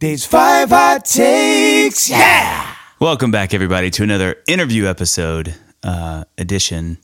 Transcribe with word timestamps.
Dave's 0.00 0.24
five 0.24 0.68
hot 0.68 1.04
takes. 1.04 2.08
Yeah. 2.08 2.72
Welcome 3.00 3.32
back, 3.32 3.52
everybody, 3.52 3.90
to 3.90 4.04
another 4.04 4.36
interview 4.46 4.86
episode 4.86 5.56
uh, 5.82 6.22
edition 6.38 6.98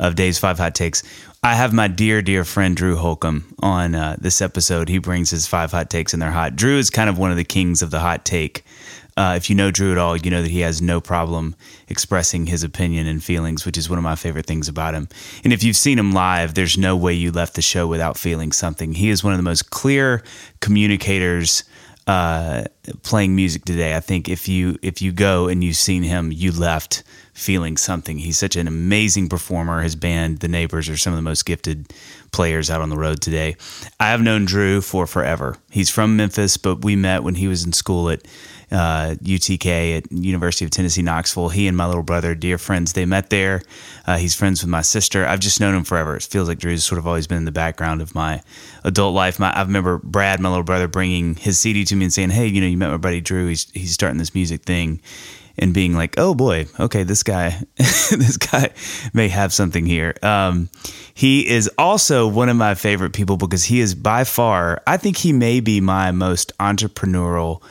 of 0.00 0.16
Dave's 0.16 0.40
Five 0.40 0.58
Hot 0.58 0.74
Takes. 0.74 1.04
I 1.44 1.54
have 1.54 1.72
my 1.72 1.86
dear, 1.86 2.22
dear 2.22 2.44
friend 2.44 2.76
Drew 2.76 2.96
Holcomb 2.96 3.54
on 3.60 3.94
uh, 3.94 4.16
this 4.20 4.42
episode. 4.42 4.88
He 4.88 4.98
brings 4.98 5.30
his 5.30 5.46
five 5.46 5.70
hot 5.70 5.90
takes, 5.90 6.12
and 6.12 6.20
they're 6.20 6.32
hot. 6.32 6.56
Drew 6.56 6.76
is 6.76 6.90
kind 6.90 7.08
of 7.08 7.18
one 7.18 7.30
of 7.30 7.36
the 7.36 7.44
kings 7.44 7.82
of 7.82 7.92
the 7.92 8.00
hot 8.00 8.24
take. 8.24 8.64
Uh, 9.16 9.34
if 9.36 9.48
you 9.48 9.54
know 9.54 9.70
Drew 9.70 9.92
at 9.92 9.98
all, 9.98 10.16
you 10.16 10.28
know 10.28 10.42
that 10.42 10.50
he 10.50 10.60
has 10.60 10.82
no 10.82 11.00
problem 11.00 11.54
expressing 11.86 12.46
his 12.46 12.64
opinion 12.64 13.06
and 13.06 13.22
feelings, 13.22 13.64
which 13.64 13.78
is 13.78 13.88
one 13.88 13.98
of 13.98 14.02
my 14.02 14.16
favorite 14.16 14.46
things 14.46 14.66
about 14.66 14.94
him. 14.94 15.08
And 15.44 15.52
if 15.52 15.62
you've 15.62 15.76
seen 15.76 16.00
him 16.00 16.10
live, 16.10 16.54
there's 16.54 16.76
no 16.76 16.96
way 16.96 17.14
you 17.14 17.30
left 17.30 17.54
the 17.54 17.62
show 17.62 17.86
without 17.86 18.18
feeling 18.18 18.50
something. 18.50 18.94
He 18.94 19.08
is 19.08 19.22
one 19.22 19.32
of 19.32 19.38
the 19.38 19.44
most 19.44 19.70
clear 19.70 20.24
communicators 20.58 21.62
uh, 22.10 22.64
playing 23.02 23.36
music 23.36 23.64
today. 23.64 23.94
I 23.94 24.00
think 24.00 24.28
if 24.28 24.48
you 24.48 24.76
if 24.82 25.00
you 25.00 25.12
go 25.12 25.46
and 25.46 25.62
you've 25.62 25.76
seen 25.76 26.02
him, 26.02 26.32
you 26.32 26.50
left 26.50 27.04
feeling 27.40 27.76
something. 27.76 28.18
He's 28.18 28.38
such 28.38 28.54
an 28.54 28.68
amazing 28.68 29.28
performer. 29.28 29.80
His 29.80 29.96
band, 29.96 30.40
The 30.40 30.48
Neighbors, 30.48 30.88
are 30.90 30.96
some 30.96 31.14
of 31.14 31.16
the 31.16 31.22
most 31.22 31.46
gifted 31.46 31.92
players 32.32 32.70
out 32.70 32.82
on 32.82 32.90
the 32.90 32.98
road 32.98 33.22
today. 33.22 33.56
I 33.98 34.10
have 34.10 34.20
known 34.20 34.44
Drew 34.44 34.82
for 34.82 35.06
forever. 35.06 35.56
He's 35.70 35.88
from 35.88 36.16
Memphis, 36.16 36.58
but 36.58 36.84
we 36.84 36.96
met 36.96 37.22
when 37.22 37.36
he 37.36 37.48
was 37.48 37.64
in 37.64 37.72
school 37.72 38.10
at 38.10 38.26
uh, 38.70 39.16
UTK 39.22 39.96
at 39.96 40.12
University 40.12 40.66
of 40.66 40.70
Tennessee 40.70 41.02
Knoxville. 41.02 41.48
He 41.48 41.66
and 41.66 41.76
my 41.76 41.86
little 41.86 42.02
brother, 42.02 42.34
dear 42.34 42.58
friends, 42.58 42.92
they 42.92 43.06
met 43.06 43.30
there. 43.30 43.62
Uh, 44.06 44.18
he's 44.18 44.34
friends 44.34 44.62
with 44.62 44.68
my 44.68 44.82
sister. 44.82 45.26
I've 45.26 45.40
just 45.40 45.60
known 45.60 45.74
him 45.74 45.84
forever. 45.84 46.16
It 46.16 46.22
feels 46.22 46.46
like 46.46 46.58
Drew's 46.58 46.84
sort 46.84 46.98
of 46.98 47.06
always 47.06 47.26
been 47.26 47.38
in 47.38 47.46
the 47.46 47.52
background 47.52 48.02
of 48.02 48.14
my 48.14 48.42
adult 48.84 49.14
life. 49.14 49.40
My, 49.40 49.50
I 49.50 49.62
remember 49.62 49.98
Brad, 49.98 50.40
my 50.40 50.50
little 50.50 50.62
brother, 50.62 50.88
bringing 50.88 51.34
his 51.36 51.58
CD 51.58 51.84
to 51.86 51.96
me 51.96 52.04
and 52.04 52.12
saying, 52.12 52.30
"Hey, 52.30 52.46
you 52.46 52.60
know, 52.60 52.66
you 52.66 52.76
met 52.76 52.90
my 52.90 52.96
buddy 52.98 53.20
Drew. 53.20 53.48
He's 53.48 53.68
he's 53.70 53.92
starting 53.94 54.18
this 54.18 54.34
music 54.34 54.62
thing." 54.62 55.00
And 55.60 55.74
being 55.74 55.94
like, 55.94 56.14
oh 56.16 56.34
boy, 56.34 56.66
okay, 56.80 57.02
this 57.02 57.22
guy, 57.22 57.62
this 57.76 58.38
guy 58.38 58.70
may 59.12 59.28
have 59.28 59.52
something 59.52 59.84
here. 59.84 60.14
Um, 60.22 60.70
he 61.12 61.46
is 61.46 61.70
also 61.76 62.26
one 62.26 62.48
of 62.48 62.56
my 62.56 62.74
favorite 62.74 63.12
people 63.12 63.36
because 63.36 63.64
he 63.64 63.80
is 63.80 63.94
by 63.94 64.24
far, 64.24 64.82
I 64.86 64.96
think 64.96 65.18
he 65.18 65.34
may 65.34 65.60
be 65.60 65.82
my 65.82 66.12
most 66.12 66.52
entrepreneurial 66.58 67.62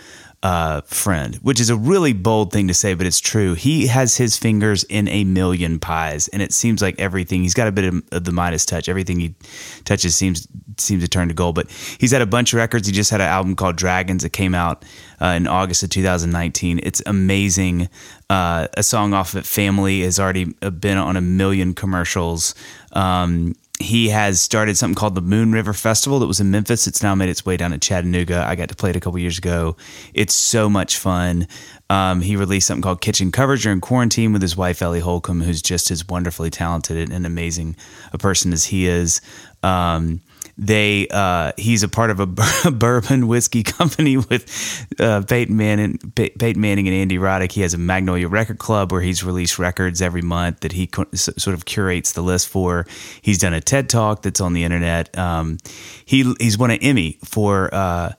uh, 0.41 0.81
friend, 0.81 1.35
which 1.37 1.59
is 1.59 1.69
a 1.69 1.75
really 1.75 2.13
bold 2.13 2.53
thing 2.53 2.67
to 2.69 2.73
say, 2.73 2.93
but 2.93 3.05
it's 3.05 3.19
true. 3.19 3.55
He 3.55 3.87
has 3.87 4.15
his 4.15 4.37
fingers 4.37 4.83
in 4.85 5.07
a 5.09 5.25
million 5.25 5.79
pies, 5.79 6.29
and 6.29 6.41
it 6.41 6.53
seems 6.53 6.81
like 6.81 6.99
everything. 6.99 7.43
He's 7.43 7.53
got 7.53 7.67
a 7.67 7.71
bit 7.71 7.93
of, 7.93 8.23
the 8.23 8.31
Midas 8.31 8.65
touch. 8.65 8.87
Everything 8.87 9.19
he 9.19 9.35
touches 9.83 10.15
seems 10.15 10.47
seems 10.77 11.03
to 11.03 11.09
turn 11.09 11.27
to 11.27 11.33
gold. 11.33 11.55
But 11.55 11.69
he's 11.99 12.11
had 12.11 12.21
a 12.21 12.25
bunch 12.25 12.53
of 12.53 12.57
records. 12.57 12.87
He 12.87 12.93
just 12.93 13.11
had 13.11 13.19
an 13.19 13.27
album 13.27 13.55
called 13.55 13.75
Dragons 13.75 14.23
that 14.23 14.29
came 14.29 14.55
out 14.55 14.85
uh, 15.21 15.27
in 15.27 15.45
August 15.45 15.83
of 15.83 15.89
2019. 15.89 16.79
It's 16.83 17.01
amazing. 17.05 17.89
Uh, 18.29 18.67
a 18.77 18.83
song 18.83 19.13
off 19.13 19.33
of 19.33 19.45
Family, 19.45 20.01
has 20.01 20.19
already 20.19 20.45
been 20.45 20.97
on 20.97 21.17
a 21.17 21.21
million 21.21 21.73
commercials. 21.73 22.55
Um, 22.93 23.55
he 23.79 24.09
has 24.09 24.41
started 24.41 24.77
something 24.77 24.95
called 24.95 25.15
the 25.15 25.21
Moon 25.21 25.53
River 25.53 25.71
Festival 25.71 26.19
that 26.19 26.27
was 26.27 26.41
in 26.41 26.51
Memphis. 26.51 26.85
It's 26.85 27.01
now 27.01 27.15
made 27.15 27.29
its 27.29 27.45
way 27.45 27.55
down 27.55 27.71
to 27.71 27.77
Chattanooga. 27.77 28.45
I 28.45 28.55
got 28.55 28.67
to 28.69 28.75
play 28.75 28.89
it 28.89 28.97
a 28.97 28.99
couple 28.99 29.17
years 29.19 29.37
ago. 29.37 29.77
It's 30.13 30.33
so 30.33 30.69
much 30.69 30.97
fun. 30.97 31.47
Um, 31.89 32.19
he 32.19 32.35
released 32.35 32.67
something 32.67 32.81
called 32.81 32.99
Kitchen 32.99 33.31
Covers 33.31 33.63
during 33.63 33.79
quarantine 33.79 34.33
with 34.33 34.41
his 34.41 34.57
wife 34.57 34.81
Ellie 34.81 34.99
Holcomb, 34.99 35.41
who's 35.41 35.61
just 35.61 35.91
as 35.91 36.05
wonderfully 36.07 36.49
talented 36.49 37.09
and 37.09 37.25
amazing 37.25 37.77
a 38.11 38.17
person 38.17 38.51
as 38.51 38.65
he 38.65 38.85
is. 38.85 39.21
Um, 39.63 40.19
they 40.59 41.07
uh, 41.09 41.53
he's 41.57 41.83
a 41.83 41.87
part 41.87 42.11
of 42.11 42.19
a 42.19 42.25
bourbon 42.71 43.27
whiskey 43.27 43.63
company 43.63 44.17
with 44.17 44.85
uh, 44.99 45.23
Peyton 45.23 45.55
Manning, 45.55 45.97
Peyton 46.15 46.59
Manning 46.59 46.87
and 46.87 46.95
Andy 46.95 47.17
Roddick. 47.17 47.53
He 47.53 47.61
has 47.61 47.73
a 47.73 47.77
Magnolia 47.77 48.27
Record 48.27 48.59
Club 48.59 48.91
where 48.91 49.01
he's 49.01 49.23
released 49.23 49.57
records 49.57 50.01
every 50.01 50.21
month 50.21 50.59
that 50.59 50.73
he 50.73 50.87
co- 50.87 51.07
sort 51.13 51.53
of 51.53 51.63
curates 51.63 52.11
the 52.11 52.21
list 52.21 52.49
for. 52.49 52.85
He's 53.21 53.39
done 53.39 53.53
a 53.53 53.61
TED 53.61 53.87
Talk 53.89 54.21
that's 54.21 54.41
on 54.41 54.51
the 54.53 54.65
internet. 54.65 55.17
Um, 55.17 55.57
he 56.05 56.33
he's 56.39 56.57
won 56.57 56.71
an 56.71 56.79
Emmy 56.81 57.17
for. 57.23 57.73
Uh, 57.73 58.13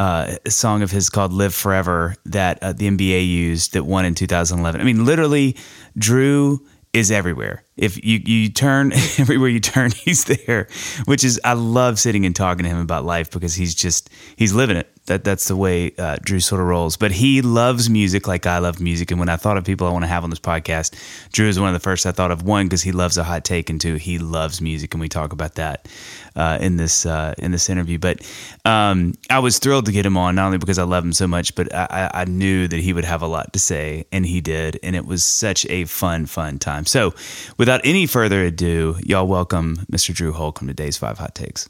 uh, 0.00 0.34
a 0.44 0.50
song 0.50 0.82
of 0.82 0.90
his 0.90 1.08
called 1.08 1.32
"Live 1.32 1.54
Forever" 1.54 2.16
that 2.26 2.60
uh, 2.60 2.72
the 2.72 2.90
NBA 2.90 3.28
used 3.28 3.74
that 3.74 3.84
won 3.84 4.04
in 4.04 4.16
2011. 4.16 4.80
I 4.80 4.84
mean, 4.84 5.04
literally, 5.04 5.56
Drew 5.96 6.66
is 6.94 7.10
everywhere. 7.10 7.64
If 7.76 8.02
you 8.02 8.20
you 8.24 8.48
turn 8.48 8.92
everywhere 9.18 9.50
you 9.50 9.60
turn, 9.60 9.90
he's 10.04 10.24
there. 10.24 10.68
Which 11.04 11.24
is 11.24 11.40
I 11.44 11.52
love 11.54 11.98
sitting 11.98 12.24
and 12.24 12.34
talking 12.34 12.62
to 12.62 12.70
him 12.70 12.78
about 12.78 13.04
life 13.04 13.30
because 13.30 13.54
he's 13.54 13.74
just 13.74 14.08
he's 14.36 14.54
living 14.54 14.76
it. 14.76 14.90
That 15.06 15.22
that's 15.22 15.48
the 15.48 15.56
way 15.56 15.92
uh, 15.98 16.16
Drew 16.22 16.40
sort 16.40 16.62
of 16.62 16.66
rolls. 16.66 16.96
But 16.96 17.12
he 17.12 17.42
loves 17.42 17.90
music 17.90 18.26
like 18.26 18.46
I 18.46 18.58
love 18.58 18.80
music. 18.80 19.10
And 19.10 19.20
when 19.20 19.28
I 19.28 19.36
thought 19.36 19.58
of 19.58 19.64
people 19.64 19.86
I 19.86 19.90
want 19.90 20.04
to 20.04 20.08
have 20.08 20.24
on 20.24 20.30
this 20.30 20.38
podcast, 20.38 20.94
Drew 21.30 21.46
is 21.46 21.60
one 21.60 21.68
of 21.68 21.74
the 21.74 21.80
first 21.80 22.06
I 22.06 22.12
thought 22.12 22.30
of. 22.30 22.42
One 22.42 22.66
because 22.66 22.82
he 22.82 22.90
loves 22.92 23.18
a 23.18 23.24
hot 23.24 23.44
take, 23.44 23.68
and 23.68 23.78
two 23.78 23.96
he 23.96 24.18
loves 24.18 24.62
music, 24.62 24.94
and 24.94 25.00
we 25.02 25.10
talk 25.10 25.34
about 25.34 25.56
that 25.56 25.88
uh, 26.36 26.58
in 26.60 26.76
this 26.78 27.04
uh, 27.04 27.34
in 27.36 27.52
this 27.52 27.68
interview. 27.68 27.98
But 27.98 28.26
um, 28.64 29.12
I 29.28 29.40
was 29.40 29.58
thrilled 29.58 29.86
to 29.86 29.92
get 29.92 30.06
him 30.06 30.16
on, 30.16 30.36
not 30.36 30.46
only 30.46 30.58
because 30.58 30.78
I 30.78 30.84
love 30.84 31.04
him 31.04 31.12
so 31.12 31.26
much, 31.26 31.54
but 31.54 31.74
I, 31.74 32.10
I 32.14 32.24
knew 32.24 32.66
that 32.68 32.80
he 32.80 32.92
would 32.92 33.04
have 33.04 33.20
a 33.20 33.26
lot 33.26 33.52
to 33.52 33.58
say, 33.58 34.06
and 34.10 34.24
he 34.24 34.40
did, 34.40 34.78
and 34.82 34.96
it 34.96 35.04
was 35.04 35.22
such 35.22 35.66
a 35.66 35.84
fun, 35.84 36.26
fun 36.26 36.58
time. 36.58 36.86
So, 36.86 37.14
without 37.58 37.80
any 37.84 38.06
further 38.06 38.42
ado, 38.44 38.96
y'all 39.04 39.26
welcome 39.26 39.76
Mr. 39.92 40.14
Drew 40.14 40.32
Holcomb 40.32 40.68
to 40.68 40.74
Dave's 40.74 40.96
Five 40.96 41.18
Hot 41.18 41.34
Takes. 41.34 41.68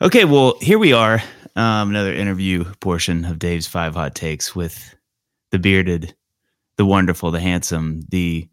Okay, 0.00 0.24
well, 0.26 0.58
here 0.60 0.78
we 0.78 0.92
are, 0.92 1.22
um, 1.56 1.90
another 1.90 2.12
interview 2.12 2.64
portion 2.80 3.24
of 3.24 3.38
Dave's 3.38 3.66
Five 3.66 3.94
Hot 3.94 4.14
Takes 4.14 4.54
with 4.54 4.94
the 5.50 5.58
bearded, 5.58 6.14
the 6.76 6.86
wonderful, 6.86 7.30
the 7.30 7.40
handsome, 7.40 8.02
the 8.10 8.48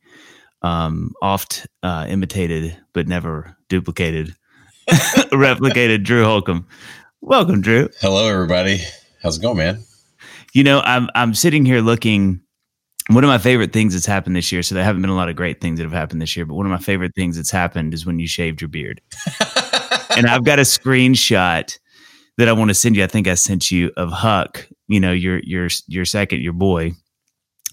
um, 0.61 1.13
oft 1.21 1.67
uh, 1.83 2.05
imitated 2.07 2.77
but 2.93 3.07
never 3.07 3.57
duplicated 3.67 4.33
replicated 4.87 6.03
Drew 6.03 6.23
Holcomb. 6.23 6.65
Welcome, 7.21 7.61
Drew. 7.61 7.89
Hello, 7.99 8.27
everybody. 8.27 8.79
How's 9.21 9.37
it 9.37 9.41
going, 9.41 9.57
man? 9.57 9.83
You 10.53 10.63
know, 10.63 10.81
I'm 10.81 11.09
I'm 11.15 11.33
sitting 11.33 11.65
here 11.65 11.81
looking. 11.81 12.41
One 13.09 13.23
of 13.23 13.27
my 13.27 13.37
favorite 13.37 13.73
things 13.73 13.93
that's 13.93 14.05
happened 14.05 14.37
this 14.37 14.51
year. 14.51 14.63
So 14.63 14.75
there 14.75 14.83
haven't 14.83 15.01
been 15.01 15.11
a 15.11 15.15
lot 15.15 15.27
of 15.27 15.35
great 15.35 15.59
things 15.59 15.77
that 15.77 15.83
have 15.83 15.91
happened 15.91 16.21
this 16.21 16.37
year, 16.37 16.45
but 16.45 16.55
one 16.55 16.65
of 16.65 16.71
my 16.71 16.77
favorite 16.77 17.13
things 17.15 17.35
that's 17.35 17.51
happened 17.51 17.93
is 17.93 18.05
when 18.05 18.19
you 18.19 18.27
shaved 18.27 18.61
your 18.61 18.69
beard. 18.69 19.01
and 20.15 20.25
I've 20.25 20.45
got 20.45 20.59
a 20.59 20.63
screenshot 20.63 21.77
that 22.37 22.47
I 22.47 22.53
want 22.53 22.69
to 22.69 22.75
send 22.75 22.95
you. 22.95 23.03
I 23.03 23.07
think 23.07 23.27
I 23.27 23.35
sent 23.35 23.71
you 23.71 23.91
of 23.97 24.11
Huck. 24.11 24.67
You 24.87 24.99
know, 24.99 25.11
your 25.11 25.39
your 25.39 25.69
your 25.87 26.05
second, 26.05 26.41
your 26.41 26.53
boy, 26.53 26.93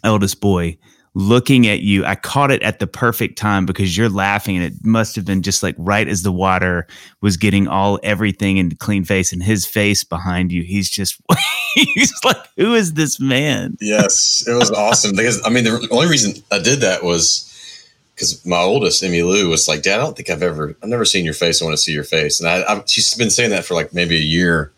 eldest 0.05 0.41
boy, 0.41 0.79
looking 1.15 1.67
at 1.67 1.81
you. 1.81 2.05
I 2.05 2.15
caught 2.15 2.51
it 2.51 2.63
at 2.63 2.79
the 2.79 2.87
perfect 2.87 3.37
time 3.37 3.67
because 3.67 3.97
you're 3.97 4.09
laughing 4.09 4.57
and 4.57 4.65
it 4.65 4.85
must 4.85 5.17
have 5.17 5.25
been 5.25 5.43
just 5.43 5.63
like 5.63 5.75
right 5.79 6.07
as 6.07 6.23
the 6.23 6.33
water 6.33 6.87
was 7.21 7.37
getting 7.37 7.69
all 7.69 7.99
everything 8.03 8.59
into 8.59 8.77
clean 8.77 9.05
face 9.05 9.33
and 9.33 9.43
his 9.43 9.67
face 9.67 10.05
behind 10.05 10.53
you. 10.53 10.63
He's 10.63 10.89
just 10.89 11.21
he's 11.75 12.13
like, 12.25 12.37
who 12.57 12.75
is 12.75 12.95
this 12.95 13.21
man? 13.21 13.77
Yes, 13.81 14.45
it 14.47 14.55
was 14.55 14.71
awesome 14.71 15.17
because 15.17 15.41
I 15.45 15.51
mean 15.51 15.65
the 15.65 15.89
only 15.91 16.09
reason 16.09 16.43
I 16.51 16.59
did 16.59 16.81
that 16.81 17.03
was 17.03 17.50
because 18.21 18.45
my 18.45 18.59
oldest 18.59 19.03
Emmy 19.03 19.23
Lou 19.23 19.49
was 19.49 19.67
like, 19.67 19.81
Dad, 19.81 19.99
I 19.99 20.03
don't 20.03 20.15
think 20.15 20.29
I've 20.29 20.43
ever 20.43 20.77
I've 20.83 20.91
never 20.91 21.07
seen 21.07 21.25
your 21.25 21.33
face. 21.33 21.63
I 21.63 21.65
want 21.65 21.73
to 21.73 21.83
see 21.83 21.93
your 21.93 22.05
face, 22.05 22.39
and 22.39 22.51
I, 22.51 22.63
I 22.71 22.83
she's 22.87 23.15
been 23.15 23.31
saying 23.31 23.49
that 23.51 23.65
for 23.65 23.73
like 23.73 23.95
maybe 23.95 24.17
a 24.17 24.21
year. 24.21 24.73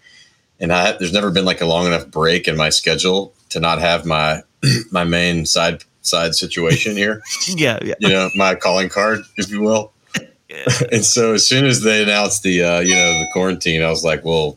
And 0.60 0.72
I, 0.72 0.92
there's 0.92 1.12
never 1.12 1.32
been 1.32 1.44
like 1.44 1.60
a 1.60 1.66
long 1.66 1.86
enough 1.86 2.06
break 2.06 2.47
in 2.47 2.56
my 2.56 2.69
schedule 2.69 3.34
to 3.48 3.58
not 3.58 3.81
have 3.81 4.06
my 4.06 4.44
my 4.92 5.02
main 5.02 5.44
side 5.44 5.82
side 6.02 6.36
situation 6.36 6.97
here. 6.97 7.20
yeah, 7.48 7.81
yeah. 7.82 7.94
You 7.98 8.10
know, 8.10 8.31
my 8.36 8.54
calling 8.54 8.88
card, 8.88 9.22
if 9.36 9.50
you 9.50 9.60
will. 9.60 9.92
and 10.92 11.04
so 11.04 11.34
as 11.34 11.44
soon 11.44 11.64
as 11.64 11.82
they 11.82 12.00
announced 12.00 12.44
the 12.44 12.62
uh, 12.62 12.81
you 12.81 12.94
know 12.94 13.12
the 13.19 13.26
quarantine, 13.32 13.82
I 13.82 13.91
was 13.91 14.04
like, 14.04 14.25
well, 14.25 14.56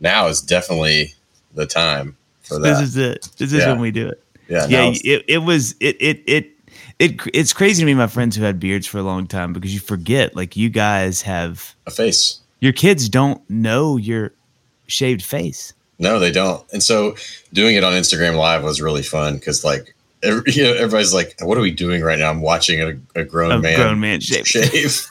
now 0.00 0.26
is 0.26 0.42
definitely 0.42 1.14
the 1.54 1.66
time 1.66 2.16
for 2.42 2.58
that. 2.58 2.80
This 2.80 2.80
is 2.80 2.96
it. 2.96 3.28
This 3.36 3.52
is 3.52 3.60
yeah. 3.60 3.70
when 3.70 3.80
we 3.80 3.92
do 3.92 4.08
it. 4.08 4.20
Yeah, 4.48 4.66
yeah. 4.66 4.92
It, 5.04 5.24
it 5.28 5.38
was 5.38 5.76
it 5.78 5.96
it 6.00 6.24
it 6.26 6.55
it 6.98 7.20
it's 7.34 7.52
crazy 7.52 7.82
to 7.82 7.86
me, 7.86 7.94
my 7.94 8.06
friends 8.06 8.36
who 8.36 8.42
had 8.42 8.58
beards 8.58 8.86
for 8.86 8.98
a 8.98 9.02
long 9.02 9.26
time 9.26 9.52
because 9.52 9.74
you 9.74 9.80
forget 9.80 10.34
like 10.34 10.56
you 10.56 10.68
guys 10.68 11.22
have 11.22 11.74
a 11.86 11.90
face. 11.90 12.40
Your 12.60 12.72
kids 12.72 13.08
don't 13.08 13.48
know 13.50 13.96
your 13.96 14.32
shaved 14.86 15.22
face. 15.22 15.74
No, 15.98 16.18
they 16.18 16.30
don't. 16.30 16.64
And 16.72 16.82
so 16.82 17.16
doing 17.52 17.76
it 17.76 17.84
on 17.84 17.92
Instagram 17.92 18.36
Live 18.36 18.62
was 18.62 18.80
really 18.80 19.02
fun 19.02 19.36
because 19.36 19.64
like 19.64 19.94
every, 20.22 20.42
you 20.52 20.64
know, 20.64 20.74
everybody's 20.74 21.14
like, 21.14 21.36
"What 21.40 21.58
are 21.58 21.62
we 21.62 21.70
doing 21.70 22.02
right 22.02 22.18
now?" 22.18 22.30
I'm 22.30 22.40
watching 22.40 22.80
a, 22.80 23.20
a 23.20 23.24
grown 23.24 23.52
a 23.52 23.58
man, 23.58 23.76
grown 23.76 24.00
man 24.00 24.20
shave. 24.20 24.46
shave. 24.46 25.06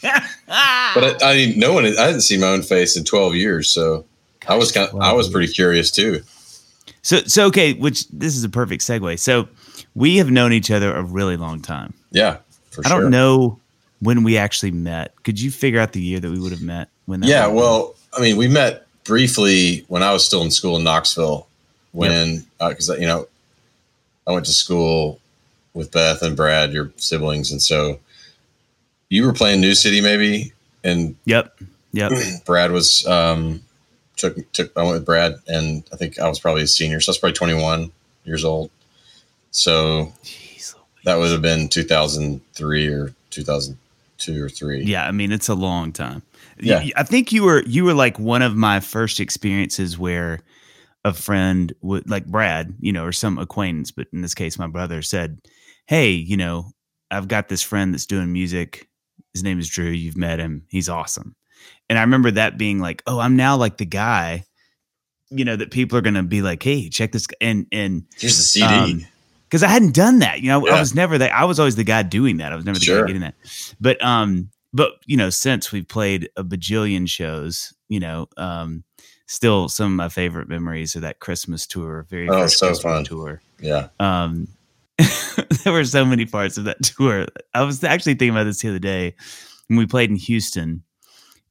but 0.02 1.22
I, 1.22 1.32
I 1.32 1.54
no 1.56 1.72
one, 1.72 1.84
I 1.84 1.90
didn't 1.90 2.20
see 2.20 2.38
my 2.38 2.46
own 2.46 2.62
face 2.62 2.96
in 2.96 3.02
12 3.02 3.34
years, 3.34 3.68
so 3.68 4.04
Gosh, 4.40 4.50
I 4.50 4.54
was 4.54 4.70
kind 4.70 4.88
of, 4.88 5.00
I 5.00 5.12
was 5.12 5.28
pretty 5.28 5.52
curious 5.52 5.90
too. 5.90 6.22
So, 7.02 7.18
so 7.18 7.46
okay, 7.46 7.74
which 7.74 8.06
this 8.08 8.36
is 8.36 8.44
a 8.44 8.48
perfect 8.48 8.82
segue. 8.82 9.18
So, 9.18 9.48
we 9.98 10.16
have 10.16 10.30
known 10.30 10.52
each 10.52 10.70
other 10.70 10.94
a 10.94 11.02
really 11.02 11.36
long 11.36 11.60
time. 11.60 11.94
Yeah, 12.10 12.38
I 12.84 12.88
don't 12.88 13.10
know 13.10 13.58
when 14.00 14.22
we 14.22 14.38
actually 14.38 14.70
met. 14.70 15.14
Could 15.24 15.40
you 15.40 15.50
figure 15.50 15.80
out 15.80 15.92
the 15.92 16.00
year 16.00 16.20
that 16.20 16.30
we 16.30 16.40
would 16.40 16.52
have 16.52 16.62
met? 16.62 16.88
When? 17.06 17.22
yeah, 17.22 17.46
well, 17.46 17.94
I 18.16 18.20
mean, 18.20 18.36
we 18.36 18.48
met 18.48 18.86
briefly 19.04 19.84
when 19.88 20.02
I 20.02 20.12
was 20.12 20.24
still 20.24 20.42
in 20.42 20.50
school 20.50 20.76
in 20.76 20.84
Knoxville, 20.84 21.46
when 21.92 22.44
because 22.58 22.88
you 22.88 23.06
know 23.06 23.26
I 24.26 24.32
went 24.32 24.46
to 24.46 24.52
school 24.52 25.20
with 25.74 25.90
Beth 25.90 26.22
and 26.22 26.36
Brad, 26.36 26.72
your 26.72 26.92
siblings, 26.96 27.50
and 27.50 27.60
so 27.60 27.98
you 29.08 29.26
were 29.26 29.32
playing 29.32 29.60
New 29.60 29.74
City 29.74 30.00
maybe, 30.00 30.52
and 30.84 31.16
Yep. 31.24 31.60
Yep. 31.92 32.12
Brad 32.44 32.70
was 32.70 33.06
um, 33.06 33.62
took 34.16 34.52
took 34.52 34.76
I 34.76 34.82
went 34.82 34.94
with 34.94 35.06
Brad, 35.06 35.36
and 35.48 35.82
I 35.92 35.96
think 35.96 36.18
I 36.18 36.28
was 36.28 36.38
probably 36.38 36.62
a 36.62 36.66
senior, 36.66 37.00
so 37.00 37.10
I 37.10 37.12
was 37.12 37.18
probably 37.18 37.34
twenty 37.34 37.54
one 37.54 37.90
years 38.24 38.44
old. 38.44 38.70
So 39.58 40.12
Jeez. 40.22 40.76
that 41.04 41.16
would 41.16 41.32
have 41.32 41.42
been 41.42 41.68
two 41.68 41.82
thousand 41.82 42.40
three 42.54 42.86
or 42.86 43.12
two 43.30 43.42
thousand 43.42 43.76
two 44.16 44.44
or 44.44 44.48
three. 44.48 44.84
Yeah, 44.84 45.04
I 45.04 45.10
mean 45.10 45.32
it's 45.32 45.48
a 45.48 45.54
long 45.54 45.92
time. 45.92 46.22
Yeah. 46.60 46.84
I 46.96 47.02
think 47.02 47.32
you 47.32 47.42
were 47.42 47.64
you 47.64 47.84
were 47.84 47.94
like 47.94 48.20
one 48.20 48.42
of 48.42 48.54
my 48.54 48.78
first 48.78 49.18
experiences 49.18 49.98
where 49.98 50.40
a 51.04 51.12
friend 51.12 51.72
would 51.82 52.08
like 52.08 52.26
Brad, 52.26 52.72
you 52.80 52.92
know, 52.92 53.04
or 53.04 53.12
some 53.12 53.36
acquaintance, 53.36 53.90
but 53.90 54.06
in 54.12 54.22
this 54.22 54.34
case 54.34 54.60
my 54.60 54.68
brother 54.68 55.02
said, 55.02 55.40
"Hey, 55.86 56.12
you 56.12 56.36
know, 56.36 56.70
I've 57.10 57.26
got 57.26 57.48
this 57.48 57.62
friend 57.62 57.92
that's 57.92 58.06
doing 58.06 58.32
music. 58.32 58.88
His 59.34 59.42
name 59.42 59.58
is 59.58 59.68
Drew. 59.68 59.90
You've 59.90 60.16
met 60.16 60.38
him. 60.38 60.66
He's 60.68 60.88
awesome." 60.88 61.34
And 61.88 61.98
I 61.98 62.02
remember 62.02 62.30
that 62.30 62.58
being 62.58 62.78
like, 62.78 63.02
"Oh, 63.08 63.18
I'm 63.18 63.34
now 63.34 63.56
like 63.56 63.78
the 63.78 63.86
guy 63.86 64.44
you 65.30 65.44
know 65.44 65.56
that 65.56 65.70
people 65.70 65.98
are 65.98 66.02
going 66.02 66.14
to 66.14 66.22
be 66.22 66.42
like, 66.42 66.62
"Hey, 66.62 66.88
check 66.88 67.10
this." 67.12 67.26
And 67.40 67.66
and 67.72 68.04
Here's 68.16 68.36
the 68.36 68.42
CD. 68.42 68.66
um, 68.66 69.06
because 69.48 69.62
I 69.62 69.68
hadn't 69.68 69.94
done 69.94 70.18
that. 70.20 70.40
You 70.40 70.48
know, 70.48 70.66
I 70.68 70.78
was 70.78 70.94
never 70.94 71.16
that. 71.18 71.32
I 71.32 71.44
was 71.44 71.58
always 71.58 71.76
the 71.76 71.84
guy 71.84 72.02
doing 72.02 72.36
that. 72.38 72.52
I 72.52 72.56
was 72.56 72.64
never 72.64 72.78
the 72.78 72.84
Sure. 72.84 73.00
guy 73.02 73.06
getting 73.06 73.22
that. 73.22 73.34
But 73.80 74.02
um, 74.04 74.50
but 74.72 74.92
you 75.06 75.16
know, 75.16 75.30
since 75.30 75.72
we've 75.72 75.88
played 75.88 76.28
a 76.36 76.44
bajillion 76.44 77.08
shows, 77.08 77.72
you 77.88 77.98
know, 78.00 78.28
um, 78.36 78.84
still 79.26 79.68
some 79.68 79.86
of 79.86 79.96
my 79.96 80.08
favorite 80.08 80.48
memories 80.48 80.94
are 80.96 81.00
that 81.00 81.20
Christmas 81.20 81.66
tour, 81.66 82.06
very 82.10 82.28
Oh, 82.28 82.42
first 82.42 82.58
so 82.58 82.66
Christmas 82.68 82.82
fun. 82.82 83.04
tour. 83.04 83.42
yeah. 83.60 83.88
Um, 83.98 84.48
there 85.64 85.72
were 85.72 85.84
so 85.84 86.04
many 86.04 86.26
parts 86.26 86.58
of 86.58 86.64
that 86.64 86.82
tour. 86.82 87.26
I 87.54 87.62
was 87.62 87.82
actually 87.84 88.12
thinking 88.14 88.30
about 88.30 88.44
this 88.44 88.60
the 88.60 88.68
other 88.68 88.78
day 88.78 89.14
when 89.68 89.78
we 89.78 89.86
played 89.86 90.10
in 90.10 90.16
Houston, 90.16 90.82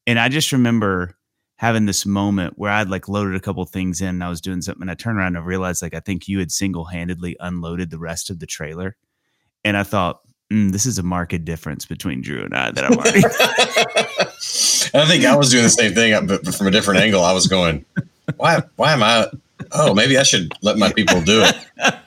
and 0.06 0.20
I 0.20 0.30
just 0.30 0.52
remember 0.52 1.17
having 1.58 1.86
this 1.86 2.06
moment 2.06 2.54
where 2.58 2.72
I'd 2.72 2.90
like 2.90 3.08
loaded 3.08 3.36
a 3.36 3.40
couple 3.40 3.66
things 3.66 4.00
in 4.00 4.10
and 4.10 4.24
I 4.24 4.30
was 4.30 4.42
doing 4.42 4.62
something 4.62 4.84
and 4.84 4.92
I 4.92 4.94
turned 4.94 5.18
around 5.18 5.36
and 5.36 5.38
I 5.38 5.42
realized 5.42 5.82
like 5.82 5.96
I 5.96 6.00
think 6.00 6.28
you 6.28 6.40
had 6.40 6.52
single 6.52 6.86
handedly 6.86 7.36
unloaded 7.40 7.90
the 7.90 8.00
rest 8.00 8.30
of 8.30 8.40
the 8.40 8.46
trailer. 8.46 8.96
And 9.66 9.76
I 9.76 9.84
thought, 9.84 10.22
mm, 10.52 10.72
this 10.72 10.86
is 10.86 10.98
a 11.00 11.04
marked 11.04 11.44
difference 11.44 11.86
between 11.86 12.22
Drew 12.22 12.44
and 12.44 12.54
I 12.54 12.72
that 12.72 12.84
I'm 12.86 12.98
already. 12.98 13.24
And 14.94 15.04
I 15.04 15.06
think 15.08 15.26
I 15.26 15.36
was 15.36 15.50
doing 15.50 15.64
the 15.64 15.70
same 15.70 15.94
thing, 15.94 16.28
but 16.28 16.44
but 16.44 16.54
from 16.56 16.68
a 16.68 16.72
different 16.72 17.02
angle. 17.02 17.24
I 17.24 17.34
was 17.34 17.48
going, 17.48 17.86
why? 18.38 18.62
Why 18.76 18.94
am 18.94 19.04
I? 19.04 19.28
Oh, 19.72 19.94
maybe 19.94 20.18
I 20.18 20.24
should 20.24 20.52
let 20.62 20.78
my 20.78 20.94
people 20.94 21.22
do 21.22 21.42
it. 21.44 21.56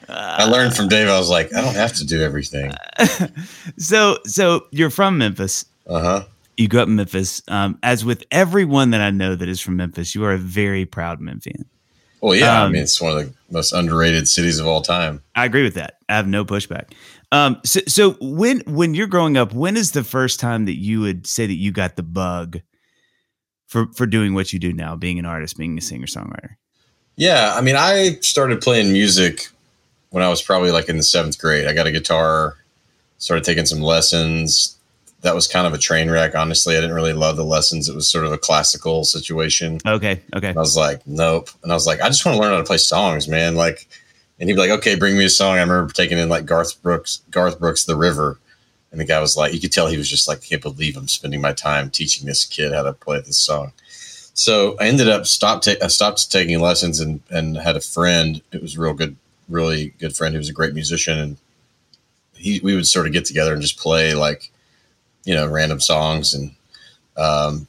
I 0.09 0.45
learned 0.45 0.75
from 0.75 0.89
Dave. 0.89 1.09
I 1.09 1.19
was 1.19 1.29
like, 1.29 1.53
I 1.55 1.61
don't 1.61 1.75
have 1.75 1.93
to 1.95 2.07
do 2.07 2.23
everything. 2.23 2.73
so, 3.79 4.19
so 4.25 4.67
you're 4.71 4.91
from 4.91 5.19
Memphis. 5.19 5.65
Uh 5.87 6.03
huh. 6.03 6.25
You 6.61 6.69
grew 6.69 6.81
up 6.81 6.89
in 6.89 6.97
Memphis. 6.97 7.41
Um, 7.49 7.79
as 7.83 8.05
with 8.05 8.23
everyone 8.31 8.91
that 8.91 9.01
I 9.01 9.09
know 9.11 9.35
that 9.35 9.49
is 9.49 9.63
from 9.63 9.77
Memphis, 9.77 10.15
you 10.15 10.25
are 10.25 10.33
a 10.33 10.39
very 10.39 10.85
proud 10.85 11.19
Memphian. 11.19 11.65
Well, 12.21 12.35
yeah. 12.35 12.61
I 12.61 12.67
Um, 12.67 12.73
mean, 12.73 12.83
it's 12.83 13.01
one 13.01 13.17
of 13.17 13.27
the 13.27 13.35
most 13.51 13.73
underrated 13.73 14.29
cities 14.29 14.59
of 14.59 14.67
all 14.67 14.83
time. 14.83 15.23
I 15.35 15.47
agree 15.47 15.63
with 15.63 15.73
that. 15.75 15.95
I 16.11 16.17
have 16.17 16.29
no 16.29 16.45
pushback. 16.45 16.93
Um, 17.33 17.59
so, 17.65 17.81
so 17.89 18.11
when 18.21 18.61
when 18.67 18.93
you're 18.93 19.07
growing 19.07 19.39
up, 19.39 19.55
when 19.55 19.75
is 19.75 19.93
the 19.93 20.05
first 20.05 20.39
time 20.39 20.67
that 20.67 20.77
you 20.77 21.01
would 21.01 21.27
say 21.27 21.47
that 21.47 21.55
you 21.55 21.73
got 21.73 21.97
the 21.97 22.03
bug 22.03 22.61
for 23.67 23.87
for 23.95 24.05
doing 24.05 24.35
what 24.35 24.53
you 24.53 24.59
do 24.59 24.75
now, 24.75 24.97
being 24.97 25.19
an 25.19 25.25
artist, 25.25 25.57
being 25.57 25.79
a 25.79 25.81
singer 25.81 26.07
songwriter? 26.07 26.57
Yeah, 27.17 27.55
I 27.57 27.63
mean, 27.63 27.77
I 27.77 28.19
started 28.21 28.61
playing 28.61 28.93
music 28.93 29.49
when 30.11 30.23
I 30.23 30.29
was 30.29 30.43
probably 30.43 30.73
like 30.73 30.91
in 30.91 30.99
the 30.99 31.03
seventh 31.03 31.39
grade. 31.39 31.67
I 31.67 31.73
got 31.73 31.87
a 31.87 31.93
guitar, 31.93 32.57
started 33.17 33.45
taking 33.45 33.65
some 33.65 33.81
lessons. 33.81 34.77
That 35.23 35.35
was 35.35 35.47
kind 35.47 35.67
of 35.67 35.75
a 35.75 35.79
train 35.79 36.11
wreck. 36.11 36.35
Honestly, 36.35 36.77
I 36.77 36.81
didn't 36.81 36.97
really 36.97 37.13
love 37.13 37.37
the 37.37 37.45
lessons. 37.45 37.89
It 37.89 37.95
was 37.95 38.09
sort 38.09 38.25
of 38.25 38.33
a 38.33 38.39
classical 38.39 39.05
situation. 39.05 39.79
Okay, 39.87 40.21
okay, 40.35 40.49
And 40.49 40.57
I 40.57 40.61
was 40.61 40.77
like, 40.77 41.07
nope. 41.07 41.51
And 41.63 41.71
I 41.71 41.75
was 41.75 41.87
like, 41.87 42.01
I 42.01 42.09
just 42.09 42.25
want 42.25 42.37
to 42.37 42.41
learn 42.41 42.53
how 42.53 42.59
to 42.59 42.65
play 42.65 42.79
songs, 42.79 43.29
man. 43.29 43.55
Like, 43.55 43.87
and 44.39 44.49
he'd 44.49 44.55
be 44.55 44.61
like, 44.61 44.71
okay, 44.71 44.95
bring 44.95 45.19
me 45.19 45.27
a 45.27 45.31
song. 45.31 45.59
I 45.59 45.61
remember 45.61 45.93
taking 45.93 46.17
in 46.19 46.31
like 46.31 46.47
Garth 46.47 46.83
Brooks, 46.83 47.21
Garth 47.31 47.59
Brooks, 47.59 47.85
The 47.85 47.97
River. 47.97 48.39
And 48.91 48.99
the 48.99 49.05
guy 49.05 49.21
was 49.21 49.37
like, 49.37 49.53
you 49.53 49.61
could 49.61 49.73
tell 49.73 49.87
he 49.87 49.99
was 49.99 50.09
just 50.09 50.27
like, 50.27 50.39
I 50.39 50.47
can't 50.47 50.63
believe 50.63 50.97
I'm 50.97 51.07
spending 51.07 51.41
my 51.41 51.53
time 51.53 51.91
teaching 51.91 52.27
this 52.27 52.45
kid 52.45 52.73
how 52.73 52.83
to 52.83 52.93
play 52.93 53.21
this 53.21 53.39
song. 53.39 53.73
So 54.35 54.77
I 54.81 54.87
ended 54.89 55.09
up 55.09 55.27
stopped. 55.27 55.65
Ta- 55.65 55.83
I 55.83 55.89
stopped 55.89 56.33
taking 56.33 56.61
lessons 56.61 56.99
and 56.99 57.21
and 57.31 57.59
had 57.59 57.77
a 57.77 57.81
friend. 57.81 58.41
It 58.53 58.63
was 58.63 58.77
a 58.77 58.81
real 58.81 58.95
good, 58.95 59.17
really 59.49 59.93
good 59.99 60.17
friend 60.17 60.35
who 60.35 60.39
was 60.39 60.49
a 60.49 60.55
great 60.55 60.73
musician, 60.73 61.19
and 61.19 61.37
he 62.35 62.59
we 62.63 62.75
would 62.75 62.87
sort 62.87 63.07
of 63.07 63.13
get 63.13 63.27
together 63.27 63.53
and 63.53 63.61
just 63.61 63.79
play 63.79 64.15
like, 64.15 64.51
you 65.25 65.35
know, 65.35 65.47
random 65.47 65.81
songs 65.81 66.35
and 66.35 66.55
um, 67.17 67.67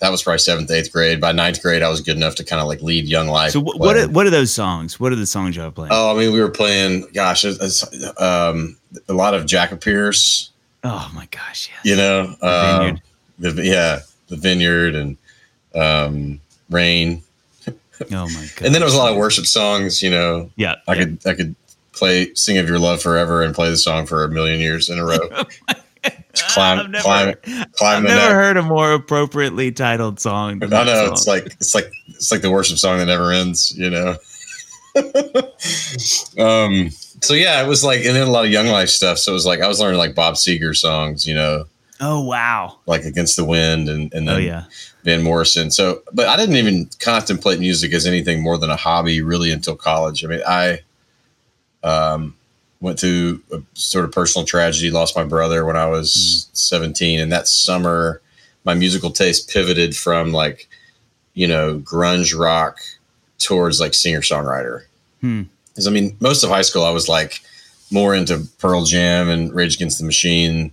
that 0.00 0.10
was 0.10 0.22
probably 0.22 0.38
seventh, 0.38 0.70
eighth 0.70 0.92
grade. 0.92 1.20
By 1.20 1.32
ninth 1.32 1.62
grade, 1.62 1.82
I 1.82 1.88
was 1.90 2.00
good 2.00 2.16
enough 2.16 2.34
to 2.36 2.44
kind 2.44 2.60
of 2.60 2.66
like 2.66 2.80
lead 2.82 3.06
Young 3.06 3.28
Life. 3.28 3.52
So, 3.52 3.60
what 3.60 3.78
what 3.78 3.96
are, 3.96 4.08
what 4.08 4.26
are 4.26 4.30
those 4.30 4.52
songs? 4.52 4.98
What 4.98 5.12
are 5.12 5.16
the 5.16 5.26
songs 5.26 5.56
y'all 5.56 5.70
playing? 5.70 5.92
Oh, 5.92 6.14
I 6.14 6.18
mean, 6.18 6.32
we 6.32 6.40
were 6.40 6.50
playing. 6.50 7.06
Gosh, 7.12 7.44
it's, 7.44 7.58
it's, 7.62 8.20
um, 8.20 8.76
a 9.08 9.12
lot 9.12 9.34
of 9.34 9.44
Jackopierce. 9.44 10.48
oh 10.84 11.10
my 11.14 11.26
gosh, 11.30 11.68
yes. 11.70 11.80
You 11.84 11.96
know, 11.96 12.34
The 12.40 12.80
um, 12.82 13.00
the 13.38 13.62
yeah, 13.62 14.00
the 14.28 14.36
Vineyard 14.36 14.94
and 14.94 15.16
um, 15.74 16.40
Rain, 16.70 17.22
Oh 17.66 17.74
my 18.10 18.46
god. 18.56 18.66
and 18.66 18.74
then 18.74 18.80
it 18.80 18.84
was 18.84 18.94
a 18.94 18.98
lot 18.98 19.12
of 19.12 19.18
worship 19.18 19.44
songs. 19.46 20.02
You 20.02 20.10
know, 20.10 20.50
yeah. 20.56 20.76
I 20.88 20.94
yeah. 20.94 20.98
could 21.04 21.18
I 21.26 21.34
could 21.34 21.54
play 21.92 22.32
"Sing 22.34 22.56
of 22.56 22.66
Your 22.68 22.78
Love 22.78 23.02
Forever" 23.02 23.42
and 23.42 23.54
play 23.54 23.68
the 23.68 23.76
song 23.76 24.06
for 24.06 24.24
a 24.24 24.28
million 24.28 24.60
years 24.60 24.88
in 24.88 24.98
a 24.98 25.04
row. 25.04 25.28
Just 25.68 25.79
climb, 26.34 26.78
I've 26.78 26.90
never, 26.90 27.02
climb, 27.02 27.34
climb 27.72 27.96
I've 27.98 28.02
never 28.02 28.14
neck. 28.14 28.30
heard 28.30 28.56
a 28.56 28.62
more 28.62 28.92
appropriately 28.92 29.72
titled 29.72 30.20
song. 30.20 30.62
I 30.62 30.66
know 30.66 30.84
song. 30.84 31.12
it's 31.12 31.26
like 31.26 31.46
it's 31.46 31.74
like 31.74 31.92
it's 32.08 32.30
like 32.30 32.42
the 32.42 32.50
worship 32.50 32.78
song 32.78 32.98
that 32.98 33.06
never 33.06 33.32
ends, 33.32 33.76
you 33.76 33.90
know. 33.90 34.16
um. 36.44 36.90
So 37.22 37.34
yeah, 37.34 37.62
it 37.62 37.68
was 37.68 37.84
like, 37.84 37.98
and 38.04 38.16
then 38.16 38.26
a 38.26 38.30
lot 38.30 38.46
of 38.46 38.50
Young 38.50 38.68
Life 38.68 38.88
stuff. 38.88 39.18
So 39.18 39.32
it 39.32 39.34
was 39.34 39.44
like 39.44 39.60
I 39.60 39.68
was 39.68 39.78
learning 39.78 39.98
like 39.98 40.14
Bob 40.14 40.34
Seger 40.34 40.74
songs, 40.74 41.26
you 41.26 41.34
know, 41.34 41.66
oh 42.00 42.24
wow. 42.24 42.78
like 42.86 43.04
Against 43.04 43.36
the 43.36 43.44
Wind 43.44 43.88
and 43.88 44.12
and 44.14 44.26
then 44.26 44.36
Oh 44.36 44.38
yeah. 44.38 44.64
Van 45.04 45.22
Morrison. 45.22 45.70
So, 45.70 46.02
but 46.12 46.28
I 46.28 46.36
didn't 46.36 46.56
even 46.56 46.88
contemplate 46.98 47.58
music 47.58 47.92
as 47.92 48.06
anything 48.06 48.42
more 48.42 48.58
than 48.58 48.70
a 48.70 48.76
hobby 48.76 49.22
really 49.22 49.50
until 49.50 49.76
college. 49.76 50.24
I 50.24 50.28
mean, 50.28 50.42
I 50.46 50.80
um 51.82 52.34
went 52.80 52.98
through 52.98 53.40
a 53.52 53.60
sort 53.74 54.04
of 54.04 54.12
personal 54.12 54.46
tragedy, 54.46 54.90
lost 54.90 55.16
my 55.16 55.24
brother 55.24 55.64
when 55.64 55.76
I 55.76 55.86
was 55.86 56.48
17, 56.52 57.20
and 57.20 57.32
that 57.32 57.48
summer 57.48 58.20
my 58.64 58.74
musical 58.74 59.10
taste 59.10 59.50
pivoted 59.50 59.96
from 59.96 60.32
like 60.32 60.68
you 61.34 61.46
know 61.46 61.78
grunge 61.78 62.38
rock 62.38 62.78
towards 63.38 63.80
like 63.80 63.94
singer 63.94 64.20
songwriter. 64.20 64.84
Hmm. 65.20 65.42
Because 65.68 65.86
I 65.86 65.90
mean, 65.90 66.16
most 66.20 66.42
of 66.42 66.50
high 66.50 66.62
school 66.62 66.84
I 66.84 66.90
was 66.90 67.08
like 67.08 67.40
more 67.90 68.14
into 68.14 68.46
Pearl 68.58 68.84
Jam 68.84 69.28
and 69.28 69.52
Rage 69.52 69.76
Against 69.76 69.98
the 69.98 70.04
Machine 70.04 70.72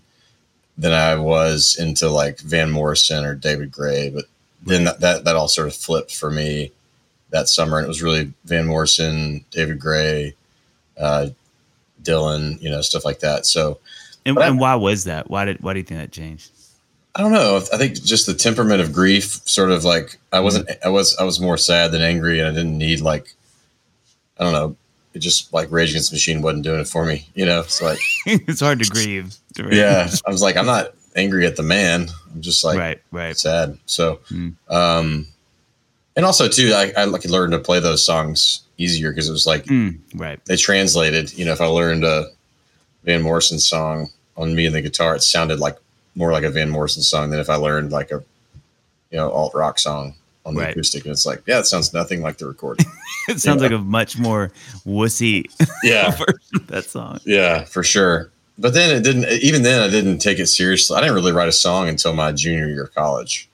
than 0.78 0.92
I 0.92 1.16
was 1.16 1.76
into 1.80 2.10
like 2.10 2.40
Van 2.40 2.70
Morrison 2.72 3.26
or 3.26 3.36
David 3.36 3.72
Gray. 3.72 4.10
But 4.10 4.26
then 4.64 4.84
that, 4.84 5.00
that 5.00 5.24
that 5.26 5.36
all 5.36 5.48
sort 5.48 5.68
of 5.68 5.76
flipped 5.76 6.16
for 6.16 6.30
me 6.30 6.72
that 7.30 7.50
summer, 7.50 7.78
and 7.78 7.86
it 7.86 7.90
was 7.90 8.02
really 8.02 8.34
Van 8.46 8.66
Morrison, 8.66 9.44
David 9.52 9.80
Gray, 9.80 10.36
uh, 10.98 11.28
Dylan, 12.08 12.62
you 12.62 12.70
know, 12.70 12.82
stuff 12.82 13.04
like 13.06 13.20
that. 13.20 13.46
So 13.46 13.80
And, 14.26 14.40
I- 14.40 14.48
and 14.48 14.60
why 14.60 14.76
was 14.76 15.04
that? 15.04 15.30
Why 15.30 15.46
did 15.46 15.62
why 15.62 15.74
do 15.74 15.80
you 15.80 15.86
think 15.86 16.00
that 16.00 16.12
changed? 16.12 16.52
I 17.16 17.22
don't 17.22 17.32
know. 17.32 17.58
I 17.74 17.78
think 17.78 17.96
just 18.04 18.28
the 18.28 18.34
temperament 18.36 18.80
of 18.80 18.94
grief, 18.94 19.42
sort 19.46 19.72
of 19.72 19.84
like 19.84 20.18
I 20.32 20.40
wasn't. 20.40 20.70
I 20.86 20.90
was. 20.90 21.18
I 21.18 21.24
was 21.24 21.40
more 21.40 21.58
sad 21.58 21.92
than 21.92 22.04
angry, 22.04 22.40
and 22.40 22.48
I 22.48 22.52
didn't 22.52 22.78
need 22.78 23.02
like. 23.02 23.34
I 24.40 24.44
don't 24.44 24.54
know. 24.54 24.76
It 25.16 25.20
just 25.20 25.52
like 25.52 25.72
Rage 25.72 25.90
Against 25.90 26.12
the 26.12 26.16
Machine 26.16 26.44
wasn't 26.44 26.64
doing 26.64 26.80
it 26.80 26.88
for 26.88 27.06
me. 27.06 27.28
You 27.34 27.48
know, 27.48 27.62
it's 27.62 27.82
like 27.82 27.98
it's 28.28 28.60
hard 28.62 28.78
to 28.84 28.86
grieve. 28.90 29.34
yeah. 29.58 30.08
I 30.28 30.30
was 30.32 30.44
like, 30.44 30.58
I'm 30.58 30.68
not 30.68 30.94
angry 31.16 31.48
at 31.48 31.56
the 31.56 31.64
man. 31.64 32.08
I'm 32.36 32.42
just 32.42 32.64
like 32.64 32.78
right, 32.78 33.02
right. 33.12 33.36
sad. 33.36 33.80
So, 33.88 34.20
Hmm. 34.30 34.50
um, 34.70 35.26
and 36.16 36.24
also 36.24 36.48
too, 36.48 36.72
I, 36.76 36.94
I 36.96 37.06
like 37.06 37.26
learned 37.26 37.54
to 37.54 37.60
play 37.60 37.80
those 37.80 38.06
songs 38.06 38.62
easier 38.77 39.12
because 39.12 39.27
it 39.29 39.31
was 39.34 39.46
like 39.48 39.65
Mm, 39.65 40.00
right. 40.15 40.39
they 40.46 40.55
translated. 40.55 41.34
You 41.38 41.46
know, 41.46 41.51
if 41.53 41.62
I 41.62 41.65
learned 41.65 42.03
a 42.03 42.27
Van 43.03 43.22
Morrison 43.22 43.60
song 43.60 44.10
on 44.36 44.55
me 44.55 44.65
and 44.65 44.75
the 44.75 44.81
guitar, 44.81 45.15
it 45.15 45.24
sounded 45.24 45.60
like 45.60 45.77
more 46.15 46.31
like 46.31 46.43
a 46.43 46.50
Van 46.50 46.69
Morrison 46.69 47.01
song 47.03 47.29
than 47.29 47.39
if 47.39 47.50
I 47.50 47.55
learned 47.55 47.91
like 47.91 48.12
a 48.12 48.24
you 49.12 49.17
know 49.17 49.29
alt 49.31 49.53
rock 49.55 49.79
song 49.79 50.13
on 50.46 50.55
the 50.55 50.62
Right. 50.62 50.72
acoustic. 50.72 51.03
And 51.03 51.12
it's 51.12 51.25
like, 51.25 51.41
yeah, 51.46 51.60
it 51.60 51.65
sounds 51.65 51.93
nothing 51.93 52.22
like 52.22 52.38
the 52.38 52.48
recording. 52.48 52.86
It 53.29 53.41
sounds 53.41 53.62
like 53.62 53.74
a 53.74 53.77
much 53.77 54.17
more 54.17 54.53
wussy 54.86 55.43
yeah, 55.84 56.12
version 56.12 56.39
of 56.55 56.67
that 56.67 56.86
song. 56.86 57.19
yeah, 57.25 57.65
for 57.65 57.84
sure. 57.84 58.31
But 58.57 58.74
then 58.74 58.96
it 58.96 59.03
didn't. 59.03 59.25
Even 59.43 59.63
then, 59.63 59.81
I 59.81 59.89
didn't 59.91 60.19
take 60.19 60.39
it 60.39 60.48
seriously. 60.48 60.96
I 60.96 61.01
didn't 61.01 61.13
really 61.15 61.34
write 61.34 61.50
a 61.50 61.51
song 61.51 61.89
until 61.89 62.13
my 62.13 62.31
junior 62.31 62.69
year 62.69 62.84
of 62.84 62.96
college. 62.96 63.50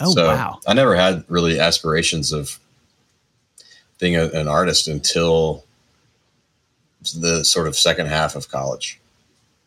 Oh 0.00 0.12
So 0.14 0.26
wow. 0.28 0.60
I 0.66 0.72
never 0.72 0.96
had 0.96 1.24
really 1.28 1.60
aspirations 1.60 2.32
of 2.32 2.58
being 4.02 4.16
a, 4.16 4.26
an 4.30 4.48
artist 4.48 4.88
until 4.88 5.64
the 7.18 7.44
sort 7.44 7.68
of 7.68 7.76
second 7.76 8.08
half 8.08 8.36
of 8.36 8.50
college. 8.50 9.00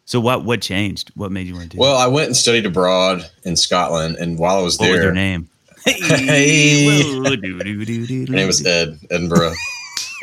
So 0.04 0.20
what 0.20 0.46
what 0.46 0.62
changed? 0.62 1.12
What 1.16 1.32
made 1.32 1.48
you 1.48 1.54
want 1.54 1.72
to 1.72 1.78
do? 1.78 1.80
Well, 1.80 1.98
I 1.98 2.06
went 2.06 2.28
and 2.28 2.36
studied 2.36 2.68
abroad 2.68 3.28
in 3.44 3.56
Scotland, 3.56 4.18
and 4.18 4.38
while 4.38 4.60
I 4.60 4.62
was 4.62 4.78
what 4.78 4.86
there, 4.86 4.96
was 4.98 5.04
her 5.06 5.14
name? 5.14 5.50
Hey. 5.86 6.86
Whoa, 7.06 7.36
doo, 7.36 8.26
name 8.26 8.48
was 8.48 8.66
Ed 8.66 9.00
Edinburgh. 9.10 9.54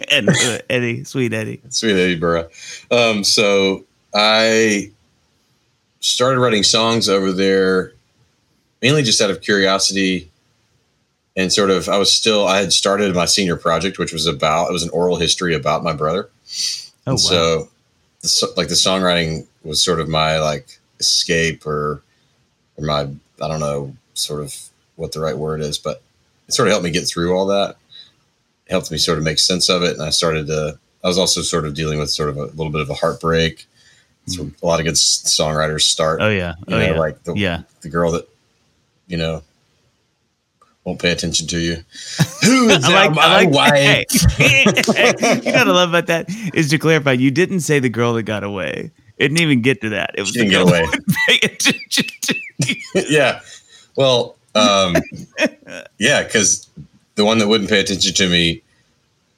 Ed, 0.08 0.28
uh, 0.28 0.58
Eddie, 0.68 1.04
sweet 1.04 1.32
Eddie. 1.32 1.60
Sweet 1.68 1.92
Edinburgh. 1.94 2.48
Um, 2.90 3.22
so 3.22 3.84
I 4.12 4.90
started 6.00 6.40
writing 6.40 6.64
songs 6.64 7.08
over 7.08 7.30
there, 7.30 7.92
mainly 8.80 9.04
just 9.04 9.20
out 9.20 9.30
of 9.30 9.40
curiosity. 9.40 10.31
And 11.34 11.50
sort 11.52 11.70
of, 11.70 11.88
I 11.88 11.96
was 11.96 12.12
still, 12.12 12.46
I 12.46 12.58
had 12.58 12.72
started 12.72 13.14
my 13.14 13.24
senior 13.24 13.56
project, 13.56 13.98
which 13.98 14.12
was 14.12 14.26
about, 14.26 14.68
it 14.68 14.72
was 14.72 14.82
an 14.82 14.90
oral 14.90 15.16
history 15.16 15.54
about 15.54 15.82
my 15.82 15.94
brother. 15.94 16.28
Oh 17.06 17.12
wow. 17.12 17.16
So, 17.16 17.68
like, 18.56 18.68
the 18.68 18.74
songwriting 18.74 19.46
was 19.64 19.82
sort 19.82 19.98
of 19.98 20.08
my, 20.08 20.38
like, 20.38 20.78
escape 21.00 21.66
or, 21.66 22.02
or 22.76 22.84
my, 22.84 23.08
I 23.42 23.48
don't 23.48 23.60
know, 23.60 23.96
sort 24.14 24.42
of 24.42 24.54
what 24.96 25.12
the 25.12 25.20
right 25.20 25.36
word 25.36 25.60
is, 25.60 25.78
but 25.78 26.02
it 26.48 26.54
sort 26.54 26.68
of 26.68 26.72
helped 26.72 26.84
me 26.84 26.90
get 26.90 27.08
through 27.08 27.34
all 27.34 27.46
that. 27.46 27.76
It 28.66 28.70
helped 28.70 28.90
me 28.90 28.98
sort 28.98 29.18
of 29.18 29.24
make 29.24 29.38
sense 29.38 29.68
of 29.68 29.82
it. 29.82 29.94
And 29.94 30.02
I 30.02 30.10
started 30.10 30.46
to, 30.48 30.78
I 31.02 31.08
was 31.08 31.18
also 31.18 31.40
sort 31.40 31.64
of 31.64 31.74
dealing 31.74 31.98
with 31.98 32.10
sort 32.10 32.28
of 32.28 32.36
a 32.36 32.44
little 32.44 32.70
bit 32.70 32.82
of 32.82 32.90
a 32.90 32.94
heartbreak. 32.94 33.66
Where 34.36 34.46
hmm. 34.46 34.50
a 34.62 34.66
lot 34.66 34.78
of 34.78 34.84
good 34.86 34.94
songwriters 34.94 35.80
start. 35.80 36.20
oh 36.20 36.28
yeah. 36.28 36.54
you 36.68 36.76
Oh 36.76 36.78
know, 36.78 36.92
yeah. 36.92 37.00
like 37.00 37.24
the, 37.24 37.34
yeah. 37.34 37.62
the 37.80 37.88
girl 37.88 38.12
that, 38.12 38.28
you 39.08 39.16
know, 39.16 39.42
won't 40.84 41.00
pay 41.00 41.12
attention 41.12 41.46
to 41.48 41.58
you. 41.58 41.74
Who 42.44 42.68
is 42.70 42.84
I 42.84 43.06
like, 43.06 43.14
my 43.14 43.22
I 43.22 43.44
like 43.44 43.50
wife? 43.50 43.72
Hey. 44.36 44.64
you 45.44 45.52
know 45.52 45.58
what 45.58 45.68
I 45.68 45.70
love 45.70 45.88
about 45.90 46.06
that 46.06 46.26
is 46.54 46.70
to 46.70 46.78
clarify, 46.78 47.12
you 47.12 47.30
didn't 47.30 47.60
say 47.60 47.78
the 47.78 47.88
girl 47.88 48.14
that 48.14 48.24
got 48.24 48.42
away. 48.44 48.90
It 49.18 49.28
didn't 49.28 49.40
even 49.40 49.62
get 49.62 49.80
to 49.82 49.90
that. 49.90 50.10
It 50.16 50.20
was 50.22 50.30
She 50.30 50.40
the 50.40 50.46
didn't 50.46 50.64
girl 50.64 50.66
get 50.72 50.82
away. 50.82 50.90
that 50.90 51.16
pay 51.28 51.46
attention 51.46 52.04
to 52.22 52.34
you. 52.66 53.04
yeah. 53.08 53.40
Well, 53.96 54.36
um, 54.54 54.96
yeah, 55.98 56.22
because 56.24 56.68
the 57.14 57.24
one 57.24 57.38
that 57.38 57.46
wouldn't 57.48 57.70
pay 57.70 57.80
attention 57.80 58.12
to 58.14 58.28
me 58.28 58.62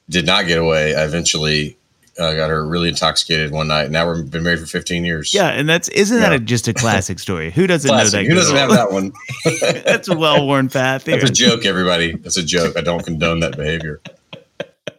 did 0.09 0.25
not 0.25 0.47
get 0.47 0.57
away. 0.57 0.95
I 0.95 1.03
eventually 1.03 1.77
uh, 2.19 2.33
got 2.33 2.49
her 2.49 2.65
really 2.65 2.89
intoxicated 2.89 3.51
one 3.51 3.67
night. 3.67 3.91
Now 3.91 4.11
we've 4.11 4.29
been 4.29 4.43
married 4.43 4.59
for 4.59 4.65
15 4.65 5.03
years. 5.05 5.33
Yeah, 5.33 5.49
and 5.49 5.67
that's 5.67 5.89
isn't 5.89 6.19
that 6.19 6.33
a, 6.33 6.39
just 6.39 6.67
a 6.67 6.73
classic 6.73 7.19
story? 7.19 7.51
Who 7.51 7.67
doesn't 7.67 7.89
Classic. 7.89 8.13
know 8.13 8.19
that? 8.19 8.29
Who 8.29 8.35
doesn't 8.35 8.55
have 8.55 8.69
that 8.71 8.91
one? 8.91 9.11
that's 9.85 10.07
a 10.07 10.15
well 10.15 10.45
worn 10.45 10.69
path. 10.69 11.03
That's 11.03 11.23
here. 11.23 11.49
a 11.49 11.55
joke, 11.55 11.65
everybody. 11.65 12.15
That's 12.15 12.37
a 12.37 12.43
joke. 12.43 12.77
I 12.77 12.81
don't 12.81 13.03
condone 13.03 13.41
that 13.41 13.57
behavior. 13.57 14.01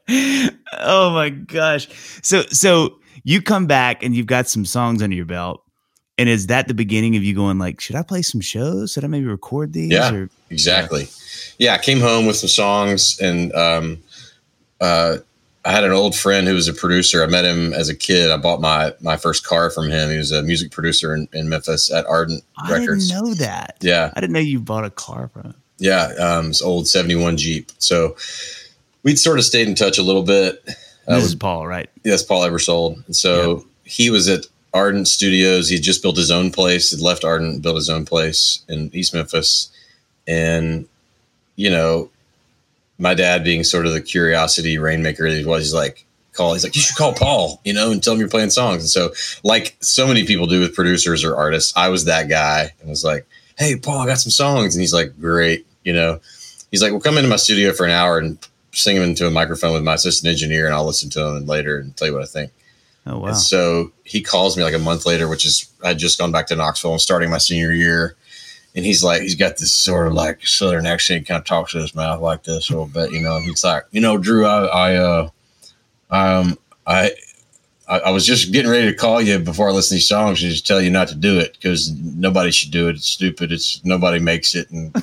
oh 0.79 1.11
my 1.11 1.31
gosh. 1.31 1.89
So 2.23 2.43
so 2.43 2.99
you 3.25 3.43
come 3.43 3.67
back 3.67 4.03
and 4.03 4.15
you've 4.15 4.27
got 4.27 4.49
some 4.49 4.65
songs 4.65 5.03
under 5.03 5.17
your 5.17 5.27
belt. 5.27 5.63
And 6.19 6.31
is 6.31 6.47
that 6.47 6.67
the 6.67 6.75
beginning 6.75 7.17
of 7.17 7.25
you 7.25 7.35
going 7.35 7.59
like, 7.59 7.79
should 7.81 7.97
I 7.97 8.03
play 8.03 8.23
some 8.23 8.41
shows? 8.41 8.93
Should 8.93 9.05
I 9.05 9.07
maybe 9.07 9.27
record 9.27 9.75
these? 9.75 9.91
Yeah. 9.91 10.15
Or, 10.15 10.31
Exactly. 10.49 11.09
Yeah, 11.59 11.75
I 11.75 11.79
came 11.79 12.01
home 12.01 12.27
with 12.27 12.37
some 12.37 12.49
songs, 12.49 13.19
and 13.21 13.53
um, 13.55 13.99
uh, 14.81 15.19
I 15.67 15.73
had 15.73 15.83
an 15.83 15.91
old 15.91 16.15
friend 16.15 16.47
who 16.47 16.55
was 16.55 16.69
a 16.69 16.73
producer. 16.73 17.25
I 17.25 17.27
met 17.27 17.45
him 17.45 17.73
as 17.73 17.89
a 17.89 17.95
kid. 17.95 18.31
I 18.31 18.37
bought 18.37 18.61
my 18.61 18.95
my 19.01 19.17
first 19.17 19.45
car 19.45 19.69
from 19.69 19.91
him. 19.91 20.11
He 20.11 20.17
was 20.17 20.31
a 20.31 20.41
music 20.43 20.71
producer 20.71 21.13
in, 21.13 21.29
in 21.33 21.49
Memphis 21.49 21.91
at 21.91 22.07
Ardent 22.07 22.45
I 22.57 22.71
Records. 22.73 23.11
I 23.11 23.15
didn't 23.15 23.27
know 23.27 23.35
that. 23.35 23.77
Yeah, 23.81 24.13
I 24.15 24.21
didn't 24.21 24.33
know 24.33 24.39
you 24.39 24.61
bought 24.61 24.85
a 24.85 24.91
car 24.91 25.29
from 25.29 25.43
him. 25.43 25.55
yeah, 25.79 26.13
um, 26.21 26.49
this 26.49 26.63
old 26.63 26.87
'71 26.87 27.37
Jeep. 27.37 27.73
So 27.79 28.17
we'd 29.03 29.19
sort 29.19 29.39
of 29.39 29.45
stayed 29.45 29.67
in 29.67 29.75
touch 29.75 29.99
a 29.99 30.03
little 30.03 30.23
bit. 30.23 30.65
This 30.65 30.77
was 31.09 31.25
is 31.25 31.35
Paul, 31.35 31.67
right? 31.67 31.91
Yes, 32.05 32.23
Paul 32.23 32.43
Ebersold. 32.43 33.05
And 33.07 33.17
so 33.17 33.65
he 33.85 34.09
was 34.11 34.29
at 34.29 34.47
Ardent 34.73 35.09
Studios. 35.09 35.69
He 35.69 35.81
just 35.81 36.01
built 36.01 36.17
his 36.17 36.31
own 36.31 36.53
place. 36.53 36.93
Had 36.93 37.01
left 37.01 37.25
Ardent, 37.25 37.63
built 37.63 37.77
his 37.77 37.91
own 37.91 38.05
place 38.05 38.63
in 38.69 38.91
East 38.93 39.15
Memphis, 39.15 39.69
and 40.29 40.87
you 41.57 41.71
know, 41.71 42.09
my 42.99 43.15
dad 43.15 43.45
being 43.45 43.65
sort 43.65 43.87
of 43.87 43.93
the 43.93 44.01
curiosity 44.01 44.79
rainmaker 44.79 45.29
that 45.29 45.37
he 45.37 45.45
was, 45.45 45.65
he's 45.65 45.75
like, 45.75 46.07
call. 46.37 46.53
He's 46.53 46.65
like, 46.65 46.77
you 46.77 46.83
should 46.83 46.97
call 46.97 47.15
Paul, 47.15 47.61
you 47.65 47.73
know, 47.73 47.91
and 47.91 48.03
tell 48.03 48.13
him 48.13 48.21
you're 48.21 48.29
playing 48.29 48.51
songs. 48.51 48.83
And 48.83 48.89
so, 48.91 49.13
like 49.43 49.77
so 49.81 50.07
many 50.07 50.25
people 50.25 50.47
do 50.47 50.61
with 50.61 50.75
producers 50.75 51.25
or 51.25 51.35
artists, 51.35 51.77
I 51.77 51.89
was 51.89 52.05
that 52.05 52.29
guy 52.29 52.75
and 52.81 52.89
was 52.89 53.05
like, 53.05 53.27
hey, 53.59 53.77
Paul, 53.77 54.01
I 54.01 54.07
got 54.07 54.19
some 54.19 54.31
songs, 54.31 54.75
and 54.75 54.81
he's 54.83 54.93
like, 54.93 55.19
great, 55.19 55.67
you 55.83 55.93
know. 55.93 56.21
He's 56.71 56.83
like, 56.83 56.93
well, 56.93 57.01
come 57.01 57.17
into 57.17 57.31
my 57.31 57.37
studio 57.37 57.73
for 57.73 57.85
an 57.87 57.93
hour 57.93 58.19
and 58.19 58.39
sing 58.73 58.97
them 58.97 59.09
into 59.09 59.27
a 59.27 59.31
microphone 59.31 59.73
with 59.73 59.83
my 59.83 59.95
assistant 59.95 60.31
engineer, 60.31 60.67
and 60.67 60.75
I'll 60.75 60.85
listen 60.85 61.09
to 61.11 61.21
them 61.21 61.47
later 61.47 61.79
and 61.79 61.97
tell 61.97 62.09
you 62.09 62.15
what 62.15 62.23
I 62.23 62.27
think. 62.27 62.53
Oh 63.07 63.21
wow. 63.21 63.29
And 63.29 63.37
so 63.37 63.93
he 64.05 64.21
calls 64.21 64.57
me 64.57 64.65
like 64.65 64.75
a 64.75 64.79
month 64.79 65.07
later, 65.07 65.29
which 65.29 65.47
is 65.47 65.71
I'd 65.83 65.99
just 65.99 66.19
gone 66.19 66.33
back 66.33 66.49
to 66.49 66.57
Knoxville 66.57 66.93
and 66.93 67.01
starting 67.01 67.31
my 67.31 67.39
senior 67.39 67.73
year. 67.73 68.17
And 68.77 68.85
he's 68.85 69.03
like, 69.03 69.23
he's 69.23 69.35
got 69.35 69.57
this 69.57 69.73
sort 69.73 70.07
of 70.07 70.13
like 70.13 70.47
southern 70.47 70.85
accent, 70.85 71.27
kind 71.27 71.39
of 71.39 71.47
talks 71.47 71.73
with 71.73 71.83
his 71.83 71.95
mouth 71.95 72.21
like 72.21 72.45
this 72.45 72.69
a 72.69 72.73
little 72.75 72.87
bit, 72.87 73.11
you 73.11 73.21
know. 73.21 73.39
He's 73.39 73.65
like, 73.65 73.85
you 73.91 74.03
know, 74.03 74.19
Drew, 74.19 74.45
I, 74.45 74.67
I, 74.67 74.97
uh, 74.97 75.29
um, 76.11 76.59
I, 76.87 77.11
I, 77.89 78.01
I 78.01 78.11
was 78.11 78.27
just 78.27 78.53
getting 78.53 78.71
ready 78.71 78.87
to 78.87 78.95
call 78.95 79.23
you 79.23 79.39
before 79.39 79.71
I 79.71 79.73
listen 79.73 79.91
to 79.91 79.95
these 79.95 80.09
songs 80.09 80.43
and 80.43 80.53
just 80.53 80.67
tell 80.67 80.83
you 80.83 80.91
not 80.91 81.09
to 81.09 81.15
do 81.15 81.39
it 81.39 81.55
because 81.55 81.91
nobody 81.93 82.51
should 82.51 82.71
do 82.71 82.89
it. 82.89 82.97
It's 82.97 83.09
stupid. 83.09 83.51
It's 83.51 83.83
nobody 83.83 84.19
makes 84.19 84.55
it. 84.55 84.71
And 84.71 84.95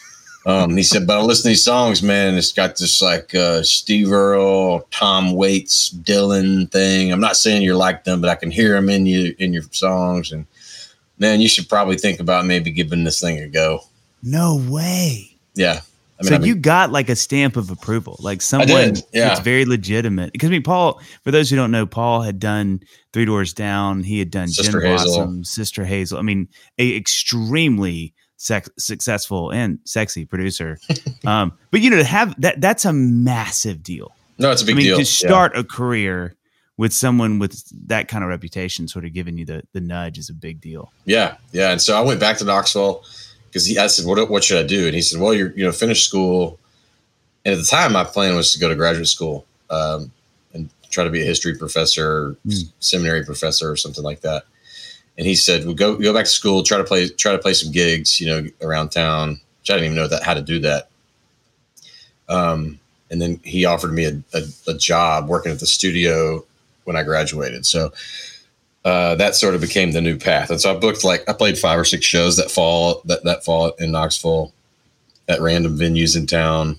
um, 0.46 0.76
he 0.76 0.82
said, 0.82 1.06
but 1.06 1.18
I 1.18 1.22
listen 1.22 1.44
to 1.44 1.48
these 1.48 1.64
songs, 1.64 2.02
man. 2.02 2.34
It's 2.34 2.52
got 2.52 2.76
this 2.76 3.00
like 3.00 3.34
uh, 3.34 3.62
Steve 3.62 4.12
Earle, 4.12 4.86
Tom 4.90 5.32
Waits, 5.32 5.90
Dylan 5.90 6.70
thing. 6.70 7.12
I'm 7.12 7.20
not 7.20 7.36
saying 7.36 7.62
you're 7.62 7.76
like 7.76 8.04
them, 8.04 8.20
but 8.20 8.28
I 8.28 8.34
can 8.34 8.50
hear 8.50 8.74
them 8.74 8.90
in 8.90 9.06
you 9.06 9.34
in 9.38 9.54
your 9.54 9.62
songs. 9.70 10.32
And 10.32 10.46
man, 11.18 11.40
you 11.40 11.48
should 11.48 11.68
probably 11.68 11.96
think 11.96 12.20
about 12.20 12.46
maybe 12.46 12.70
giving 12.70 13.04
this 13.04 13.20
thing 13.20 13.38
a 13.38 13.48
go. 13.48 13.80
no 14.22 14.62
way. 14.68 15.36
Yeah. 15.54 15.80
I 16.20 16.24
mean, 16.24 16.28
so 16.28 16.34
I 16.36 16.38
mean, 16.38 16.46
you 16.48 16.54
got 16.54 16.92
like 16.92 17.08
a 17.08 17.16
stamp 17.16 17.56
of 17.56 17.70
approval, 17.70 18.16
like 18.20 18.42
someone 18.42 18.68
did, 18.68 19.02
yeah. 19.12 19.32
it's 19.32 19.40
very 19.40 19.64
legitimate. 19.64 20.32
Because 20.32 20.48
I 20.48 20.52
mean, 20.52 20.62
Paul, 20.62 21.00
for 21.24 21.32
those 21.32 21.50
who 21.50 21.56
don't 21.56 21.72
know, 21.72 21.84
Paul 21.84 22.22
had 22.22 22.38
done 22.38 22.80
Three 23.12 23.24
Doors 23.24 23.52
Down. 23.52 24.04
He 24.04 24.20
had 24.20 24.30
done 24.30 24.46
Sister 24.48 24.80
Gin 24.80 24.90
Hazel. 24.92 25.14
Blossom, 25.16 25.44
Sister 25.44 25.84
Hazel. 25.84 26.18
I 26.18 26.22
mean, 26.22 26.48
a 26.78 26.96
extremely 26.96 28.14
sex- 28.36 28.70
successful 28.78 29.50
and 29.50 29.80
sexy 29.84 30.24
producer. 30.24 30.78
um, 31.26 31.52
but 31.72 31.80
you 31.80 31.90
know, 31.90 31.96
to 31.96 32.04
have 32.04 32.40
that 32.40 32.60
that's 32.60 32.84
a 32.84 32.92
massive 32.92 33.82
deal. 33.82 34.12
no, 34.38 34.52
it's 34.52 34.62
a 34.62 34.66
big 34.66 34.76
I 34.76 34.78
mean, 34.78 34.86
deal. 34.86 34.96
to 34.96 35.02
Yeah. 35.02 35.06
start 35.28 35.56
a 35.56 35.64
career 35.64 36.36
with 36.78 36.92
someone 36.92 37.38
with 37.38 37.64
that 37.88 38.08
kind 38.08 38.24
of 38.24 38.30
reputation, 38.30 38.88
sort 38.88 39.04
of 39.04 39.12
giving 39.12 39.38
you 39.38 39.44
the 39.44 39.62
the 39.72 39.80
nudge, 39.80 40.18
is 40.18 40.28
a 40.30 40.34
big 40.34 40.60
deal. 40.60 40.92
Yeah, 41.04 41.36
yeah. 41.52 41.70
And 41.70 41.80
so 41.80 41.96
I 41.96 42.00
went 42.00 42.20
back 42.20 42.38
to 42.38 42.44
Knoxville 42.44 43.02
because 43.46 43.66
he 43.66 43.78
I 43.78 43.86
said, 43.88 44.06
"What 44.06 44.30
what 44.30 44.44
should 44.44 44.58
I 44.58 44.66
do?" 44.66 44.86
And 44.86 44.94
he 44.94 45.02
said, 45.02 45.20
"Well, 45.20 45.34
you're 45.34 45.52
you 45.52 45.64
know 45.64 45.72
finish 45.72 46.04
school." 46.06 46.58
And 47.44 47.52
at 47.54 47.58
the 47.58 47.66
time, 47.66 47.92
my 47.92 48.04
plan 48.04 48.36
was 48.36 48.52
to 48.52 48.58
go 48.58 48.68
to 48.68 48.74
graduate 48.76 49.08
school 49.08 49.44
um, 49.68 50.12
and 50.54 50.70
try 50.90 51.02
to 51.02 51.10
be 51.10 51.20
a 51.22 51.24
history 51.24 51.56
professor, 51.56 52.36
Hmm. 52.44 52.52
seminary 52.78 53.24
professor, 53.24 53.70
or 53.70 53.76
something 53.76 54.04
like 54.04 54.20
that. 54.20 54.44
And 55.18 55.26
he 55.26 55.34
said, 55.34 55.64
"Well, 55.64 55.74
go 55.74 55.96
go 55.96 56.14
back 56.14 56.24
to 56.24 56.30
school, 56.30 56.62
try 56.62 56.78
to 56.78 56.84
play 56.84 57.08
try 57.08 57.32
to 57.32 57.38
play 57.38 57.54
some 57.54 57.70
gigs, 57.72 58.20
you 58.20 58.26
know, 58.28 58.46
around 58.62 58.90
town." 58.90 59.40
Which 59.60 59.70
I 59.70 59.74
didn't 59.74 59.84
even 59.92 59.96
know 59.96 60.08
that 60.08 60.24
how 60.24 60.34
to 60.34 60.42
do 60.42 60.58
that. 60.60 60.88
Um, 62.28 62.80
and 63.10 63.20
then 63.20 63.40
he 63.44 63.64
offered 63.64 63.92
me 63.92 64.06
a, 64.06 64.22
a, 64.34 64.42
a 64.68 64.74
job 64.74 65.28
working 65.28 65.52
at 65.52 65.60
the 65.60 65.66
studio 65.66 66.44
when 66.84 66.96
I 66.96 67.02
graduated. 67.02 67.66
So 67.66 67.92
uh, 68.84 69.14
that 69.16 69.34
sort 69.36 69.54
of 69.54 69.60
became 69.60 69.92
the 69.92 70.00
new 70.00 70.16
path. 70.18 70.50
And 70.50 70.60
so 70.60 70.74
I 70.74 70.78
booked 70.78 71.04
like 71.04 71.28
I 71.28 71.32
played 71.32 71.58
five 71.58 71.78
or 71.78 71.84
six 71.84 72.04
shows 72.04 72.36
that 72.36 72.50
fall 72.50 73.02
that 73.04 73.24
that 73.24 73.44
fall 73.44 73.72
in 73.78 73.92
Knoxville 73.92 74.52
at 75.28 75.40
random 75.40 75.78
venues 75.78 76.16
in 76.16 76.26
town 76.26 76.78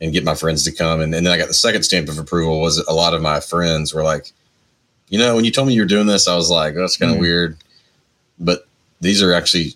and 0.00 0.12
get 0.12 0.24
my 0.24 0.34
friends 0.34 0.62
to 0.64 0.72
come. 0.72 1.00
And, 1.00 1.14
and 1.14 1.26
then 1.26 1.32
I 1.32 1.38
got 1.38 1.48
the 1.48 1.54
second 1.54 1.82
stamp 1.84 2.08
of 2.08 2.18
approval 2.18 2.60
was 2.60 2.78
a 2.78 2.92
lot 2.92 3.14
of 3.14 3.22
my 3.22 3.40
friends 3.40 3.92
were 3.94 4.02
like, 4.04 4.32
you 5.08 5.18
know, 5.18 5.34
when 5.34 5.44
you 5.44 5.50
told 5.50 5.66
me 5.68 5.74
you 5.74 5.80
were 5.80 5.86
doing 5.88 6.06
this, 6.06 6.28
I 6.28 6.36
was 6.36 6.50
like, 6.50 6.74
oh, 6.76 6.80
that's 6.80 6.96
kind 6.98 7.10
of 7.10 7.16
Mhm. 7.16 7.22
weird. 7.22 7.56
But 8.38 8.66
these 9.00 9.22
are 9.22 9.32
actually 9.32 9.74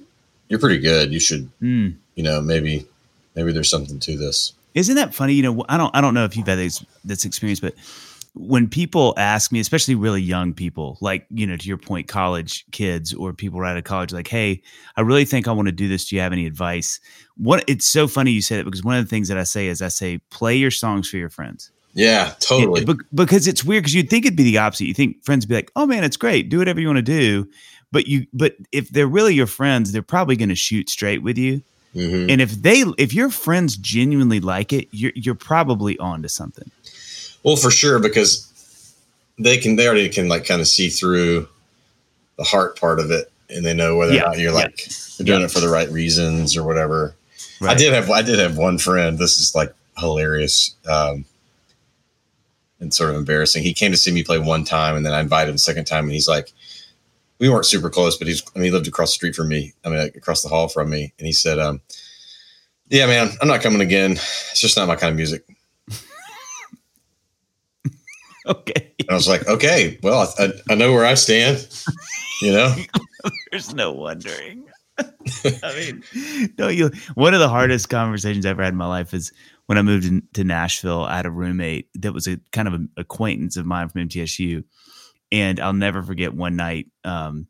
you're 0.49 0.59
pretty 0.61 0.79
good. 0.79 1.11
You 1.12 1.19
should, 1.21 1.49
Hmm. 1.61 1.88
you 2.14 2.23
know, 2.23 2.41
maybe 2.43 2.87
maybe 3.35 3.52
there's 3.52 3.71
something 3.71 3.99
to 4.00 4.19
this. 4.19 4.52
Isn't 4.75 4.97
that 4.97 5.14
funny? 5.14 5.33
You 5.33 5.43
know, 5.43 5.64
I 5.69 5.79
don't 5.79 5.95
I 5.97 6.00
don't 6.02 6.12
know 6.12 6.25
if 6.25 6.37
you've 6.37 6.47
had 6.47 6.59
this 6.59 6.85
this 7.05 7.25
experience, 7.25 7.61
but 7.61 7.75
when 8.34 8.66
people 8.68 9.12
ask 9.18 9.52
me, 9.52 9.60
especially 9.60 9.94
really 9.94 10.22
young 10.22 10.54
people, 10.54 10.96
like 11.00 11.26
you 11.30 11.46
know, 11.46 11.56
to 11.56 11.68
your 11.68 11.76
point, 11.76 12.08
college 12.08 12.64
kids 12.72 13.12
or 13.12 13.32
people 13.32 13.60
right 13.60 13.72
out 13.72 13.76
of 13.76 13.84
college, 13.84 14.12
like, 14.12 14.28
"Hey, 14.28 14.62
I 14.96 15.02
really 15.02 15.24
think 15.24 15.46
I 15.46 15.52
want 15.52 15.66
to 15.68 15.72
do 15.72 15.86
this. 15.88 16.06
Do 16.08 16.16
you 16.16 16.22
have 16.22 16.32
any 16.32 16.46
advice?" 16.46 16.98
What 17.36 17.64
it's 17.68 17.84
so 17.86 18.08
funny 18.08 18.30
you 18.30 18.40
say 18.42 18.56
that 18.56 18.64
because 18.64 18.82
one 18.82 18.96
of 18.96 19.04
the 19.04 19.08
things 19.10 19.28
that 19.28 19.36
I 19.38 19.44
say 19.44 19.66
is 19.68 19.82
I 19.82 19.88
say 19.88 20.18
play 20.30 20.56
your 20.56 20.70
songs 20.70 21.08
for 21.08 21.18
your 21.18 21.28
friends. 21.30 21.70
Yeah, 21.94 22.32
totally. 22.40 22.80
It- 22.82 22.86
bec- 22.86 23.06
because 23.14 23.46
it's 23.46 23.64
weird 23.64 23.82
because 23.82 23.94
you'd 23.94 24.08
think 24.08 24.24
it'd 24.24 24.36
be 24.36 24.44
the 24.44 24.56
opposite. 24.58 24.86
You 24.86 24.94
think 24.94 25.22
friends 25.24 25.44
would 25.44 25.50
be 25.50 25.54
like, 25.56 25.70
"Oh 25.76 25.84
man, 25.86 26.02
it's 26.04 26.16
great. 26.16 26.48
Do 26.48 26.58
whatever 26.58 26.80
you 26.80 26.86
want 26.86 26.96
to 26.98 27.02
do." 27.02 27.48
But 27.90 28.06
you, 28.06 28.26
but 28.32 28.56
if 28.72 28.88
they're 28.88 29.06
really 29.06 29.34
your 29.34 29.46
friends, 29.46 29.92
they're 29.92 30.00
probably 30.00 30.36
going 30.36 30.48
to 30.48 30.54
shoot 30.54 30.88
straight 30.88 31.22
with 31.22 31.36
you. 31.36 31.60
Mhm. 31.94 32.30
And 32.30 32.40
if 32.40 32.52
they, 32.62 32.84
if 32.96 33.12
your 33.12 33.28
friends 33.28 33.76
genuinely 33.76 34.40
like 34.40 34.72
it, 34.72 34.88
you're 34.92 35.12
you're 35.14 35.34
probably 35.34 35.98
on 35.98 36.22
to 36.22 36.28
something. 36.30 36.70
Well, 37.44 37.56
for 37.56 37.70
sure, 37.70 37.99
because 37.99 38.49
they 39.38 39.58
can 39.58 39.76
they 39.76 39.87
already 39.87 40.08
can 40.08 40.28
like 40.28 40.44
kind 40.46 40.61
of 40.61 40.68
see 40.68 40.88
through 40.88 41.49
the 42.38 42.44
heart 42.44 42.78
part 42.78 43.00
of 43.00 43.11
it, 43.11 43.30
and 43.50 43.64
they 43.64 43.75
know 43.75 43.96
whether 43.96 44.12
Yeah, 44.12 44.22
or 44.22 44.26
not 44.28 44.38
you're 44.38 44.52
yeah. 44.52 44.58
like 44.58 44.87
you're 45.18 45.26
doing 45.26 45.40
Yeah. 45.40 45.46
it 45.46 45.50
for 45.50 45.61
the 45.61 45.68
right 45.68 45.90
reasons 45.90 46.56
or 46.56 46.62
whatever. 46.64 47.14
I 47.62 47.75
did 47.75 47.92
have 47.92 48.11
I 48.11 48.22
did 48.22 48.38
have 48.38 48.56
one 48.56 48.78
friend. 48.78 49.18
This 49.18 49.38
is 49.40 49.54
like 49.54 49.72
hilarious 49.99 50.75
um, 50.88 51.25
and 52.80 52.92
sort 52.92 53.11
of 53.11 53.16
embarrassing. 53.16 53.62
He 53.62 53.72
came 53.75 53.92
to 53.92 53.96
see 53.96 54.11
me 54.12 54.25
play 54.25 54.38
one 54.38 54.64
time, 54.64 54.96
and 54.96 55.06
then 55.06 55.12
I 55.12 55.20
invited 55.20 55.50
him 55.50 55.56
a 55.56 55.58
second 55.58 55.84
time, 55.84 56.04
and 56.04 56.12
he's 56.12 56.26
like, 56.28 56.52
we 57.38 57.49
weren't 57.49 57.66
super 57.66 57.90
close, 57.90 58.16
but 58.18 58.26
he's 58.28 58.42
I 58.54 58.58
mean 58.58 58.66
he 58.66 58.70
lived 58.72 58.88
across 58.88 59.11
the 59.11 59.14
street 59.14 59.34
from 59.37 59.49
me. 59.49 59.72
I 59.84 59.88
mean 59.90 59.99
like, 59.99 60.16
across 60.16 60.42
the 60.42 60.49
hall 60.49 60.68
from 60.68 60.90
me, 60.90 61.12
and 61.18 61.26
he 61.26 61.32
said, 61.32 61.58
um, 61.58 61.80
"Yeah, 62.88 63.06
man, 63.06 63.30
I'm 63.40 63.49
not 63.49 63.62
coming 63.62 63.80
again. 63.80 64.12
It's 64.12 64.61
just 64.61 64.76
not 64.76 64.88
my 64.88 64.96
kind 64.96 65.11
of 65.11 65.16
music." 65.16 65.44
Okay. 68.46 68.92
And 68.99 69.11
I 69.11 69.14
was 69.14 69.28
like, 69.28 69.46
"Okay, 69.46 70.00
well, 70.02 70.32
I, 70.37 70.49
I 70.68 70.75
know 70.75 70.92
where 70.92 71.04
I 71.04 71.14
stand." 71.14 71.68
You 72.42 72.52
know, 72.52 72.75
There's 73.50 73.75
no 73.75 73.92
wondering. 73.92 74.64
I 74.99 75.75
mean, 75.76 76.52
no, 76.58 76.68
you. 76.68 76.90
One 77.14 77.34
of 77.34 77.40
the 77.40 77.49
hardest 77.49 77.88
conversations 77.88 78.44
I've 78.44 78.52
ever 78.52 78.64
had 78.64 78.75
in 78.75 78.78
my 78.78 78.87
life 78.87 79.14
is 79.14 79.32
when 79.66 79.78
I 79.78 79.82
moved 79.82 80.06
in, 80.06 80.22
to 80.34 80.44
Nashville. 80.44 81.04
I 81.04 81.16
had 81.16 81.26
a 81.26 81.30
roommate 81.30 81.88
that 81.94 82.12
was 82.12 82.26
a 82.26 82.38
kind 82.52 82.68
of 82.68 82.75
an 82.75 82.88
acquaintance 82.96 83.56
of 83.56 83.64
mine 83.64 83.88
from 83.88 84.08
MTSU, 84.08 84.64
and 85.30 85.61
I'll 85.61 85.72
never 85.72 86.02
forget 86.02 86.34
one 86.34 86.56
night. 86.56 86.87
Um, 87.04 87.46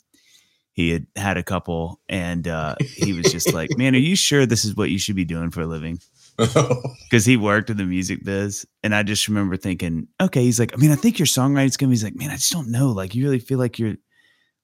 he 0.73 0.91
had 0.91 1.07
had 1.17 1.37
a 1.37 1.43
couple, 1.43 2.01
and 2.09 2.47
uh, 2.47 2.77
he 2.81 3.13
was 3.13 3.33
just 3.33 3.53
like, 3.53 3.77
"Man, 3.77 3.95
are 3.95 3.99
you 3.99 4.17
sure 4.17 4.47
this 4.47 4.65
is 4.65 4.77
what 4.77 4.91
you 4.91 4.99
should 4.99 5.17
be 5.17 5.25
doing 5.25 5.51
for 5.51 5.63
a 5.63 5.67
living?" 5.67 6.01
Because 7.11 7.25
he 7.27 7.37
worked 7.37 7.69
in 7.71 7.77
the 7.77 7.85
music 7.85 8.25
biz, 8.25 8.67
and 8.83 8.95
I 8.95 9.03
just 9.03 9.29
remember 9.29 9.57
thinking, 9.57 10.09
"Okay." 10.21 10.43
He's 10.43 10.59
like, 10.59 10.73
"I 10.73 10.77
mean, 10.79 10.91
I 10.91 10.95
think 10.97 11.19
your 11.19 11.27
songwriting's 11.27 11.77
gonna." 11.77 11.91
be 11.91 11.95
He's 11.95 12.05
like, 12.05 12.17
"Man, 12.17 12.31
I 12.31 12.35
just 12.37 12.53
don't 12.53 12.71
know. 12.71 12.89
Like, 12.91 13.15
you 13.15 13.23
really 13.25 13.39
feel 13.39 13.59
like 13.59 13.79
you're 13.79 13.97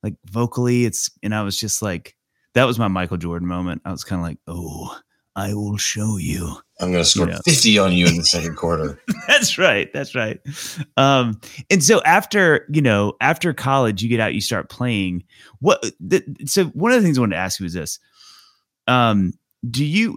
like 0.02 0.14
vocally 0.26 0.84
it's 0.84 1.10
and 1.24 1.34
i 1.34 1.42
was 1.42 1.58
just 1.58 1.82
like 1.82 2.14
that 2.54 2.66
was 2.66 2.78
my 2.78 2.86
michael 2.86 3.16
jordan 3.16 3.48
moment 3.48 3.82
i 3.84 3.90
was 3.90 4.04
kind 4.04 4.20
of 4.20 4.24
like 4.28 4.38
oh 4.46 4.96
i 5.34 5.52
will 5.52 5.76
show 5.76 6.16
you 6.18 6.56
I'm 6.80 6.92
going 6.92 7.02
to 7.02 7.10
score 7.10 7.28
Yeah. 7.28 7.40
50 7.44 7.78
on 7.80 7.92
you 7.92 8.06
in 8.06 8.16
the 8.16 8.24
second 8.36 8.54
quarter. 8.54 9.02
that's 9.26 9.58
right 9.58 9.92
that's 9.92 10.14
right 10.14 10.38
um 10.96 11.40
and 11.68 11.82
so 11.82 12.00
after 12.02 12.64
you 12.72 12.80
know 12.80 13.14
after 13.20 13.52
college 13.52 14.00
you 14.00 14.08
get 14.08 14.20
out 14.20 14.34
you 14.34 14.40
start 14.40 14.70
playing 14.70 15.24
what 15.58 15.84
th- 16.08 16.22
so 16.46 16.66
one 16.66 16.92
of 16.92 16.98
the 17.00 17.04
things 17.04 17.18
i 17.18 17.22
wanted 17.22 17.34
to 17.34 17.40
ask 17.40 17.58
you 17.58 17.64
was 17.64 17.72
this 17.74 17.98
um 18.86 19.32
do 19.68 19.84
you 19.84 20.14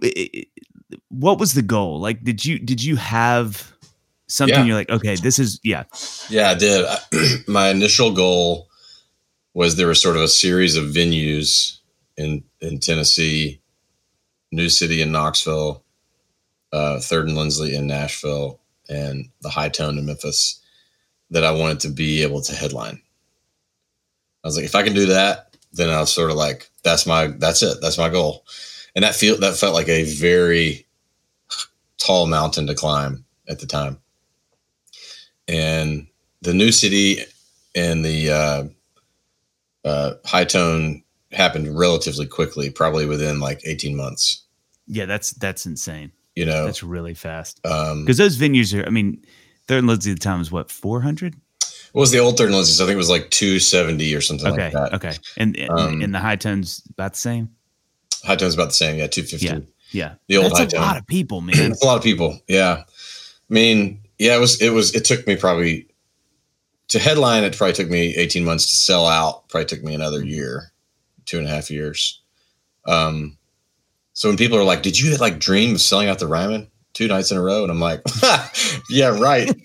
what 1.08 1.38
was 1.38 1.54
the 1.54 1.62
goal 1.62 2.00
like 2.00 2.22
did 2.24 2.44
you 2.44 2.58
did 2.58 2.82
you 2.82 2.96
have 2.96 3.72
something 4.28 4.54
Yeah. 4.58 4.64
you're 4.64 4.76
like 4.76 4.90
okay 4.90 5.16
this 5.16 5.38
is 5.38 5.60
yeah 5.62 5.84
Yeah, 6.30 6.50
I 6.50 6.54
did. 6.54 6.86
I, 6.86 6.98
my 7.46 7.68
initial 7.68 8.12
goal 8.12 8.68
was 9.54 9.76
there 9.76 9.88
was 9.88 10.00
sort 10.00 10.16
of 10.16 10.22
a 10.22 10.28
series 10.28 10.76
of 10.76 10.86
venues 10.86 11.78
in 12.16 12.42
in 12.60 12.78
Tennessee, 12.80 13.60
New 14.50 14.68
City 14.68 15.02
in 15.02 15.12
Knoxville, 15.12 15.82
uh, 16.72 17.00
Third 17.00 17.28
and 17.28 17.36
Lindsley 17.36 17.74
in 17.74 17.86
Nashville, 17.86 18.60
and 18.88 19.28
the 19.42 19.50
High 19.50 19.68
Tone 19.68 19.98
in 19.98 20.06
Memphis 20.06 20.60
that 21.30 21.44
I 21.44 21.50
wanted 21.50 21.80
to 21.80 21.88
be 21.88 22.22
able 22.22 22.40
to 22.42 22.54
headline. 22.54 23.00
I 24.44 24.48
was 24.48 24.56
like, 24.56 24.64
if 24.64 24.74
I 24.74 24.82
can 24.82 24.94
do 24.94 25.06
that, 25.06 25.56
then 25.72 25.88
I 25.90 26.00
was 26.00 26.12
sort 26.12 26.30
of 26.30 26.36
like, 26.36 26.70
that's 26.82 27.06
my 27.06 27.26
that's 27.26 27.62
it, 27.62 27.78
that's 27.82 27.98
my 27.98 28.08
goal, 28.08 28.44
and 28.94 29.04
that 29.04 29.14
feel 29.14 29.38
that 29.38 29.56
felt 29.56 29.74
like 29.74 29.88
a 29.88 30.04
very 30.04 30.86
tall 31.98 32.26
mountain 32.26 32.66
to 32.66 32.74
climb 32.74 33.24
at 33.48 33.58
the 33.60 33.66
time 33.66 33.98
and 35.48 36.06
the 36.42 36.54
new 36.54 36.72
city 36.72 37.18
and 37.74 38.04
the 38.04 38.30
uh, 38.30 39.88
uh, 39.88 40.14
high 40.24 40.44
tone 40.44 41.02
happened 41.32 41.76
relatively 41.78 42.26
quickly, 42.26 42.70
probably 42.70 43.06
within 43.06 43.40
like 43.40 43.60
18 43.64 43.96
months. 43.96 44.44
yeah 44.86 45.06
that's 45.06 45.32
that's 45.32 45.64
insane 45.66 46.12
You 46.34 46.46
know, 46.46 46.66
that's 46.66 46.82
really 46.82 47.14
fast 47.14 47.64
um, 47.66 48.04
because 48.04 48.18
those 48.18 48.36
venues 48.36 48.76
are 48.78 48.86
i 48.86 48.90
mean 48.90 49.22
third 49.66 49.78
and 49.78 49.86
Lindsley 49.86 50.12
at 50.12 50.18
the 50.18 50.24
time 50.24 50.38
was 50.38 50.50
what 50.52 50.70
400 50.70 51.34
what 51.92 52.00
was 52.00 52.10
the 52.10 52.18
old 52.18 52.38
third 52.38 52.46
and 52.46 52.54
Lindsley's? 52.54 52.80
I 52.80 52.84
think 52.86 52.94
it 52.94 52.96
was 52.96 53.10
like 53.10 53.30
270 53.30 54.14
or 54.14 54.20
something 54.20 54.46
okay 54.52 54.64
like 54.64 54.72
that. 54.72 54.94
okay 54.94 55.16
and 55.36 55.56
and, 55.56 55.70
Um, 55.70 56.02
and 56.02 56.14
the 56.14 56.18
high 56.20 56.36
tones 56.36 56.82
about 56.90 57.12
the 57.14 57.20
same 57.20 57.50
High 58.24 58.36
tone's 58.36 58.54
about 58.54 58.68
the 58.68 58.74
same. 58.74 58.98
Yeah, 58.98 59.06
250. 59.06 59.46
Yeah. 59.46 59.60
yeah 59.90 60.14
The 60.28 60.36
old 60.36 60.46
that's 60.46 60.58
high 60.58 60.64
a 60.64 60.68
tone. 60.68 60.80
lot 60.80 60.96
of 60.96 61.06
people 61.06 61.40
man 61.40 61.72
It's 61.72 61.82
a 61.82 61.86
lot 61.86 61.96
of 61.96 62.02
people. 62.02 62.40
Yeah. 62.48 62.84
I 62.86 63.54
mean, 63.54 64.00
yeah, 64.18 64.36
it 64.36 64.40
was, 64.40 64.60
it 64.62 64.70
was, 64.70 64.94
it 64.94 65.04
took 65.04 65.26
me 65.26 65.36
probably 65.36 65.88
to 66.88 66.98
headline. 66.98 67.44
It 67.44 67.56
probably 67.56 67.74
took 67.74 67.88
me 67.88 68.14
18 68.16 68.44
months 68.44 68.66
to 68.70 68.76
sell 68.76 69.06
out. 69.06 69.48
Probably 69.48 69.66
took 69.66 69.82
me 69.82 69.94
another 69.94 70.24
year, 70.24 70.72
two 71.26 71.38
and 71.38 71.46
a 71.46 71.50
half 71.50 71.70
years. 71.70 72.20
Um, 72.86 73.38
so 74.12 74.28
when 74.28 74.36
people 74.36 74.58
are 74.58 74.64
like, 74.64 74.82
did 74.82 74.98
you 74.98 75.16
like 75.16 75.38
dream 75.38 75.74
of 75.74 75.80
selling 75.80 76.08
out 76.08 76.18
the 76.18 76.26
Ryman 76.26 76.70
two 76.94 77.08
nights 77.08 77.30
in 77.30 77.38
a 77.38 77.42
row? 77.42 77.62
And 77.62 77.70
I'm 77.70 77.80
like, 77.80 78.02
yeah, 78.90 79.18
right. 79.18 79.48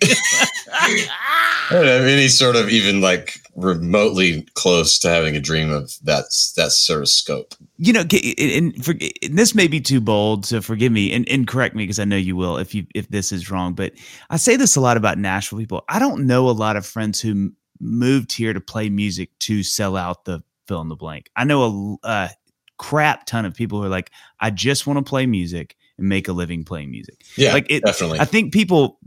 I 0.71 1.69
don't 1.71 1.85
have 1.85 2.05
any 2.05 2.27
sort 2.27 2.55
of 2.55 2.69
even 2.69 3.01
like 3.01 3.39
remotely 3.55 4.47
close 4.53 4.99
to 4.99 5.09
having 5.09 5.35
a 5.35 5.39
dream 5.39 5.71
of 5.71 5.91
that, 6.03 6.25
that 6.55 6.71
sort 6.71 7.01
of 7.01 7.09
scope. 7.09 7.55
you 7.77 7.91
know 7.91 8.03
and, 8.37 8.85
for, 8.85 8.93
and 9.23 9.37
this 9.37 9.55
may 9.55 9.67
be 9.67 9.81
too 9.81 9.99
bold 9.99 10.45
so 10.45 10.61
forgive 10.61 10.91
me 10.91 11.11
and, 11.11 11.27
and 11.27 11.47
correct 11.47 11.75
me 11.75 11.83
because 11.83 11.99
i 11.99 12.05
know 12.05 12.15
you 12.15 12.35
will 12.35 12.57
if 12.57 12.75
you 12.75 12.85
if 12.93 13.09
this 13.09 13.31
is 13.31 13.49
wrong 13.49 13.73
but 13.73 13.93
i 14.29 14.37
say 14.37 14.55
this 14.55 14.75
a 14.75 14.81
lot 14.81 14.95
about 14.95 15.17
nashville 15.17 15.59
people 15.59 15.83
i 15.89 15.97
don't 15.97 16.25
know 16.25 16.47
a 16.49 16.51
lot 16.51 16.75
of 16.75 16.85
friends 16.85 17.19
who 17.19 17.51
moved 17.79 18.31
here 18.31 18.53
to 18.53 18.61
play 18.61 18.89
music 18.89 19.29
to 19.39 19.63
sell 19.63 19.95
out 19.97 20.25
the 20.25 20.41
fill 20.67 20.81
in 20.81 20.89
the 20.89 20.95
blank 20.95 21.29
i 21.35 21.43
know 21.43 21.97
a, 22.03 22.07
a 22.07 22.29
crap 22.77 23.25
ton 23.25 23.45
of 23.45 23.55
people 23.55 23.79
who 23.79 23.85
are 23.85 23.89
like 23.89 24.11
i 24.39 24.49
just 24.51 24.85
want 24.85 25.03
to 25.03 25.09
play 25.09 25.25
music 25.25 25.75
and 25.97 26.07
make 26.07 26.27
a 26.27 26.33
living 26.33 26.63
playing 26.63 26.91
music 26.91 27.23
Yeah, 27.35 27.53
like 27.53 27.65
it 27.69 27.83
definitely. 27.83 28.19
I 28.19 28.25
think 28.25 28.53
people 28.53 28.99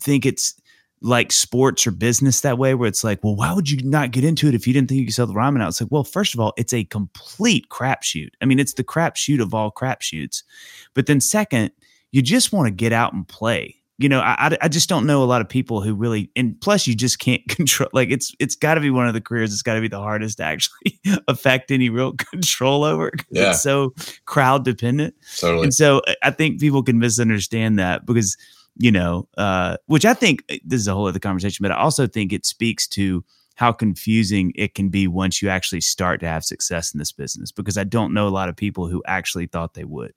think 0.00 0.26
it's 0.26 0.60
like 1.00 1.30
sports 1.30 1.86
or 1.86 1.90
business 1.90 2.40
that 2.40 2.58
way, 2.58 2.74
where 2.74 2.88
it's 2.88 3.04
like, 3.04 3.22
well, 3.22 3.36
why 3.36 3.52
would 3.52 3.70
you 3.70 3.78
not 3.88 4.10
get 4.10 4.24
into 4.24 4.48
it 4.48 4.54
if 4.54 4.66
you 4.66 4.72
didn't 4.72 4.88
think 4.88 5.00
you 5.00 5.06
could 5.06 5.14
sell 5.14 5.26
the 5.26 5.34
Ryman 5.34 5.62
out? 5.62 5.68
It's 5.68 5.80
like, 5.80 5.92
well, 5.92 6.04
first 6.04 6.34
of 6.34 6.40
all, 6.40 6.52
it's 6.56 6.72
a 6.72 6.84
complete 6.84 7.68
crapshoot. 7.68 8.30
I 8.40 8.46
mean, 8.46 8.58
it's 8.58 8.74
the 8.74 8.84
crapshoot 8.84 9.40
of 9.40 9.54
all 9.54 9.70
crapshoots. 9.70 10.42
But 10.94 11.06
then, 11.06 11.20
second, 11.20 11.70
you 12.10 12.22
just 12.22 12.52
want 12.52 12.66
to 12.66 12.72
get 12.72 12.92
out 12.92 13.12
and 13.12 13.26
play. 13.26 13.76
You 14.00 14.08
know, 14.08 14.20
I, 14.20 14.56
I, 14.62 14.68
just 14.68 14.88
don't 14.88 15.06
know 15.06 15.24
a 15.24 15.26
lot 15.26 15.40
of 15.40 15.48
people 15.48 15.80
who 15.82 15.92
really, 15.92 16.30
and 16.36 16.60
plus, 16.60 16.86
you 16.86 16.94
just 16.94 17.18
can't 17.18 17.42
control. 17.48 17.90
Like, 17.92 18.10
it's 18.10 18.32
it's 18.38 18.54
got 18.54 18.74
to 18.74 18.80
be 18.80 18.90
one 18.90 19.08
of 19.08 19.14
the 19.14 19.20
careers. 19.20 19.52
It's 19.52 19.62
got 19.62 19.74
to 19.74 19.80
be 19.80 19.88
the 19.88 19.98
hardest 19.98 20.38
to 20.38 20.44
actually 20.44 21.00
affect 21.28 21.72
any 21.72 21.90
real 21.90 22.12
control 22.12 22.84
over. 22.84 23.10
Yeah. 23.30 23.50
it's 23.50 23.62
so 23.62 23.94
crowd 24.24 24.64
dependent. 24.64 25.14
totally. 25.38 25.64
And 25.64 25.74
so 25.74 26.00
I- 26.06 26.16
I 26.22 26.30
think 26.30 26.60
people 26.60 26.82
can 26.84 26.98
misunderstand 27.00 27.78
that 27.80 28.06
because, 28.06 28.36
you 28.76 28.92
know, 28.92 29.26
uh, 29.36 29.78
which 29.86 30.04
I 30.04 30.14
think 30.14 30.44
this 30.64 30.80
is 30.80 30.86
a 30.86 30.94
whole 30.94 31.08
other 31.08 31.18
conversation, 31.18 31.64
but 31.64 31.72
I 31.72 31.76
also 31.76 32.06
think 32.06 32.32
it 32.32 32.46
speaks 32.46 32.86
to 32.88 33.24
how 33.56 33.72
confusing 33.72 34.52
it 34.54 34.76
can 34.76 34.88
be 34.88 35.08
once 35.08 35.42
you 35.42 35.48
actually 35.48 35.80
start 35.80 36.20
to 36.20 36.28
have 36.28 36.44
success 36.44 36.94
in 36.94 36.98
this 36.98 37.10
business 37.10 37.50
because 37.50 37.76
I 37.76 37.82
don't 37.82 38.14
know 38.14 38.28
a 38.28 38.30
lot 38.30 38.48
of 38.48 38.54
people 38.54 38.86
who 38.86 39.02
actually 39.08 39.46
thought 39.46 39.74
they 39.74 39.82
would. 39.84 40.12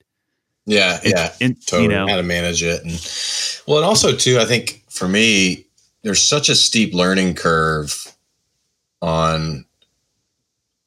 Yeah, 0.66 1.00
It- 1.02 1.10
yeah. 1.10 1.32
and, 1.40 1.66
totally. 1.66 1.82
you 1.84 1.88
know, 1.88 2.06
how 2.06 2.16
to 2.16 2.22
manage 2.22 2.62
it 2.62 2.82
and 2.84 2.92
well 3.66 3.78
and 3.78 3.86
also 3.86 4.14
too 4.14 4.38
i 4.38 4.44
think 4.44 4.82
for 4.88 5.08
me 5.08 5.66
there's 6.02 6.22
such 6.22 6.48
a 6.48 6.54
steep 6.54 6.94
learning 6.94 7.34
curve 7.34 8.12
on 9.00 9.64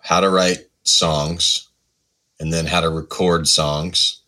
how 0.01 0.19
to 0.19 0.29
write 0.29 0.59
songs 0.83 1.67
and 2.39 2.53
then 2.53 2.65
how 2.65 2.79
to 2.81 2.89
record 2.89 3.47
songs 3.47 4.21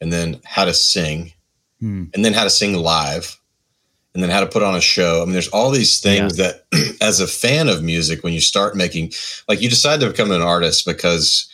and 0.00 0.12
then 0.12 0.40
how 0.44 0.64
to 0.64 0.74
sing 0.74 1.32
hmm, 1.80 2.04
and 2.14 2.24
then 2.24 2.32
how 2.34 2.44
to 2.44 2.50
sing 2.50 2.74
live 2.74 3.38
and 4.14 4.22
then 4.22 4.30
how 4.30 4.40
to 4.40 4.46
put 4.46 4.62
on 4.62 4.74
a 4.74 4.80
show. 4.80 5.22
I 5.22 5.24
mean 5.24 5.32
there's 5.32 5.48
all 5.48 5.70
these 5.70 6.00
things 6.00 6.36
that 6.36 6.64
as 7.00 7.20
a 7.20 7.26
fan 7.26 7.68
of 7.68 7.82
music 7.82 8.22
when 8.22 8.32
you 8.34 8.40
start 8.40 8.76
making 8.76 9.12
like 9.48 9.62
you 9.62 9.70
decide 9.70 10.00
to 10.00 10.08
become 10.10 10.30
an 10.32 10.42
artist 10.42 10.84
because 10.84 11.48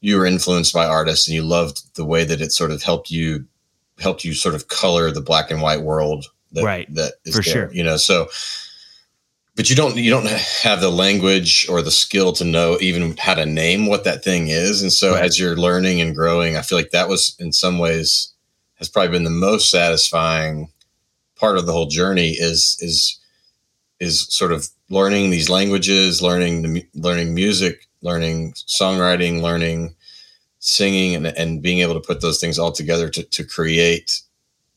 you 0.00 0.16
were 0.16 0.26
influenced 0.26 0.72
by 0.72 0.86
artists 0.86 1.26
and 1.26 1.34
you 1.34 1.42
loved 1.42 1.94
the 1.96 2.04
way 2.04 2.24
that 2.24 2.40
it 2.40 2.52
sort 2.52 2.70
of 2.70 2.82
helped 2.82 3.10
you 3.10 3.44
helped 3.98 4.24
you 4.24 4.32
sort 4.32 4.54
of 4.54 4.68
color 4.68 5.10
the 5.10 5.20
black 5.20 5.50
and 5.50 5.60
white 5.60 5.82
world 5.82 6.26
that, 6.52 6.62
Right. 6.64 6.92
that 6.94 7.14
is 7.24 7.34
For 7.36 7.42
there, 7.42 7.52
sure. 7.52 7.72
you 7.72 7.82
know 7.82 7.96
so 7.96 8.28
but 9.56 9.68
you 9.68 9.74
don't 9.74 9.96
you 9.96 10.08
don't 10.10 10.26
have 10.62 10.80
the 10.80 10.90
language 10.90 11.66
or 11.68 11.82
the 11.82 11.90
skill 11.90 12.32
to 12.34 12.44
know 12.44 12.78
even 12.80 13.16
how 13.16 13.34
to 13.34 13.44
name 13.44 13.86
what 13.86 14.04
that 14.04 14.22
thing 14.22 14.48
is 14.48 14.82
and 14.82 14.92
so 14.92 15.12
Right. 15.14 15.24
as 15.24 15.38
you're 15.38 15.56
learning 15.56 16.00
and 16.00 16.14
growing 16.14 16.56
i 16.56 16.62
feel 16.62 16.78
like 16.78 16.90
that 16.90 17.08
was 17.08 17.34
in 17.40 17.52
some 17.52 17.78
ways 17.78 18.32
has 18.76 18.88
probably 18.88 19.10
been 19.10 19.24
the 19.24 19.30
most 19.30 19.70
satisfying 19.70 20.70
part 21.34 21.58
of 21.58 21.66
the 21.66 21.72
whole 21.72 21.86
journey 21.86 22.30
is 22.30 22.76
is 22.80 23.18
is 23.98 24.26
sort 24.32 24.52
of 24.52 24.68
learning 24.90 25.30
these 25.30 25.50
languages 25.50 26.22
learning 26.22 26.62
the, 26.62 26.86
learning 26.94 27.34
music 27.34 27.87
learning 28.02 28.52
songwriting 28.52 29.42
learning 29.42 29.94
singing 30.60 31.14
and, 31.14 31.26
and 31.26 31.62
being 31.62 31.80
able 31.80 31.94
to 31.94 32.00
put 32.00 32.20
those 32.20 32.40
things 32.40 32.58
all 32.58 32.72
together 32.72 33.08
to, 33.08 33.22
to 33.22 33.44
create 33.44 34.20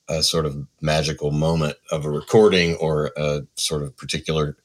a 0.07 0.21
sort 0.21 0.45
of 0.45 0.67
magical 0.81 1.31
moment 1.31 1.75
of 1.91 2.05
a 2.05 2.09
recording 2.09 2.75
or 2.75 3.11
a 3.17 3.41
sort 3.55 3.81
of 3.81 3.95
particular 3.97 4.57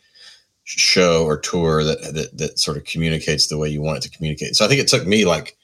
show 0.64 1.24
or 1.24 1.38
tour 1.38 1.84
that, 1.84 2.00
that 2.14 2.36
that 2.36 2.58
sort 2.58 2.76
of 2.76 2.84
communicates 2.84 3.46
the 3.46 3.56
way 3.56 3.68
you 3.68 3.80
want 3.80 3.98
it 3.98 4.02
to 4.02 4.16
communicate. 4.16 4.56
So 4.56 4.64
I 4.64 4.68
think 4.68 4.80
it 4.80 4.88
took 4.88 5.06
me 5.06 5.24
like 5.24 5.56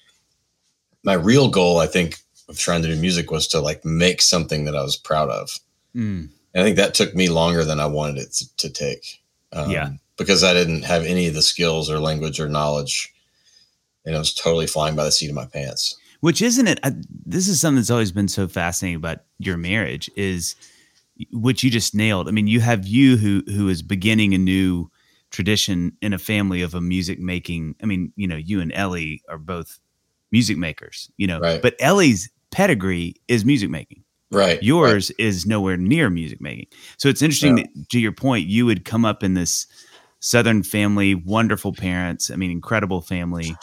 my 1.02 1.14
real 1.14 1.48
goal, 1.48 1.78
I 1.78 1.86
think, 1.86 2.18
of 2.48 2.58
trying 2.58 2.82
to 2.82 2.88
do 2.88 3.00
music 3.00 3.30
was 3.30 3.48
to 3.48 3.60
like 3.60 3.84
make 3.84 4.22
something 4.22 4.64
that 4.64 4.76
I 4.76 4.82
was 4.82 4.96
proud 4.96 5.28
of. 5.28 5.50
Mm. 5.94 6.28
And 6.54 6.62
I 6.62 6.62
think 6.62 6.76
that 6.76 6.94
took 6.94 7.14
me 7.14 7.28
longer 7.28 7.64
than 7.64 7.80
I 7.80 7.86
wanted 7.86 8.18
it 8.18 8.32
to, 8.32 8.56
to 8.58 8.70
take. 8.70 9.22
Um, 9.52 9.70
Yeah. 9.70 9.90
Because 10.18 10.44
I 10.44 10.52
didn't 10.52 10.82
have 10.82 11.04
any 11.04 11.26
of 11.26 11.34
the 11.34 11.42
skills 11.42 11.90
or 11.90 11.98
language 11.98 12.38
or 12.40 12.48
knowledge. 12.48 13.12
And 14.04 14.14
I 14.14 14.18
was 14.18 14.34
totally 14.34 14.66
flying 14.66 14.96
by 14.96 15.04
the 15.04 15.12
seat 15.12 15.28
of 15.28 15.34
my 15.34 15.46
pants. 15.46 15.96
Which 16.20 16.42
isn't 16.42 16.68
it? 16.68 16.78
I, 16.82 16.92
this 17.26 17.48
is 17.48 17.60
something 17.60 17.76
that's 17.76 17.90
always 17.90 18.12
been 18.12 18.28
so 18.28 18.46
fascinating 18.46 18.96
about 18.96 19.18
your 19.38 19.56
marriage 19.56 20.10
is 20.16 20.54
what 21.30 21.62
you 21.62 21.70
just 21.70 21.94
nailed. 21.94 22.28
I 22.28 22.30
mean, 22.30 22.46
you 22.46 22.60
have 22.60 22.86
you 22.86 23.16
who 23.16 23.42
who 23.46 23.68
is 23.68 23.82
beginning 23.82 24.34
a 24.34 24.38
new 24.38 24.88
tradition 25.30 25.96
in 26.00 26.12
a 26.12 26.18
family 26.18 26.62
of 26.62 26.74
a 26.74 26.80
music 26.80 27.18
making. 27.18 27.74
I 27.82 27.86
mean, 27.86 28.12
you 28.16 28.28
know, 28.28 28.36
you 28.36 28.60
and 28.60 28.72
Ellie 28.72 29.22
are 29.28 29.38
both 29.38 29.80
music 30.30 30.56
makers. 30.56 31.10
You 31.16 31.26
know, 31.26 31.40
Right. 31.40 31.60
but 31.62 31.74
Ellie's 31.80 32.30
pedigree 32.50 33.16
is 33.28 33.44
music 33.44 33.70
making. 33.70 34.04
Right. 34.30 34.62
Yours 34.62 35.10
is 35.12 35.44
nowhere 35.44 35.76
near 35.76 36.08
music 36.08 36.40
making. 36.40 36.66
So 36.98 37.08
it's 37.08 37.20
interesting 37.22 37.58
Yeah. 37.58 37.64
that, 37.74 37.88
to 37.90 37.98
your 38.00 38.12
point, 38.12 38.46
you 38.46 38.64
would 38.66 38.84
come 38.84 39.04
up 39.04 39.22
in 39.22 39.34
this 39.34 39.66
Southern 40.24 40.62
family, 40.62 41.16
wonderful 41.16 41.72
parents. 41.72 42.30
I 42.30 42.36
mean, 42.36 42.52
incredible 42.52 43.00
family, 43.00 43.56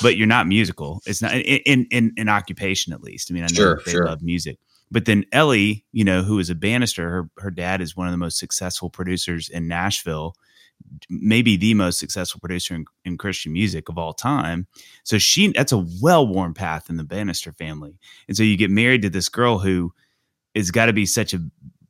but 0.00 0.16
you're 0.16 0.28
not 0.28 0.46
musical. 0.46 1.02
It's 1.06 1.20
not 1.20 1.34
in 1.34 1.86
in, 1.90 2.12
in, 2.16 2.28
occupation 2.28 2.92
at 2.92 3.02
least. 3.02 3.30
I 3.30 3.34
mean, 3.34 3.42
I 3.42 3.48
know 3.48 3.56
Sure, 3.56 3.82
they 3.84 3.90
sure. 3.90 4.06
love 4.06 4.22
music. 4.22 4.58
But 4.92 5.06
then 5.06 5.24
Ellie, 5.32 5.84
you 5.90 6.04
know, 6.04 6.22
who 6.22 6.38
is 6.38 6.50
a 6.50 6.54
Bannister, 6.54 7.10
her 7.10 7.30
her 7.38 7.50
dad 7.50 7.80
is 7.80 7.96
one 7.96 8.06
of 8.06 8.12
the 8.12 8.18
most 8.18 8.38
successful 8.38 8.90
producers 8.90 9.48
in 9.48 9.66
Nashville, 9.66 10.36
maybe 11.10 11.56
the 11.56 11.74
most 11.74 11.98
successful 11.98 12.38
producer 12.38 12.76
in, 12.76 12.84
in 13.04 13.18
Christian 13.18 13.52
music 13.52 13.88
of 13.88 13.98
all 13.98 14.12
time. 14.12 14.68
So 15.02 15.18
she 15.18 15.48
that's 15.48 15.72
a 15.72 15.84
well 16.00 16.28
worn 16.28 16.54
path 16.54 16.88
in 16.88 16.96
the 16.96 17.02
Bannister 17.02 17.50
family. 17.52 17.98
And 18.28 18.36
so 18.36 18.44
you 18.44 18.56
get 18.56 18.70
married 18.70 19.02
to 19.02 19.10
this 19.10 19.28
girl 19.28 19.58
who 19.58 19.92
has 20.54 20.70
got 20.70 20.86
to 20.86 20.92
be 20.92 21.06
such 21.06 21.34
a 21.34 21.40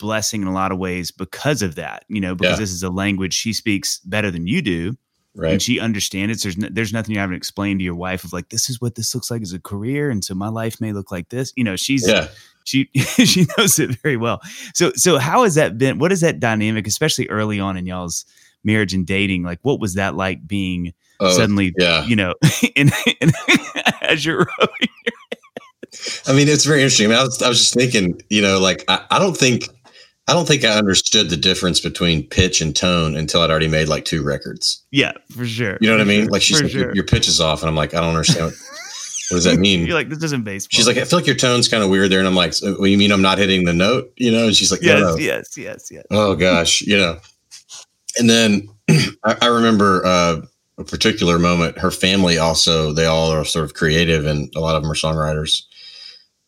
blessing 0.05 0.43
in 0.43 0.49
a 0.49 0.53
lot 0.53 0.71
of 0.71 0.79
ways 0.79 1.11
because 1.11 1.62
of 1.62 1.77
that, 1.77 2.05
you 2.09 2.21
know, 2.21 2.35
because 2.35 2.57
Yeah. 2.57 2.61
this 2.61 2.73
is 2.73 2.83
a 2.83 2.90
language 2.90 3.33
she 3.33 3.53
speaks 3.55 3.99
better 4.01 4.31
than 4.31 4.47
you 4.47 4.61
do 4.61 4.97
Right. 5.37 5.53
and 5.53 5.62
she 5.62 5.81
understands 5.81 6.37
it. 6.37 6.43
There's 6.43 6.57
no, 6.59 6.69
there's 6.71 6.93
nothing 6.93 7.14
you 7.14 7.21
haven't 7.21 7.37
explained 7.37 7.81
to 7.81 7.85
your 7.85 7.95
wife 7.95 8.23
of 8.25 8.33
like 8.33 8.51
this 8.51 8.69
is 8.69 8.81
what 8.81 8.95
this 8.95 9.14
looks 9.14 9.31
like 9.31 9.43
as 9.43 9.53
a 9.53 9.59
career, 9.59 10.11
and 10.11 10.23
so 10.25 10.35
my 10.35 10.49
life 10.49 10.81
may 10.81 10.93
look 10.93 11.11
like 11.11 11.31
this. 11.31 11.53
You 11.57 11.64
know, 11.64 11.75
she's 11.75 12.07
yeah. 12.07 12.29
she 12.64 12.88
she 12.95 13.47
knows 13.57 13.79
it 13.81 13.90
very 14.03 14.17
well. 14.17 14.40
So 14.75 14.93
so 14.95 15.19
how 15.19 15.43
has 15.43 15.55
that 15.57 15.77
been? 15.79 15.99
What 15.99 16.12
is 16.12 16.21
that 16.21 16.38
dynamic, 16.38 16.87
especially 16.87 17.29
early 17.31 17.59
on 17.59 17.77
in 17.77 17.85
y'all's 17.87 18.25
marriage 18.62 18.95
and 18.95 19.05
dating? 19.07 19.43
Like, 19.43 19.59
what 19.62 19.81
was 19.81 19.95
that 19.95 20.14
like 20.14 20.47
being 20.47 20.93
Oh, 21.21 21.31
suddenly, 21.31 21.73
yeah. 21.79 22.05
you 22.07 22.17
know, 22.17 22.35
in, 22.77 22.90
in 23.21 23.33
as 24.03 24.25
you're? 24.27 24.47
I 26.27 26.33
mean, 26.33 26.49
it's 26.49 26.64
very 26.64 26.81
interesting. 26.81 27.07
I, 27.07 27.11
mean, 27.11 27.19
I, 27.19 27.23
was, 27.23 27.40
I 27.43 27.49
was 27.49 27.59
just 27.61 27.75
thinking, 27.75 28.21
you 28.31 28.43
know, 28.43 28.59
like 28.59 28.85
I, 28.88 29.05
I 29.11 29.19
don't 29.21 29.37
think, 29.37 29.69
I 30.26 30.32
don't 30.32 30.48
think 30.48 30.64
I 30.64 30.70
understood 30.78 31.28
the 31.28 31.37
difference 31.37 31.80
between 31.80 32.26
pitch 32.26 32.62
and 32.62 32.74
tone 32.74 33.14
until 33.14 33.42
I'd 33.42 33.50
already 33.50 33.68
made 33.68 33.88
like 33.88 34.06
two 34.06 34.22
records. 34.22 34.82
Yeah, 34.90 35.12
for 35.30 35.44
sure. 35.44 35.76
You 35.80 35.88
know 35.88 35.94
what 35.94 36.00
I 36.00 36.04
mean? 36.04 36.22
sure, 36.22 36.30
Like 36.30 36.42
she's 36.42 36.62
like, 36.62 36.72
your, 36.72 36.84
sure. 36.84 36.94
your 36.94 37.04
pitch 37.04 37.28
is 37.28 37.40
off, 37.40 37.60
and 37.62 37.68
I'm 37.68 37.76
like, 37.76 37.92
I 37.92 38.00
don't 38.00 38.10
understand. 38.10 38.46
What, 38.46 38.54
what 39.30 39.37
does 39.37 39.44
that 39.44 39.58
mean? 39.58 39.80
You're 39.87 39.94
like 39.94 40.08
this 40.08 40.22
isn't 40.22 40.44
baseball. 40.44 40.76
she's 40.76 40.87
like, 40.87 40.96
I 40.96 41.04
feel 41.04 41.18
like 41.18 41.26
your 41.26 41.37
tone's 41.37 41.68
kind 41.68 41.82
of 41.82 41.90
weird 41.90 42.10
there, 42.10 42.20
and 42.20 42.28
I'm 42.28 42.34
like, 42.34 42.54
so, 42.54 42.74
well, 42.78 42.87
you 42.87 42.96
mean 42.96 43.12
I'm 43.12 43.22
not 43.22 43.37
hitting 43.38 43.64
the 43.64 43.74
note? 43.74 44.12
You 44.16 44.32
know? 44.32 44.46
And 44.46 44.56
she's 44.56 44.72
like, 44.72 44.82
yes, 44.82 45.00
no, 45.00 45.10
no. 45.10 45.16
yes, 45.16 45.58
yes, 45.58 45.88
yes. 45.90 46.04
Oh 46.10 46.34
gosh, 46.34 46.80
you 46.80 46.96
know. 46.96 47.18
And 48.18 48.30
then 48.30 48.68
I, 49.24 49.37
I 49.42 49.46
remember 49.48 50.04
uh, 50.06 50.40
a 50.78 50.84
particular 50.84 51.38
moment. 51.38 51.78
Her 51.78 51.90
family 51.90 52.38
also, 52.38 52.92
they 52.92 53.06
all 53.06 53.30
are 53.30 53.44
sort 53.44 53.64
of 53.66 53.74
creative, 53.74 54.24
and 54.26 54.50
a 54.56 54.60
lot 54.60 54.74
of 54.74 54.82
them 54.82 54.90
are 54.90 54.94
songwriters. 54.94 55.62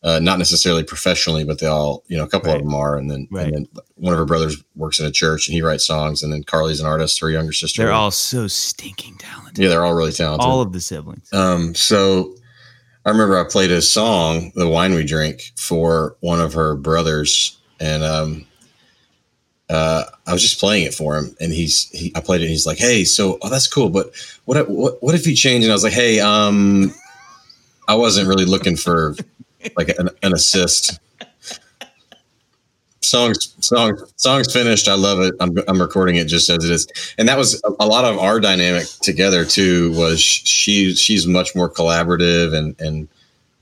Uh, 0.03 0.19
not 0.19 0.37
necessarily 0.37 0.83
professionally, 0.83 1.43
but 1.43 1.57
they 1.59 1.65
all, 1.65 2.03
you 2.07 2.15
know, 2.15 2.23
a 2.23 2.27
couple 2.27 2.51
Right. 2.51 2.59
of 2.61 2.63
them 2.65 2.75
are. 2.75 2.97
And 2.97 3.09
then, 3.09 3.27
Right. 3.31 3.47
and 3.47 3.55
then 3.55 3.67
one 3.95 4.13
of 4.13 4.19
her 4.19 4.25
brothers 4.25 4.55
works 4.75 4.99
in 4.99 5.05
a 5.07 5.11
church, 5.11 5.47
and 5.47 5.55
he 5.55 5.61
writes 5.63 5.85
songs. 5.87 6.21
And 6.21 6.31
then 6.31 6.43
Carly's 6.43 6.79
an 6.79 6.85
artist. 6.85 7.19
Her 7.19 7.31
younger 7.31 7.51
sister. 7.51 7.81
They're 7.81 7.91
all 7.91 8.11
so 8.11 8.47
stinking 8.47 9.15
talented. 9.17 9.57
yeah, 9.63 9.69
they're 9.69 9.83
all 9.83 9.95
really 9.95 10.11
talented. 10.11 10.45
all 10.45 10.61
of 10.61 10.71
the 10.71 10.79
siblings. 10.81 11.33
Um, 11.33 11.73
so 11.73 12.35
I 13.05 13.09
remember 13.09 13.39
I 13.39 13.43
played 13.49 13.71
a 13.71 13.81
song, 13.81 14.51
"The 14.55 14.67
Wine 14.67 14.93
We 14.93 15.03
Drink," 15.03 15.51
for 15.55 16.15
one 16.19 16.39
of 16.41 16.53
her 16.53 16.75
brothers, 16.75 17.57
and 17.79 18.03
um, 18.03 18.45
uh, 19.69 20.03
I 20.27 20.31
was 20.33 20.41
just 20.41 20.59
playing 20.59 20.85
it 20.85 20.93
for 20.93 21.17
him, 21.17 21.35
and 21.41 21.51
he's 21.51 21.89
he, 21.89 22.11
I 22.15 22.21
played 22.21 22.41
it, 22.41 22.45
and 22.45 22.51
he's 22.51 22.65
like, 22.67 22.77
"Hey, 22.77 23.03
so 23.03 23.37
oh, 23.41 23.49
that's 23.49 23.67
cool, 23.67 23.89
but 23.89 24.11
what 24.45 24.69
what 24.69 25.01
what 25.01 25.15
if 25.15 25.25
you 25.25 25.35
change?" 25.35 25.63
And 25.65 25.71
I 25.71 25.75
was 25.75 25.83
like, 25.83 25.93
"Hey, 25.93 26.19
um, 26.19 26.93
I 27.87 27.95
wasn't 27.95 28.27
really 28.27 28.45
looking 28.45 28.77
for 28.77 29.15
like 29.75 29.89
an, 29.97 30.09
an 30.23 30.33
assist." 30.33 30.99
Songs, 33.01 33.55
song, 33.61 33.97
songs 34.17 34.51
finished. 34.51 34.87
I 34.89 34.95
love 34.95 35.19
it. 35.21 35.33
I'm, 35.39 35.55
I'm 35.67 35.79
recording 35.79 36.15
it 36.15 36.27
just 36.27 36.49
as 36.49 36.65
it 36.65 36.71
is, 36.71 36.87
and 37.17 37.29
that 37.29 37.37
was 37.37 37.61
a, 37.79 37.85
lot 37.85 38.03
of 38.03 38.17
our 38.17 38.39
dynamic 38.39 38.85
together 39.01 39.45
too. 39.45 39.93
Was 39.93 40.19
she? 40.19 40.93
She's 40.93 41.25
much 41.25 41.55
more 41.55 41.69
collaborative, 41.69 42.53
and 42.53 42.75
and 42.81 43.07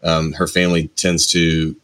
um, 0.03 0.31
her 0.33 0.47
family 0.47 0.87
tends 0.95 1.27
to. 1.27 1.75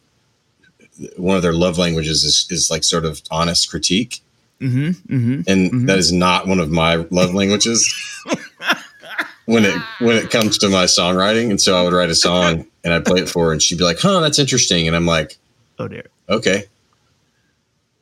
One 1.17 1.35
of 1.35 1.43
their 1.43 1.53
love 1.53 1.77
languages 1.77 2.23
is 2.23 2.47
is 2.49 2.71
like 2.71 2.83
sort 2.83 3.05
of 3.05 3.21
honest 3.29 3.69
critique, 3.69 4.21
Mm-hmm. 4.61 5.13
Mm-hmm. 5.15 5.41
and 5.47 5.71
Mhm. 5.71 5.87
that 5.87 5.99
is 5.99 6.11
not 6.11 6.47
one 6.47 6.59
of 6.59 6.71
my 6.71 7.05
love 7.11 7.33
languages. 7.33 7.93
when 9.45 9.65
it 9.65 9.79
when 9.99 10.15
it 10.15 10.31
comes 10.31 10.57
to 10.59 10.69
my 10.69 10.85
songwriting, 10.85 11.49
and 11.49 11.59
so 11.61 11.77
I 11.77 11.83
would 11.83 11.93
write 11.93 12.09
a 12.09 12.15
song 12.15 12.65
and 12.83 12.93
I'd 12.93 13.05
play 13.05 13.21
it 13.21 13.29
for 13.29 13.47
her, 13.47 13.51
and 13.53 13.61
she'd 13.61 13.77
be 13.77 13.83
like, 13.83 13.99
"Huh, 13.99 14.19
that's 14.19 14.39
interesting," 14.39 14.87
and 14.87 14.95
I'm 14.95 15.05
like, 15.05 15.37
Oh 15.79 15.87
dear. 15.87 16.05
okay. 16.29 16.65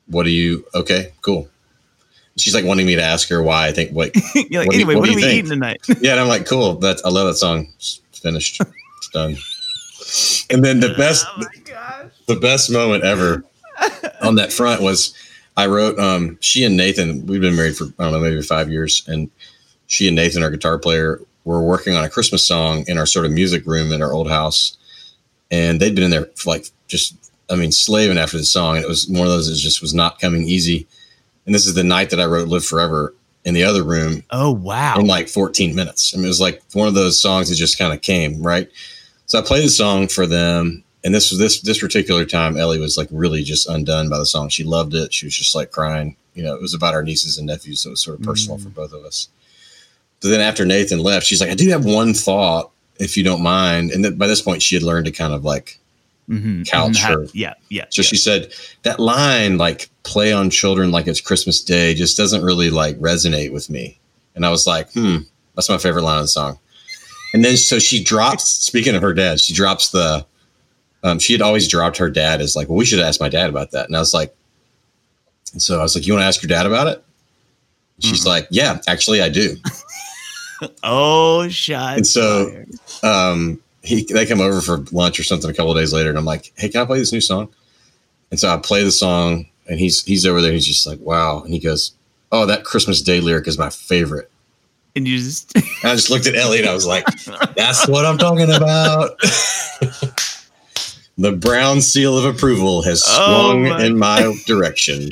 What 0.06 0.24
do 0.24 0.30
you? 0.30 0.64
Okay, 0.74 1.12
cool. 1.22 1.48
She's 2.36 2.54
like 2.54 2.64
wanting 2.64 2.86
me 2.86 2.94
to 2.96 3.02
ask 3.02 3.28
her 3.28 3.42
why 3.42 3.66
I 3.68 3.72
think 3.72 3.90
what. 3.92 4.10
Like, 4.34 4.34
What 4.34 4.50
do 4.50 4.58
anyway, 4.72 4.94
what 4.94 5.00
what, 5.02 5.08
are 5.10 5.14
we 5.14 5.22
think? 5.22 5.34
eating 5.34 5.50
tonight? 5.50 5.80
yeah, 6.00 6.12
and 6.12 6.20
I'm 6.20 6.28
like, 6.28 6.46
cool. 6.46 6.74
That's 6.76 7.04
I 7.04 7.10
love 7.10 7.26
that 7.28 7.34
song. 7.36 7.68
It's 7.76 8.00
finished. 8.12 8.60
It's 8.98 9.08
done. 9.12 9.36
And 10.54 10.64
then 10.64 10.80
the 10.80 10.94
best, 10.98 11.26
Oh 11.36 11.38
my 11.42 11.60
gosh. 11.64 12.10
the 12.26 12.36
best 12.36 12.70
moment 12.72 13.04
ever 13.04 13.44
on 14.22 14.34
that 14.36 14.52
front 14.52 14.82
was 14.82 15.14
I 15.56 15.66
wrote. 15.66 15.98
Um, 15.98 16.38
she 16.40 16.64
and 16.64 16.76
Nathan, 16.76 17.26
we've 17.26 17.40
been 17.40 17.54
married 17.56 17.76
for 17.76 17.84
I 17.98 18.04
don't 18.04 18.12
know 18.12 18.18
maybe 18.20 18.42
five 18.42 18.70
years, 18.70 19.04
and 19.06 19.30
she 19.86 20.06
and 20.08 20.16
Nathan, 20.16 20.42
our 20.42 20.50
guitar 20.50 20.78
player, 20.78 21.20
were 21.44 21.62
working 21.62 21.94
on 21.96 22.04
a 22.04 22.10
Christmas 22.10 22.46
song 22.46 22.84
in 22.86 22.98
our 22.98 23.06
sort 23.06 23.26
of 23.26 23.32
music 23.32 23.64
room 23.66 23.92
in 23.92 24.02
our 24.02 24.12
old 24.12 24.28
house, 24.30 24.76
and 25.50 25.80
they'd 25.80 25.94
been 25.94 26.04
in 26.04 26.10
there 26.10 26.26
for 26.36 26.50
like 26.50 26.66
just 26.88 27.14
I 27.50 27.56
mean 27.56 27.72
slaving 27.72 28.18
after 28.18 28.36
the 28.36 28.44
song, 28.44 28.76
and 28.76 28.84
it 28.84 28.88
was 28.88 29.08
one 29.08 29.26
of 29.26 29.32
those 29.32 29.48
that 29.48 29.56
just 29.56 29.80
was 29.82 29.94
not 29.94 30.20
coming 30.20 30.46
easy. 30.46 30.86
And 31.46 31.54
this 31.54 31.66
is 31.66 31.74
the 31.74 31.84
night 31.84 32.10
that 32.10 32.20
I 32.20 32.26
wrote 32.26 32.48
"Live 32.48 32.64
Forever" 32.64 33.14
in 33.44 33.54
the 33.54 33.64
other 33.64 33.82
room 33.82 34.22
Oh 34.30 34.50
wow. 34.52 34.96
in 34.98 35.06
like 35.06 35.26
14 35.28 35.74
minutes. 35.74 36.12
I 36.14 36.18
mean, 36.18 36.26
it 36.26 36.28
was 36.28 36.40
like 36.42 36.62
one 36.74 36.86
of 36.88 36.92
those 36.94 37.18
songs 37.18 37.48
that 37.48 37.56
just 37.56 37.78
kind 37.78 37.92
of 37.94 38.02
came 38.02 38.42
right. 38.42 38.68
So 39.24 39.38
I 39.38 39.42
played 39.42 39.64
the 39.64 39.70
song 39.70 40.08
for 40.08 40.26
them, 40.26 40.84
and 41.04 41.14
this 41.14 41.30
was 41.30 41.38
this 41.40 41.60
this 41.62 41.78
particular 41.80 42.24
time. 42.26 42.56
Ellie 42.58 42.78
was 42.78 42.96
like 42.98 43.08
really 43.10 43.42
just 43.42 43.68
undone 43.68 44.08
by 44.10 44.18
the 44.18 44.26
song. 44.26 44.48
She 44.50 44.62
loved 44.64 44.94
it. 44.94 45.12
She 45.14 45.24
was 45.26 45.34
just 45.36 45.54
like 45.54 45.70
crying. 45.72 46.16
You 46.34 46.44
know, 46.44 46.54
it 46.54 46.60
was 46.62 46.74
about 46.74 46.94
our 46.94 47.02
nieces 47.02 47.38
and 47.38 47.46
nephews, 47.46 47.80
so 47.80 47.88
it 47.88 47.92
was 47.92 48.02
sort 48.02 48.18
of 48.20 48.24
personal 48.24 48.58
Mm. 48.58 48.62
for 48.62 48.68
both 48.68 48.92
of 48.92 49.04
us. 49.04 49.28
But 50.20 50.28
then 50.28 50.40
after 50.40 50.64
Nathan 50.64 50.98
left, 50.98 51.26
she's 51.26 51.40
like, 51.40 51.50
"I 51.50 51.54
do 51.54 51.68
have 51.70 51.84
one 51.84 52.14
thought, 52.14 52.70
if 52.98 53.16
you 53.16 53.24
don't 53.24 53.42
mind." 53.42 53.90
And 53.90 54.04
then 54.04 54.16
by 54.16 54.26
this 54.26 54.42
point, 54.42 54.62
she 54.62 54.76
had 54.76 54.82
learned 54.82 55.06
to 55.06 55.12
kind 55.12 55.32
of 55.32 55.44
like. 55.44 55.78
mm-hmm. 56.28 56.62
couch 56.62 57.02
her. 57.02 57.26
Yeah, 57.32 57.54
yeah. 57.70 57.86
So 57.90 58.02
yeah. 58.02 58.06
she 58.06 58.16
said 58.16 58.52
that 58.82 59.00
line, 59.00 59.58
like 59.58 59.90
"play 60.04 60.32
on 60.32 60.50
children 60.50 60.92
like 60.92 61.06
it's 61.06 61.20
Christmas 61.20 61.60
Day," 61.60 61.94
just 61.94 62.16
doesn't 62.16 62.42
really 62.42 62.70
like 62.70 62.96
resonate 62.98 63.52
with 63.52 63.68
me. 63.68 63.98
And 64.34 64.46
I 64.46 64.50
was 64.50 64.66
like, 64.66 64.92
"Hmm, 64.92 65.18
that's 65.56 65.68
my 65.68 65.78
favorite 65.78 66.02
line 66.02 66.18
of 66.18 66.24
the 66.24 66.28
song." 66.28 66.58
And 67.34 67.44
then 67.44 67.56
so 67.56 67.78
she 67.78 68.02
drops. 68.02 68.44
Speaking 68.44 68.94
of 68.94 69.02
her 69.02 69.12
dad, 69.14 69.40
she 69.40 69.54
drops 69.54 69.90
the. 69.90 70.26
Um, 71.02 71.18
she 71.18 71.32
had 71.32 71.40
always 71.40 71.66
dropped 71.66 71.96
her 71.96 72.10
dad 72.10 72.40
as 72.40 72.54
like, 72.54 72.68
"Well, 72.68 72.76
we 72.76 72.84
should 72.84 73.00
ask 73.00 73.20
my 73.20 73.28
dad 73.28 73.48
about 73.48 73.70
that." 73.72 73.86
And 73.86 73.96
I 73.96 74.00
was 74.00 74.12
like, 74.14 74.34
and 75.52 75.62
so 75.62 75.80
I 75.80 75.82
was 75.82 75.96
like, 75.96 76.06
"You 76.06 76.12
want 76.12 76.22
to 76.22 76.26
ask 76.26 76.42
your 76.42 76.48
dad 76.48 76.66
about 76.66 76.86
it?" 76.86 77.02
She's 78.00 78.24
like, 78.26 78.46
"Yeah, 78.50 78.78
actually, 78.86 79.20
I 79.20 79.28
do." 79.28 79.56
Oh, 80.82 81.48
shots. 81.48 81.96
And 81.96 82.06
so- 82.06 82.64
um, 83.02 83.60
he 83.82 84.04
they 84.04 84.26
come 84.26 84.40
over 84.40 84.60
for 84.60 84.84
lunch 84.92 85.18
or 85.18 85.22
something 85.22 85.48
a 85.50 85.54
couple 85.54 85.70
of 85.72 85.78
days 85.78 85.92
later, 85.92 86.10
and 86.10 86.18
I'm 86.18 86.24
like, 86.26 86.52
"Hey, 86.56 86.68
can 86.68 86.82
I 86.82 86.84
play 86.84 86.98
this 86.98 87.12
new 87.12 87.20
song?" 87.20 87.48
And 88.30 88.38
so 88.38 88.48
I 88.52 88.58
play 88.58 88.84
the 88.84 88.90
song, 88.90 89.46
and 89.68 89.78
he's 89.80 90.04
he's 90.04 90.26
over 90.26 90.42
there. 90.42 90.52
He's 90.52 90.66
just 90.66 90.86
like, 90.86 90.98
"Wow!" 91.00 91.40
And 91.42 91.52
he 91.54 91.58
goes, 91.60 91.92
"Oh, 92.30 92.44
that 92.44 92.64
Christmas 92.64 93.00
Day 93.00 93.20
lyric 93.20 93.48
is 93.48 93.58
my 93.58 93.70
favorite." 93.70 94.30
and 94.96 95.06
you 95.06 95.16
just 95.18 95.54
And 95.56 95.64
I 95.84 95.94
just 95.94 96.10
looked 96.10 96.26
at 96.26 96.34
Ellie, 96.34 96.58
and 96.58 96.68
I 96.68 96.74
was 96.74 96.86
like, 96.86 97.04
"That's 97.56 97.88
what 97.88 98.04
I'm 98.04 98.18
talking 98.18 98.50
about." 98.52 99.18
The 101.18 101.32
Brown 101.32 101.82
seal 101.82 102.16
of 102.16 102.24
approval 102.24 102.80
has 102.82 103.04
Oh 103.06 103.50
swung 103.50 103.68
my 103.68 103.84
in 103.84 103.98
my 103.98 104.34
direction. 104.46 105.10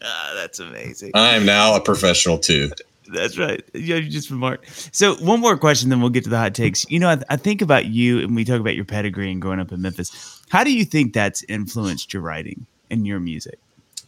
Ah, 0.00 0.32
that's 0.34 0.58
amazing. 0.58 1.10
I 1.12 1.34
am 1.36 1.44
now 1.44 1.74
a 1.76 1.80
professional 1.82 2.38
too. 2.38 2.70
That's 3.12 3.38
right. 3.38 3.62
Yeah, 3.74 3.96
you're 3.96 4.02
just 4.10 4.30
remarked. 4.30 4.94
So 4.94 5.14
one 5.16 5.40
more 5.40 5.56
question, 5.56 5.90
then 5.90 6.00
we'll 6.00 6.10
get 6.10 6.24
to 6.24 6.30
the 6.30 6.38
hot 6.38 6.54
takes. 6.54 6.84
You 6.90 6.98
know, 6.98 7.08
I, 7.08 7.18
I 7.30 7.36
think 7.36 7.62
about 7.62 7.86
you, 7.86 8.18
and 8.20 8.34
we 8.34 8.44
talk 8.44 8.60
about 8.60 8.74
your 8.74 8.84
pedigree 8.84 9.30
and 9.30 9.40
growing 9.40 9.60
up 9.60 9.70
in 9.72 9.80
Memphis. 9.82 10.42
How 10.48 10.64
do 10.64 10.72
you 10.72 10.84
think 10.84 11.12
that's 11.12 11.42
influenced 11.44 12.12
your 12.12 12.22
writing 12.22 12.66
and 12.90 13.06
your 13.06 13.20
music? 13.20 13.58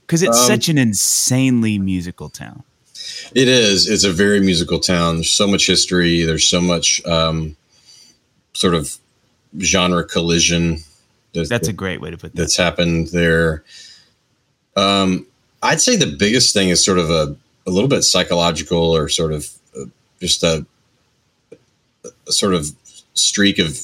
Because 0.06 0.22
it's 0.22 0.38
Um, 0.38 0.46
such 0.46 0.68
an 0.68 0.78
insanely 0.78 1.78
musical 1.78 2.28
town. 2.28 2.62
It 3.34 3.48
is. 3.48 3.88
It's 3.88 4.04
a 4.04 4.12
very 4.12 4.40
musical 4.40 4.78
town. 4.80 5.16
There's 5.16 5.30
so 5.30 5.46
much 5.46 5.66
history. 5.66 6.22
There's 6.22 6.44
so 6.48 6.60
much 6.60 7.04
um, 7.06 7.56
sort 8.52 8.74
of 8.74 8.96
genre 9.60 10.04
collision. 10.04 10.78
that- 11.34 11.48
That's 11.48 11.68
a 11.68 11.72
great 11.72 12.00
way 12.00 12.10
to 12.10 12.16
put 12.18 12.32
that. 12.32 12.38
that's 12.40 12.56
happened 12.56 13.08
there. 13.08 13.62
Um, 14.76 15.26
I'd 15.62 15.80
say 15.80 15.96
the 15.96 16.06
biggest 16.16 16.54
thing 16.54 16.68
is 16.68 16.84
sort 16.84 16.98
of 16.98 17.10
a, 17.10 17.36
a 17.68 17.70
little 17.70 17.88
bit 17.88 18.02
psychological 18.02 18.78
or 18.96 19.08
sort 19.08 19.32
of 19.32 19.48
uh, 19.78 19.84
just 20.20 20.42
a, 20.42 20.66
a 22.26 22.32
sort 22.32 22.54
of 22.54 22.66
streak 23.14 23.58
of 23.58 23.78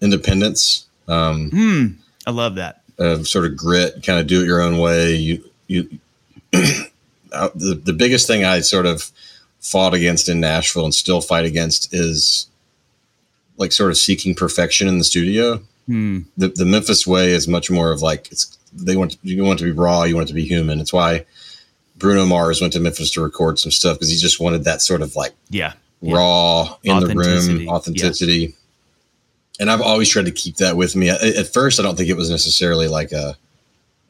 independence, 0.00 0.86
um, 1.08 1.50
Hmm. 1.50 1.86
I 2.26 2.30
love 2.30 2.54
that. 2.56 2.82
of 2.98 3.26
sort 3.26 3.46
of 3.46 3.56
grit, 3.56 4.02
kind 4.04 4.18
of 4.20 4.26
do 4.26 4.42
it 4.42 4.46
your 4.46 4.60
own 4.60 4.78
way. 4.78 5.14
You, 5.16 5.44
you, 5.66 5.98
uh, 6.52 7.48
the, 7.54 7.80
the 7.82 7.92
biggest 7.94 8.26
thing 8.26 8.44
I 8.44 8.60
sort 8.60 8.86
of 8.86 9.10
fought 9.60 9.94
against 9.94 10.28
in 10.28 10.40
Nashville 10.40 10.84
and 10.84 10.94
still 10.94 11.20
fight 11.20 11.44
against 11.46 11.92
is 11.94 12.46
like 13.56 13.72
sort 13.72 13.90
of 13.90 13.96
seeking 13.98 14.34
perfection 14.34 14.88
in 14.88 14.98
the 14.98 15.04
studio 15.04 15.60
Hmm. 15.86 16.20
the, 16.36 16.48
the 16.48 16.64
Memphis 16.66 17.04
way 17.06 17.32
is 17.32 17.48
much 17.48 17.68
more 17.70 17.90
of 17.90 18.00
like 18.00 18.30
it's 18.30 18.56
they 18.72 18.96
want 18.96 19.16
you 19.24 19.42
want 19.42 19.60
it 19.60 19.64
to 19.64 19.72
be 19.72 19.76
raw, 19.78 20.04
you 20.04 20.14
want 20.14 20.28
it 20.28 20.32
to 20.32 20.34
be 20.34 20.44
human. 20.44 20.78
It's 20.78 20.92
why 20.92 21.24
Bruno 22.00 22.26
Mars 22.26 22.60
went 22.60 22.72
to 22.72 22.80
Memphis 22.80 23.10
to 23.12 23.20
record 23.20 23.58
some 23.60 23.70
stuff 23.70 23.96
because 23.96 24.08
he 24.10 24.16
just 24.16 24.40
wanted 24.40 24.64
that 24.64 24.82
sort 24.82 25.02
of 25.02 25.14
like 25.14 25.32
Yeah. 25.50 25.74
Yeah. 26.00 26.16
raw 26.16 26.76
in 26.82 26.98
the 27.00 27.14
room 27.14 27.68
authenticity. 27.68 28.54
And 29.60 29.70
I've 29.70 29.82
always 29.82 30.08
tried 30.08 30.24
to 30.24 30.32
keep 30.32 30.56
that 30.56 30.76
with 30.76 30.96
me. 30.96 31.10
At, 31.10 31.20
at 31.22 31.52
first, 31.52 31.78
I 31.78 31.82
don't 31.82 31.96
think 31.96 32.08
it 32.08 32.16
was 32.16 32.30
necessarily 32.30 32.88
like 32.88 33.12
a. 33.12 33.36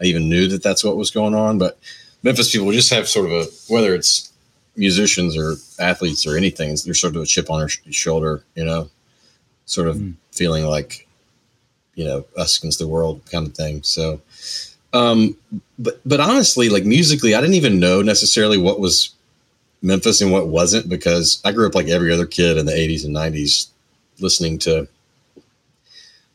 I 0.00 0.04
even 0.04 0.28
knew 0.30 0.46
that 0.48 0.62
that's 0.62 0.82
what 0.84 0.96
was 0.96 1.10
going 1.10 1.34
on, 1.34 1.58
but 1.58 1.78
Memphis 2.22 2.50
people 2.52 2.70
just 2.72 2.90
have 2.90 3.06
sort 3.08 3.26
of 3.26 3.32
a 3.32 3.44
whether 3.68 3.94
it's 3.94 4.32
musicians 4.76 5.36
or 5.36 5.56
athletes 5.78 6.24
or 6.26 6.36
anything, 6.38 6.68
there's 6.84 7.00
sort 7.00 7.16
of 7.16 7.22
a 7.22 7.26
chip 7.26 7.50
on 7.50 7.58
their 7.58 7.68
sh- 7.68 7.80
shoulder, 7.90 8.42
you 8.54 8.64
know, 8.64 8.88
sort 9.66 9.88
of 9.88 9.96
Mm. 9.96 10.14
feeling 10.32 10.64
like, 10.64 11.06
you 11.96 12.04
know, 12.04 12.24
us 12.36 12.56
against 12.58 12.78
the 12.78 12.86
world 12.88 13.20
kind 13.30 13.46
of 13.46 13.54
thing. 13.54 13.82
So, 13.82 14.20
um, 14.92 15.36
but 15.78 16.00
but 16.04 16.20
honestly, 16.20 16.68
like 16.68 16.84
musically, 16.84 17.34
I 17.34 17.40
didn't 17.40 17.54
even 17.56 17.78
know 17.80 18.02
necessarily 18.02 18.58
what 18.58 18.80
was 18.80 19.10
Memphis 19.82 20.20
and 20.20 20.32
what 20.32 20.48
wasn't 20.48 20.88
because 20.88 21.40
I 21.44 21.52
grew 21.52 21.66
up 21.66 21.74
like 21.74 21.88
every 21.88 22.12
other 22.12 22.26
kid 22.26 22.56
in 22.58 22.66
the 22.66 22.72
80s 22.72 23.04
and 23.04 23.14
90s 23.14 23.68
listening 24.18 24.58
to, 24.60 24.86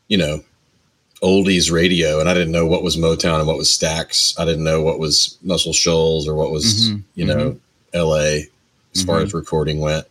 you 0.08 0.18
know, 0.18 0.42
oldies 1.22 1.70
radio. 1.70 2.18
And 2.20 2.28
I 2.28 2.34
didn't 2.34 2.52
know 2.52 2.66
what 2.66 2.82
was 2.82 2.96
Motown 2.96 3.38
and 3.38 3.46
what 3.46 3.56
was 3.56 3.68
Stax. 3.68 4.38
I 4.38 4.44
didn't 4.44 4.64
know 4.64 4.82
what 4.82 4.98
was 4.98 5.38
Muscle 5.42 5.72
Shoals 5.72 6.26
or 6.26 6.34
what 6.34 6.50
was, 6.50 6.90
Mhm, 6.90 7.02
you 7.14 7.24
know, 7.24 7.58
LA 7.94 8.48
as 8.94 9.02
far 9.04 9.20
Mhm. 9.20 9.24
as 9.26 9.34
recording 9.34 9.78
went. 9.80 10.06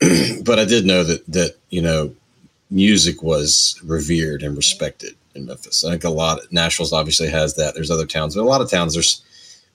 but 0.44 0.58
I 0.58 0.64
did 0.64 0.84
know 0.84 1.04
that, 1.04 1.24
that, 1.28 1.56
you 1.70 1.80
know, 1.80 2.14
music 2.70 3.22
was 3.22 3.76
revered 3.84 4.42
and 4.42 4.56
respected 4.56 5.14
in 5.34 5.46
Memphis. 5.46 5.84
I 5.84 5.90
think 5.90 6.04
a 6.04 6.10
lot, 6.10 6.40
Nashville's 6.50 6.92
obviously 6.92 7.28
has 7.28 7.54
that. 7.56 7.74
There's 7.74 7.90
other 7.90 8.06
towns, 8.06 8.34
but 8.34 8.42
a 8.42 8.44
lot 8.44 8.60
of 8.60 8.70
towns, 8.70 8.94
there's, 8.94 9.22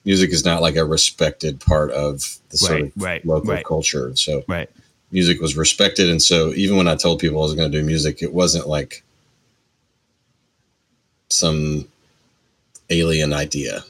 music 0.04 0.30
is 0.30 0.44
not 0.44 0.62
like 0.62 0.76
a 0.76 0.84
respected 0.84 1.60
part 1.60 1.90
of 1.90 2.38
the 2.50 2.56
sort 2.56 2.80
Right, 2.80 2.84
of 2.96 3.02
right, 3.02 3.26
local 3.26 3.50
right. 3.52 3.64
culture. 3.64 4.14
So 4.16 4.42
Right. 4.48 4.70
music 5.12 5.40
was 5.40 5.56
respected. 5.56 6.08
And 6.08 6.22
so 6.22 6.52
even 6.54 6.76
when 6.76 6.88
I 6.88 6.96
told 6.96 7.18
people 7.20 7.38
I 7.40 7.42
was 7.44 7.54
going 7.54 7.70
to 7.70 7.78
do 7.80 7.84
music, 7.84 8.22
it 8.22 8.32
wasn't 8.32 8.66
like 8.66 9.02
some 11.28 11.86
alien 12.88 13.32
idea. 13.32 13.82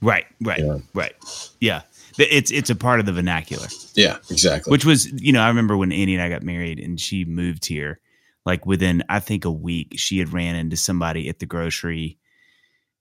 Right. 0.00 0.26
Right. 0.42 0.60
Yeah. 0.62 0.78
Right. 0.92 1.14
Yeah. 1.60 1.82
It's 2.18 2.52
it's 2.52 2.70
a 2.70 2.76
part 2.76 3.00
of 3.00 3.06
the 3.06 3.12
vernacular. 3.12 3.66
Yeah, 3.94 4.18
exactly. 4.30 4.70
which 4.70 4.84
was 4.84 5.06
you 5.20 5.32
know 5.32 5.40
i 5.40 5.48
remember 5.48 5.76
when 5.76 5.90
annie 5.90 6.14
and 6.14 6.22
i 6.22 6.28
got 6.28 6.42
married 6.44 6.78
and 6.78 7.00
she 7.00 7.24
moved 7.24 7.64
here 7.66 7.98
like 8.46 8.66
within 8.66 9.02
i 9.08 9.18
think 9.20 9.44
a 9.44 9.50
week 9.50 9.94
she 9.96 10.18
had 10.18 10.32
ran 10.32 10.54
into 10.56 10.76
somebody 10.76 11.28
at 11.28 11.38
the 11.38 11.46
grocery 11.46 12.18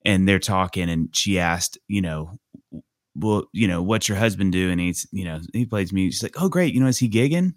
and 0.06 0.28
they're 0.28 0.40
talking 0.40 0.90
and 0.90 1.16
she 1.16 1.40
asked 1.40 1.78
you 1.88 2.02
know 2.02 2.38
well 3.16 3.46
you 3.54 3.68
know 3.68 3.82
what's 3.82 4.10
your 4.10 4.18
husband 4.18 4.52
do? 4.52 4.72
And 4.72 4.80
he's 4.82 5.06
you 5.12 5.24
know 5.26 5.40
he 5.54 5.66
plays 5.66 5.94
music 5.94 6.14
she's 6.14 6.24
like 6.24 6.42
oh 6.42 6.50
great 6.50 6.74
you 6.74 6.80
know 6.80 6.88
is 6.88 6.98
he 6.98 7.10
gigging? 7.10 7.54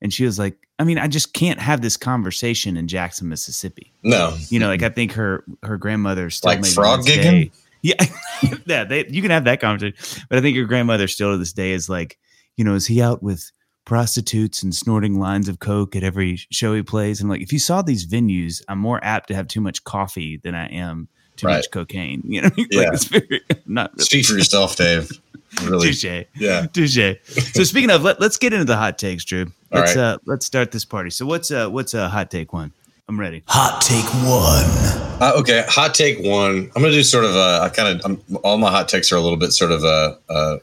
And 0.00 0.12
she 0.14 0.24
was 0.24 0.38
like 0.38 0.56
i 0.78 0.84
mean 0.84 0.96
i 0.98 1.06
just 1.08 1.32
can't 1.34 1.60
have 1.60 1.80
this 1.82 1.96
conversation 1.96 2.76
in 2.76 2.88
jackson 2.88 3.28
mississippi. 3.28 3.92
No, 4.02 4.36
you 4.48 4.58
know 4.60 4.68
like 4.68 4.82
i 4.82 4.88
think 4.88 5.12
her 5.12 5.44
her 5.62 5.76
grandmother 5.76 6.30
still 6.30 6.52
Like 6.52 6.64
frog 6.66 7.00
gigging? 7.00 7.22
day- 7.22 7.50
yeah. 7.82 7.94
Yeah 8.66 8.84
they, 8.84 9.06
you 9.08 9.20
can 9.22 9.30
have 9.30 9.44
that 9.44 9.60
conversation 9.60 10.24
but 10.28 10.38
i 10.38 10.40
think 10.40 10.56
your 10.56 10.66
grandmother 10.66 11.06
still 11.08 11.32
to 11.32 11.36
this 11.38 11.52
day 11.52 11.72
is 11.72 11.88
like 11.88 12.18
you 12.56 12.64
know 12.64 12.74
is 12.74 12.86
he 12.86 13.02
out 13.02 13.22
with 13.22 13.50
prostitutes 13.88 14.62
and 14.62 14.74
snorting 14.74 15.18
lines 15.18 15.48
of 15.48 15.60
coke 15.60 15.96
at 15.96 16.02
every 16.04 16.36
show 16.50 16.74
he 16.74 16.82
plays 16.82 17.22
and 17.22 17.30
like 17.30 17.40
if 17.40 17.50
you 17.54 17.58
saw 17.58 17.80
these 17.80 18.06
venues 18.06 18.60
i'm 18.68 18.78
more 18.78 19.02
apt 19.02 19.28
to 19.28 19.34
have 19.34 19.48
too 19.48 19.62
much 19.62 19.82
coffee 19.82 20.36
than 20.44 20.54
i 20.54 20.66
am 20.68 21.08
too 21.36 21.46
Right. 21.46 21.54
much 21.56 21.70
cocaine 21.70 22.20
you 22.28 22.42
know 22.42 22.50
like 22.56 22.66
Yeah. 22.70 22.90
it's 22.92 23.04
very 23.04 23.40
not 23.66 23.92
really 23.94 24.04
speak 24.04 24.26
for 24.26 24.34
yourself, 24.34 24.76
Dave. 24.76 25.10
Really, 25.64 25.88
touche 25.94 26.04
yeah. 26.36 26.66
touche 26.66 27.16
so 27.54 27.64
speaking 27.64 27.88
of 27.90 28.02
let, 28.02 28.20
let's 28.20 28.36
get 28.36 28.52
into 28.52 28.66
the 28.66 28.76
hot 28.76 28.98
takes 28.98 29.24
drew 29.24 29.46
All 29.72 29.80
let's 29.80 29.96
right. 29.96 30.02
uh 30.02 30.18
let's 30.26 30.44
start 30.44 30.70
this 30.70 30.84
party 30.84 31.08
so 31.08 31.24
what's 31.24 31.50
uh 31.50 31.70
what's 31.70 31.94
a 31.94 32.10
hot 32.10 32.30
take 32.30 32.52
one 32.52 32.72
i'm 33.08 33.18
ready 33.18 33.42
Hot 33.46 33.80
take 33.80 34.04
one. 34.28 34.66
Uh, 35.22 35.32
okay, 35.40 35.64
hot 35.66 35.94
take 35.94 36.18
one. 36.20 36.70
I'm 36.76 36.82
gonna 36.82 36.90
do 36.92 37.02
sort 37.02 37.24
of 37.24 37.34
a. 37.34 37.60
I 37.64 37.68
kind 37.70 38.00
of. 38.04 38.36
All 38.44 38.56
my 38.58 38.70
hot 38.70 38.88
takes 38.88 39.10
are 39.10 39.16
a 39.16 39.20
little 39.20 39.38
bit 39.38 39.50
sort 39.52 39.72
of 39.72 39.82
a, 39.82 40.18
a 40.28 40.58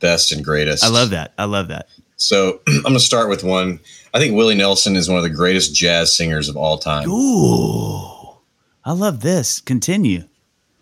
best 0.00 0.32
and 0.32 0.42
greatest. 0.44 0.82
i 0.82 0.88
love 0.88 1.10
that 1.10 1.32
i 1.38 1.44
love 1.44 1.68
that 1.68 1.86
So 2.18 2.60
I'm 2.68 2.82
gonna 2.82 3.00
start 3.00 3.28
with 3.30 3.42
one. 3.42 3.80
I 4.12 4.18
think 4.18 4.36
Willie 4.36 4.54
Nelson 4.54 4.96
is 4.96 5.08
one 5.08 5.18
of 5.18 5.24
the 5.24 5.30
greatest 5.30 5.74
jazz 5.74 6.14
singers 6.14 6.48
of 6.48 6.56
all 6.56 6.78
time. 6.78 7.08
Ooh, 7.08 8.36
I 8.84 8.92
love 8.92 9.20
this. 9.20 9.60
Continue. 9.60 10.24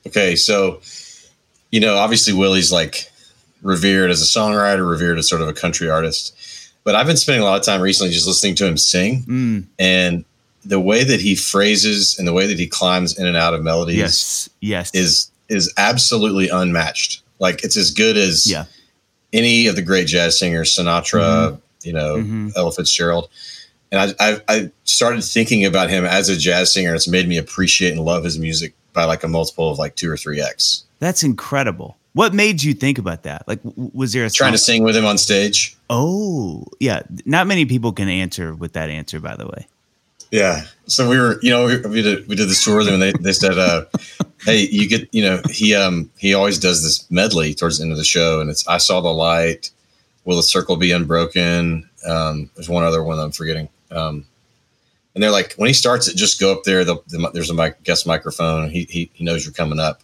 Okay, 0.06 0.34
so 0.36 0.80
you 1.70 1.80
know, 1.80 1.96
obviously 1.96 2.32
Willie's 2.32 2.72
like 2.72 3.10
revered 3.62 4.10
as 4.10 4.22
a 4.22 4.24
songwriter, 4.24 4.88
revered 4.88 5.18
as 5.18 5.28
sort 5.28 5.42
of 5.42 5.48
a 5.48 5.52
country 5.52 5.88
artist. 5.88 6.34
But 6.84 6.94
I've 6.94 7.06
been 7.06 7.16
spending 7.16 7.42
a 7.42 7.44
lot 7.44 7.58
of 7.58 7.64
time 7.64 7.80
recently 7.80 8.12
just 8.12 8.26
listening 8.26 8.54
to 8.56 8.66
him 8.66 8.76
sing, 8.76 9.22
Mm, 9.22 9.64
and 9.78 10.24
the 10.64 10.80
way 10.80 11.04
that 11.04 11.20
he 11.20 11.34
phrases 11.34 12.18
and 12.18 12.26
the 12.26 12.32
way 12.32 12.46
that 12.46 12.58
he 12.58 12.66
climbs 12.66 13.18
in 13.18 13.26
and 13.26 13.36
out 13.36 13.54
of 13.54 13.62
melodies 13.62 13.96
yes, 13.96 14.50
yes. 14.60 14.90
is 14.94 15.30
is 15.48 15.72
absolutely 15.76 16.48
unmatched. 16.48 17.22
Like 17.38 17.64
it's 17.64 17.76
as 17.76 17.90
good 17.90 18.16
as 18.16 18.50
yeah, 18.50 18.64
any 19.36 19.66
of 19.66 19.76
the 19.76 19.82
great 19.82 20.06
jazz 20.06 20.38
singers, 20.38 20.74
Sinatra, 20.74 21.60
you 21.82 21.92
know, 21.92 22.16
Mhm. 22.16 22.52
Ella 22.56 22.72
Fitzgerald. 22.72 23.28
And 23.92 24.14
I, 24.18 24.28
I, 24.32 24.40
I 24.48 24.70
started 24.84 25.22
thinking 25.22 25.64
about 25.64 25.90
him 25.90 26.04
as 26.04 26.28
a 26.28 26.36
jazz 26.36 26.72
singer. 26.72 26.94
It's 26.94 27.06
made 27.08 27.28
me 27.28 27.36
appreciate 27.38 27.92
and 27.92 28.00
love 28.04 28.24
his 28.24 28.38
music 28.38 28.74
by 28.92 29.04
like 29.04 29.22
a 29.22 29.28
multiple 29.28 29.70
of 29.70 29.78
like 29.78 29.94
two 29.94 30.10
or 30.10 30.16
three 30.16 30.40
X. 30.40 30.84
that's 30.98 31.22
incredible. 31.22 31.96
What 32.14 32.32
made 32.32 32.62
you 32.62 32.72
think 32.72 32.96
about 32.98 33.24
that? 33.24 33.46
Like, 33.46 33.60
was 33.92 34.14
there 34.14 34.24
a 34.24 34.30
Trying 34.30 34.52
to 34.52 34.58
sing 34.58 34.82
with 34.82 34.96
him 34.96 35.04
on 35.04 35.18
stage. 35.18 35.76
Oh, 35.90 36.64
yeah. 36.80 37.02
Not 37.26 37.46
many 37.46 37.66
people 37.66 37.92
can 37.92 38.08
answer 38.08 38.54
with 38.54 38.72
that 38.72 38.88
answer. 38.88 39.20
By 39.20 39.36
the 39.36 39.46
way. 39.46 39.66
Yeah. 40.36 40.66
So 40.86 41.08
we 41.08 41.18
were, 41.18 41.38
you 41.40 41.48
know, 41.48 41.64
we, 41.88 42.02
did 42.02 42.28
we 42.28 42.36
did 42.36 42.50
this 42.50 42.62
tour 42.62 42.76
with 42.76 42.88
him, 42.88 43.00
and 43.00 43.02
they, 43.02 43.12
they 43.12 43.32
said, 43.32 43.56
uh, 43.56 43.86
"Hey, 44.44 44.68
you 44.70 44.86
get, 44.86 45.08
you 45.10 45.22
know, 45.22 45.40
he 45.50 45.74
um 45.74 46.10
he 46.18 46.34
always 46.34 46.58
does 46.58 46.82
this 46.82 47.10
medley 47.10 47.54
towards 47.54 47.78
the 47.78 47.84
end 47.84 47.92
of 47.92 47.96
the 47.96 48.04
show, 48.04 48.38
and 48.40 48.50
it's 48.50 48.68
I 48.68 48.76
saw 48.76 49.00
the 49.00 49.08
light, 49.08 49.70
will 50.26 50.36
the 50.36 50.42
circle 50.42 50.76
be 50.76 50.92
unbroken? 50.92 51.88
Um, 52.06 52.50
there's 52.54 52.68
one 52.68 52.84
other 52.84 53.02
one 53.02 53.18
I'm 53.18 53.32
forgetting. 53.32 53.70
Um, 53.90 54.26
and 55.14 55.22
they're 55.22 55.30
like, 55.30 55.54
when 55.54 55.68
he 55.68 55.72
starts 55.72 56.06
it, 56.06 56.16
just 56.16 56.38
go 56.38 56.52
up 56.52 56.64
there. 56.64 56.84
The, 56.84 56.96
the, 57.08 57.30
there's 57.32 57.48
a 57.48 57.54
mic, 57.54 57.82
guest 57.82 58.06
microphone. 58.06 58.68
He, 58.68 58.84
he 58.90 59.10
he 59.14 59.24
knows 59.24 59.42
you're 59.42 59.54
coming 59.54 59.80
up, 59.80 60.02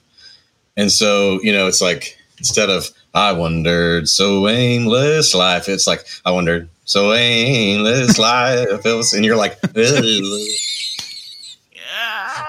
and 0.79 0.91
so 0.91 1.43
you 1.43 1.53
know, 1.53 1.67
it's 1.67 1.83
like 1.83 2.17
instead 2.39 2.71
of 2.71 2.89
I 3.13 3.33
wondered 3.33 4.09
so 4.09 4.49
aimless 4.49 5.35
life, 5.35 5.69
it's 5.69 5.87
like 5.87 6.07
I 6.25 6.31
wondered 6.31 6.71
so 6.85 7.13
aimless 7.13 8.19
life. 8.19 8.85
Was, 8.85 9.13
and 9.13 9.25
you're 9.25 9.37
like, 9.37 9.59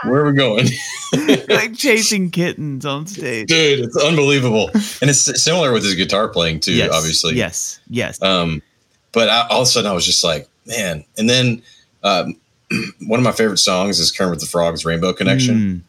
where 0.03 0.21
are 0.21 0.25
we 0.25 0.33
going? 0.33 0.67
like 1.49 1.75
chasing 1.75 2.31
kittens 2.31 2.85
on 2.85 3.05
stage. 3.05 3.47
dude 3.47 3.79
it's 3.85 3.95
unbelievable 3.97 4.71
and 4.73 5.11
it's 5.11 5.41
similar 5.43 5.71
with 5.71 5.83
his 5.83 5.93
guitar 5.93 6.27
playing 6.27 6.59
too 6.59 6.73
yes, 6.73 6.91
obviously 6.91 7.35
Yes. 7.35 7.79
Yes. 7.87 8.19
um 8.23 8.63
but 9.11 9.29
I, 9.29 9.45
all 9.51 9.61
of 9.61 9.63
a 9.63 9.65
sudden 9.67 9.91
i 9.91 9.93
was 9.93 10.07
just 10.07 10.23
like 10.23 10.49
man 10.65 11.05
and 11.19 11.29
then 11.29 11.61
um 12.03 12.35
one 13.05 13.19
of 13.19 13.23
my 13.23 13.31
favorite 13.31 13.57
songs 13.57 13.99
is 13.99 14.11
Kermit 14.11 14.39
the 14.39 14.45
Frog's 14.45 14.85
Rainbow 14.85 15.13
Connection. 15.13 15.55
Mm. 15.55 15.81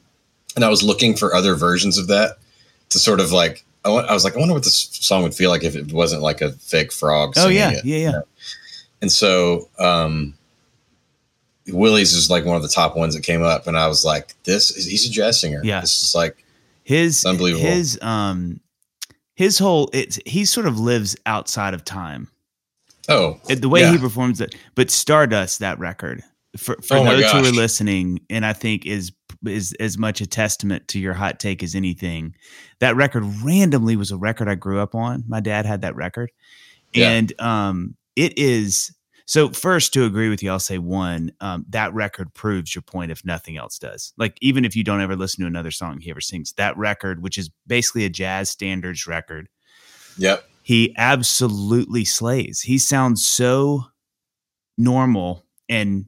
And 0.57 0.64
I 0.64 0.68
was 0.68 0.83
looking 0.83 1.16
for 1.16 1.35
other 1.35 1.54
versions 1.54 1.98
of 1.98 2.09
that 2.09 2.38
to 2.90 2.98
sort 2.98 3.20
of 3.20 3.33
like, 3.33 3.64
I, 3.85 3.90
I 3.90 4.12
was 4.12 4.24
like, 4.24 4.37
I 4.37 4.38
wonder 4.38 4.54
what 4.54 4.64
this 4.64 4.88
song 4.92 5.22
would 5.22 5.35
feel 5.35 5.50
like 5.50 5.64
if 5.64 5.74
it 5.76 5.92
wasn't 5.92 6.22
like 6.22 6.40
a 6.40 6.52
fake 6.52 6.92
frog. 6.92 7.35
Oh 7.37 7.48
yeah, 7.48 7.70
it. 7.70 7.85
yeah, 7.85 7.96
yeah. 7.96 8.20
And 9.05 9.12
so, 9.12 9.69
um, 9.79 10.33
Willie's 11.69 12.14
is 12.14 12.31
like 12.31 12.47
one 12.47 12.57
of 12.57 12.62
the 12.62 12.69
top 12.71 12.97
ones 12.97 13.14
that 13.14 13.23
came 13.23 13.43
up. 13.43 13.67
And 13.67 13.77
I 13.77 13.87
was 13.87 14.03
like, 14.03 14.33
this 14.45 14.71
is, 14.71 14.87
he's 14.87 15.07
a 15.07 15.11
jazz 15.11 15.38
singer. 15.38 15.61
Yeah. 15.62 15.83
This 15.83 16.01
is 16.03 16.14
like, 16.14 16.43
His 16.85 17.27
Unbelievable. 17.27 17.67
His 17.67 17.99
um, 18.01 18.61
his 19.35 19.59
whole 19.59 19.90
it's 19.93 20.19
he 20.25 20.47
sort 20.47 20.67
of 20.67 20.81
lives 20.81 21.17
outside 21.27 21.75
of 21.75 21.85
time. 21.85 22.29
oh, 23.11 23.38
It- 23.47 23.61
the 23.61 23.69
way 23.69 23.81
yeah. 23.81 23.93
he 23.93 23.99
performs 23.99 24.40
it. 24.40 24.55
But 24.75 24.90
Stardust, 24.90 25.59
that 25.59 25.79
record, 25.79 26.23
for 26.57 26.77
for 26.77 26.97
Oh 26.97 27.05
those 27.05 27.31
who 27.31 27.38
are 27.38 27.53
listening, 27.53 28.21
and 28.31 28.47
I 28.47 28.55
think 28.55 28.87
is 28.87 29.12
is 29.47 29.75
as 29.81 29.99
much 29.99 30.23
a 30.23 30.27
testament 30.27 30.88
to 30.88 30.99
your 30.99 31.12
hot 31.12 31.38
take 31.40 31.62
as 31.62 31.75
anything. 31.75 32.35
That 32.79 32.97
record 32.97 33.25
randomly 33.45 33.97
was 33.97 34.11
a 34.11 34.17
record 34.17 34.49
I 34.49 34.55
grew 34.55 34.81
up 34.81 34.95
on. 34.95 35.25
My 35.29 35.40
dad 35.40 35.67
had 35.67 35.83
that 35.83 35.95
record, 35.97 36.31
Yeah. 36.95 37.11
and 37.11 37.40
um, 37.40 37.95
it 38.16 38.38
is. 38.38 38.94
So 39.27 39.48
first, 39.48 39.94
to 39.94 40.05
agree 40.05 40.29
with 40.29 40.42
you, 40.42 40.50
I'll 40.50 40.59
say 40.61 40.77
one. 40.79 41.33
Um, 41.40 41.64
that 41.70 41.94
record 41.94 42.35
proves 42.35 42.74
your 42.74 42.83
point 42.83 43.11
if 43.11 43.24
nothing 43.24 43.57
else 43.57 43.79
does. 43.79 44.12
Like 44.18 44.37
even 44.42 44.64
if 44.66 44.77
you 44.77 44.85
don't 44.85 45.00
ever 45.00 45.16
listen 45.16 45.40
to 45.40 45.46
another 45.46 45.70
song 45.70 45.98
he 46.00 46.11
ever 46.11 46.20
sings, 46.20 46.53
that 46.55 46.77
record, 46.77 47.22
which 47.22 47.38
is 47.38 47.50
basically 47.66 48.05
a 48.05 48.11
jazz 48.11 48.50
standards 48.50 49.07
record, 49.07 49.48
Yep. 50.18 50.44
he 50.62 50.94
absolutely 50.98 52.05
slays. 52.05 52.61
He 52.61 52.77
sounds 52.77 53.27
so 53.27 53.85
normal 54.77 55.44
and 55.68 56.07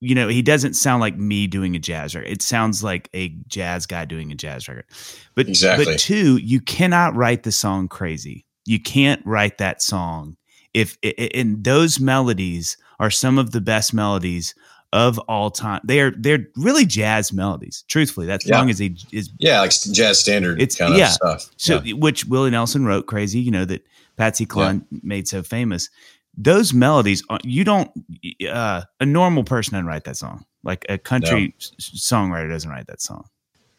you 0.00 0.14
know, 0.14 0.28
he 0.28 0.42
doesn't 0.42 0.74
sound 0.74 1.00
like 1.00 1.16
me 1.16 1.48
doing 1.48 1.74
a 1.74 1.78
jazz 1.80 2.14
record. 2.14 2.28
It 2.30 2.40
sounds 2.40 2.84
like 2.84 3.08
a 3.14 3.30
jazz 3.48 3.84
guy 3.84 4.04
doing 4.04 4.30
a 4.30 4.36
jazz 4.36 4.68
record. 4.68 4.84
But 5.34 5.48
Exactly. 5.48 5.86
but 5.86 5.98
two, 5.98 6.36
you 6.36 6.60
cannot 6.60 7.16
write 7.16 7.42
the 7.42 7.50
song 7.50 7.88
crazy. 7.88 8.46
You 8.64 8.78
can't 8.78 9.20
write 9.26 9.58
that 9.58 9.82
song 9.82 10.36
if 10.78 10.98
and 11.34 11.64
those 11.64 11.98
melodies 12.00 12.76
are 13.00 13.10
some 13.10 13.38
of 13.38 13.50
the 13.52 13.60
best 13.60 13.92
melodies 13.94 14.54
of 14.92 15.18
all 15.28 15.50
time. 15.50 15.80
They 15.84 16.00
are 16.00 16.12
they're 16.12 16.46
really 16.56 16.86
jazz 16.86 17.32
melodies. 17.32 17.84
Truthfully, 17.88 18.26
that 18.26 18.44
Yeah. 18.44 18.56
song 18.58 18.68
is 18.70 18.80
a 18.80 18.94
is 19.12 19.30
Yeah. 19.38 19.60
Like 19.60 19.72
jazz 19.92 20.18
standard 20.18 20.60
It's- 20.62 20.76
kind 20.76 20.92
of 20.92 20.98
yeah. 20.98 21.10
stuff. 21.10 21.50
so 21.56 21.80
Yeah. 21.84 21.94
which 21.94 22.24
Willie 22.24 22.50
Nelson 22.50 22.84
wrote 22.86 23.06
crazy, 23.06 23.38
you 23.40 23.50
know, 23.50 23.64
that 23.66 23.84
Patsy 24.16 24.46
Cline 24.46 24.84
made 25.02 25.28
so 25.28 25.42
famous. 25.42 25.90
Those 26.36 26.72
melodies, 26.72 27.22
you 27.42 27.64
don't, 27.64 27.90
uh, 28.50 28.82
a 29.00 29.06
normal 29.06 29.44
person 29.44 29.72
doesn't 29.74 29.86
write 29.86 30.04
that 30.04 30.16
song. 30.16 30.44
Like 30.64 30.86
a 30.88 30.96
country 30.98 31.54
s- 31.58 31.72
songwriter 31.80 32.48
doesn't 32.48 32.70
write 32.70 32.86
that 32.86 33.00
song, 33.02 33.24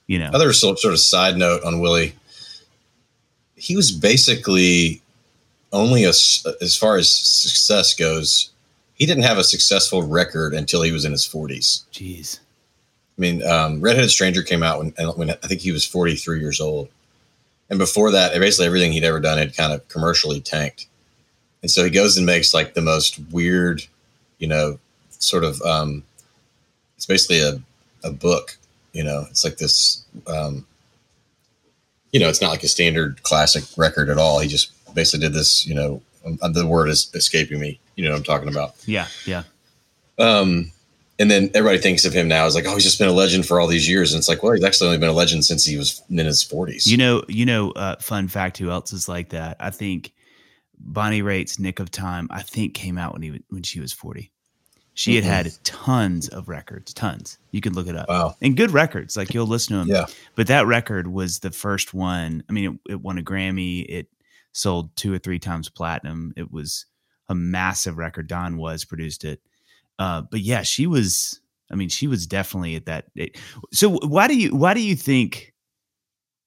you 0.07 0.19
know? 0.19 0.29
Other 0.33 0.51
sort 0.53 0.83
of 0.85 0.99
side 0.99 1.37
note 1.37 1.63
on 1.63 1.79
Willie, 1.79 2.15
he 3.55 3.75
was 3.75 3.91
basically 3.91 5.01
only 5.71 6.03
a, 6.03 6.09
as 6.09 6.77
far 6.79 6.97
as 6.97 7.11
success 7.11 7.93
goes, 7.93 8.51
he 8.95 9.05
didn't 9.05 9.23
have 9.23 9.37
a 9.37 9.43
successful 9.43 10.03
record 10.03 10.53
until 10.53 10.81
he 10.81 10.91
was 10.91 11.05
in 11.05 11.11
his 11.11 11.27
40s. 11.27 11.83
Jeez. 11.91 12.39
I 13.17 13.21
mean, 13.21 13.45
um, 13.45 13.81
Redheaded 13.81 14.11
Stranger 14.11 14.41
came 14.41 14.63
out 14.63 14.79
when, 14.79 14.91
when 15.15 15.29
I 15.29 15.47
think 15.47 15.61
he 15.61 15.71
was 15.71 15.85
43 15.85 16.39
years 16.39 16.59
old. 16.59 16.89
And 17.69 17.77
before 17.77 18.11
that, 18.11 18.33
basically 18.39 18.65
everything 18.65 18.91
he'd 18.91 19.03
ever 19.03 19.19
done 19.19 19.37
had 19.37 19.55
kind 19.55 19.73
of 19.73 19.87
commercially 19.89 20.41
tanked. 20.41 20.87
And 21.61 21.69
so 21.69 21.83
he 21.83 21.89
goes 21.89 22.17
and 22.17 22.25
makes 22.25 22.53
like 22.53 22.73
the 22.73 22.81
most 22.81 23.19
weird, 23.31 23.83
you 24.37 24.47
know, 24.47 24.79
sort 25.11 25.43
of, 25.43 25.61
um, 25.61 26.03
it's 26.95 27.05
basically 27.05 27.41
a, 27.41 27.61
a 28.03 28.11
book, 28.11 28.57
you 28.93 29.03
know, 29.03 29.25
it's 29.29 29.43
like 29.43 29.57
this, 29.57 30.03
um, 30.27 30.65
you 32.11 32.19
know, 32.19 32.29
it's 32.29 32.41
not 32.41 32.49
like 32.49 32.63
a 32.63 32.67
standard 32.67 33.21
classic 33.23 33.63
record 33.77 34.09
at 34.09 34.17
all. 34.17 34.39
He 34.39 34.47
just 34.47 34.71
basically 34.93 35.25
did 35.27 35.33
this, 35.33 35.65
you 35.65 35.75
know, 35.75 36.01
um, 36.25 36.53
the 36.53 36.65
word 36.65 36.89
is 36.89 37.09
escaping 37.13 37.59
me. 37.59 37.79
You 37.95 38.03
know 38.05 38.11
what 38.11 38.17
I'm 38.17 38.23
talking 38.23 38.49
about. 38.49 38.75
Yeah. 38.85 39.07
Yeah. 39.25 39.43
Um, 40.17 40.71
and 41.17 41.29
then 41.29 41.49
everybody 41.53 41.79
thinks 41.79 42.05
of 42.05 42.13
him 42.13 42.27
now 42.27 42.45
as 42.45 42.55
like, 42.55 42.65
oh, 42.65 42.73
he's 42.75 42.83
just 42.83 42.99
been 42.99 43.09
a 43.09 43.13
legend 43.13 43.45
for 43.45 43.59
all 43.59 43.67
these 43.67 43.89
years. 43.89 44.13
And 44.13 44.19
it's 44.19 44.29
like, 44.29 44.41
well, 44.41 44.53
he's 44.53 44.63
actually 44.63 44.87
only 44.87 44.99
been 44.99 45.09
a 45.09 45.13
legend 45.13 45.43
since 45.45 45.65
he 45.65 45.77
was 45.77 46.01
in 46.09 46.17
his 46.17 46.43
40s. 46.43 46.87
You 46.87 46.97
know, 46.97 47.23
you 47.27 47.45
know, 47.45 47.71
uh, 47.71 47.97
fun 47.97 48.27
fact, 48.27 48.57
who 48.57 48.69
else 48.69 48.93
is 48.93 49.09
like 49.09 49.29
that? 49.29 49.57
I 49.59 49.69
think 49.69 50.13
Bonnie 50.79 51.21
Raitt's 51.21 51.59
Nick 51.59 51.79
of 51.81 51.91
Time, 51.91 52.27
I 52.31 52.41
think 52.41 52.73
came 52.73 52.97
out 52.97 53.13
when 53.13 53.21
he, 53.21 53.43
when 53.49 53.63
she 53.63 53.81
was 53.81 53.91
40. 53.91 54.31
She 54.93 55.15
had 55.15 55.23
Mhm. 55.23 55.27
had 55.27 55.63
tons 55.63 56.27
of 56.29 56.47
records, 56.49 56.93
tons. 56.93 57.37
You 57.51 57.61
can 57.61 57.73
look 57.73 57.87
it 57.87 57.95
up. 57.95 58.07
wow. 58.09 58.35
and 58.41 58.55
good 58.57 58.71
records. 58.71 59.15
Like 59.17 59.33
you'll 59.33 59.47
listen 59.47 59.73
to 59.73 59.79
them. 59.79 59.87
Yeah. 59.89 60.05
But 60.35 60.47
that 60.47 60.67
record 60.67 61.07
was 61.07 61.39
the 61.39 61.51
first 61.51 61.93
one. 61.93 62.43
I 62.49 62.53
mean, 62.53 62.79
it, 62.85 62.93
it 62.93 63.01
won 63.01 63.17
a 63.17 63.21
Grammy. 63.21 63.85
It 63.87 64.07
sold 64.51 64.95
two 64.95 65.13
or 65.13 65.17
three 65.19 65.39
times 65.39 65.69
platinum. 65.69 66.33
It 66.37 66.51
was 66.51 66.85
a 67.27 67.35
massive 67.35 67.97
record. 67.97 68.27
Don 68.27 68.57
Was 68.57 68.85
produced 68.85 69.23
it. 69.23 69.41
Uh, 69.97 70.21
but 70.21 70.39
yeah, 70.41 70.63
she 70.63 70.87
was. 70.87 71.39
I 71.71 71.75
mean, 71.75 71.89
she 71.89 72.07
was 72.07 72.25
definitely 72.25 72.75
at 72.75 72.85
that. 72.87 73.05
It, 73.15 73.37
so 73.71 73.91
why 73.91 74.27
do 74.27 74.35
you 74.35 74.55
why 74.55 74.73
do 74.73 74.81
you 74.81 74.95
think? 74.95 75.53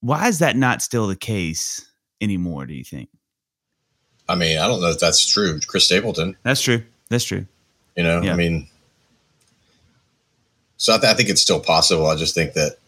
Why 0.00 0.26
is 0.26 0.40
that 0.40 0.56
not 0.56 0.82
still 0.82 1.06
the 1.06 1.14
case 1.14 1.88
anymore? 2.20 2.66
Do 2.66 2.74
you 2.74 2.82
think 2.82 3.08
I 4.28 4.34
mean, 4.34 4.58
I 4.58 4.66
don't 4.66 4.80
know 4.80 4.88
if 4.88 4.98
that's 4.98 5.24
true. 5.26 5.60
Chris 5.66 5.84
Stapleton, 5.84 6.36
that's 6.42 6.60
true? 6.60 6.82
That's 7.08 7.24
true. 7.24 7.46
you 7.96 8.02
know, 8.02 8.22
Yeah. 8.22 8.32
I 8.32 8.36
mean, 8.36 8.68
so 10.76 10.94
I, 10.94 10.98
th- 10.98 11.12
I 11.12 11.14
think 11.14 11.28
it's 11.28 11.40
still 11.42 11.60
possible. 11.60 12.06
I 12.06 12.16
just 12.16 12.34
think 12.34 12.54
that, 12.54 12.78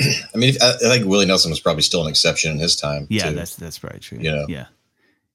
I 0.00 0.36
mean, 0.36 0.54
I, 0.60 0.74
I 0.74 0.78
think 0.78 1.06
Willie 1.06 1.26
Nelson 1.26 1.50
was 1.50 1.60
probably 1.60 1.82
still 1.82 2.02
an 2.02 2.08
exception 2.08 2.52
in 2.52 2.58
his 2.58 2.76
time. 2.76 3.06
Yeah, 3.08 3.30
too. 3.30 3.34
that's 3.36 3.56
that's 3.56 3.78
probably 3.78 4.00
true. 4.00 4.18
You 4.20 4.32
know. 4.32 4.46
yeah. 4.48 4.66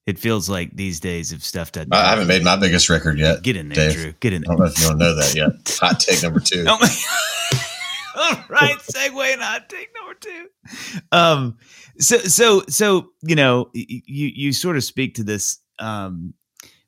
It 0.06 0.18
feels 0.18 0.50
like 0.50 0.76
these 0.76 1.00
days 1.00 1.32
if 1.32 1.42
stuff 1.42 1.72
doesn't. 1.72 1.92
I, 1.92 2.10
haven't 2.10 2.28
made 2.28 2.44
my 2.44 2.56
biggest 2.56 2.90
record 2.90 3.18
yet. 3.18 3.42
Get 3.42 3.56
in 3.56 3.70
there, 3.70 3.88
Dave. 3.88 3.96
Drew. 3.96 4.12
Get 4.20 4.34
in 4.34 4.42
there. 4.42 4.52
I 4.52 4.56
don't 4.56 4.66
know 4.66 4.70
if 4.70 4.78
you 4.78 4.88
to 4.88 4.96
know 4.96 5.14
that 5.14 5.34
yet. 5.34 5.78
Hot 5.80 5.98
take 5.98 6.22
number 6.22 6.40
two. 6.40 6.66
Oh 6.76 6.78
my 6.80 8.30
All 8.30 8.44
right, 8.48 8.78
segue 8.78 9.32
and 9.32 9.42
hot 9.42 9.68
take 9.68 9.88
number 9.98 10.14
two. 10.14 10.48
Um, 11.10 11.58
so 11.98 12.18
so 12.18 12.62
so 12.68 13.10
you 13.22 13.34
know 13.34 13.70
you 13.74 14.02
you 14.06 14.52
sort 14.52 14.76
of 14.76 14.84
speak 14.84 15.16
to 15.16 15.24
this 15.24 15.58
um 15.80 16.32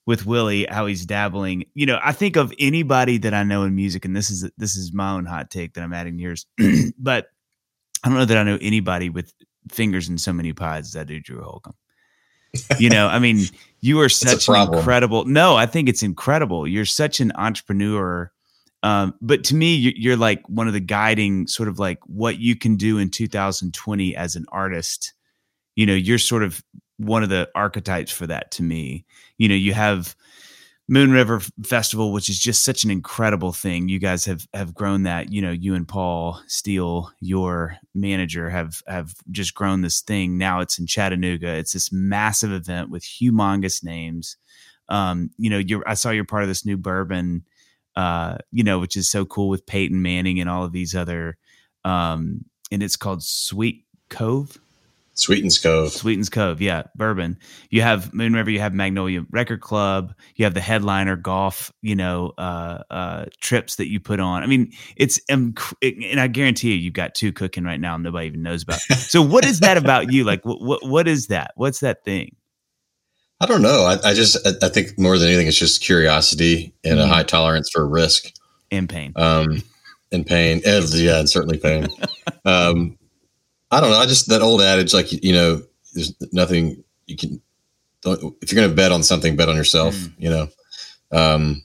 with 0.07 0.25
Willie 0.25 0.67
how 0.71 0.87
he's 0.87 1.05
dabbling. 1.05 1.65
You 1.75 1.87
know, 1.87 1.99
I 2.01 2.13
think 2.13 2.37
of 2.37 2.53
anybody 2.61 3.19
that 3.19 3.35
I 3.35 3.43
know 3.43 3.65
in 3.65 3.75
music, 3.75 4.05
and 4.05 4.15
this 4.15 4.31
is 4.31 4.49
this 4.57 4.77
is 4.77 4.93
my 4.93 5.13
own 5.13 5.27
hot 5.27 5.51
take 5.51 5.75
that 5.75 5.83
I'm 5.83 5.93
adding 5.93 6.17
to 6.17 6.23
yours, 6.23 6.47
but 6.99 7.27
I 8.05 8.09
don't 8.09 8.19
know 8.19 8.25
that 8.25 8.37
I 8.37 8.43
know 8.43 8.59
anybody 8.61 9.11
with 9.11 9.33
fingers 9.71 10.09
in 10.09 10.19
so 10.19 10.33
many 10.33 10.53
pies 10.53 10.95
as 10.95 10.97
I 11.01 11.05
do 11.05 11.21
Drew 11.21 11.43
Holcomb. 11.43 11.75
You 12.79 12.89
know, 12.89 13.07
I 13.09 13.19
mean, 13.19 13.45
you 13.81 14.01
are 14.01 14.09
such 14.09 14.49
an 14.49 14.55
incredible. 14.79 15.25
No, 15.27 15.57
I 15.57 15.67
think 15.67 15.89
it's 15.89 16.03
incredible. 16.03 16.67
You're 16.67 16.85
such 16.87 17.21
an 17.21 17.33
entrepreneur. 17.35 18.31
Um, 18.83 19.15
but 19.21 19.45
to 19.45 19.55
me, 19.55 19.75
you- 19.75 19.93
you're 19.97 20.17
like 20.17 20.43
one 20.49 20.67
of 20.67 20.73
the 20.73 20.81
guiding 20.81 21.47
sort 21.49 21.69
of 21.69 21.79
like 21.79 21.99
what 22.07 22.39
you 22.39 22.57
can 22.57 22.77
do 22.77 22.99
in 22.99 23.11
2020 23.11 24.17
as 24.17 24.37
an 24.37 24.47
artist. 24.51 25.13
You 25.75 25.85
know, 25.87 25.95
you're 25.95 26.19
sort 26.19 26.43
of 26.45 26.63
one 26.97 27.23
of 27.23 27.29
the 27.29 27.49
archetypes 27.55 28.13
for 28.13 28.27
that 28.29 28.51
to 28.53 28.63
me. 28.63 29.05
You 29.37 29.49
know, 29.49 29.55
you 29.55 29.75
have 29.75 30.15
Moon 30.89 31.11
River 31.11 31.41
Festival, 31.65 32.13
which 32.13 32.29
is 32.29 32.39
just 32.39 32.63
such 32.63 32.85
an 32.85 32.91
incredible 32.91 33.53
thing. 33.53 33.89
You 33.89 33.99
guys 33.99 34.25
have 34.27 34.47
have 34.55 34.75
grown 34.75 35.03
that. 35.03 35.33
You 35.33 35.43
know, 35.43 35.51
you 35.51 35.75
and 35.75 35.87
Paul 35.87 36.41
Steele, 36.47 37.11
your 37.21 37.77
manager, 37.95 38.49
have 38.51 38.83
have 38.87 39.15
just 39.31 39.55
grown 39.55 39.81
this 39.81 40.01
thing. 40.01 40.39
Now 40.39 40.61
it's 40.61 40.79
in 40.79 40.87
Chattanooga. 40.87 41.49
It's 41.57 41.73
this 41.73 41.91
massive 41.91 42.53
event 42.53 42.91
with 42.91 43.03
humongous 43.03 43.83
names. 43.83 44.37
Um, 44.89 45.31
you 45.39 45.51
know, 45.51 45.59
you're 45.59 45.83
I 45.89 45.95
saw 45.95 46.11
you're 46.11 46.25
part 46.25 46.43
of 46.45 46.49
this 46.49 46.65
new 46.65 46.77
bourbon, 46.77 47.45
uh, 47.97 48.39
you 48.53 48.63
know, 48.63 48.79
which 48.79 48.97
is 48.97 49.11
so 49.11 49.25
cool 49.25 49.49
with 49.49 49.67
Peyton 49.67 50.01
Manning 50.01 50.39
and 50.39 50.49
all 50.49 50.65
of 50.65 50.73
these 50.73 50.95
other 50.95 51.37
um, 51.87 52.45
and 52.73 52.83
it's 52.83 52.97
called 52.97 53.23
Sweet 53.23 53.85
Cove. 54.11 54.59
Sweetens 55.19 55.59
Cove. 55.59 55.93
Sweetens 55.93 56.29
Cove, 56.29 56.61
yeah, 56.61 56.83
bourbon. 56.95 57.39
You 57.71 57.81
have 57.83 58.13
Moon 58.13 58.35
River, 58.35 58.51
you 58.51 58.61
have 58.61 58.75
Magnolia 58.75 59.25
Record 59.31 59.63
Club, 59.63 60.15
you 60.35 60.45
have 60.45 60.53
the 60.53 60.61
headliner 60.61 61.17
golf, 61.17 61.73
you 61.81 61.97
know, 61.97 62.33
uh, 62.37 62.83
uh, 62.91 63.25
trips 63.41 63.77
that 63.77 63.89
you 63.89 63.99
put 63.99 64.21
on. 64.21 64.43
I 64.43 64.47
mean, 64.47 64.73
it's 64.97 65.19
inc- 65.31 65.73
and 66.11 66.21
I 66.21 66.27
guarantee 66.29 66.73
you, 66.73 66.77
you've 66.77 66.93
got 66.93 67.15
two 67.15 67.33
cooking 67.33 67.65
right 67.65 67.81
now, 67.81 67.97
nobody 67.97 68.27
even 68.27 68.43
knows 68.43 68.63
about. 68.63 68.79
So, 68.97 69.23
what 69.23 69.47
is 69.47 69.61
that 69.61 69.77
about 69.79 70.13
you? 70.13 70.25
Like, 70.25 70.45
what 70.45 70.61
what, 70.61 70.87
what 70.87 71.09
is 71.09 71.29
that? 71.29 71.53
What's 71.57 71.81
that 71.81 72.05
thing? 72.05 72.37
I 73.41 73.47
don't 73.47 73.63
know. 73.63 73.85
I, 73.85 74.11
I 74.11 74.15
just, 74.15 74.37
I, 74.47 74.67
I 74.67 74.69
think 74.69 74.99
more 74.99 75.17
than 75.19 75.29
anything, 75.29 75.47
it's 75.47 75.59
just 75.59 75.83
curiosity 75.83 76.75
and 76.85 76.99
a 76.99 77.05
Mhm. 77.05 77.09
high 77.09 77.23
tolerance 77.23 77.71
for 77.71 77.87
risk. 77.89 78.33
and 78.71 78.89
pain. 78.89 79.13
um, 79.17 79.63
and 80.13 80.27
pain. 80.27 80.61
And, 80.67 80.85
yeah, 80.95 81.19
and 81.21 81.29
certainly 81.31 81.59
pain. 81.59 81.87
um, 82.45 82.99
I 83.71 83.81
don't 83.81 83.91
know. 83.91 83.99
I 83.99 84.07
just 84.07 84.29
that 84.29 84.43
old 84.43 84.63
adage, 84.63 84.95
like 84.95 85.13
you 85.13 85.33
know, 85.33 85.63
there's 85.95 86.15
nothing 86.33 86.85
you 87.07 87.17
can. 87.17 87.41
Don't, 88.03 88.37
if 88.41 88.53
you're 88.53 88.61
going 88.61 88.71
to 88.71 88.77
bet 88.77 88.93
on 88.93 89.03
something, 89.03 89.37
bet 89.37 89.49
on 89.49 89.57
yourself. 89.57 89.95
Mm. 89.95 90.13
You 90.19 90.31
know, 90.31 90.49
um, 91.13 91.63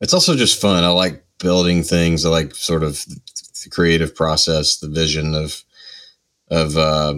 it's 0.00 0.12
also 0.14 0.34
just 0.36 0.60
fun. 0.60 0.84
I 0.84 0.88
like 0.88 1.24
building 1.38 1.82
things. 1.82 2.24
I 2.24 2.30
like 2.30 2.54
sort 2.54 2.82
of 2.82 3.04
the 3.06 3.70
creative 3.70 4.14
process, 4.14 4.78
the 4.78 4.88
vision 4.88 5.34
of 5.34 5.62
of 6.48 6.76
uh, 6.76 7.14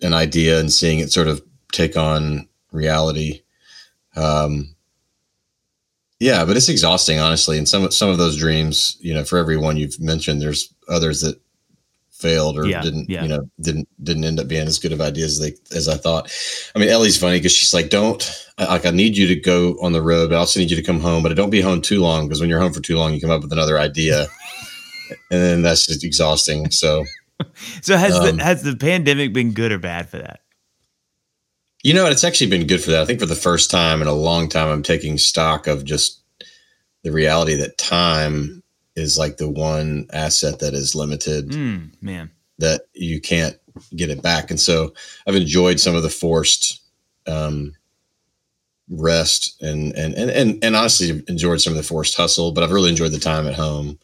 an 0.00 0.14
idea 0.14 0.58
and 0.58 0.72
seeing 0.72 1.00
it 1.00 1.12
sort 1.12 1.28
of 1.28 1.42
take 1.72 1.96
on 1.96 2.48
reality. 2.72 3.42
Um, 4.14 4.74
yeah, 6.18 6.44
but 6.46 6.56
it's 6.56 6.70
exhausting, 6.70 7.18
honestly. 7.18 7.58
And 7.58 7.68
some 7.68 7.90
some 7.90 8.08
of 8.08 8.18
those 8.18 8.38
dreams, 8.38 8.96
you 9.00 9.12
know, 9.12 9.24
for 9.24 9.38
every 9.38 9.56
one 9.56 9.76
you've 9.76 10.00
mentioned, 10.00 10.40
there's 10.40 10.72
others 10.88 11.20
that 11.20 11.38
failed 12.18 12.58
or 12.58 12.66
Yeah, 12.66 12.82
didn't, 12.82 13.08
yeah. 13.10 13.22
you 13.22 13.28
know, 13.28 13.50
didn't 13.60 13.88
didn't 14.02 14.24
end 14.24 14.40
up 14.40 14.48
being 14.48 14.66
as 14.66 14.78
good 14.78 14.92
of 14.92 15.00
ideas 15.00 15.32
as 15.32 15.40
they 15.40 15.76
as 15.76 15.88
I 15.88 15.96
thought. 15.96 16.30
I 16.74 16.78
mean, 16.78 16.88
Ellie's 16.88 17.18
funny 17.18 17.38
because 17.38 17.52
she's 17.52 17.74
like, 17.74 17.90
"Don't 17.90 18.28
I- 18.58 18.66
like 18.66 18.86
I 18.86 18.90
need 18.90 19.16
you 19.16 19.26
to 19.28 19.36
go 19.36 19.76
on 19.82 19.92
the 19.92 20.02
road, 20.02 20.30
but 20.30 20.36
I 20.36 20.38
also 20.38 20.60
need 20.60 20.70
you 20.70 20.76
to 20.76 20.82
come 20.82 21.00
home, 21.00 21.22
but 21.22 21.34
don't 21.36 21.50
be 21.50 21.60
home 21.60 21.80
too 21.82 22.00
long 22.00 22.26
because 22.26 22.40
when 22.40 22.48
you're 22.50 22.60
home 22.60 22.72
for 22.72 22.80
too 22.80 22.96
long, 22.96 23.12
you 23.14 23.20
come 23.20 23.30
up 23.30 23.42
with 23.42 23.52
another 23.52 23.78
idea, 23.78 24.26
and 25.30 25.42
then 25.42 25.62
that's 25.62 25.86
just 25.86 26.04
exhausting." 26.04 26.70
So, 26.70 27.04
So 27.82 27.96
has 27.96 28.14
Um, 28.16 28.36
the 28.38 28.44
has 28.44 28.62
the 28.62 28.76
pandemic 28.76 29.32
been 29.32 29.52
good 29.52 29.72
or 29.72 29.78
bad 29.78 30.08
for 30.08 30.18
that? 30.18 30.40
you 31.84 31.94
know, 31.94 32.02
what? 32.04 32.12
it's 32.12 32.24
actually 32.24 32.48
been 32.50 32.66
good 32.66 32.82
for 32.82 32.90
that. 32.90 33.02
I 33.02 33.04
think 33.04 33.20
for 33.20 33.26
the 33.26 33.34
first 33.36 33.70
time 33.70 34.02
in 34.02 34.08
a 34.08 34.12
long 34.14 34.48
time, 34.48 34.68
I'm 34.68 34.82
taking 34.82 35.18
stock 35.18 35.66
of 35.66 35.84
just 35.84 36.20
the 37.04 37.12
reality 37.12 37.54
that 37.54 37.78
time 37.78 38.62
is 38.96 39.18
like 39.18 39.36
the 39.36 39.48
one 39.48 40.06
asset 40.12 40.58
that 40.60 40.74
is 40.74 40.94
limited. 40.94 41.50
Mm, 41.50 41.90
man. 42.02 42.30
that 42.58 42.82
you 42.94 43.20
can't 43.20 43.56
get 43.94 44.08
it 44.10 44.22
back. 44.22 44.50
And 44.50 44.58
so 44.58 44.94
I've 45.26 45.36
enjoyed 45.36 45.78
some 45.78 45.94
of 45.94 46.02
the 46.02 46.08
forced 46.08 46.80
um, 47.26 47.74
rest 48.88 49.60
and, 49.62 49.92
and, 49.94 50.14
and, 50.14 50.30
and, 50.30 50.64
and 50.64 50.76
honestly 50.76 51.22
enjoyed 51.28 51.60
some 51.60 51.72
of 51.72 51.76
the 51.76 51.82
forced 51.82 52.16
hustle, 52.16 52.52
but 52.52 52.62
I've 52.64 52.70
really 52.70 52.90
enjoyed 52.90 53.12
the 53.12 53.18
time 53.18 53.46
at 53.46 53.54
home. 53.54 53.98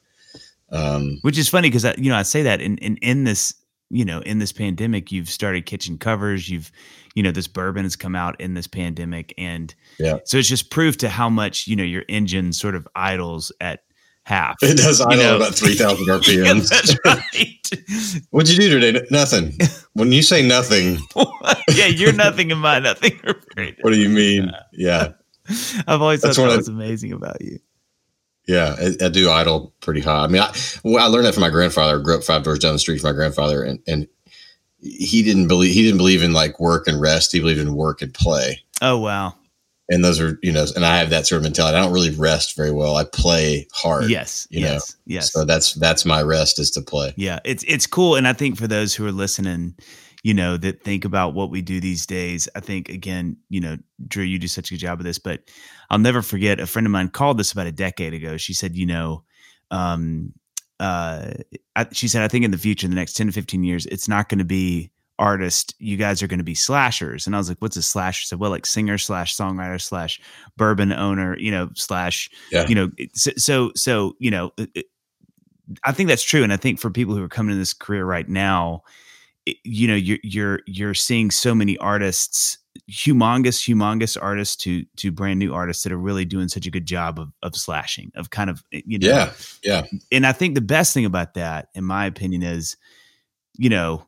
Um, 0.70 1.18
Which 1.22 1.38
is 1.38 1.48
funny 1.48 1.68
because 1.68 1.84
you 1.98 2.10
know 2.10 2.16
I 2.16 2.22
say 2.22 2.42
that 2.44 2.60
in, 2.62 2.78
in 2.78 2.96
in 2.98 3.24
this 3.24 3.52
you 3.90 4.06
know 4.06 4.20
in 4.20 4.38
this 4.38 4.52
pandemic 4.52 5.12
you've 5.12 5.28
started 5.28 5.66
kitchen 5.66 5.98
covers 5.98 6.48
you've 6.48 6.72
you 7.14 7.22
know 7.22 7.30
this 7.30 7.46
bourbon 7.46 7.84
has 7.84 7.94
come 7.94 8.16
out 8.16 8.40
in 8.40 8.54
this 8.54 8.66
pandemic 8.66 9.34
and 9.36 9.74
Yeah. 9.98 10.20
so 10.24 10.38
it's 10.38 10.48
just 10.48 10.70
proof 10.70 10.96
to 10.98 11.10
how 11.10 11.28
much 11.28 11.66
you 11.66 11.76
know 11.76 11.84
your 11.84 12.04
engine 12.08 12.54
sort 12.54 12.74
of 12.74 12.88
idles 12.96 13.52
at 13.60 13.82
half. 14.24 14.56
it 14.62 14.76
does 14.76 15.00
idle 15.00 15.16
know. 15.16 15.36
about 15.36 15.54
3000 15.54 16.06
Yeah, 16.06 16.14
RPMs. 16.14 16.68
that's 16.68 16.96
right. 17.04 18.24
What'd 18.30 18.52
you 18.54 18.58
do 18.70 18.80
today? 18.80 19.06
Nothing. 19.10 19.56
When 19.94 20.10
you 20.10 20.22
say 20.22 20.42
nothing, 20.46 20.96
yeah, 21.74 21.84
you're 21.84 22.14
nothing 22.14 22.50
and 22.50 22.58
my 22.62 22.78
nothing. 22.78 23.20
what 23.82 23.90
do 23.92 23.98
you 24.00 24.08
mean? 24.08 24.50
Yeah. 24.72 25.08
I've 25.86 26.00
always 26.00 26.22
thought 26.22 26.28
That's 26.28 26.36
that 26.38 26.42
one 26.44 26.50
of- 26.52 26.56
was 26.56 26.68
amazing 26.68 27.12
about 27.12 27.42
you. 27.42 27.58
Yeah, 28.48 28.74
I, 28.80 29.04
I 29.04 29.08
do 29.10 29.30
idle 29.30 29.74
pretty 29.82 30.00
high. 30.00 30.24
I 30.24 30.28
mean, 30.28 30.40
I, 30.40 30.50
well, 30.82 31.04
I 31.04 31.08
learned 31.08 31.26
that 31.26 31.34
from 31.34 31.42
my 31.42 31.50
grandfather. 31.50 31.98
I 31.98 32.02
grew 32.02 32.16
up 32.16 32.24
five 32.24 32.42
doors 32.42 32.58
down 32.58 32.72
the 32.72 32.78
street 32.78 33.02
from 33.02 33.10
my 33.10 33.14
grandfather, 33.14 33.62
and 33.62 33.80
and 33.86 34.08
he 34.80 35.22
didn't 35.22 35.46
believe 35.46 35.74
he 35.74 35.82
didn't 35.82 35.98
believe 35.98 36.22
in 36.22 36.32
like 36.32 36.58
work 36.58 36.88
and 36.88 36.98
rest. 36.98 37.32
He 37.32 37.40
believed 37.40 37.60
in 37.60 37.74
work 37.74 38.00
and 38.00 38.12
play. 38.14 38.60
Oh 38.80 38.96
wow. 38.98 39.34
And 39.92 40.04
those 40.04 40.20
are 40.20 40.38
you 40.42 40.50
know, 40.50 40.64
and 40.74 40.84
I 40.84 40.96
have 40.98 41.10
that 41.10 41.26
sort 41.26 41.38
of 41.38 41.42
mentality. 41.42 41.76
I 41.76 41.80
don't 41.80 41.92
really 41.92 42.14
rest 42.14 42.56
very 42.56 42.72
well. 42.72 42.96
I 42.96 43.04
play 43.04 43.68
hard. 43.72 44.08
Yes. 44.08 44.46
you 44.50 44.60
know, 44.60 44.72
Yes. 44.72 44.96
Yes. 45.06 45.32
So 45.32 45.44
that's 45.44 45.74
that's 45.74 46.04
my 46.04 46.22
rest 46.22 46.58
is 46.58 46.70
to 46.72 46.82
play. 46.82 47.12
Yeah, 47.16 47.40
it's 47.44 47.64
it's 47.68 47.86
cool, 47.86 48.16
and 48.16 48.26
I 48.26 48.32
think 48.32 48.56
for 48.56 48.66
those 48.66 48.94
who 48.94 49.06
are 49.06 49.12
listening, 49.12 49.74
you 50.22 50.34
know, 50.34 50.56
that 50.56 50.82
think 50.82 51.04
about 51.04 51.34
what 51.34 51.50
we 51.50 51.62
do 51.62 51.80
these 51.80 52.06
days, 52.06 52.48
I 52.54 52.60
think 52.60 52.88
again, 52.88 53.36
you 53.50 53.60
know, 53.60 53.76
Drew, 54.06 54.24
you 54.24 54.38
do 54.38 54.48
such 54.48 54.70
a 54.70 54.74
good 54.74 54.80
job 54.80 55.00
of 55.00 55.04
this, 55.04 55.18
but 55.18 55.42
I'll 55.90 55.98
never 55.98 56.22
forget. 56.22 56.60
A 56.60 56.66
friend 56.66 56.86
of 56.86 56.90
mine 56.90 57.08
called 57.08 57.38
this 57.38 57.52
about 57.52 57.66
a 57.66 57.72
decade 57.72 58.14
ago. 58.14 58.36
She 58.36 58.54
said, 58.54 58.76
you 58.76 58.86
know, 58.86 59.24
um, 59.70 60.32
uh, 60.78 61.32
I, 61.76 61.86
she 61.92 62.08
said, 62.08 62.22
I 62.22 62.28
think 62.28 62.44
in 62.44 62.50
the 62.50 62.58
future, 62.58 62.86
in 62.86 62.90
the 62.90 62.96
next 62.96 63.14
ten 63.14 63.26
to 63.26 63.32
fifteen 63.32 63.64
years, 63.64 63.84
it's 63.86 64.08
not 64.08 64.28
going 64.28 64.38
to 64.38 64.44
be 64.44 64.91
artist. 65.18 65.74
You 65.78 65.96
guys 65.96 66.22
are 66.22 66.26
going 66.26 66.38
to 66.38 66.44
be 66.44 66.54
slashers, 66.54 67.26
and 67.26 67.34
I 67.36 67.38
was 67.38 67.48
like, 67.48 67.58
what's 67.60 67.76
a 67.76 67.82
slasher? 67.82 68.20
She 68.22 68.26
said, 68.26 68.38
well, 68.40 68.50
like 68.50 68.66
singer 68.66 68.98
slash 68.98 69.36
songwriter 69.36 69.80
slash 69.80 70.20
bourbon 70.56 70.92
owner, 70.92 71.36
you 71.38 71.50
know, 71.50 71.70
slash 71.74 72.28
Yeah. 72.50 72.66
you 72.68 72.74
know, 72.74 72.90
so 73.14 73.30
so, 73.36 73.72
so 73.76 74.16
you 74.18 74.30
know. 74.30 74.52
it- 74.58 74.70
it- 74.74 74.86
I 75.84 75.92
think 75.92 76.08
that's 76.08 76.24
true, 76.24 76.42
and 76.42 76.52
I 76.52 76.56
think 76.58 76.78
for 76.80 76.90
people 76.90 77.14
who 77.16 77.22
are 77.22 77.28
coming 77.28 77.52
in 77.54 77.58
this 77.58 77.72
career 77.72 78.04
right 78.04 78.28
now, 78.28 78.82
it- 79.46 79.56
you 79.64 79.86
know, 79.88 79.94
you're 79.94 80.18
you're 80.22 80.60
you're 80.66 80.92
seeing 80.94 81.30
so 81.30 81.54
many 81.54 81.78
artists, 81.78 82.58
humongous, 82.90 83.58
humongous 83.66 84.18
artists 84.20 84.56
to 84.56 84.84
to 84.96 85.10
brand 85.12 85.38
new 85.38 85.54
artists 85.54 85.84
that 85.84 85.92
are 85.92 85.96
really 85.98 86.24
doing 86.26 86.48
such 86.48 86.66
a 86.66 86.70
good 86.70 86.84
job 86.84 87.18
of 87.18 87.32
of 87.42 87.56
slashing, 87.56 88.10
of 88.16 88.28
kind 88.30 88.50
of 88.50 88.62
eh, 88.72 88.82
you 88.84 88.98
know, 88.98 89.06
Yeah, 89.08 89.32
yeah, 89.62 89.82
and 90.10 90.26
I 90.26 90.32
think 90.32 90.56
the 90.56 90.60
best 90.60 90.92
thing 90.92 91.04
about 91.06 91.34
that, 91.34 91.68
in 91.74 91.84
my 91.84 92.04
opinion, 92.06 92.42
is, 92.42 92.76
you 93.56 93.70
know, 93.70 94.04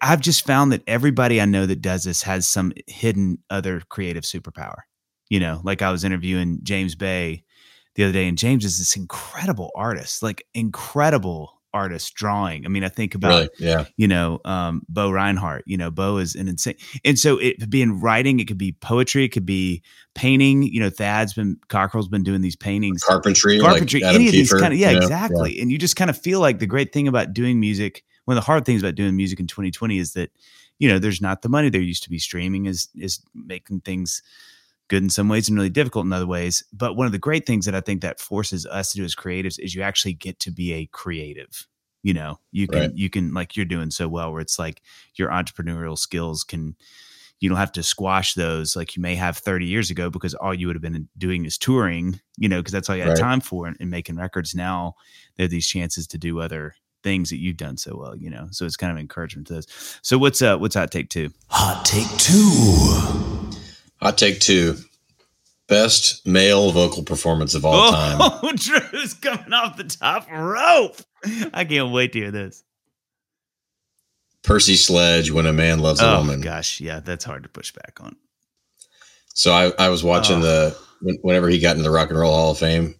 I've 0.00 0.20
just 0.20 0.46
found 0.46 0.72
that 0.72 0.82
everybody 0.86 1.40
I 1.40 1.44
know 1.44 1.66
that 1.66 1.82
does 1.82 2.04
this 2.04 2.22
has 2.22 2.48
some 2.48 2.72
hidden 2.86 3.38
other 3.50 3.82
creative 3.88 4.24
superpower. 4.24 4.80
You 5.28 5.40
know, 5.40 5.60
like 5.64 5.82
I 5.82 5.90
was 5.90 6.04
interviewing 6.04 6.60
James 6.62 6.94
Bay 6.94 7.44
the 7.94 8.04
other 8.04 8.12
day, 8.12 8.28
and 8.28 8.38
James 8.38 8.64
is 8.64 8.78
this 8.78 8.96
incredible 8.96 9.70
artist, 9.74 10.22
like 10.22 10.46
incredible 10.54 11.56
artist 11.76 12.14
drawing. 12.14 12.64
I 12.64 12.68
mean, 12.68 12.84
I 12.84 12.88
think 12.88 13.14
about 13.14 13.28
really, 13.28 13.48
yeah, 13.58 13.84
you 13.96 14.08
know, 14.08 14.40
um, 14.44 14.82
Bo 14.88 15.10
Rinehart. 15.10 15.62
You 15.66 15.76
know, 15.76 15.90
Bo 15.90 16.18
is 16.18 16.34
an 16.34 16.48
insane, 16.48 16.76
and 17.04 17.18
so 17.18 17.38
it 17.38 17.58
could 17.60 17.70
be 17.70 17.82
in 17.82 18.00
writing, 18.00 18.40
it 18.40 18.46
could 18.46 18.58
be 18.58 18.72
poetry, 18.72 19.24
it 19.24 19.28
could 19.28 19.46
be 19.46 19.82
painting. 20.14 20.62
You 20.62 20.80
know, 20.80 20.90
Thad's 20.90 21.34
been 21.34 21.58
Cockrell's 21.68 22.08
been 22.08 22.22
doing 22.22 22.40
these 22.40 22.56
paintings 22.56 23.02
carpentry, 23.02 23.58
carpentry, 23.58 24.00
like 24.00 24.14
any 24.14 24.26
of 24.26 24.32
these 24.32 24.52
kind 24.52 24.72
of 24.72 24.78
yeah, 24.78 24.90
you 24.90 25.00
know? 25.00 25.02
exactly. 25.02 25.60
And 25.60 25.70
you 25.70 25.78
just 25.78 25.96
kind 25.96 26.10
of 26.10 26.16
feel 26.16 26.40
like 26.40 26.58
the 26.58 26.66
great 26.66 26.92
thing 26.92 27.08
about 27.08 27.34
doing 27.34 27.60
music, 27.60 28.04
one 28.26 28.36
of 28.38 28.42
the 28.42 28.46
hard 28.46 28.66
things 28.66 28.82
about 28.82 28.96
doing 28.96 29.16
music 29.16 29.40
in 29.40 29.48
2020 29.48 29.98
is 29.98 30.14
that 30.14 30.30
you 30.78 30.88
know 30.88 31.00
there's 31.00 31.22
not 31.22 31.42
the 31.42 31.50
money 31.50 31.70
there 31.70 31.82
used 31.82 32.04
to 32.04 32.10
be. 32.10 32.20
Streaming 32.20 32.66
is 32.66 32.88
is 32.96 33.20
making 33.34 33.82
things 33.82 34.22
good 34.88 35.02
in 35.02 35.10
some 35.10 35.28
ways 35.28 35.48
and 35.48 35.56
really 35.56 35.70
difficult 35.70 36.06
in 36.06 36.12
other 36.12 36.26
ways. 36.26 36.64
But 36.72 36.96
one 36.96 37.06
of 37.06 37.12
the 37.12 37.18
great 37.18 37.46
things 37.46 37.66
that 37.66 37.74
I 37.74 37.80
think 37.80 38.02
that 38.02 38.20
forces 38.20 38.66
us 38.66 38.92
to 38.92 38.98
do 38.98 39.04
as 39.04 39.14
creatives 39.14 39.58
is 39.58 39.74
you 39.74 39.82
actually 39.82 40.14
get 40.14 40.38
to 40.40 40.50
be 40.50 40.72
a 40.74 40.86
creative. 40.86 41.66
You 42.02 42.14
know, 42.14 42.38
you 42.52 42.68
can 42.68 42.82
Right. 42.82 42.94
you 42.94 43.10
can 43.10 43.34
like 43.34 43.56
you're 43.56 43.66
doing 43.66 43.90
so 43.90 44.08
well 44.08 44.32
where 44.32 44.40
it's 44.40 44.58
like 44.60 44.82
your 45.16 45.30
entrepreneurial 45.30 45.98
skills 45.98 46.44
can 46.44 46.76
you 47.40 47.48
don't 47.48 47.58
have 47.58 47.72
to 47.72 47.82
squash 47.82 48.34
those 48.34 48.76
like 48.76 48.96
you 48.96 49.02
may 49.02 49.14
have 49.14 49.36
30 49.38 49.66
years 49.66 49.90
ago 49.90 50.10
because 50.10 50.34
all 50.34 50.54
you 50.54 50.66
would 50.66 50.76
have 50.76 50.82
been 50.82 51.08
doing 51.18 51.44
is 51.44 51.58
touring, 51.58 52.20
you 52.38 52.48
know, 52.48 52.60
because 52.60 52.72
that's 52.72 52.88
all 52.90 52.96
you 52.96 53.02
had 53.02 53.14
Right. 53.14 53.16
time 53.16 53.40
for 53.40 53.66
and, 53.66 53.76
and 53.80 53.90
making 53.90 54.16
records. 54.16 54.54
Now 54.54 54.94
there 55.36 55.44
are 55.46 55.48
these 55.48 55.66
chances 55.68 56.06
to 56.08 56.18
do 56.18 56.40
other 56.40 56.74
things 57.06 57.30
that 57.30 57.36
you've 57.36 57.56
done 57.56 57.76
so 57.76 57.96
well, 57.96 58.16
you 58.16 58.28
know. 58.28 58.48
So 58.50 58.64
it's 58.66 58.76
kind 58.76 58.90
of 58.90 58.98
encouragement 58.98 59.46
to 59.46 59.54
those. 59.54 59.98
So 60.02 60.18
what's 60.18 60.42
uh 60.42 60.58
what's 60.58 60.74
hot 60.74 60.90
take 60.90 61.08
two? 61.08 61.30
Hot 61.46 61.84
take 61.84 62.08
two. 62.18 63.52
Hot 64.02 64.18
take 64.18 64.40
two. 64.40 64.74
Best 65.68 66.26
male 66.26 66.72
vocal 66.72 67.04
performance 67.04 67.54
of 67.54 67.64
all 67.64 67.92
time. 67.92 68.18
Oh, 68.42 68.52
Drew's 68.56 69.14
coming 69.14 69.52
off 69.52 69.76
the 69.76 69.84
top 69.84 70.28
rope. 70.30 70.96
I 71.54 71.64
can't 71.64 71.92
wait 71.92 72.12
to 72.14 72.18
hear 72.18 72.30
this. 72.32 72.64
Percy 74.42 74.74
Sledge, 74.76 75.30
When 75.30 75.46
a 75.46 75.52
Man 75.52 75.78
Loves 75.78 76.00
a 76.00 76.08
Oh 76.10 76.18
Woman. 76.18 76.40
gosh, 76.40 76.80
yeah, 76.80 77.00
that's 77.00 77.24
hard 77.24 77.42
to 77.44 77.48
push 77.48 77.72
back 77.72 77.98
on. 78.00 78.16
So 79.34 79.52
I, 79.52 79.72
I 79.78 79.88
was 79.90 80.02
watching 80.04 80.38
Oh. 80.38 80.40
the 80.40 81.18
whenever 81.22 81.48
he 81.48 81.58
got 81.60 81.72
into 81.72 81.82
the 81.82 81.90
Rock 81.90 82.10
and 82.10 82.18
Roll 82.18 82.32
Hall 82.34 82.50
of 82.52 82.58
Fame. 82.58 82.94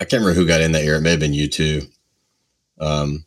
I 0.00 0.04
can't 0.04 0.20
remember 0.22 0.34
who 0.38 0.46
got 0.46 0.60
in 0.60 0.72
that 0.72 0.84
year. 0.84 0.96
It 0.96 1.00
may 1.02 1.10
have 1.12 1.20
been 1.20 1.32
U2. 1.32 1.86
Um, 2.80 3.24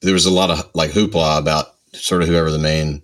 there 0.00 0.14
was 0.14 0.26
a 0.26 0.30
lot 0.30 0.50
of 0.50 0.70
like 0.74 0.90
hoopla 0.90 1.38
about 1.38 1.74
sort 1.92 2.22
of 2.22 2.28
whoever 2.28 2.50
the 2.50 2.58
main 2.58 3.02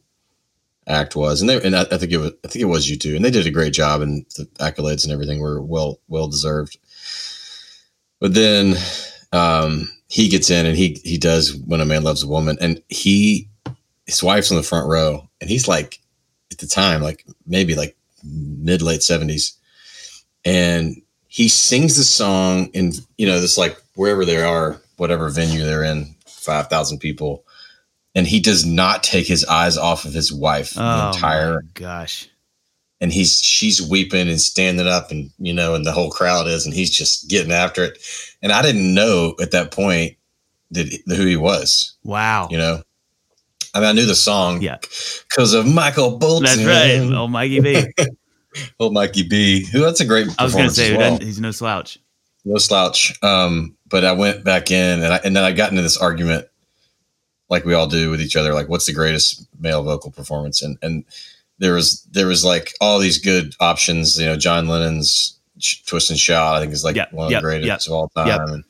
act 0.87 1.17
was, 1.17 1.41
and 1.41 1.51
they 1.51 1.63
and 1.63 1.77
I, 1.77 1.83
I 1.83 1.99
think 1.99 2.13
it 2.13 2.19
was 2.19 2.33
I 2.45 2.49
think 2.49 2.63
it 2.63 2.67
was 2.67 2.91
U2, 2.91 3.17
and 3.17 3.25
they 3.25 3.31
did 3.31 3.47
a 3.47 3.51
great 3.51 3.73
job, 3.73 4.01
and 4.01 4.25
the 4.37 4.47
accolades 4.61 5.05
and 5.05 5.13
everything 5.13 5.41
were 5.41 5.61
well 5.61 6.01
well 6.09 6.29
deserved. 6.29 6.79
But 8.19 8.35
then 8.35 8.77
um, 9.33 9.89
he 10.09 10.29
gets 10.29 10.51
in 10.51 10.67
and 10.67 10.77
he 10.77 11.01
he 11.05 11.19
does 11.19 11.55
when 11.55 11.81
a 11.81 11.85
man 11.85 12.03
loves 12.03 12.23
a 12.23 12.29
woman, 12.29 12.57
and 12.61 12.83
he 12.89 13.49
his 14.07 14.23
wife's 14.23 14.51
on 14.51 14.57
the 14.57 14.63
front 14.63 14.89
row, 14.89 15.29
and 15.41 15.51
he's 15.51 15.69
like 15.69 16.01
at 16.51 16.59
the 16.59 16.67
time 16.67 17.03
like 17.03 17.25
maybe 17.47 17.75
like 17.75 17.97
mid 18.25 18.83
late 18.83 19.03
seventies, 19.03 19.57
and 20.45 20.97
he 21.29 21.49
sings 21.49 21.97
the 21.97 22.05
song 22.05 22.67
in 22.73 22.93
you 23.19 23.27
know 23.27 23.41
this 23.41 23.59
like 23.59 23.77
wherever 23.95 24.25
they 24.25 24.41
are, 24.41 24.81
whatever 24.97 25.29
venue 25.29 25.65
they're 25.65 25.85
in, 25.85 26.16
five 26.47 26.69
thousand 26.69 26.99
people, 27.01 27.45
and 28.15 28.27
he 28.27 28.41
does 28.41 28.65
not 28.65 29.03
take 29.03 29.27
his 29.27 29.45
eyes 29.45 29.77
off 29.77 30.05
of 30.07 30.15
his 30.15 30.33
wife 30.33 30.71
the 30.71 30.81
Oh 30.83 31.09
entire 31.09 31.55
my 31.63 31.69
gosh. 31.75 32.29
and 33.01 33.13
he's 33.13 33.41
she's 33.43 33.83
weeping 33.83 34.29
and 34.29 34.41
standing 34.41 34.87
up 34.87 35.11
and 35.11 35.31
you 35.39 35.53
know 35.53 35.75
and 35.75 35.85
the 35.85 35.93
whole 35.93 36.11
crowd 36.11 36.47
is 36.47 36.65
and 36.65 36.75
he's 36.75 36.91
just 36.91 37.29
getting 37.29 37.53
after 37.53 37.85
it 37.85 37.99
and 38.43 38.53
i 38.53 38.63
didn't 38.63 38.95
know 38.95 39.35
at 39.41 39.51
that 39.51 39.71
point 39.71 40.17
that 40.71 40.87
who 41.09 41.27
he 41.27 41.37
was 41.37 41.95
Wow. 42.05 42.49
you 42.51 42.57
know 42.57 42.83
i 43.75 43.81
mean 43.81 43.89
i 43.89 43.93
knew 43.93 44.07
the 44.07 44.15
song 44.15 44.63
Yeah. 44.63 44.79
because 45.29 45.53
of 45.53 45.67
michael 45.67 46.17
bolton 46.19 46.45
That's 46.47 46.65
right. 46.65 47.15
Oh 47.15 47.29
Mikey 47.29 47.61
B. 47.61 47.85
oh 48.81 48.89
mikey 48.91 49.29
b 49.29 49.67
who 49.71 49.81
that's 49.81 50.01
a 50.01 50.07
great 50.07 50.29
I 50.39 50.45
was 50.45 50.55
gonna 50.55 50.71
say 50.71 50.97
well. 50.97 51.19
he's 51.19 51.39
no 51.39 51.51
slouch. 51.51 51.99
No 52.47 52.59
slouch. 52.59 53.23
Um, 53.23 53.77
but 53.89 54.05
I 54.05 54.13
went 54.13 54.45
back 54.45 54.71
in 54.71 55.03
and 55.03 55.13
I, 55.13 55.21
and 55.25 55.37
then 55.37 55.45
I 55.45 55.53
got 55.53 55.71
into 55.71 55.83
this 55.83 55.99
argument 55.99 56.47
like 57.49 57.65
we 57.65 57.75
all 57.75 57.87
do 57.87 58.11
with 58.11 58.21
each 58.21 58.37
other, 58.37 58.55
like 58.55 58.69
what's 58.69 58.87
the 58.87 58.93
greatest 58.93 59.47
male 59.61 59.83
vocal 59.83 60.11
performance? 60.11 60.63
And, 60.63 60.79
and 60.83 61.05
there 61.59 61.75
was, 61.75 62.03
there 62.11 62.27
was 62.27 62.45
like 62.45 62.73
all 62.81 62.99
these 62.99 63.19
good 63.19 63.55
options, 63.61 64.19
you 64.19 64.27
know, 64.27 64.37
John 64.37 64.69
Lennon's 64.69 65.39
twist 65.87 66.11
and 66.11 66.19
shout, 66.19 66.57
I 66.57 66.61
think 66.61 66.73
is 66.73 66.85
like 66.85 66.97
Yep, 66.97 67.13
one 67.13 67.27
of 67.27 67.33
yep, 67.33 67.43
the 67.43 67.47
greatest 67.47 67.67
yep, 67.67 67.81
of 67.87 67.93
all 67.93 68.09
time. 68.09 68.49
And, 68.49 68.65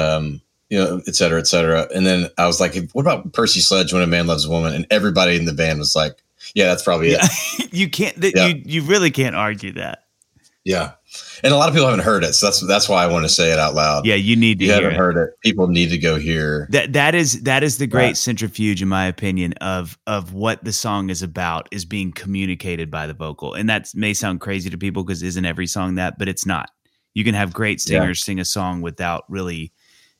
um, 0.00 0.40
you 0.70 0.78
know, 0.78 1.00
et 1.06 1.14
cetera, 1.14 1.38
et 1.38 1.46
cetera. 1.46 1.86
And 1.94 2.06
then 2.06 2.28
I 2.38 2.46
was 2.46 2.60
like, 2.60 2.74
what 2.92 3.02
about 3.02 3.32
Percy 3.32 3.60
Sledge 3.60 3.92
when 3.92 4.02
a 4.02 4.06
man 4.06 4.26
loves 4.26 4.44
a 4.44 4.50
woman? 4.50 4.72
And 4.74 4.86
everybody 4.90 5.36
in 5.36 5.44
the 5.44 5.52
band 5.52 5.78
was 5.78 5.94
like, 5.94 6.22
yeah, 6.54 6.66
that's 6.66 6.82
probably 6.82 7.10
it. 7.10 7.72
you 7.72 7.88
can't. 7.88 8.20
Th- 8.20 8.34
Yeah. 8.34 8.46
You 8.46 8.62
you 8.64 8.82
really 8.82 9.10
can't 9.10 9.36
argue 9.36 9.72
that. 9.72 10.04
Yeah. 10.64 10.92
And 11.42 11.52
a 11.52 11.56
lot 11.56 11.68
of 11.68 11.74
people 11.74 11.88
haven't 11.88 12.04
heard 12.04 12.24
it. 12.24 12.34
So 12.34 12.46
that's, 12.46 12.60
that's 12.66 12.88
why 12.88 13.02
I 13.04 13.06
want 13.06 13.24
to 13.24 13.28
say 13.28 13.52
it 13.52 13.58
out 13.58 13.74
loud. 13.74 14.06
Yeah, 14.06 14.14
you 14.14 14.34
need 14.36 14.58
to 14.60 14.64
you 14.64 14.72
hear 14.72 14.82
haven't 14.82 14.94
it. 14.94 14.98
heard 14.98 15.16
it. 15.16 15.30
People 15.42 15.68
need 15.68 15.90
to 15.90 15.98
go 15.98 16.16
hear. 16.16 16.66
That 16.70 16.92
that 16.94 17.14
is 17.14 17.42
that 17.42 17.62
is 17.62 17.78
the 17.78 17.86
great 17.86 18.04
Right. 18.06 18.16
centrifuge, 18.16 18.80
in 18.82 18.88
my 18.88 19.06
opinion, 19.06 19.52
of 19.54 19.98
of 20.06 20.32
what 20.32 20.64
the 20.64 20.72
song 20.72 21.10
is 21.10 21.22
about 21.22 21.68
is 21.70 21.84
being 21.84 22.12
communicated 22.12 22.90
by 22.90 23.06
the 23.06 23.14
vocal, 23.14 23.54
and 23.54 23.68
that 23.68 23.90
may 23.94 24.14
sound 24.14 24.40
crazy 24.40 24.70
to 24.70 24.78
people 24.78 25.04
because 25.04 25.22
isn't 25.22 25.44
every 25.44 25.66
song 25.66 25.96
that, 25.96 26.18
but 26.18 26.28
it's 26.28 26.46
not. 26.46 26.70
You 27.14 27.24
can 27.24 27.34
have 27.34 27.52
great 27.52 27.80
Yeah. 27.86 28.00
singers 28.00 28.24
sing 28.24 28.40
a 28.40 28.44
song 28.44 28.80
without 28.82 29.24
really 29.28 29.72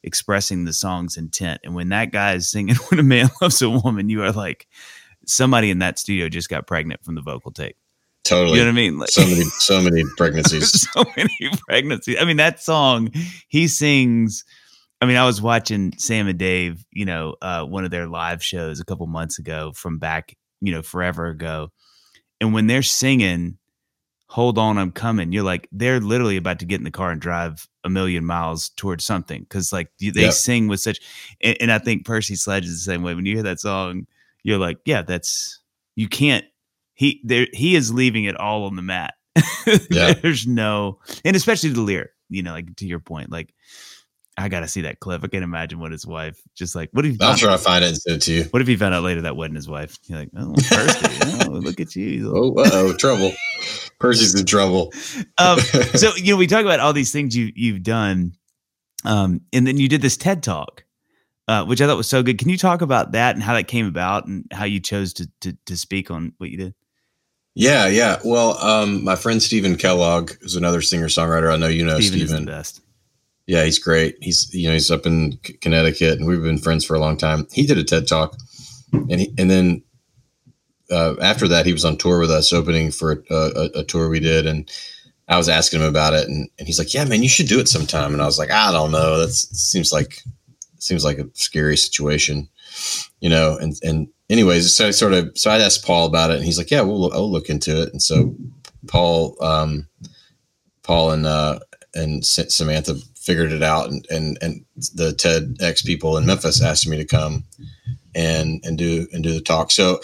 expressing 0.03 0.65
the 0.65 0.73
song's 0.73 1.17
intent, 1.17 1.61
and 1.65 1.75
when 1.75 1.89
that 1.89 2.13
guy 2.13 2.35
is 2.35 2.51
singing 2.51 2.75
"When 2.89 3.01
a 3.01 3.03
Man 3.03 3.31
Loves 3.41 3.63
a 3.63 3.71
Woman," 3.71 4.09
you 4.11 4.23
are 4.23 4.33
like 4.33 4.67
somebody 5.27 5.71
in 5.71 5.79
that 5.79 5.99
studio 5.99 6.29
just 6.29 6.51
got 6.51 6.67
pregnant 6.67 7.03
from 7.03 7.15
the 7.15 7.23
vocal 7.23 7.51
take. 7.51 7.77
Totally. 8.25 8.59
You 8.59 8.65
know 8.65 8.71
what 8.71 8.73
I 8.79 8.83
mean? 8.83 8.99
Like 8.99 9.11
so 9.11 9.23
many, 9.23 9.43
so 9.59 9.81
many 9.81 10.03
pregnancies. 10.17 10.91
so 10.93 11.05
many 11.17 11.51
pregnancies. 11.69 12.17
I 12.19 12.25
mean, 12.25 12.39
that 12.39 12.61
song 12.61 13.11
he 13.49 13.69
sings. 13.69 14.45
I 15.01 15.07
mean, 15.07 15.17
I 15.17 15.27
was 15.27 15.43
watching 15.43 15.93
Sam 15.99 16.29
and 16.29 16.39
Dave, 16.39 16.85
you 16.91 17.05
know, 17.05 17.37
uh, 17.43 17.65
one 17.65 17.85
of 17.85 17.91
their 17.91 18.07
live 18.07 18.43
shows 18.43 18.81
a 18.81 18.85
couple 18.85 19.07
months 19.07 19.39
ago 19.39 19.73
from 19.75 19.99
back, 19.99 20.35
you 20.63 20.73
know, 20.73 20.81
forever 20.81 21.27
ago. 21.27 21.69
And 22.41 22.55
when 22.55 22.67
they're 22.67 22.83
singing, 22.83 23.59
Hold 24.29 24.57
On, 24.57 24.79
I'm 24.79 24.91
Coming, 24.91 25.31
you're 25.33 25.45
like, 25.45 25.69
they're 25.71 26.01
literally 26.01 26.39
about 26.39 26.59
to 26.61 26.65
get 26.65 26.81
in 26.81 26.85
the 26.85 26.91
car 26.91 27.11
and 27.11 27.21
drive 27.21 27.69
a 27.85 27.91
million 27.91 28.25
miles 28.25 28.71
towards 28.71 29.05
something. 29.05 29.47
Cause 29.51 29.73
like 29.73 29.91
they 30.01 30.23
Yep. 30.23 30.33
sing 30.33 30.69
with 30.69 30.81
such, 30.81 30.99
and, 31.43 31.57
and 31.61 31.71
I 31.71 31.79
think 31.79 32.07
Percy 32.07 32.35
Sledge 32.35 32.65
is 32.65 32.73
the 32.73 32.91
same 32.91 33.03
way. 33.03 33.15
When 33.15 33.27
you 33.27 33.35
hear 33.35 33.43
that 33.45 33.61
song, 33.61 34.07
you're 34.43 34.59
like, 34.59 34.79
yeah, 34.87 35.03
that's, 35.03 35.61
you 35.95 36.09
can't, 36.09 36.45
he, 36.95 37.21
there, 37.25 37.47
he 37.53 37.77
is 37.77 37.93
leaving 37.93 38.25
it 38.25 38.37
all 38.37 38.65
on 38.65 38.77
the 38.77 38.83
mat. 38.83 39.15
Yeah. 39.91 40.13
There's 40.13 40.47
no, 40.47 41.01
and 41.25 41.35
especially 41.35 41.71
the 41.71 41.81
lyric, 41.81 42.11
you 42.29 42.43
know, 42.43 42.53
like 42.53 42.77
to 42.77 42.87
your 42.87 43.01
point, 43.01 43.33
like 43.33 43.55
I 44.37 44.49
gotta 44.49 44.67
see 44.67 44.83
that 44.83 45.01
clip. 45.01 45.23
I 45.23 45.29
can't 45.29 45.45
imagine 45.45 45.79
what 45.79 45.93
his 45.93 46.07
wife 46.07 46.41
just 46.55 46.75
like. 46.75 46.91
What 46.93 47.07
if 47.07 47.21
I'll 47.21 47.29
found, 47.29 47.39
try 47.39 47.53
to 47.53 47.59
find 47.59 47.85
it 47.85 47.89
and 47.89 47.97
send 47.97 48.17
it 48.17 48.23
to 48.23 48.33
you. 48.33 48.45
what 48.51 48.61
if 48.63 48.69
you 48.69 48.77
found 48.77 48.95
out 48.95 49.05
later 49.05 49.23
that 49.23 49.37
wasn't 49.37 49.57
his 49.57 49.69
wife? 49.69 49.97
You're 50.05 50.19
like, 50.19 50.31
oh, 50.37 50.55
Percy, 50.69 51.47
oh, 51.47 51.51
look 51.51 51.79
at 51.79 51.95
you. 51.95 52.33
Oh, 52.35 52.55
uh 52.61 52.71
oh, 52.73 52.93
trouble. 52.95 53.33
Percy's 54.01 54.39
in 54.39 54.47
trouble. 54.47 54.93
Um, 55.39 55.59
so 55.59 56.15
you 56.17 56.33
know, 56.33 56.37
we 56.37 56.47
talk 56.47 56.65
about 56.65 56.81
all 56.81 56.93
these 56.93 57.13
things 57.13 57.37
you 57.37 57.53
you've 57.55 57.83
done, 57.83 58.33
um, 59.05 59.41
and 59.53 59.67
then 59.67 59.79
you 59.79 59.89
did 59.89 60.01
this 60.01 60.17
TED 60.17 60.43
talk, 60.43 60.85
uh, 61.49 61.65
which 61.65 61.81
I 61.81 61.87
thought 61.87 61.97
was 61.97 62.09
so 62.09 62.23
good. 62.23 62.39
Can 62.39 62.49
you 62.49 62.57
talk 62.57 62.83
about 62.83 63.13
that 63.13 63.35
and 63.35 63.43
how 63.43 63.55
that 63.55 63.65
came 63.65 63.87
about 63.87 64.27
and 64.27 64.47
how 64.53 64.65
you 64.65 64.81
chose 64.81 65.13
to 65.15 65.29
to, 65.41 65.57
to 65.67 65.77
speak 65.77 66.11
on 66.11 66.33
what 66.39 66.51
you 66.51 66.57
did? 66.57 66.75
Yeah, 67.55 67.87
yeah. 67.87 68.19
Well, 68.25 68.59
um, 68.59 69.05
my 69.05 69.17
friend 69.17 69.43
Stephen 69.43 69.77
Kellogg, 69.77 70.33
who's 70.41 70.57
another 70.57 70.83
singer 70.83 71.07
songwriter. 71.07 71.53
I 71.53 71.57
know 71.57 71.69
you 71.69 71.85
know 71.85 71.97
the 71.97 72.03
Stephen. 72.03 72.45
best. 72.45 72.81
Yeah, 73.47 73.65
he's 73.65 73.79
great. 73.79 74.17
He's 74.21 74.53
you 74.53 74.69
know 74.69 74.73
he's 74.73 74.91
up 74.91 75.07
in 75.07 75.39
C- 75.45 75.53
Connecticut, 75.55 76.19
and 76.19 76.27
we've 76.27 76.43
been 76.43 76.59
friends 76.59 76.85
for 76.85 76.95
a 76.95 76.99
long 76.99 77.17
time. 77.17 77.47
He 77.53 77.67
did 77.67 77.79
a 77.79 77.85
TED 77.85 78.09
talk, 78.09 78.37
and 78.93 79.21
he, 79.21 79.33
and 79.39 79.51
then 79.51 79.83
uh, 80.91 81.15
after 81.21 81.47
that, 81.49 81.67
he 81.67 81.73
was 81.73 81.85
on 81.85 81.97
tour 81.97 82.19
with 82.19 82.31
us, 82.31 82.53
opening 82.53 82.91
for 82.91 83.23
a, 83.31 83.35
a, 83.35 83.81
a 83.81 83.85
tour 83.85 84.09
we 84.09 84.21
did, 84.21 84.47
and 84.47 84.71
I 85.29 85.37
was 85.37 85.49
asking 85.49 85.81
him 85.81 85.87
about 85.87 86.15
it, 86.15 86.29
and, 86.29 86.49
and 86.59 86.67
he's 86.67 86.79
like, 86.79 86.93
"Yeah, 86.93 87.05
man, 87.05 87.23
you 87.23 87.29
should 87.29 87.49
do 87.49 87.61
it 87.61 87.69
sometime." 87.69 88.13
And 88.13 88.23
I 88.23 88.27
was 88.27 88.39
like, 88.39 88.51
"I 88.51 88.73
don't 88.73 88.91
know. 88.91 89.19
That 89.19 89.31
seems 89.31 89.93
like 89.93 90.23
seems 90.79 91.05
like 91.05 91.19
a 91.19 91.29
scary 91.35 91.77
situation, 91.77 92.49
you 93.25 93.31
know." 93.31 93.57
And 93.57 93.73
and 93.83 94.09
anyways, 94.29 94.73
so 94.75 94.89
I 94.89 94.91
sort 94.93 95.15
of 95.15 95.33
so 95.35 95.51
I 95.51 95.57
asked 95.59 95.85
Paul 95.87 96.07
about 96.07 96.31
it, 96.31 96.37
and 96.37 96.45
he's 96.45 96.59
like, 96.59 96.71
"Yeah, 96.71 96.83
we'll 96.83 97.13
I'll 97.13 97.31
look 97.33 97.49
into 97.49 97.83
it." 97.83 97.89
And 97.93 98.03
so 98.03 98.35
Paul, 98.87 99.37
um, 99.41 99.89
Paul 100.83 101.11
and 101.13 101.27
uh, 101.27 101.59
and 101.95 102.25
Samantha 102.25 102.97
figured 103.17 103.53
it 103.53 103.63
out, 103.63 103.89
and 103.91 104.07
and 104.11 104.39
and 104.43 104.65
the 104.95 105.11
TEDx 105.13 105.85
people 105.85 106.19
in 106.19 106.27
Memphis 106.27 106.63
asked 106.63 106.87
me 106.87 106.97
to 106.99 107.05
come 107.07 107.45
and 108.15 108.61
and 108.65 108.77
do 108.79 109.07
and 109.13 109.25
do 109.25 109.33
the 109.33 109.41
talk. 109.41 109.71
So 109.71 110.01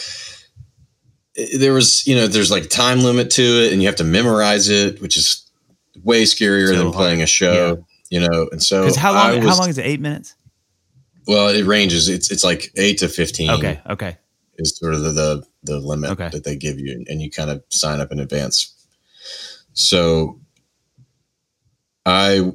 there 1.61 1.73
was 1.73 2.07
you 2.07 2.15
know 2.17 2.27
there's 2.27 2.51
like 2.51 2.69
time 2.69 3.01
limit 3.01 3.31
to 3.33 3.43
it, 3.43 3.73
and 3.73 3.83
you 3.83 3.89
have 3.89 3.97
to 3.97 4.05
memorize 4.05 4.69
it, 4.69 5.01
which 5.01 5.17
is 5.17 5.47
way 6.03 6.23
scarier 6.25 6.69
So 6.69 6.77
than 6.79 6.93
playing 6.93 7.23
a 7.23 7.27
show. 7.27 7.53
You 8.13 8.21
know, 8.21 8.49
and 8.51 8.61
so 8.61 8.83
how 8.97 9.13
long? 9.13 9.39
was- 9.45 9.55
how 9.55 9.61
long 9.61 9.69
is 9.71 9.79
it? 9.79 9.87
Eight 9.87 10.01
minutes. 10.01 10.35
Well, 11.27 11.49
it 11.49 11.65
ranges. 11.65 12.09
It's 12.09 12.31
it's 12.31 12.45
like 12.45 12.73
eight 12.77 12.99
to 12.99 13.09
fifteen. 13.09 13.51
Okay. 13.51 13.81
Okay. 13.89 14.17
is 14.59 14.77
sort 14.77 14.95
of 14.95 15.03
the 15.03 15.11
the, 15.13 15.43
the 15.65 15.79
limit 15.79 16.11
Okay. 16.11 16.29
that 16.31 16.45
they 16.45 16.57
give 16.57 16.79
you, 16.79 17.05
and, 17.09 17.23
you 17.23 17.31
kind 17.31 17.51
of 17.51 17.63
sign 17.69 18.01
up 18.01 18.11
in 18.13 18.19
advance. 18.21 18.75
So, 19.73 20.41
I 22.07 22.53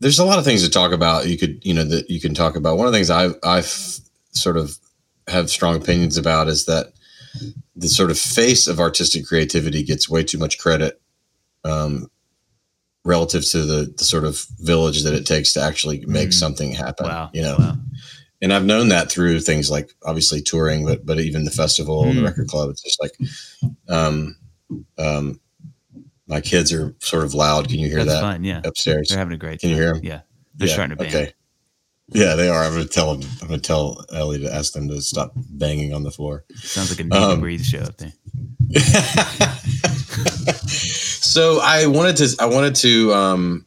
there's 0.00 0.18
a 0.18 0.24
lot 0.24 0.38
of 0.38 0.44
things 0.44 0.64
to 0.64 0.70
talk 0.70 0.92
about. 0.92 1.26
You 1.28 1.36
could 1.38 1.64
you 1.64 1.74
know 1.74 1.84
that 1.84 2.10
you 2.10 2.20
can 2.20 2.34
talk 2.34 2.56
about. 2.56 2.76
One 2.78 2.86
of 2.86 2.92
the 2.92 2.98
things 2.98 3.10
I 3.10 3.30
I 3.44 3.60
sort 3.60 4.56
of 4.56 4.78
have 5.28 5.50
strong 5.50 5.76
opinions 5.76 6.16
about 6.16 6.48
is 6.48 6.64
that 6.64 6.92
the 7.76 7.88
sort 7.88 8.10
of 8.10 8.18
face 8.18 8.66
of 8.66 8.80
artistic 8.80 9.26
creativity 9.26 9.82
gets 9.82 10.08
way 10.08 10.24
too 10.24 10.38
much 10.38 10.58
credit. 10.58 11.00
Um, 11.64 12.10
relative 13.08 13.44
to 13.50 13.58
the, 13.64 13.80
the 13.96 14.04
sort 14.04 14.24
of 14.24 14.44
village 14.60 15.02
that 15.04 15.14
it 15.14 15.24
takes 15.26 15.52
to 15.54 15.60
actually 15.62 16.04
make 16.06 16.28
Mm. 16.28 16.34
something 16.34 16.72
happen 16.72 17.06
Wow. 17.06 17.30
you 17.32 17.42
know 17.42 17.56
Wow. 17.58 17.76
and 18.42 18.52
I've 18.52 18.64
known 18.66 18.88
that 18.90 19.10
through 19.10 19.40
things 19.40 19.70
like 19.70 19.88
obviously 20.04 20.40
touring, 20.42 20.84
but 20.84 21.04
but 21.06 21.18
even 21.18 21.44
the 21.44 21.50
festival, 21.50 22.04
the 22.04 22.20
Mm. 22.20 22.24
record 22.24 22.48
club. 22.48 22.70
It's 22.70 22.82
just 22.82 23.00
like, 23.02 23.14
um, 23.88 24.36
um, 24.98 25.40
my 26.26 26.40
kids 26.42 26.72
are 26.72 26.94
sort 27.00 27.24
of 27.24 27.32
loud. 27.34 27.68
Can 27.68 27.78
you 27.78 27.88
hear 27.88 28.04
That's 28.04 28.20
that. 28.20 28.44
Yeah. 28.44 28.60
upstairs? 28.64 29.08
They're 29.08 29.18
having 29.18 29.34
a 29.34 29.38
great 29.38 29.60
Can 29.60 29.70
you 29.70 29.76
hear 29.76 29.94
them? 29.94 30.04
Yeah. 30.04 30.20
They're 30.56 30.68
Yeah, 30.68 30.74
starting 30.74 30.96
to 30.98 31.02
band. 31.02 31.14
Okay. 31.16 31.32
Yeah, 32.12 32.36
they 32.36 32.48
are. 32.48 32.62
I'm 32.64 32.72
going 32.74 32.86
to 32.86 32.92
tell 32.98 33.14
them. 33.16 33.28
I'm 33.42 33.48
to 33.48 33.58
tell 33.58 34.04
Ellie 34.12 34.38
to 34.40 34.54
ask 34.54 34.72
them 34.72 34.88
to 34.88 35.00
stop 35.02 35.32
banging 35.34 35.92
on 35.94 36.02
the 36.04 36.10
floor. 36.10 36.44
Sounds 36.56 36.90
like 36.90 37.00
a 37.00 37.04
need 37.04 37.12
Um, 37.14 37.36
to 37.36 37.40
breathe 37.40 37.62
show 37.62 37.80
up 37.80 37.96
there. 37.96 38.12
so 41.38 41.60
I 41.62 41.86
wanted 41.86 42.16
to 42.16 42.36
I 42.40 42.46
wanted 42.46 42.74
to 42.76 43.14
um, 43.14 43.66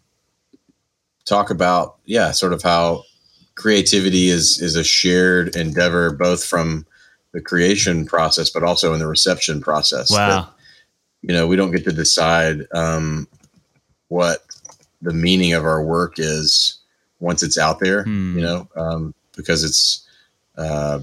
talk 1.23 1.49
about 1.51 1.95
yeah, 2.03 2.31
sort 2.31 2.51
of 2.51 2.61
how 2.61 3.03
creativity 3.55 4.27
is 4.27 4.61
is 4.61 4.75
a 4.75 4.83
shared 4.83 5.55
endeavor, 5.55 6.11
both 6.11 6.43
from 6.43 6.85
the 7.31 7.39
creation 7.39 8.05
process, 8.05 8.49
but 8.49 8.61
also 8.61 8.93
in 8.93 8.99
the 8.99 9.07
reception 9.07 9.61
process. 9.61 10.09
That, 10.09 10.27
Wow. 10.27 10.49
you 11.21 11.33
know, 11.33 11.47
we 11.47 11.55
don't 11.55 11.71
get 11.71 11.85
to 11.85 11.93
decide 11.93 12.67
um, 12.73 13.25
what 14.09 14.43
the 15.01 15.13
meaning 15.13 15.53
of 15.53 15.63
our 15.63 15.81
work 15.81 16.15
is 16.17 16.77
once 17.21 17.41
it's 17.41 17.57
out 17.57 17.79
there. 17.79 18.03
Hmm. 18.03 18.37
You 18.37 18.43
know, 18.43 18.67
um, 18.75 19.13
because 19.37 19.63
it's. 19.63 20.05
Uh, 20.57 20.99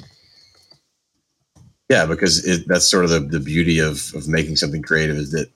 yeah, 1.89 2.05
because 2.05 2.47
it, 2.47 2.69
that's 2.69 2.87
sort 2.87 3.07
of 3.07 3.11
the, 3.11 3.21
the 3.21 3.41
beauty 3.41 3.79
of, 3.79 4.13
of 4.15 4.29
making 4.29 4.57
something 4.57 4.83
creative 4.83 5.17
is 5.17 5.31
that 5.31 5.51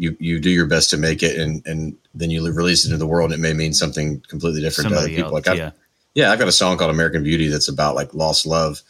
you, 0.00 0.16
you 0.18 0.40
do 0.40 0.48
your 0.48 0.64
best 0.64 0.88
to 0.88 0.96
make 0.96 1.22
it 1.22 1.38
and, 1.38 1.64
and 1.66 1.94
then 2.14 2.30
you 2.30 2.42
release 2.52 2.86
it 2.86 2.88
into 2.88 2.96
the 2.96 3.06
world 3.06 3.32
and 3.32 3.38
it 3.38 3.46
may 3.46 3.52
mean 3.52 3.74
something 3.74 4.18
completely 4.28 4.62
different 4.62 4.88
to 4.88 4.96
other 4.96 5.08
people. 5.08 5.24
else. 5.24 5.32
Like 5.32 5.48
I, 5.48 5.54
yeah. 5.54 5.70
yeah, 6.14 6.32
I've 6.32 6.38
got 6.38 6.48
a 6.48 6.52
song 6.52 6.78
called 6.78 6.90
American 6.90 7.22
Beauty 7.22 7.48
that's 7.48 7.68
about 7.68 7.94
like 7.94 8.14
lost 8.14 8.46
love. 8.46 8.80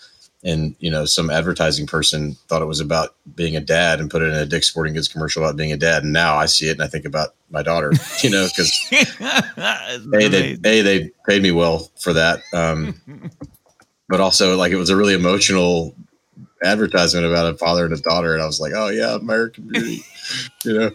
And, 0.45 0.77
you 0.79 0.89
know, 0.89 1.05
some 1.07 1.29
advertising 1.29 1.89
person 1.89 2.37
thought 2.47 2.63
it 2.63 2.67
was 2.67 2.79
about 2.79 3.17
being 3.35 3.57
a 3.57 3.61
dad 3.61 3.99
and 3.99 4.09
put 4.09 4.23
it 4.23 4.27
in 4.27 4.35
a 4.35 4.47
Dick's 4.47 4.69
Sporting 4.69 4.95
Goods 4.95 5.09
commercial 5.09 5.43
about 5.43 5.57
being 5.57 5.73
a 5.73 5.77
dad. 5.77 6.05
And 6.05 6.13
now 6.13 6.37
I 6.37 6.47
see 6.47 6.69
it 6.69 6.73
and 6.73 6.83
I 6.83 6.87
think 6.87 7.05
about 7.05 7.35
my 7.51 7.65
daughter, 7.65 7.93
you 8.23 8.31
know, 8.31 8.47
because 8.47 8.73
A, 9.59 9.99
they, 9.99 10.57
A, 10.65 10.83
they 10.83 11.11
paid 11.27 11.43
me 11.43 11.51
well 11.51 11.91
for 11.99 12.13
that. 12.13 12.41
Um, 12.55 13.01
but 14.09 14.21
also 14.21 14.57
like 14.57 14.71
it 14.71 14.77
was 14.77 14.91
a 14.91 14.97
really 14.97 15.15
emotional 15.15 15.97
advertisement 16.63 17.27
about 17.27 17.53
a 17.53 17.57
father 17.57 17.85
and 17.85 17.95
a 17.95 17.99
daughter. 17.99 18.35
And 18.35 18.43
I 18.43 18.47
was 18.47 18.61
like, 18.61 18.73
oh 18.75 18.89
yeah, 18.89 19.15
American 19.17 19.69
Beauty, 19.73 20.03
you 20.65 20.79
know? 20.79 20.91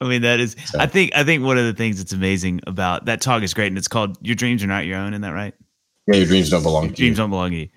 I 0.00 0.04
mean, 0.08 0.22
that 0.22 0.38
is. 0.40 0.54
So- 0.66 0.78
I 0.78 0.86
think. 0.86 1.10
I 1.14 1.24
think 1.24 1.42
one 1.44 1.58
of 1.58 1.64
the 1.64 1.72
things 1.72 1.98
that's 1.98 2.12
amazing 2.12 2.60
about 2.66 3.06
that 3.06 3.20
talk 3.20 3.42
is 3.42 3.52
great, 3.52 3.66
and 3.66 3.76
it's 3.78 3.88
called 3.88 4.16
"Your 4.22 4.36
Dreams 4.36 4.62
Are 4.62 4.68
Not 4.68 4.86
Your 4.86 4.96
Own." 4.98 5.12
Isn't 5.12 5.22
that 5.22 5.32
right? 5.34 5.54
Yeah, 6.06 6.14
your 6.16 6.26
dreams 6.26 6.50
don't 6.50 6.62
belong 6.62 6.84
Your 6.84 6.94
to 6.94 7.02
you. 7.02 7.06
dreams 7.08 7.16
don't 7.18 7.30
belong 7.30 7.50
to 7.50 7.56
you. 7.56 7.68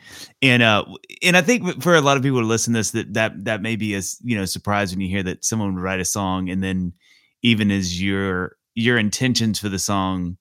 And 0.44 0.62
uh, 0.62 0.86
and 1.24 1.36
I 1.36 1.42
think 1.42 1.82
for 1.82 1.96
a 1.96 2.02
lot 2.02 2.18
of 2.18 2.24
people 2.24 2.40
to 2.40 2.46
listen 2.46 2.74
to 2.74 2.80
this, 2.80 2.92
that 2.92 3.14
that 3.16 3.46
that 3.46 3.62
may 3.64 3.76
be 3.76 3.96
a 3.96 4.02
you 4.24 4.38
know 4.38 4.46
surprise 4.46 4.92
when 4.92 5.02
you 5.02 5.10
hear 5.10 5.24
that 5.24 5.44
someone 5.44 5.74
would 5.74 5.82
write 5.84 6.00
a 6.00 6.06
song 6.06 6.50
and 6.50 6.64
then 6.64 6.94
even 7.42 7.72
as 7.72 8.00
your 8.02 8.56
your 8.76 9.00
intentions 9.00 9.60
for 9.60 9.68
the 9.70 9.80
song, 9.80 10.38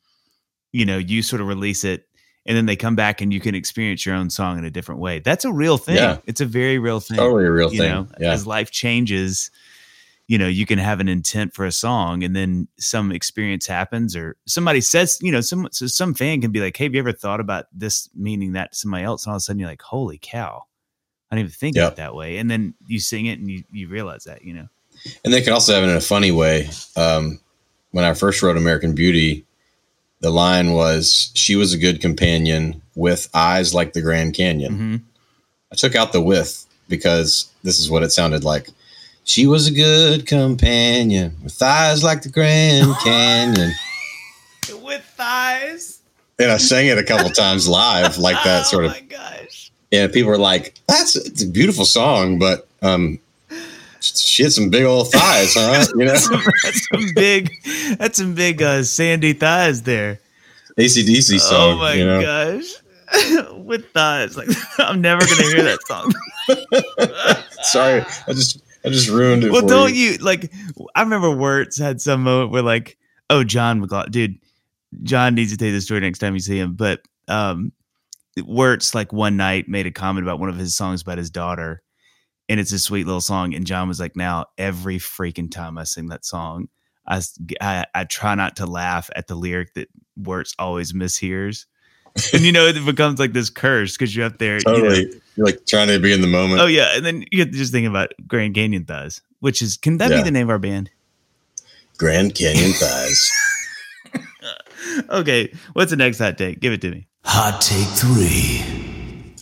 you 0.72 0.84
know, 0.84 0.98
you 0.98 1.22
sort 1.22 1.40
of 1.40 1.48
release 1.48 1.82
it 1.82 2.06
and 2.46 2.56
then 2.56 2.66
they 2.66 2.76
come 2.76 2.96
back 2.96 3.20
and 3.20 3.32
you 3.32 3.40
can 3.40 3.54
experience 3.54 4.04
your 4.06 4.14
own 4.14 4.30
song 4.30 4.58
in 4.58 4.64
a 4.64 4.70
different 4.70 5.00
way. 5.00 5.18
That's 5.18 5.44
a 5.44 5.52
real 5.52 5.76
thing. 5.76 5.96
Yeah. 5.96 6.18
It's 6.26 6.40
a 6.40 6.46
very 6.46 6.78
real 6.78 7.00
thing. 7.00 7.18
Totally 7.18 7.44
a 7.44 7.50
real 7.50 7.72
you 7.72 7.78
thing. 7.78 7.90
know, 7.90 8.06
yeah. 8.18 8.32
as 8.32 8.46
life 8.46 8.70
changes, 8.70 9.50
you 10.26 10.38
know, 10.38 10.48
you 10.48 10.64
can 10.64 10.78
have 10.78 11.00
an 11.00 11.08
intent 11.08 11.54
for 11.54 11.66
a 11.66 11.72
song 11.72 12.22
and 12.22 12.34
then 12.34 12.68
some 12.78 13.12
experience 13.12 13.66
happens 13.66 14.16
or 14.16 14.36
somebody 14.46 14.80
says, 14.80 15.18
you 15.20 15.32
know, 15.32 15.40
some 15.40 15.68
so 15.72 15.86
some 15.86 16.14
fan 16.14 16.40
can 16.40 16.50
be 16.50 16.60
like, 16.60 16.76
Hey, 16.76 16.84
have 16.84 16.94
you 16.94 17.00
ever 17.00 17.12
thought 17.12 17.40
about 17.40 17.66
this 17.72 18.08
meaning 18.14 18.52
that 18.52 18.72
to 18.72 18.78
somebody 18.78 19.04
else? 19.04 19.26
And 19.26 19.32
all 19.32 19.36
of 19.36 19.40
a 19.40 19.40
sudden 19.40 19.60
you're 19.60 19.68
like, 19.68 19.82
Holy 19.82 20.18
cow. 20.20 20.64
I 21.30 21.36
didn't 21.36 21.48
even 21.48 21.58
think 21.58 21.76
of 21.76 21.92
it 21.92 21.96
that 21.96 22.14
way. 22.14 22.38
And 22.38 22.50
then 22.50 22.74
you 22.86 22.98
sing 22.98 23.26
it 23.26 23.38
and 23.38 23.48
you, 23.48 23.62
you 23.70 23.86
realize 23.86 24.24
that, 24.24 24.42
you 24.42 24.52
know. 24.52 24.68
And 25.24 25.32
they 25.32 25.42
can 25.42 25.52
also 25.52 25.74
have 25.74 25.84
it 25.84 25.88
in 25.88 25.96
a 25.96 26.00
funny 26.00 26.32
way. 26.32 26.68
Um, 26.96 27.38
when 27.92 28.04
I 28.04 28.14
first 28.14 28.42
wrote 28.42 28.56
American 28.56 28.94
Beauty, 28.94 29.46
the 30.20 30.30
line 30.30 30.72
was, 30.72 31.30
She 31.34 31.56
was 31.56 31.72
a 31.72 31.78
good 31.78 32.00
companion 32.00 32.82
with 32.94 33.28
eyes 33.34 33.74
like 33.74 33.92
the 33.92 34.02
Grand 34.02 34.34
Canyon. 34.34 34.74
hmm 34.76 34.96
I 35.72 35.76
took 35.76 35.94
out 35.94 36.12
the 36.12 36.20
with 36.20 36.66
because 36.88 37.48
this 37.62 37.78
is 37.78 37.88
what 37.88 38.02
it 38.02 38.10
sounded 38.10 38.42
like. 38.42 38.68
She 39.24 39.46
was 39.46 39.68
a 39.68 39.72
good 39.72 40.26
companion 40.26 41.36
with 41.44 41.62
eyes 41.62 42.02
like 42.02 42.22
the 42.22 42.28
Grand 42.28 42.92
Canyon. 43.04 43.72
With 44.82 45.04
thighs. 45.16 46.00
And 46.40 46.50
I 46.50 46.56
sang 46.56 46.86
it 46.88 46.98
a 46.98 47.04
couple 47.04 47.30
times 47.30 47.68
live, 47.68 48.18
like 48.18 48.42
that 48.44 48.66
sort 48.66 48.86
of. 48.86 48.90
Oh 48.90 48.94
my 48.94 49.00
gosh. 49.02 49.70
And 49.92 50.12
people 50.12 50.30
were 50.30 50.38
like, 50.38 50.74
"That's 50.88 51.14
it's 51.16 51.42
a 51.42 51.46
beautiful 51.46 51.84
song, 51.84 52.38
but 52.38 52.66
um, 52.82 53.18
she 54.00 54.42
had 54.42 54.52
some 54.52 54.70
big 54.70 54.84
old 54.84 55.10
thighs, 55.12 55.54
huh?" 55.54 55.86
You 55.96 56.06
know, 56.06 56.12
that's 56.12 56.88
some 56.88 57.06
big 57.14 57.50
that's 57.98 58.18
some 58.18 58.34
big 58.34 58.62
uh, 58.62 58.82
sandy 58.82 59.32
thighs 59.32 59.82
there. 59.82 60.20
ACDC 60.78 61.40
song. 61.40 61.74
oh 61.74 61.76
my 61.76 61.94
you 61.94 62.04
know? 62.04 62.22
gosh. 62.22 62.74
With 63.64 63.90
thighs. 63.92 64.36
Like 64.36 64.48
I'm 64.78 65.00
never 65.00 65.20
gonna 65.20 65.42
hear 65.42 65.62
that 65.64 65.80
song. 65.86 66.12
Sorry, 67.62 68.02
I 68.26 68.32
just 68.32 68.62
I 68.84 68.88
just 68.88 69.08
ruined 69.08 69.44
it. 69.44 69.52
well, 69.52 69.66
don't 69.66 69.94
you 69.94 70.16
like 70.18 70.52
I 70.94 71.02
remember 71.02 71.30
Wirtz 71.30 71.78
had 71.78 72.00
some 72.00 72.22
moment 72.22 72.52
where 72.52 72.62
like, 72.62 72.96
oh 73.28 73.44
Jon 73.44 73.80
McLaughlin 73.80 74.12
dude, 74.12 74.38
Jon 75.02 75.34
needs 75.34 75.50
to 75.50 75.56
tell 75.56 75.68
you 75.68 75.74
the 75.74 75.80
story 75.80 76.00
next 76.00 76.20
time 76.20 76.34
you 76.34 76.40
see 76.40 76.58
him. 76.58 76.74
But 76.74 77.02
um 77.28 77.72
Wirtz 78.38 78.94
like 78.94 79.12
one 79.12 79.36
night 79.36 79.68
made 79.68 79.86
a 79.86 79.90
comment 79.90 80.24
about 80.24 80.38
one 80.38 80.48
of 80.48 80.56
his 80.56 80.74
songs 80.74 81.02
about 81.02 81.18
his 81.18 81.30
daughter. 81.30 81.82
And 82.50 82.60
it's 82.60 82.72
a 82.72 82.78
sweet 82.78 83.06
little 83.06 83.20
song. 83.22 83.54
And 83.54 83.64
Jon 83.66 83.88
was 83.88 83.98
like, 84.00 84.16
now 84.16 84.46
every 84.58 84.98
freaking 84.98 85.50
time 85.50 85.78
I 85.78 85.84
sing 85.84 86.08
that 86.08 86.24
song, 86.26 86.68
I 87.06 87.22
I 87.94 88.04
try 88.04 88.34
not 88.34 88.56
to 88.56 88.66
laugh 88.66 89.08
at 89.16 89.26
the 89.28 89.34
lyric 89.36 89.72
that 89.74 89.88
Wirtz 90.16 90.54
always 90.58 90.92
mishears. 90.92 91.64
and 92.34 92.42
you 92.42 92.50
know, 92.52 92.66
it 92.66 92.84
becomes 92.84 93.20
like 93.20 93.32
this 93.32 93.50
curse 93.50 93.96
because 93.96 94.14
you're 94.14 94.26
up 94.26 94.38
there. 94.38 94.56
you 94.58 94.62
know, 94.66 94.74
Totally, 94.80 95.20
you're 95.36 95.46
like 95.46 95.64
trying 95.66 95.88
to 95.88 95.98
be 96.00 96.12
in 96.12 96.20
the 96.22 96.26
moment. 96.26 96.60
Oh 96.60 96.66
yeah, 96.66 96.96
and 96.96 97.06
then 97.06 97.22
you 97.30 97.44
get 97.44 97.52
to 97.52 97.56
just 97.58 97.70
think 97.72 97.86
about 97.86 98.12
Grand 98.26 98.54
Canyon 98.54 98.84
Thighs, 98.84 99.22
which 99.38 99.62
is 99.62 99.76
can 99.76 99.98
that 99.98 100.10
Yeah. 100.10 100.16
be 100.18 100.22
the 100.24 100.30
name 100.32 100.46
of 100.48 100.50
our 100.50 100.58
band? 100.58 100.90
Grand 101.98 102.34
Canyon 102.34 102.72
thighs. 102.74 103.30
Okay, 105.08 105.52
what's 105.74 105.90
the 105.90 105.96
next 105.96 106.18
hot 106.18 106.36
take? 106.36 106.58
Give 106.58 106.72
it 106.72 106.80
to 106.80 106.90
me. 106.90 107.06
Hot 107.24 107.60
take 107.60 107.86
three. 107.86 108.89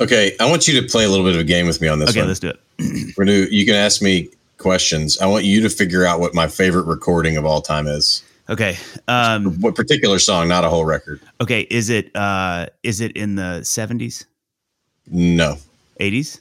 Okay, 0.00 0.36
I 0.38 0.48
want 0.48 0.68
you 0.68 0.80
to 0.80 0.86
play 0.86 1.04
a 1.04 1.08
little 1.08 1.24
bit 1.24 1.34
of 1.34 1.40
a 1.40 1.44
game 1.44 1.66
with 1.66 1.80
me 1.80 1.88
on 1.88 1.98
this 1.98 2.10
Okay, 2.10 2.20
one. 2.20 2.28
let's 2.28 2.40
do 2.40 2.48
it. 2.50 2.60
We're 3.16 3.24
gonna, 3.24 3.46
you 3.50 3.64
can 3.66 3.74
ask 3.74 4.00
me 4.00 4.28
questions. 4.58 5.18
I 5.20 5.26
want 5.26 5.44
you 5.44 5.60
to 5.62 5.68
figure 5.70 6.04
out 6.04 6.20
what 6.20 6.34
my 6.34 6.46
favorite 6.48 6.86
recording 6.86 7.36
of 7.36 7.44
all 7.44 7.60
time 7.60 7.86
is. 7.86 8.22
Okay, 8.50 8.78
um, 9.08 9.60
What 9.60 9.74
particular 9.74 10.18
song, 10.18 10.48
not 10.48 10.64
a 10.64 10.68
whole 10.70 10.84
record. 10.86 11.20
okay, 11.40 11.62
is 11.68 11.90
it 11.90 12.14
uh, 12.16 12.66
is 12.82 13.00
it 13.02 13.12
in 13.12 13.34
the 13.34 13.62
seventies, 13.62 14.24
No, 15.06 15.56
eighties? 16.00 16.40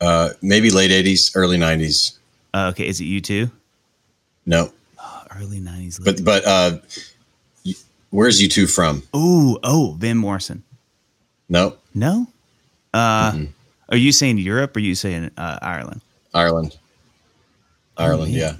uh, 0.00 0.30
maybe 0.42 0.70
late 0.70 0.90
'80s, 0.90 1.32
early 1.36 1.56
'90s. 1.56 2.16
Uh, 2.52 2.70
okay, 2.72 2.88
is 2.88 3.00
it 3.00 3.04
U2? 3.04 3.48
No, 4.46 4.72
Early 5.36 5.60
nineties. 5.60 6.00
but 6.00 6.24
but 6.24 6.44
uh, 6.44 6.78
where's 8.10 8.40
U2 8.42 8.74
from? 8.74 9.04
ooh, 9.14 9.56
oh, 9.62 9.94
Van 10.00 10.16
Morrison. 10.16 10.64
No, 11.48 11.76
No. 11.94 12.26
Uh, 12.94 13.32
Mhm. 13.32 13.48
are 13.88 13.96
you 13.96 14.12
saying 14.12 14.38
Europe? 14.38 14.76
or 14.76 14.80
Are 14.80 14.82
you 14.82 14.94
saying 14.94 15.30
uh, 15.36 15.58
Ireland? 15.62 16.00
Ireland. 16.34 16.76
Ireland, 17.96 18.32
man. 18.32 18.40
yeah, 18.40 18.56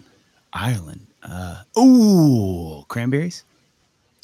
Ireland. 0.52 1.06
Uh, 1.22 1.62
ooh, 1.78 2.84
cranberries. 2.88 3.44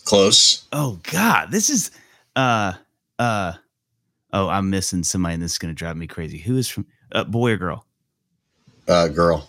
close. 0.04 0.64
Oh 0.72 0.98
God, 1.04 1.50
this 1.50 1.68
is 1.70 1.90
uh 2.36 2.74
uh 3.18 3.52
oh, 4.32 4.48
I'm 4.48 4.70
missing 4.70 5.02
somebody 5.04 5.34
and 5.34 5.42
this 5.42 5.52
is 5.52 5.58
gonna 5.58 5.74
drive 5.74 5.96
me 5.96 6.06
crazy. 6.06 6.38
Who 6.38 6.56
is 6.56 6.68
from 6.68 6.86
uh, 7.12 7.24
boy 7.24 7.52
or 7.52 7.56
girl? 7.56 7.86
Uh, 8.88 9.08
girl, 9.08 9.48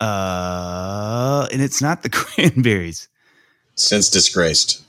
Uh 0.00 1.46
and 1.52 1.60
it's 1.60 1.82
not 1.82 2.02
the 2.02 2.08
cranberries. 2.20 3.08
since 3.74 4.08
disgraced. 4.08 4.82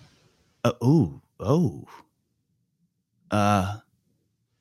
Uh, 0.63 0.71
oh, 0.81 1.21
oh. 1.39 1.85
Uh 3.31 3.77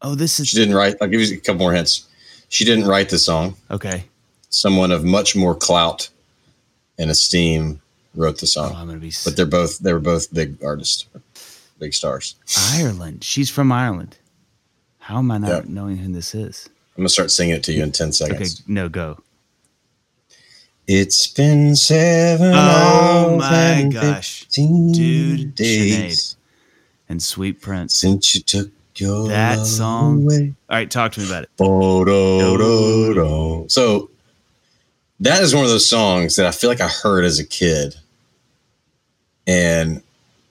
oh, 0.03 0.15
this 0.15 0.41
is 0.41 0.49
She 0.49 0.57
didn't 0.57 0.75
write. 0.75 0.97
I'll 1.01 1.09
give 1.09 1.21
you 1.21 1.37
a 1.37 1.41
couple 1.41 1.61
more 1.61 1.73
hints. 1.73 2.07
She 2.49 2.65
didn't 2.65 2.87
write 2.87 3.09
the 3.09 3.19
song. 3.19 3.57
okay. 3.71 4.05
Someone 4.49 4.91
of 4.93 5.05
much 5.05 5.37
more 5.37 5.55
clout 5.55 6.09
and 6.99 7.11
esteem 7.11 7.81
wrote 8.15 8.39
the 8.39 8.45
Oh, 8.45 8.47
song. 8.47 8.75
I'm 8.75 8.87
gonna 8.87 8.99
be 8.99 9.13
But 9.25 9.37
they're 9.37 9.45
both 9.47 9.79
they 9.81 9.93
were 9.93 9.99
both 10.01 10.33
big 10.33 10.63
artists, 10.65 11.05
big 11.79 11.93
stars. 11.95 12.37
Ireland. 12.75 13.23
She's 13.25 13.51
from 13.51 13.71
Ireland. 13.73 14.17
How 14.99 15.19
am 15.19 15.31
I 15.31 15.39
not 15.39 15.49
Yeah. 15.49 15.63
knowing 15.69 15.99
who 15.99 16.13
this 16.13 16.35
is? 16.35 16.69
I'm 16.97 17.03
gonna 17.03 17.09
start 17.11 17.31
singing 17.31 17.55
it 17.57 17.63
to 17.65 17.73
you 17.73 17.83
in 17.83 17.93
ten 17.93 18.09
Okay, 18.09 18.13
seconds. 18.13 18.63
no 18.67 18.89
go. 18.89 19.19
It's 20.89 21.27
been 21.27 21.75
seven 21.75 22.53
Oh 22.55 23.37
my 23.39 23.89
gosh. 23.93 24.45
15 24.45 24.93
Dude, 24.93 25.55
days 25.57 26.36
And 27.09 27.23
Sweet 27.23 27.61
Prince. 27.61 27.95
since 27.95 28.35
you 28.35 28.41
took 28.43 28.71
your 28.97 29.29
That 29.29 29.65
song. 29.67 30.25
away. 30.25 30.55
All 30.69 30.77
right, 30.77 30.91
talk 30.91 31.13
to 31.13 31.21
me 31.21 31.27
about 31.27 31.45
it. 31.45 31.51
Bo-do-do-do. 31.57 33.67
So 33.69 34.11
that 35.21 35.43
is 35.43 35.55
one 35.55 35.65
of 35.65 35.71
those 35.71 35.89
songs 35.89 36.35
that 36.37 36.47
I 36.47 36.51
feel 36.51 36.69
like 36.71 36.81
I 36.81 36.89
heard 36.89 37.25
as 37.25 37.39
a 37.39 37.47
kid, 37.47 37.95
and 39.47 40.03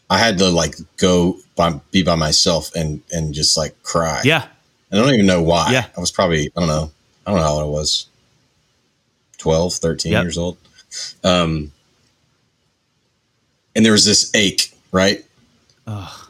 I 0.09 0.17
had 0.19 0.37
to 0.37 0.49
like 0.49 0.75
go 0.97 1.37
by, 1.55 1.71
be 1.91 2.03
by 2.03 2.15
myself 2.15 2.73
and 2.75 3.01
and 3.11 3.33
just 3.33 3.57
like 3.57 3.81
cry. 3.83 4.21
Yeah. 4.23 4.45
I 4.91 4.95
don't 4.95 5.11
even 5.13 5.25
know 5.25 5.41
why. 5.41 5.71
Yeah. 5.71 5.87
I 5.97 5.99
was 5.99 6.11
probably 6.11 6.51
I 6.55 6.59
don't 6.59 6.69
know 6.69 6.91
I 7.25 7.31
don't 7.31 7.39
know 7.39 7.45
how 7.45 7.53
old 7.55 7.63
I 7.63 7.65
was 7.65 8.05
12, 9.39 9.73
13 9.73 10.11
Yep. 10.13 10.23
years 10.23 10.37
old. 10.37 10.57
Um, 11.23 11.71
and 13.75 13.83
there 13.85 13.91
was 13.91 14.05
this 14.05 14.31
ache, 14.33 14.71
right? 14.91 15.23
Oh, 15.87 16.24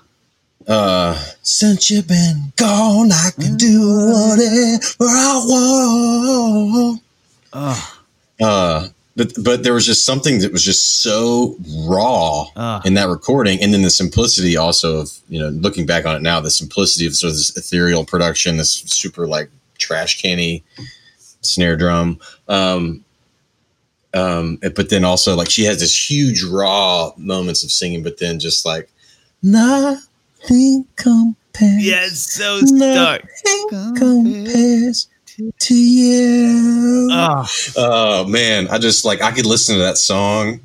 Uh, 0.68 1.14
since 1.42 1.92
you've 1.92 2.08
been 2.08 2.52
gone, 2.56 3.12
I 3.12 3.30
can 3.40 3.56
do 3.56 3.82
whatever 4.12 5.06
I 5.06 5.44
want. 5.46 7.02
Uh, 8.42 8.88
but 9.16 9.32
but 9.44 9.64
there 9.64 9.74
was 9.74 9.86
just 9.86 10.06
something 10.06 10.40
that 10.40 10.52
was 10.52 10.64
just 10.64 11.02
so 11.02 11.56
raw 11.86 12.48
oh. 12.56 12.82
in 12.84 12.96
that 12.96 13.08
recording, 13.08 13.62
and 13.62 13.74
then 13.74 13.82
the 13.82 13.90
simplicity 13.90 14.58
also 14.58 14.98
of 15.02 15.12
you 15.30 15.40
know 15.40 15.50
looking 15.50 15.86
back 15.86 16.06
on 16.06 16.16
it 16.16 16.22
now, 16.22 16.42
the 16.42 16.50
simplicity 16.50 17.06
of 17.06 17.16
sort 17.16 17.32
of 17.32 17.38
this 17.38 17.56
ethereal 17.56 18.04
production, 18.04 18.58
this 18.58 18.72
super 18.72 19.28
like 19.28 19.50
trash 19.78 20.22
canny 20.22 20.64
snare 21.42 21.78
drum. 21.78 22.20
Um, 22.48 23.06
um, 24.14 24.58
but 24.76 24.90
then 24.90 25.06
also 25.06 25.36
like 25.36 25.50
she 25.50 25.64
has 25.66 25.80
this 25.80 26.10
huge 26.10 26.44
raw 26.44 27.12
moments 27.18 27.64
of 27.64 27.72
singing, 27.72 28.04
but 28.04 28.18
then 28.20 28.40
just 28.40 28.66
like 28.66 28.90
nothing 30.50 30.86
compares. 30.96 31.84
Yeah, 31.86 32.06
it's 32.06 32.34
so 32.34 32.60
No. 32.64 32.94
stark. 32.94 33.26
Nothing 33.72 33.96
compares 33.96 35.08
to 35.60 35.76
you. 35.76 37.10
Oh, 37.12 37.46
Oh 37.78 38.26
man, 38.28 38.68
I 38.70 38.78
just 38.78 39.06
like 39.06 39.22
I 39.22 39.32
could 39.32 39.46
listen 39.46 39.76
to 39.76 39.82
that 39.82 39.98
song 39.98 40.60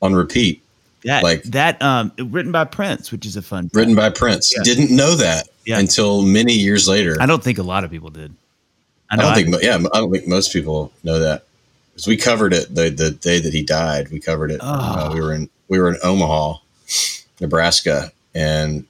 on 0.00 0.14
repeat, 0.14 0.62
that 1.04 1.22
Like- 1.22 1.42
that 1.44 1.80
um 1.82 2.12
written 2.18 2.52
by 2.52 2.64
Prince, 2.64 3.12
which 3.12 3.26
is 3.26 3.36
a 3.36 3.42
fun. 3.42 3.70
written 3.74 3.94
by 3.94 4.10
Prince. 4.10 4.52
Yeah. 4.56 4.62
Didn't 4.62 4.90
know 4.94 5.14
that 5.16 5.48
Yeah. 5.66 5.78
until 5.78 6.22
many 6.22 6.54
years 6.54 6.88
later. 6.88 7.16
I 7.20 7.26
don't 7.26 7.42
think 7.42 7.58
a 7.58 7.62
lot 7.62 7.84
of 7.84 7.90
people 7.90 8.10
did. 8.10 8.32
I 9.10 9.16
don't 9.16 9.34
think, 9.34 9.54
yeah, 9.62 9.74
I 9.92 9.98
don't 9.98 10.10
think 10.10 10.26
most 10.26 10.54
people 10.54 10.90
know 11.04 11.18
that 11.18 11.44
because 11.92 12.06
we 12.06 12.16
covered 12.16 12.54
it 12.54 12.74
the 12.74 12.88
the 12.88 13.10
day 13.10 13.40
that 13.40 13.52
he 13.52 13.62
died. 13.62 14.08
We 14.10 14.20
covered 14.20 14.50
it. 14.50 14.60
Oh. 14.62 14.72
Uh, 14.72 15.10
we 15.12 15.20
were 15.20 15.34
in 15.34 15.50
we 15.68 15.78
were 15.78 15.90
in 15.90 15.98
Omaha, 16.02 16.54
Nebraska, 17.40 18.10
and 18.34 18.86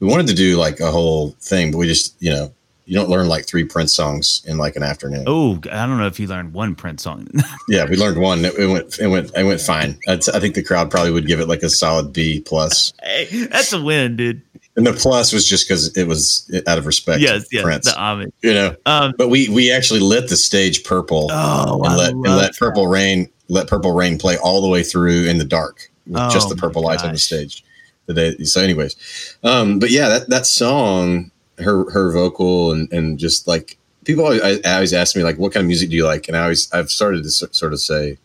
we 0.00 0.08
wanted 0.08 0.26
to 0.28 0.34
do 0.34 0.56
like 0.56 0.80
a 0.80 0.90
whole 0.90 1.30
thing, 1.40 1.70
but 1.70 1.78
we 1.78 1.86
just 1.86 2.14
you 2.20 2.30
know 2.30 2.52
you 2.86 2.94
don't 2.94 3.08
learn 3.08 3.28
like 3.28 3.46
three 3.46 3.64
Prince 3.64 3.94
songs 3.94 4.42
in 4.46 4.58
like 4.58 4.76
an 4.76 4.82
afternoon. 4.82 5.24
Oh, 5.26 5.58
I 5.70 5.86
don't 5.86 5.98
know 5.98 6.06
if 6.06 6.20
you 6.20 6.26
learned 6.26 6.52
one 6.52 6.74
Prince 6.74 7.02
song. 7.02 7.28
Yeah, 7.68 7.86
we 7.86 7.96
learned 7.96 8.20
one. 8.20 8.44
It, 8.44 8.54
it 8.58 8.66
went 8.66 8.98
it 8.98 9.06
went 9.06 9.30
it 9.34 9.44
went 9.44 9.60
fine. 9.60 9.98
I 10.06 10.16
think 10.16 10.54
the 10.54 10.62
crowd 10.62 10.90
probably 10.90 11.10
would 11.12 11.26
give 11.26 11.40
it 11.40 11.48
like 11.48 11.62
a 11.62 11.70
solid 11.70 12.12
B 12.12 12.40
plus, 12.40 12.92
hey, 13.02 13.46
that's 13.46 13.72
a 13.72 13.82
win, 13.82 14.16
dude. 14.16 14.42
and 14.76 14.86
the 14.86 14.92
plus 14.92 15.32
was 15.32 15.48
just 15.48 15.66
because 15.66 15.96
it 15.96 16.06
was 16.06 16.50
out 16.66 16.76
of 16.76 16.84
respect. 16.84 17.20
Yes, 17.20 17.46
yes, 17.50 17.62
Prince. 17.62 17.86
the 17.86 17.98
homage. 17.98 18.32
you 18.42 18.52
know. 18.52 18.76
Um, 18.84 19.14
But 19.16 19.28
we 19.28 19.48
we 19.48 19.72
actually 19.72 20.00
lit 20.00 20.28
the 20.28 20.36
stage 20.36 20.84
purple 20.84 21.28
oh, 21.32 21.82
and 21.84 21.96
let 21.96 22.12
and 22.12 22.22
let 22.22 22.56
Purple 22.56 22.86
Rain 22.86 23.30
let 23.48 23.66
Purple 23.66 23.92
Rain 23.92 24.18
play 24.18 24.36
all 24.36 24.60
the 24.60 24.68
way 24.68 24.82
through 24.82 25.24
in 25.24 25.38
the 25.38 25.44
dark 25.44 25.90
with 26.06 26.20
Oh 26.20 26.28
just 26.30 26.50
the 26.50 26.56
purple 26.56 26.82
lights 26.82 27.02
on 27.02 27.12
the 27.12 27.18
stage. 27.18 27.64
The 28.06 28.14
day, 28.14 28.44
so, 28.44 28.60
anyways, 28.60 28.96
um, 29.44 29.78
but 29.78 29.90
yeah, 29.90 30.08
that 30.10 30.28
that 30.28 30.46
song, 30.46 31.30
her 31.58 31.90
her 31.90 32.12
vocal 32.12 32.72
and 32.72 32.92
and 32.92 33.18
just 33.18 33.46
like 33.48 33.78
people 34.04 34.24
always, 34.24 34.42
I, 34.42 34.60
I 34.68 34.74
always 34.74 34.92
ask 34.92 35.16
me 35.16 35.22
like, 35.24 35.38
what 35.38 35.52
kind 35.54 35.62
of 35.64 35.68
music 35.68 35.88
do 35.88 35.96
you 35.96 36.04
like? 36.04 36.28
And 36.28 36.36
I 36.36 36.42
always 36.42 36.70
I've 36.72 36.90
started 36.90 37.22
to 37.22 37.28
s- 37.28 37.44
sort 37.52 37.72
of 37.72 37.80
say, 37.80 38.18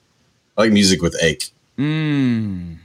I 0.58 0.62
like 0.64 0.74
music 0.74 1.02
with 1.02 1.16
ache. 1.22 1.52
Mm, 1.78 2.78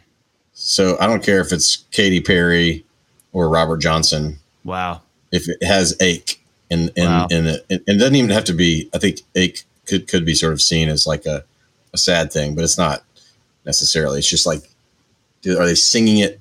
So 0.53 0.97
I 1.01 1.07
don't 1.07 1.23
care 1.23 1.41
if 1.41 1.53
it's 1.53 1.79
Katy 1.91 2.21
Perry 2.21 2.85
or 3.33 3.49
Robert 3.49 3.79
Johnson. 3.79 4.39
wow. 4.65 5.01
If 5.33 5.49
it 5.49 5.61
has 5.65 5.97
ache 6.01 6.41
in 6.71 6.91
in 6.95 7.07
Wow. 7.07 7.27
in 7.31 7.47
it, 7.49 7.67
it, 7.69 7.83
it 7.89 7.95
doesn't 7.99 8.15
even 8.15 8.31
have 8.31 8.45
to 8.45 8.53
be. 8.53 8.89
I 8.95 8.99
think 8.99 9.23
ache 9.35 9.65
could 9.87 10.07
could 10.07 10.25
be 10.25 10.35
sort 10.37 10.53
of 10.53 10.63
seen 10.63 10.89
as 10.89 11.09
like 11.09 11.27
a 11.27 11.43
a 11.93 11.99
sad 11.99 12.33
thing, 12.33 12.55
but 12.55 12.63
it's 12.63 12.79
not 12.79 13.03
necessarily. 13.67 14.19
It's 14.21 14.29
just 14.31 14.47
like, 14.47 14.63
are 15.47 15.67
they 15.67 15.75
singing 15.75 16.19
it 16.19 16.41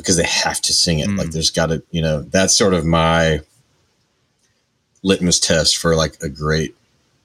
because 0.00 0.16
they 0.16 0.24
have 0.24 0.60
to 0.62 0.72
sing 0.72 0.98
it? 1.00 1.08
Mm. 1.08 1.18
Like 1.18 1.30
there's 1.30 1.50
got 1.50 1.66
to, 1.66 1.82
you 1.90 2.02
know, 2.02 2.22
that's 2.22 2.56
sort 2.56 2.74
of 2.74 2.84
my 2.84 3.40
litmus 5.02 5.40
test 5.40 5.76
for 5.76 5.96
like 5.96 6.16
a 6.22 6.28
great 6.28 6.74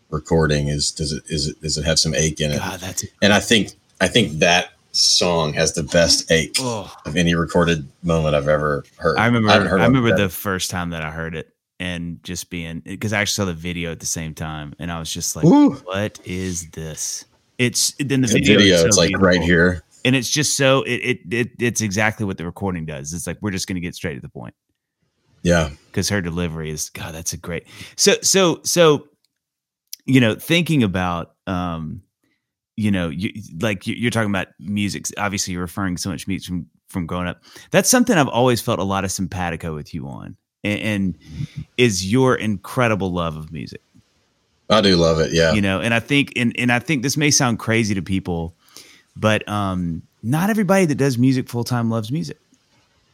recording 0.09 0.69
is 0.69 0.91
does 0.91 1.11
it 1.11 1.23
is 1.27 1.47
it 1.47 1.61
does 1.61 1.77
it 1.77 1.85
have 1.85 1.99
some 1.99 2.13
ache 2.13 2.39
in 2.39 2.51
it? 2.51 2.59
God, 2.59 2.79
that's 2.79 3.03
And 3.21 3.33
I 3.33 3.39
think 3.39 3.71
I 3.99 4.07
think 4.07 4.39
that 4.39 4.71
song 4.91 5.53
has 5.53 5.73
the 5.73 5.83
best 5.83 6.31
ache 6.31 6.55
oh. 6.59 6.93
of 7.05 7.15
any 7.15 7.35
recorded 7.35 7.87
moment 8.03 8.35
I've 8.35 8.47
ever 8.47 8.85
heard. 8.97 9.17
I 9.17 9.25
remember. 9.25 9.49
I, 9.49 9.57
one 9.59 9.81
remember 9.81 10.15
the 10.15 10.29
first 10.29 10.71
time 10.71 10.91
that 10.91 11.01
I 11.01 11.11
heard 11.11 11.35
it, 11.35 11.53
and 11.79 12.23
just 12.23 12.49
being 12.49 12.79
because 12.79 13.13
I 13.13 13.21
actually 13.21 13.33
saw 13.33 13.45
the 13.45 13.53
video 13.53 13.91
at 13.91 13.99
the 13.99 14.05
same 14.05 14.33
time, 14.33 14.73
and 14.79 14.91
I 14.91 14.99
was 14.99 15.11
just 15.11 15.35
like, 15.35 15.45
Ooh. 15.45 15.71
"What 15.71 16.19
is 16.25 16.69
this?" 16.71 17.25
It's 17.57 17.93
then 17.99 18.21
the 18.21 18.27
The 18.27 18.33
video. 18.33 18.57
video, 18.57 18.75
is 18.75 18.81
so 18.81 18.87
it's 18.87 18.97
like 18.97 19.17
right 19.17 19.41
here. 19.41 19.83
And 20.05 20.15
it's 20.15 20.29
just 20.29 20.55
so 20.55 20.83
it, 20.83 21.01
it 21.03 21.19
it 21.33 21.51
it's 21.59 21.81
exactly 21.81 22.25
what 22.25 22.37
the 22.37 22.45
recording 22.45 22.85
does. 22.85 23.11
It's 23.13 23.27
like 23.27 23.37
we're 23.41 23.51
just 23.51 23.67
going 23.67 23.75
to 23.75 23.81
get 23.81 23.95
straight 23.95 24.15
to 24.15 24.21
the 24.21 24.29
point 24.29 24.53
Yeah. 25.43 25.71
because 25.87 26.07
her 26.09 26.21
delivery 26.21 26.69
is 26.69 26.89
God. 26.89 27.13
That's 27.13 27.33
a 27.33 27.37
great. 27.37 27.67
So 27.97 28.13
so 28.21 28.61
so, 28.63 29.07
you 30.05 30.21
know, 30.21 30.35
thinking 30.35 30.83
about 30.83 31.33
um, 31.47 32.01
you 32.77 32.91
know, 32.91 33.09
you 33.09 33.31
like 33.61 33.87
you- 33.87 33.95
you're 33.95 34.11
talking 34.11 34.29
about 34.29 34.47
music. 34.59 35.05
Obviously, 35.17 35.53
you're 35.53 35.61
referring 35.61 35.97
so 35.97 36.09
much 36.09 36.27
music 36.27 36.47
from 36.47 36.67
from 36.89 37.05
growing 37.07 37.27
up. 37.27 37.43
That's 37.71 37.89
something 37.89 38.17
I've 38.17 38.27
always 38.27 38.61
felt 38.61 38.79
a 38.79 38.83
lot 38.83 39.03
of 39.03 39.11
simpatico 39.11 39.73
with 39.75 39.93
you 39.93 40.07
on, 40.07 40.37
and, 40.63 40.79
and 40.79 41.17
is 41.77 42.09
your 42.09 42.35
incredible 42.35 43.11
love 43.11 43.35
of 43.35 43.51
music 43.51 43.81
I 44.69 44.81
do 44.81 44.95
love 44.95 45.19
it. 45.19 45.31
Yeah. 45.31 45.53
you 45.53 45.61
know 45.61 45.79
and 45.79 45.93
i 45.93 45.99
think 45.99 46.33
and, 46.35 46.51
and 46.57 46.71
i 46.71 46.79
think 46.79 47.03
this 47.03 47.17
may 47.17 47.29
sound 47.29 47.59
crazy 47.59 47.93
to 47.93 48.01
people 48.01 48.55
but 49.15 49.47
um 49.49 50.01
not 50.23 50.49
everybody 50.49 50.85
that 50.85 50.95
does 50.95 51.17
music 51.17 51.47
full-time 51.47 51.89
loves 51.89 52.11
music 52.11 52.37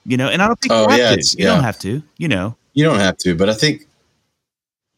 you 0.05 0.17
know 0.17 0.29
and 0.29 0.41
i 0.41 0.47
don't 0.47 0.59
think 0.59 0.71
Oh, 0.73 0.83
you 0.83 0.89
have 0.89 0.97
yeah, 0.99 1.07
to. 1.07 1.13
it's- 1.13 1.35
you 1.37 1.45
don't 1.45 1.63
have 1.63 1.79
to 1.79 2.01
you 2.17 2.27
know. 2.27 2.55
You 2.73 2.85
don't 2.85 2.99
have 2.99 3.17
to, 3.17 3.35
but 3.35 3.49
I 3.49 3.53
think, 3.53 3.85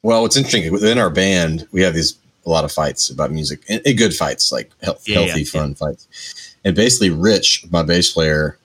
well, 0.03 0.21
what's 0.21 0.37
interesting 0.37 0.71
within 0.71 0.99
our 0.99 1.09
band, 1.09 1.67
we 1.71 1.81
have 1.81 1.95
these 1.95 2.19
a 2.45 2.49
lot 2.49 2.63
of 2.65 2.71
fights 2.71 3.09
about 3.09 3.31
music 3.31 3.61
and, 3.67 3.81
and 3.83 3.97
good 3.97 4.13
fights, 4.13 4.51
like 4.51 4.69
health, 4.83 5.07
Yeah, 5.07 5.21
healthy, 5.21 5.41
yeah, 5.41 5.49
fun 5.59 5.73
fights. 5.73 6.55
And 6.63 6.75
basically, 6.75 7.09
Rich, 7.09 7.65
my 7.71 7.81
bass 7.81 8.11
player, 8.11 8.59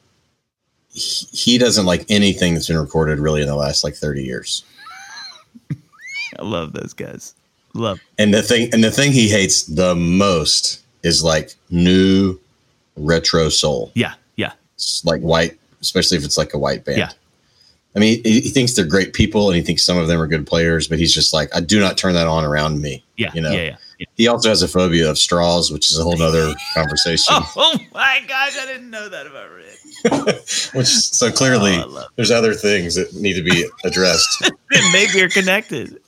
he, 0.92 1.26
he 1.32 1.56
doesn't 1.58 1.86
like 1.86 2.04
anything 2.10 2.52
that's 2.52 2.66
been 2.68 2.76
recorded 2.76 3.18
really 3.18 3.40
in 3.40 3.46
the 3.48 3.56
last 3.56 3.82
like 3.82 3.94
30 3.94 4.22
years. 4.24 4.62
i 6.38 6.42
love 6.42 6.74
those 6.74 6.92
guys. 6.92 7.34
Love 7.74 8.00
And 8.18 8.34
the 8.34 8.42
thing, 8.42 8.68
and 8.74 8.84
the 8.84 8.90
thing 8.90 9.12
he 9.12 9.28
hates 9.30 9.62
the 9.62 9.94
most 9.94 10.82
is 11.08 11.22
like 11.24 11.54
new 11.70 12.38
retro 12.96 13.48
soul. 13.48 13.90
yeah 13.94 14.14
yeah 14.36 14.52
It's 14.74 15.04
like 15.04 15.20
white, 15.22 15.58
especially 15.80 16.16
if 16.18 16.24
it's 16.24 16.38
like 16.38 16.54
a 16.54 16.58
white 16.58 16.84
band. 16.84 16.98
Yeah. 16.98 17.10
I 17.96 18.00
mean, 18.00 18.20
he, 18.22 18.40
he 18.42 18.50
thinks 18.50 18.74
they're 18.74 18.84
great 18.84 19.12
people 19.14 19.48
and 19.48 19.56
he 19.56 19.62
thinks 19.62 19.82
some 19.82 19.96
of 19.98 20.06
them 20.08 20.20
are 20.20 20.26
good 20.26 20.46
players, 20.46 20.86
but 20.86 20.98
he's 20.98 21.12
just 21.12 21.32
like, 21.32 21.48
I 21.56 21.60
do 21.60 21.80
not 21.80 21.96
turn 21.96 22.14
that 22.14 22.26
on 22.28 22.44
around 22.44 22.80
me. 22.80 23.02
yeah 23.16 23.30
You 23.34 23.40
know. 23.40 23.50
yeah 23.50 23.62
yeah, 23.62 23.76
yeah. 23.98 24.06
He 24.16 24.28
also 24.28 24.48
has 24.50 24.62
a 24.62 24.68
phobia 24.68 25.10
of 25.10 25.18
straws, 25.18 25.72
which 25.72 25.90
is 25.90 25.98
a 25.98 26.02
whole 26.04 26.20
other 26.22 26.54
conversation. 26.74 27.26
Oh, 27.36 27.52
oh 27.56 27.78
my 27.92 28.20
gosh 28.28 28.56
i 28.58 28.66
didn't 28.66 28.90
know 28.90 29.08
that 29.08 29.26
about 29.26 29.48
rick 29.50 29.64
Which 30.74 30.86
so 30.86 31.32
clearly 31.32 31.74
Oh, 31.76 32.04
there's 32.16 32.30
other 32.30 32.54
things 32.54 32.94
that 32.94 33.12
need 33.14 33.34
to 33.34 33.42
be 33.42 33.66
addressed. 33.84 34.50
maybe 34.92 35.18
you're 35.18 35.28
connected 35.28 35.98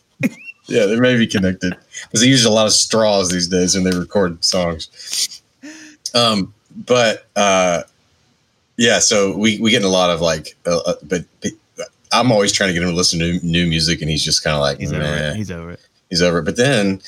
yeah, 0.71 0.87
they 0.87 0.97
may 0.97 1.17
be 1.17 1.27
connected 1.27 1.77
because 2.03 2.21
they 2.21 2.27
use 2.27 2.45
a 2.45 2.51
lot 2.51 2.67
of 2.67 2.73
straws 2.73 3.31
these 3.31 3.49
days 3.49 3.75
when 3.75 3.85
they 3.85 3.97
record 3.97 4.43
songs. 4.45 5.43
Um, 6.15 6.55
but 6.87 7.27
uh, 7.37 7.83
yeah, 8.77 8.99
so 8.99 9.37
we 9.37 9.59
we 9.61 9.71
get 9.71 9.83
in 9.83 9.89
a 9.89 9.91
lot 9.91 10.11
of 10.11 10.21
like, 10.21 10.57
uh, 10.67 10.79
uh, 10.87 10.95
but, 11.03 11.25
but 11.43 11.53
I'm 12.13 12.33
always 12.33 12.53
trying 12.53 12.69
to 12.69 12.75
get 12.75 12.83
him 12.83 12.89
to 12.89 12.95
listen 12.95 13.19
to 13.19 13.39
new 13.45 13.67
music, 13.67 14.01
and 14.01 14.11
he's 14.11 14.25
just 14.25 14.43
kind 14.43 14.55
of 14.55 14.61
like, 14.61 14.79
he's 14.79 14.93
over 14.93 15.05
it 15.05 15.37
he's 15.37 15.51
over 15.51 15.71
it 15.73 15.81
he's 16.09 16.23
over 16.23 16.39
it. 16.39 16.45
But 16.45 16.57
then 16.57 17.01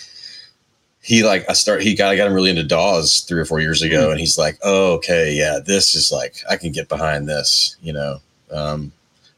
he 1.02 1.24
like 1.24 1.48
I 1.48 1.52
start 1.52 1.82
he 1.82 1.94
got 1.94 2.10
I 2.10 2.16
got 2.16 2.28
him 2.28 2.34
really 2.34 2.50
into 2.50 2.62
Dawes 2.62 3.20
three 3.20 3.40
or 3.40 3.44
four 3.44 3.60
years 3.60 3.82
ago, 3.82 4.10
and 4.10 4.20
he's 4.20 4.38
like, 4.38 4.58
oh 4.62 4.94
okay, 4.94 5.32
yeah, 5.32 5.58
this 5.64 5.94
is 5.94 6.12
like 6.12 6.36
I 6.48 6.56
can 6.56 6.72
get 6.72 6.88
behind 6.88 7.28
this, 7.28 7.76
you 7.82 7.92
know. 7.92 8.18
Um, 8.50 8.92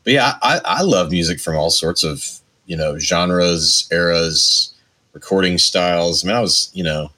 but 0.05 0.12
yeah, 0.12 0.35
I, 0.43 0.61
I 0.64 0.83
love 0.83 1.11
music 1.11 1.41
from 1.41 1.57
all 1.57 1.70
sorts 1.70 2.05
of 2.05 2.41
you 2.67 2.77
know 2.77 2.99
genres, 2.99 3.89
eras, 3.93 4.75
recording 5.12 5.59
styles. 5.59 6.25
I 6.25 6.29
mean, 6.29 6.37
I 6.37 6.41
was 6.41 6.71
you 6.75 6.85
know, 6.85 7.11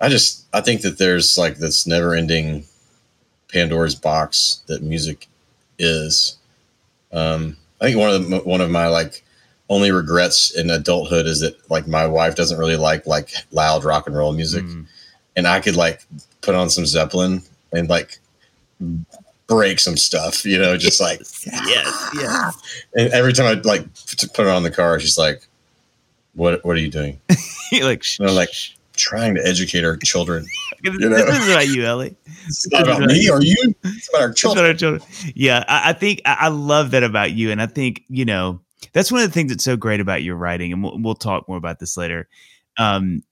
I 0.00 0.08
just 0.08 0.46
I 0.52 0.60
think 0.60 0.82
that 0.82 0.98
there's 0.98 1.36
like 1.38 1.56
this 1.56 1.86
never 1.86 2.14
ending 2.14 2.64
Pandora's 3.52 3.94
box 3.94 4.62
that 4.66 4.82
music 4.82 5.26
is. 5.78 6.36
Um, 7.12 7.56
I 7.80 7.86
think 7.86 7.98
one 7.98 8.10
of 8.10 8.28
the 8.28 8.38
one 8.38 8.60
of 8.60 8.70
my 8.70 8.86
like 8.88 9.24
only 9.70 9.90
regrets 9.90 10.50
in 10.56 10.70
adulthood 10.70 11.26
is 11.26 11.40
that 11.40 11.70
like 11.70 11.86
my 11.86 12.06
wife 12.06 12.34
doesn't 12.34 12.58
really 12.58 12.76
like 12.76 13.06
like 13.06 13.30
loud 13.50 13.84
rock 13.84 14.06
and 14.06 14.16
roll 14.16 14.32
music, 14.32 14.64
Mm. 14.64 14.86
and 15.36 15.46
I 15.46 15.60
could 15.60 15.76
like 15.76 16.04
put 16.40 16.54
on 16.54 16.70
some 16.70 16.86
Zeppelin 16.86 17.42
and 17.72 17.88
like 17.88 18.18
break 19.48 19.80
some 19.80 19.96
stuff, 19.96 20.44
you 20.44 20.58
know, 20.58 20.76
just 20.76 21.00
like 21.00 21.20
yes 21.46 22.10
yeah. 22.14 22.50
and 22.96 23.12
every 23.12 23.32
time 23.32 23.46
I 23.46 23.60
like 23.62 23.92
to 23.94 24.28
put 24.28 24.46
it 24.46 24.50
on 24.50 24.62
the 24.62 24.70
car, 24.70 25.00
she's 25.00 25.18
like, 25.18 25.46
"What 26.34 26.64
what 26.64 26.76
are 26.76 26.80
you 26.80 26.90
doing?" 26.90 27.20
you're 27.72 27.86
like 27.86 28.04
And 28.20 28.28
I'm 28.28 28.36
like. 28.36 28.50
Trying 28.94 29.36
to 29.36 29.46
educate 29.46 29.84
our 29.84 29.96
children. 29.96 30.44
this 30.82 30.92
you 30.98 31.08
know. 31.08 31.14
is 31.14 31.48
about 31.48 31.68
you 31.68 31.84
ellie 31.84 32.16
It's 32.48 32.68
not 32.72 32.82
about 32.82 33.02
me 33.02 33.30
or 33.30 33.40
you. 33.40 33.72
It's 33.84 34.08
about 34.08 34.22
our 34.22 34.32
children. 34.32 34.66
our 34.66 34.74
children. 34.74 35.08
Yeah, 35.36 35.62
I, 35.68 35.90
I 35.90 35.92
think 35.92 36.20
I, 36.24 36.36
I 36.40 36.48
love 36.48 36.90
that 36.90 37.04
about 37.04 37.30
you, 37.30 37.52
and 37.52 37.62
I 37.62 37.66
think 37.66 38.02
you 38.08 38.24
know 38.24 38.58
that's 38.92 39.12
one 39.12 39.20
of 39.20 39.28
the 39.28 39.32
things 39.32 39.52
that's 39.52 39.62
so 39.62 39.76
great 39.76 40.00
about 40.00 40.24
your 40.24 40.34
writing, 40.34 40.72
and 40.72 40.82
we'll, 40.82 40.98
we'll 40.98 41.14
talk 41.14 41.46
more 41.46 41.56
about 41.56 41.78
this 41.78 41.96
later. 41.96 42.28
Um, 42.76 43.22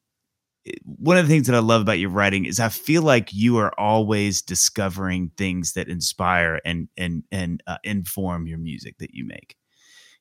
one 0.85 1.17
of 1.17 1.27
the 1.27 1.33
things 1.33 1.47
that 1.47 1.57
I 1.57 1.61
love 1.61 1.81
about 1.83 1.99
your 1.99 2.11
writing 2.11 2.45
is 2.45 2.61
I 2.61 2.69
feel 2.69 3.03
like 3.03 3.33
you 3.33 3.59
are 3.59 3.79
always 3.79 4.43
discovering 4.43 5.31
things 5.37 5.75
that 5.75 5.89
inspire 5.89 6.61
and 6.65 6.89
and 6.97 7.25
and 7.31 7.63
uh, 7.67 7.79
inform 7.85 8.47
your 8.47 8.59
music 8.59 8.99
that 8.99 9.15
you 9.15 9.25
make. 9.25 9.57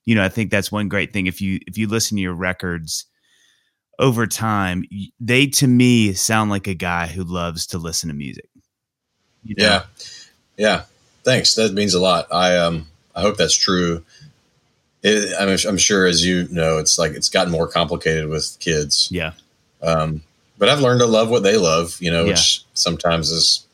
You 0.06 0.16
know, 0.16 0.24
I 0.24 0.30
think 0.30 0.52
that's 0.52 0.72
one 0.72 0.90
great 0.90 1.14
thing. 1.14 1.28
If 1.28 1.42
you 1.42 1.60
if 1.68 1.78
you 1.78 1.88
listen 1.88 2.18
to 2.18 2.22
your 2.22 2.36
records 2.36 3.06
over 3.98 4.28
time, 4.28 4.84
they 5.20 5.48
to 5.48 5.68
me 5.68 6.14
sound 6.14 6.52
like 6.52 6.68
a 6.68 6.74
guy 6.74 7.08
who 7.08 7.24
loves 7.24 7.68
to 7.68 7.78
listen 7.78 8.10
to 8.10 8.16
music. 8.16 8.50
You 9.44 9.56
know? 9.58 9.66
Yeah, 9.66 9.84
yeah. 10.58 10.84
Thanks. 11.24 11.56
That 11.56 11.74
means 11.74 11.94
a 11.94 12.00
lot. 12.00 12.28
I 12.32 12.58
um 12.58 12.88
I 13.16 13.22
hope 13.22 13.38
that's 13.38 13.56
true. 13.56 14.04
It, 15.02 15.34
I'm, 15.40 15.50
I'm 15.70 15.78
sure, 15.78 16.08
as 16.08 16.26
you 16.26 16.48
know, 16.50 16.80
it's 16.80 16.98
like 16.98 17.12
it's 17.12 17.30
gotten 17.30 17.52
more 17.52 17.68
complicated 17.68 18.28
with 18.28 18.58
kids. 18.60 19.08
yeah, 19.12 19.34
Um, 19.82 20.24
but 20.58 20.70
I've 20.70 20.80
learned 20.80 21.00
to 21.02 21.06
love 21.06 21.30
what 21.30 21.44
they 21.44 21.58
love. 21.58 21.98
You 22.00 22.12
know, 22.12 22.24
Yeah. 22.24 22.32
which 22.32 22.64
sometimes 22.74 23.30
is. 23.32 23.66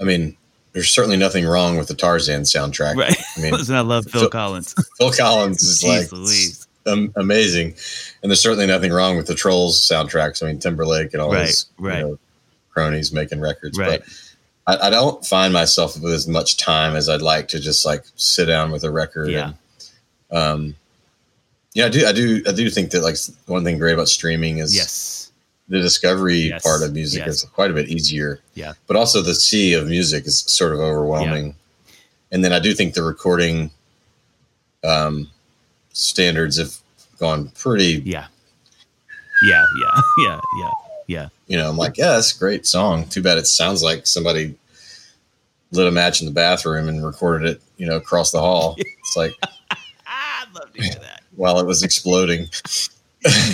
I 0.00 0.04
mean, 0.04 0.36
there's 0.72 0.90
certainly 0.90 1.16
nothing 1.16 1.46
wrong 1.46 1.76
with 1.78 1.88
the 1.88 1.94
Tarzan 1.94 2.42
soundtrack. 2.42 2.96
right. 2.96 3.16
I 3.36 3.40
mean, 3.40 3.54
I 3.70 3.80
love 3.80 4.04
Phil 4.06 4.22
Phil- 4.22 4.30
Collins. 4.30 4.74
Phil 4.98 5.10
Collins 5.12 5.62
is 5.62 5.82
Jeez 5.82 6.12
like 6.86 6.92
um, 6.92 7.12
amazing, 7.16 7.74
and 8.22 8.30
there's 8.30 8.40
certainly 8.40 8.66
nothing 8.66 8.92
wrong 8.92 9.16
with 9.16 9.26
the 9.26 9.34
Trolls 9.34 9.80
soundtracks. 9.80 10.42
I 10.42 10.46
mean, 10.46 10.58
Timberlake 10.58 11.12
and 11.14 11.22
all 11.22 11.32
Right, 11.32 11.46
his 11.48 11.66
right. 11.78 11.98
You 11.98 12.04
know, 12.04 12.18
cronies 12.70 13.12
making 13.12 13.40
records, 13.40 13.78
Right. 13.78 14.02
but 14.66 14.80
I, 14.82 14.88
I 14.88 14.90
don't 14.90 15.24
find 15.24 15.52
myself 15.52 15.98
with 15.98 16.12
as 16.12 16.28
much 16.28 16.58
time 16.58 16.94
as 16.94 17.08
I'd 17.08 17.22
like 17.22 17.48
to 17.48 17.58
just 17.60 17.84
like 17.86 18.04
sit 18.16 18.44
down 18.46 18.70
with 18.70 18.84
a 18.84 18.90
record. 18.90 19.30
Yeah. 19.30 19.52
And, 20.30 20.38
um, 20.38 20.76
Yeah, 21.74 21.86
I 21.86 21.88
do. 21.88 22.06
I 22.06 22.12
do. 22.12 22.42
I 22.46 22.52
do 22.52 22.68
think 22.70 22.90
that 22.90 23.02
like 23.02 23.16
one 23.46 23.64
thing 23.64 23.78
great 23.78 23.94
about 23.94 24.08
streaming 24.08 24.58
is 24.58 24.74
Yes. 24.76 25.15
The 25.68 25.80
discovery 25.80 26.36
Yes, 26.48 26.62
part 26.62 26.82
of 26.82 26.92
music 26.92 27.20
yes. 27.26 27.36
is 27.36 27.42
quite 27.44 27.70
a 27.70 27.74
bit 27.74 27.88
easier. 27.88 28.40
Yeah. 28.54 28.74
But 28.86 28.96
also 28.96 29.20
the 29.22 29.34
sea 29.34 29.74
of 29.74 29.88
music 29.88 30.26
is 30.26 30.40
sort 30.40 30.72
of 30.72 30.80
overwhelming. 30.80 31.54
And 32.30 32.44
then 32.44 32.52
I 32.52 32.58
do 32.58 32.72
think 32.74 32.94
the 32.94 33.02
recording 33.02 33.70
um, 34.84 35.30
standards 35.92 36.58
have 36.58 36.76
gone 37.18 37.50
pretty. 37.58 38.02
Yeah. 38.04 38.26
Yeah. 39.44 39.64
Yeah. 39.82 40.00
Yeah. 40.24 40.40
Yeah. 40.60 40.70
Yeah. 41.08 41.28
You 41.46 41.56
know, 41.58 41.68
I'm 41.68 41.76
like, 41.76 41.96
yeah, 41.96 42.12
that's 42.12 42.34
a 42.34 42.38
great 42.38 42.66
song. 42.66 43.06
Too 43.08 43.22
bad 43.22 43.38
it 43.38 43.46
sounds 43.46 43.82
like 43.82 44.06
somebody 44.06 44.56
lit 45.72 45.86
a 45.86 45.90
match 45.92 46.20
in 46.20 46.26
the 46.26 46.32
bathroom 46.32 46.88
and 46.88 47.04
recorded 47.04 47.48
it. 47.48 47.62
You 47.76 47.86
know, 47.86 47.96
across 47.96 48.30
the 48.32 48.40
hall. 48.40 48.76
It's 49.06 49.16
like 49.16 49.32
I'd 50.06 50.46
love 50.54 50.72
to 50.72 50.82
hear 50.82 50.94
that. 50.94 51.22
while 51.36 51.60
it 51.60 51.66
was 51.66 51.84
exploding. 51.84 52.48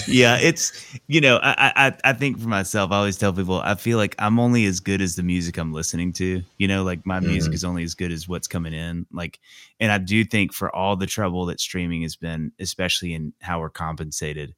Yeah, 0.06 0.36
it's 0.38 0.72
you 1.08 1.20
know, 1.20 1.38
I, 1.42 1.72
I 1.76 2.10
I 2.10 2.12
think 2.12 2.38
for 2.38 2.48
myself, 2.48 2.90
I 2.92 2.96
always 2.96 3.16
tell 3.16 3.32
people 3.32 3.60
I 3.60 3.74
feel 3.74 3.96
like 3.98 4.14
I'm 4.18 4.38
only 4.38 4.66
as 4.66 4.80
good 4.80 5.00
as 5.00 5.16
the 5.16 5.22
music 5.22 5.56
I'm 5.56 5.72
listening 5.72 6.12
to. 6.14 6.42
You 6.58 6.68
know, 6.68 6.82
like 6.84 7.06
my 7.06 7.20
music 7.20 7.54
Mhm. 7.54 7.54
is 7.54 7.64
only 7.64 7.82
as 7.82 7.94
good 7.94 8.12
as 8.12 8.28
what's 8.28 8.48
coming 8.48 8.74
in. 8.74 9.06
Like, 9.12 9.40
and 9.80 9.90
I 9.90 9.98
do 9.98 10.24
think 10.24 10.52
for 10.52 10.74
all 10.74 10.96
the 10.96 11.06
trouble 11.06 11.46
that 11.46 11.60
streaming 11.60 12.02
has 12.02 12.16
been, 12.16 12.52
especially 12.60 13.14
in 13.14 13.32
how 13.40 13.60
we're 13.60 13.70
compensated, 13.70 14.54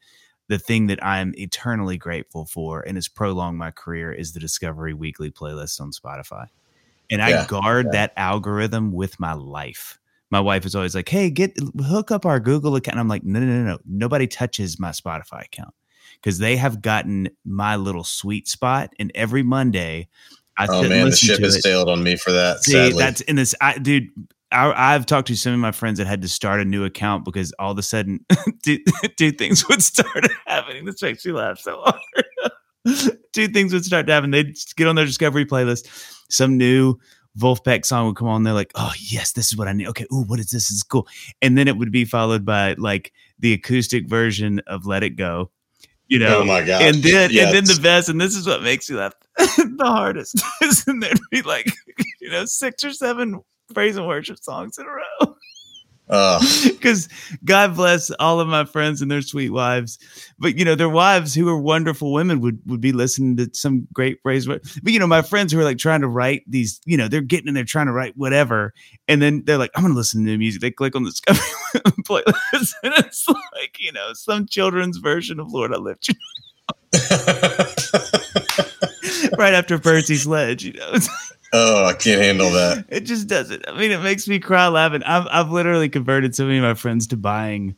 the 0.48 0.58
thing 0.58 0.88
that 0.88 1.04
I'm 1.04 1.32
eternally 1.36 1.96
grateful 1.96 2.44
for 2.46 2.80
and 2.82 2.96
has 2.96 3.08
prolonged 3.08 3.58
my 3.58 3.70
career 3.70 4.12
is 4.12 4.32
the 4.32 4.40
Discovery 4.40 4.94
Weekly 4.94 5.30
playlist 5.30 5.80
on 5.80 5.92
Spotify. 5.92 6.46
And 7.10 7.22
I 7.22 7.32
Yeah, 7.32 7.44
guard 7.46 7.92
that 7.92 8.12
algorithm 8.16 8.92
with 8.92 9.20
my 9.20 9.34
life. 9.34 9.98
My 10.34 10.40
wife 10.40 10.66
is 10.66 10.74
always 10.74 10.96
like, 10.96 11.08
"Hey, 11.08 11.30
get 11.30 11.56
hook 11.80 12.10
up 12.10 12.26
our 12.26 12.40
Google 12.40 12.74
account." 12.74 12.94
And 12.94 13.00
I'm 13.00 13.06
like, 13.06 13.22
"No, 13.22 13.38
no, 13.38 13.46
no, 13.46 13.62
no. 13.62 13.78
Nobody 13.86 14.26
touches 14.26 14.80
my 14.80 14.90
Spotify 14.90 15.44
account 15.44 15.72
because 16.20 16.38
they 16.38 16.56
have 16.56 16.82
gotten 16.82 17.28
my 17.44 17.76
little 17.76 18.02
sweet 18.02 18.48
spot. 18.48 18.92
And 18.98 19.12
every 19.14 19.44
Monday, 19.44 20.08
I 20.58 20.66
Oh 20.68 20.88
man, 20.88 21.10
the 21.10 21.16
ship 21.16 21.38
has 21.40 21.54
it. 21.54 21.62
sailed 21.62 21.88
on 21.88 22.02
me 22.02 22.16
for 22.16 22.32
that. 22.32 22.64
See, 22.64 22.72
sadly. 22.72 22.98
that's 22.98 23.20
in 23.20 23.36
this, 23.36 23.54
I, 23.60 23.78
dude. 23.78 24.08
I, 24.50 24.94
I've 24.94 25.06
talked 25.06 25.28
to 25.28 25.36
some 25.36 25.52
of 25.52 25.60
my 25.60 25.70
friends 25.70 25.98
that 25.98 26.08
had 26.08 26.22
to 26.22 26.28
start 26.28 26.60
a 26.60 26.64
new 26.64 26.84
account 26.84 27.24
because 27.24 27.52
all 27.60 27.70
of 27.70 27.78
a 27.78 27.82
sudden, 27.82 28.24
two, 28.64 28.78
two 29.16 29.30
things 29.30 29.68
would 29.68 29.82
start 29.82 30.26
happening. 30.46 30.84
This 30.84 31.00
makes 31.00 31.24
me 31.24 31.30
laugh 31.30 31.60
so 31.60 31.80
hard. 31.80 32.24
two 33.32 33.48
things 33.48 33.72
would 33.72 33.84
start 33.84 34.06
to 34.08 34.12
happen. 34.12 34.30
They'd 34.30 34.56
get 34.76 34.86
on 34.88 34.96
their 34.96 35.06
Discovery 35.06 35.46
playlist. 35.46 35.86
Some 36.28 36.56
new 36.56 36.98
Vulfpeck 37.38 37.84
song 37.84 38.06
would 38.06 38.16
come 38.16 38.28
on. 38.28 38.42
They're 38.44 38.52
like, 38.54 38.70
"Oh 38.74 38.92
yes, 38.98 39.32
this 39.32 39.48
is 39.48 39.56
what 39.56 39.66
I 39.68 39.72
need." 39.72 39.88
Okay, 39.88 40.06
ooh, 40.12 40.22
what 40.22 40.38
is 40.38 40.46
this? 40.46 40.68
this 40.68 40.70
is 40.70 40.82
cool. 40.82 41.08
And 41.42 41.58
then 41.58 41.66
it 41.68 41.76
would 41.76 41.90
be 41.90 42.04
followed 42.04 42.44
by 42.44 42.74
like 42.74 43.12
the 43.38 43.52
acoustic 43.52 44.08
version 44.08 44.60
of 44.66 44.86
"Let 44.86 45.02
It 45.02 45.10
Go." 45.16 45.50
You 46.06 46.18
know, 46.18 46.40
oh 46.42 46.44
my 46.44 46.62
god! 46.62 46.82
and 46.82 46.96
then 47.02 47.30
Yes. 47.32 47.46
and 47.46 47.54
then 47.54 47.64
the 47.76 47.80
best, 47.82 48.08
and 48.08 48.20
this 48.20 48.36
is 48.36 48.46
what 48.46 48.62
makes 48.62 48.88
you 48.88 48.98
laugh 48.98 49.14
the 49.36 49.76
hardest, 49.80 50.40
and 50.86 51.02
there'd 51.02 51.18
be 51.30 51.42
like 51.42 51.72
you 52.20 52.30
know 52.30 52.44
six 52.44 52.84
or 52.84 52.92
seven 52.92 53.40
praise 53.72 53.96
and 53.96 54.06
worship 54.06 54.38
songs 54.38 54.78
in 54.78 54.86
a 54.86 54.90
row. 54.90 55.36
Because 56.06 57.08
God 57.44 57.76
bless 57.76 58.10
all 58.18 58.40
of 58.40 58.48
my 58.48 58.64
friends 58.64 59.00
and 59.00 59.10
their 59.10 59.22
sweet 59.22 59.50
wives, 59.50 59.98
but 60.38 60.58
you 60.58 60.64
know 60.64 60.74
their 60.74 60.88
wives 60.88 61.34
who 61.34 61.48
are 61.48 61.58
wonderful 61.58 62.12
women 62.12 62.40
would 62.40 62.60
would 62.66 62.80
be 62.80 62.92
listening 62.92 63.36
to 63.38 63.48
some 63.52 63.86
great 63.92 64.22
praise. 64.22 64.46
But 64.46 64.62
you 64.84 64.98
know 64.98 65.06
my 65.06 65.22
friends 65.22 65.52
who 65.52 65.60
are 65.60 65.64
like 65.64 65.78
trying 65.78 66.02
to 66.02 66.08
write 66.08 66.42
these, 66.46 66.80
you 66.84 66.96
know 66.96 67.08
they're 67.08 67.22
getting 67.22 67.48
in 67.48 67.54
there 67.54 67.64
trying 67.64 67.86
to 67.86 67.92
write 67.92 68.16
whatever, 68.16 68.74
and 69.08 69.22
then 69.22 69.44
they're 69.44 69.58
like, 69.58 69.70
I'm 69.74 69.82
gonna 69.82 69.94
listen 69.94 70.24
to 70.26 70.38
music. 70.38 70.60
They 70.60 70.70
click 70.70 70.94
on 70.94 71.04
the 71.04 71.10
Discovery 71.10 71.40
playlist, 72.02 72.74
and 72.82 72.92
it's 72.98 73.26
like 73.28 73.78
you 73.78 73.92
know 73.92 74.12
some 74.12 74.46
children's 74.46 74.98
version 74.98 75.40
of 75.40 75.52
Lord 75.52 75.72
I 75.72 75.78
Lift 75.78 76.08
You 76.08 76.14
right 79.38 79.54
after 79.54 79.78
Percy 79.78 80.16
Sledge. 80.16 80.64
You 80.64 80.74
know, 80.74 80.96
oh, 81.54 81.84
I 81.86 81.94
can't 81.94 82.20
handle 82.20 82.50
that. 82.50 82.84
it 82.90 83.00
just 83.00 83.28
doesn't. 83.28 83.66
I 83.68 83.78
mean, 83.78 83.92
it 83.92 84.02
makes 84.02 84.28
me 84.28 84.38
cry 84.38 84.68
laughing. 84.68 85.02
I've 85.04 85.26
I've 85.30 85.50
literally 85.50 85.88
converted 85.88 86.34
so 86.34 86.44
many 86.44 86.58
of 86.58 86.64
my 86.64 86.74
friends 86.74 87.06
to 87.08 87.16
buying, 87.16 87.76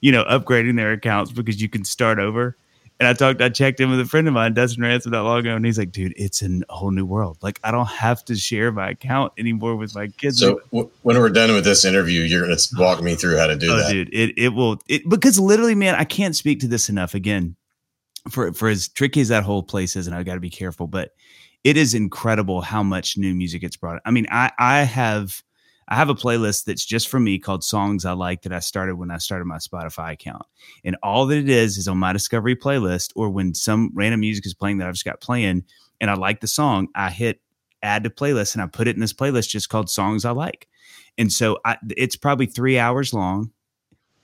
you 0.00 0.12
know, 0.12 0.24
upgrading 0.24 0.76
their 0.76 0.92
accounts 0.92 1.32
because 1.32 1.60
you 1.60 1.68
can 1.68 1.84
start 1.84 2.18
over. 2.18 2.56
And 2.98 3.06
I 3.06 3.12
talked, 3.12 3.42
I 3.42 3.50
checked 3.50 3.78
in 3.80 3.90
with 3.90 4.00
a 4.00 4.06
friend 4.06 4.26
of 4.26 4.32
mine, 4.32 4.54
Dustin 4.54 4.82
Ransom, 4.82 5.12
not 5.12 5.24
long 5.24 5.40
ago, 5.40 5.54
and 5.54 5.66
he's 5.66 5.76
like, 5.76 5.92
"Dude, 5.92 6.14
it's 6.16 6.40
a 6.40 6.60
whole 6.70 6.90
new 6.90 7.04
world. 7.04 7.36
Like, 7.42 7.60
I 7.62 7.70
don't 7.70 7.88
have 7.88 8.24
to 8.24 8.36
share 8.36 8.72
my 8.72 8.90
account 8.90 9.34
anymore 9.36 9.76
with 9.76 9.94
my 9.94 10.06
kids." 10.06 10.38
So 10.38 10.62
w- 10.72 10.90
when 11.02 11.18
we're 11.18 11.28
done 11.28 11.52
with 11.52 11.64
this 11.64 11.84
interview, 11.84 12.22
you're 12.22 12.46
going 12.46 12.56
to 12.56 12.68
walk 12.78 13.02
me 13.02 13.14
through 13.14 13.36
how 13.36 13.48
to 13.48 13.56
do 13.56 13.70
oh, 13.70 13.76
that. 13.76 13.92
dude, 13.92 14.08
it 14.14 14.32
it 14.38 14.48
will 14.50 14.80
it 14.88 15.06
because 15.10 15.38
literally, 15.38 15.74
man, 15.74 15.94
I 15.94 16.04
can't 16.04 16.34
speak 16.34 16.60
to 16.60 16.68
this 16.68 16.88
enough. 16.88 17.12
Again, 17.12 17.56
for 18.30 18.54
for 18.54 18.70
as 18.70 18.88
tricky 18.88 19.20
as 19.20 19.28
that 19.28 19.44
whole 19.44 19.62
place 19.62 19.94
is, 19.94 20.06
and 20.06 20.16
I've 20.16 20.24
got 20.24 20.34
to 20.34 20.40
be 20.40 20.50
careful, 20.50 20.86
but 20.86 21.10
it 21.66 21.76
is 21.76 21.94
incredible 21.94 22.60
how 22.60 22.80
much 22.84 23.18
new 23.18 23.34
music 23.34 23.60
gets 23.60 23.76
brought. 23.76 24.00
I 24.04 24.12
mean, 24.12 24.28
I 24.30 24.52
I 24.56 24.82
have 24.84 25.42
I 25.88 25.96
have 25.96 26.08
a 26.08 26.14
playlist 26.14 26.64
that's 26.64 26.84
just 26.84 27.08
for 27.08 27.18
me 27.18 27.40
called 27.40 27.64
songs 27.64 28.04
I 28.04 28.12
like 28.12 28.42
that 28.42 28.52
I 28.52 28.60
started 28.60 28.94
when 28.94 29.10
I 29.10 29.18
started 29.18 29.46
my 29.46 29.56
Spotify 29.56 30.12
account, 30.12 30.44
and 30.84 30.96
all 31.02 31.26
that 31.26 31.38
it 31.38 31.48
is 31.48 31.76
is 31.76 31.88
on 31.88 31.98
my 31.98 32.12
Discovery 32.12 32.54
playlist, 32.54 33.10
or 33.16 33.30
when 33.30 33.52
some 33.52 33.90
random 33.94 34.20
music 34.20 34.46
is 34.46 34.54
playing 34.54 34.78
that 34.78 34.86
I've 34.86 34.94
just 34.94 35.04
got 35.04 35.20
playing, 35.20 35.64
and 36.00 36.08
I 36.08 36.14
like 36.14 36.40
the 36.40 36.46
song, 36.46 36.86
I 36.94 37.10
hit 37.10 37.40
add 37.82 38.04
to 38.04 38.10
playlist, 38.10 38.54
and 38.54 38.62
I 38.62 38.66
put 38.68 38.86
it 38.86 38.94
in 38.94 39.00
this 39.00 39.12
playlist 39.12 39.48
just 39.48 39.68
called 39.68 39.90
songs 39.90 40.24
I 40.24 40.30
like, 40.30 40.68
and 41.18 41.32
so 41.32 41.58
I, 41.64 41.78
it's 41.96 42.14
probably 42.14 42.46
three 42.46 42.78
hours 42.78 43.12
long, 43.12 43.50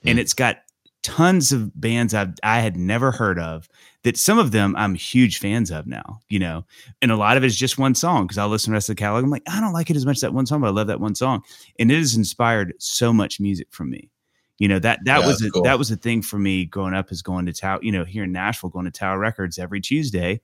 and 0.05 0.17
Hmm. 0.17 0.21
it's 0.21 0.33
got 0.33 0.59
tons 1.03 1.51
of 1.51 1.79
bands 1.79 2.13
I 2.13 2.27
I 2.43 2.59
had 2.59 2.77
never 2.77 3.11
heard 3.11 3.37
of 3.37 3.67
that 4.03 4.17
some 4.17 4.39
of 4.39 4.51
them 4.51 4.75
I'm 4.77 4.95
huge 4.95 5.37
fans 5.39 5.69
of 5.71 5.85
now, 5.85 6.19
you 6.29 6.39
know, 6.39 6.65
and 7.01 7.11
a 7.11 7.15
lot 7.15 7.37
of 7.37 7.43
it 7.43 7.47
is 7.47 7.57
just 7.57 7.77
one 7.77 7.93
song 7.95 8.25
because 8.25 8.37
I'll 8.37 8.49
listen 8.49 8.67
to 8.67 8.69
the 8.71 8.75
rest 8.75 8.89
of 8.89 8.95
the 8.95 8.99
catalog. 9.01 9.23
I'm 9.23 9.29
like, 9.29 9.43
I 9.47 9.59
don't 9.61 9.73
like 9.73 9.89
it 9.89 9.95
as 9.95 10.05
much 10.05 10.17
as 10.17 10.21
that 10.21 10.33
one 10.33 10.45
song, 10.45 10.61
but 10.61 10.67
I 10.67 10.71
love 10.71 10.87
that 10.87 10.99
one 10.99 11.15
song, 11.15 11.43
and 11.79 11.91
it 11.91 11.97
has 11.97 12.15
inspired 12.15 12.73
so 12.79 13.13
much 13.13 13.39
music 13.39 13.67
from 13.71 13.89
me. 13.89 14.09
You 14.59 14.67
know 14.67 14.79
that 14.79 14.99
that 15.05 15.19
Yeah, 15.21 15.27
was 15.27 15.41
a, 15.43 15.51
cool. 15.51 15.63
that 15.63 15.77
was 15.77 15.91
a 15.91 15.95
thing 15.97 16.21
for 16.21 16.39
me 16.39 16.65
growing 16.65 16.93
up 16.93 17.11
is 17.11 17.21
going 17.21 17.45
to 17.47 17.53
Tower, 17.53 17.79
you 17.81 17.91
know, 17.91 18.05
here 18.05 18.23
in 18.23 18.31
Nashville, 18.31 18.69
going 18.69 18.85
to 18.85 18.91
Tower 18.91 19.19
Records 19.19 19.57
every 19.59 19.81
Tuesday, 19.81 20.41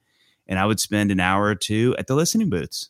and 0.47 0.60
I 0.60 0.66
would 0.66 0.80
spend 0.80 1.12
an 1.12 1.20
hour 1.20 1.45
or 1.45 1.55
two 1.55 1.95
at 1.97 2.07
the 2.07 2.16
listening 2.16 2.49
booths 2.49 2.89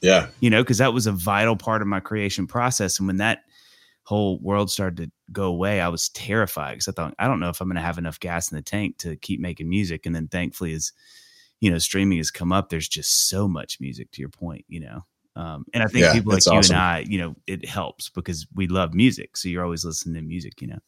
Yeah. 0.00 0.28
you 0.40 0.50
know, 0.50 0.62
because 0.62 0.78
that 0.78 0.92
was 0.92 1.06
a 1.06 1.12
vital 1.12 1.56
part 1.56 1.80
of 1.82 1.88
my 1.88 2.00
creation 2.00 2.46
process. 2.46 2.98
And 2.98 3.06
when 3.06 3.18
that 3.18 3.40
whole 4.04 4.38
world 4.38 4.70
started 4.70 4.96
to 4.98 5.10
go 5.32 5.44
away, 5.44 5.80
I 5.80 5.88
was 5.88 6.08
terrified 6.10 6.72
because 6.72 6.88
I 6.88 6.92
thought, 6.92 7.14
I 7.18 7.26
don't 7.26 7.40
know 7.40 7.48
if 7.48 7.60
I'm 7.60 7.68
going 7.68 7.76
to 7.76 7.82
have 7.82 7.98
enough 7.98 8.20
gas 8.20 8.52
in 8.52 8.56
the 8.56 8.62
tank 8.62 8.98
to 8.98 9.16
keep 9.16 9.40
making 9.40 9.68
music. 9.68 10.06
And 10.06 10.14
then 10.14 10.28
thankfully, 10.28 10.74
as 10.74 10.92
you 11.60 11.70
know, 11.70 11.78
streaming 11.78 12.18
has 12.18 12.30
come 12.30 12.52
up, 12.52 12.68
there's 12.68 12.88
just 12.88 13.28
so 13.28 13.48
much 13.48 13.80
music 13.80 14.10
to 14.12 14.20
your 14.20 14.28
point, 14.28 14.64
you 14.68 14.80
know. 14.80 15.04
Um, 15.36 15.64
and 15.72 15.82
I 15.82 15.86
think 15.86 16.04
Yeah, 16.04 16.12
people 16.12 16.32
like 16.32 16.38
it's 16.38 16.46
you 16.46 16.52
awesome. 16.52 16.76
and 16.76 16.80
I, 16.80 16.98
you 17.08 17.18
know, 17.18 17.34
it 17.46 17.66
helps 17.66 18.08
because 18.08 18.46
we 18.54 18.68
love 18.68 18.94
music. 18.94 19.36
So 19.36 19.48
you're 19.48 19.64
always 19.64 19.84
listening 19.84 20.14
to 20.14 20.22
music, 20.22 20.60
you 20.60 20.68
know. 20.68 20.78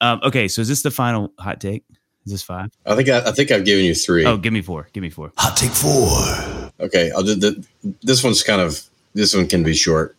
Um, 0.00 0.20
okay, 0.22 0.48
so 0.48 0.60
is 0.60 0.68
this 0.68 0.82
the 0.82 0.90
final 0.90 1.32
hot 1.38 1.60
take? 1.60 1.84
Is 2.26 2.32
this 2.32 2.42
five? 2.42 2.70
I 2.84 2.96
think 2.96 3.08
I, 3.08 3.20
I 3.20 3.30
think 3.30 3.52
I've 3.52 3.64
given 3.64 3.84
you 3.84 3.94
three. 3.94 4.26
Oh, 4.26 4.36
give 4.36 4.52
me 4.52 4.60
four. 4.60 4.88
Give 4.92 5.02
me 5.02 5.10
four. 5.10 5.32
Hot 5.38 5.56
take 5.56 5.70
four. 5.70 6.72
Okay, 6.84 7.10
I'll 7.12 7.22
do 7.22 7.36
the, 7.36 7.64
this 8.02 8.24
one's 8.24 8.42
kind 8.42 8.60
of 8.60 8.82
this 9.14 9.34
one 9.34 9.46
can 9.46 9.62
be 9.62 9.74
short. 9.74 10.16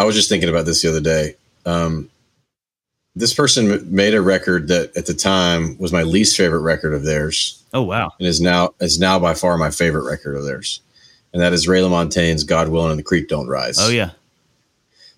I 0.00 0.04
was 0.04 0.14
just 0.14 0.30
thinking 0.30 0.48
about 0.48 0.64
this 0.64 0.80
the 0.80 0.88
other 0.88 1.00
day. 1.02 1.34
Um, 1.66 2.08
this 3.14 3.34
person 3.34 3.94
made 3.94 4.14
a 4.14 4.22
record 4.22 4.68
that 4.68 4.96
at 4.96 5.04
the 5.04 5.12
time 5.12 5.76
was 5.78 5.92
my 5.92 6.04
least 6.04 6.38
favorite 6.38 6.60
record 6.60 6.94
of 6.94 7.04
theirs, 7.04 7.62
Oh 7.74 7.82
wow. 7.82 8.12
and 8.18 8.26
is 8.26 8.40
now 8.40 8.72
is 8.80 8.98
now 8.98 9.18
by 9.18 9.34
far 9.34 9.58
my 9.58 9.70
favorite 9.70 10.04
record 10.08 10.36
of 10.36 10.44
theirs, 10.44 10.80
and 11.34 11.42
that 11.42 11.52
is 11.52 11.68
Ray 11.68 11.80
LaMontagne's 11.80 12.44
"God 12.44 12.68
Willing" 12.68 12.90
and 12.92 12.98
the 12.98 13.04
Creek 13.04 13.28
Don't 13.28 13.46
Rise. 13.46 13.76
Oh 13.78 13.90
yeah. 13.90 14.12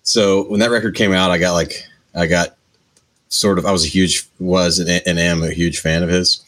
So 0.01 0.49
when 0.49 0.59
that 0.59 0.69
record 0.69 0.95
came 0.95 1.13
out, 1.13 1.31
I 1.31 1.37
got 1.37 1.53
like 1.53 1.85
I 2.13 2.27
got 2.27 2.57
sort 3.29 3.57
of 3.57 3.65
I 3.65 3.71
was 3.71 3.85
a 3.85 3.87
huge 3.89 4.27
was 4.39 4.79
and, 4.79 5.01
and 5.05 5.17
am 5.17 5.43
a 5.43 5.51
huge 5.51 5.79
fan 5.79 6.03
of 6.03 6.09
his. 6.09 6.43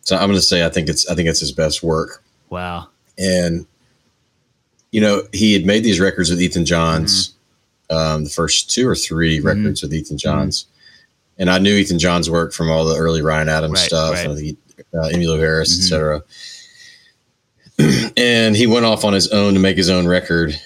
So 0.00 0.16
I'm 0.16 0.28
going 0.28 0.38
to 0.38 0.40
say 0.40 0.64
I 0.64 0.70
think 0.70 0.88
it's 0.88 1.06
I 1.10 1.14
think 1.14 1.28
it's 1.28 1.40
his 1.40 1.52
best 1.52 1.82
work. 1.82 2.22
Wow. 2.48 2.88
And 3.18 3.66
you 4.92 5.02
know 5.02 5.24
he 5.34 5.52
had 5.52 5.66
made 5.66 5.82
these 5.84 6.00
records 6.00 6.30
with 6.30 6.40
Ethan 6.40 6.64
Johns, 6.64 7.34
um, 7.90 8.24
the 8.24 8.30
first 8.30 8.70
two 8.70 8.88
or 8.88 8.94
3 8.96 9.40
Mhm. 9.40 9.44
records 9.44 9.82
with 9.82 9.94
Ethan 9.94 10.18
Johns, 10.18 10.66
and 11.38 11.48
I 11.50 11.58
knew 11.58 11.74
Ethan 11.74 11.98
Johns' 11.98 12.28
work 12.30 12.52
from 12.52 12.70
all 12.70 12.84
the 12.84 12.96
early 12.96 13.22
Ryan 13.22 13.48
Adams 13.48 13.80
Right, 13.80 13.86
stuff, 13.86 14.14
right. 14.14 14.26
and 14.28 14.36
the 14.36 14.56
uh, 14.94 15.08
Emmylou 15.12 15.38
Harris, 15.38 15.74
Mhm. 15.74 15.82
etc. 15.82 16.22
and 18.16 18.56
he 18.56 18.66
went 18.66 18.86
off 18.86 19.04
on 19.04 19.12
his 19.12 19.28
own 19.28 19.54
to 19.54 19.60
make 19.60 19.76
his 19.76 19.90
own 19.90 20.06
record, 20.06 20.58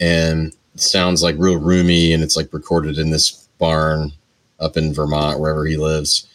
and 0.00 0.52
it 0.74 0.80
sounds 0.80 1.22
like 1.22 1.36
real 1.38 1.56
roomy, 1.56 2.12
and 2.12 2.22
it's 2.22 2.36
like 2.36 2.52
recorded 2.52 2.98
in 2.98 3.10
this 3.10 3.48
barn 3.58 4.12
up 4.60 4.76
in 4.76 4.92
Vermont, 4.92 5.38
wherever 5.40 5.66
he 5.66 5.76
lives. 5.76 6.26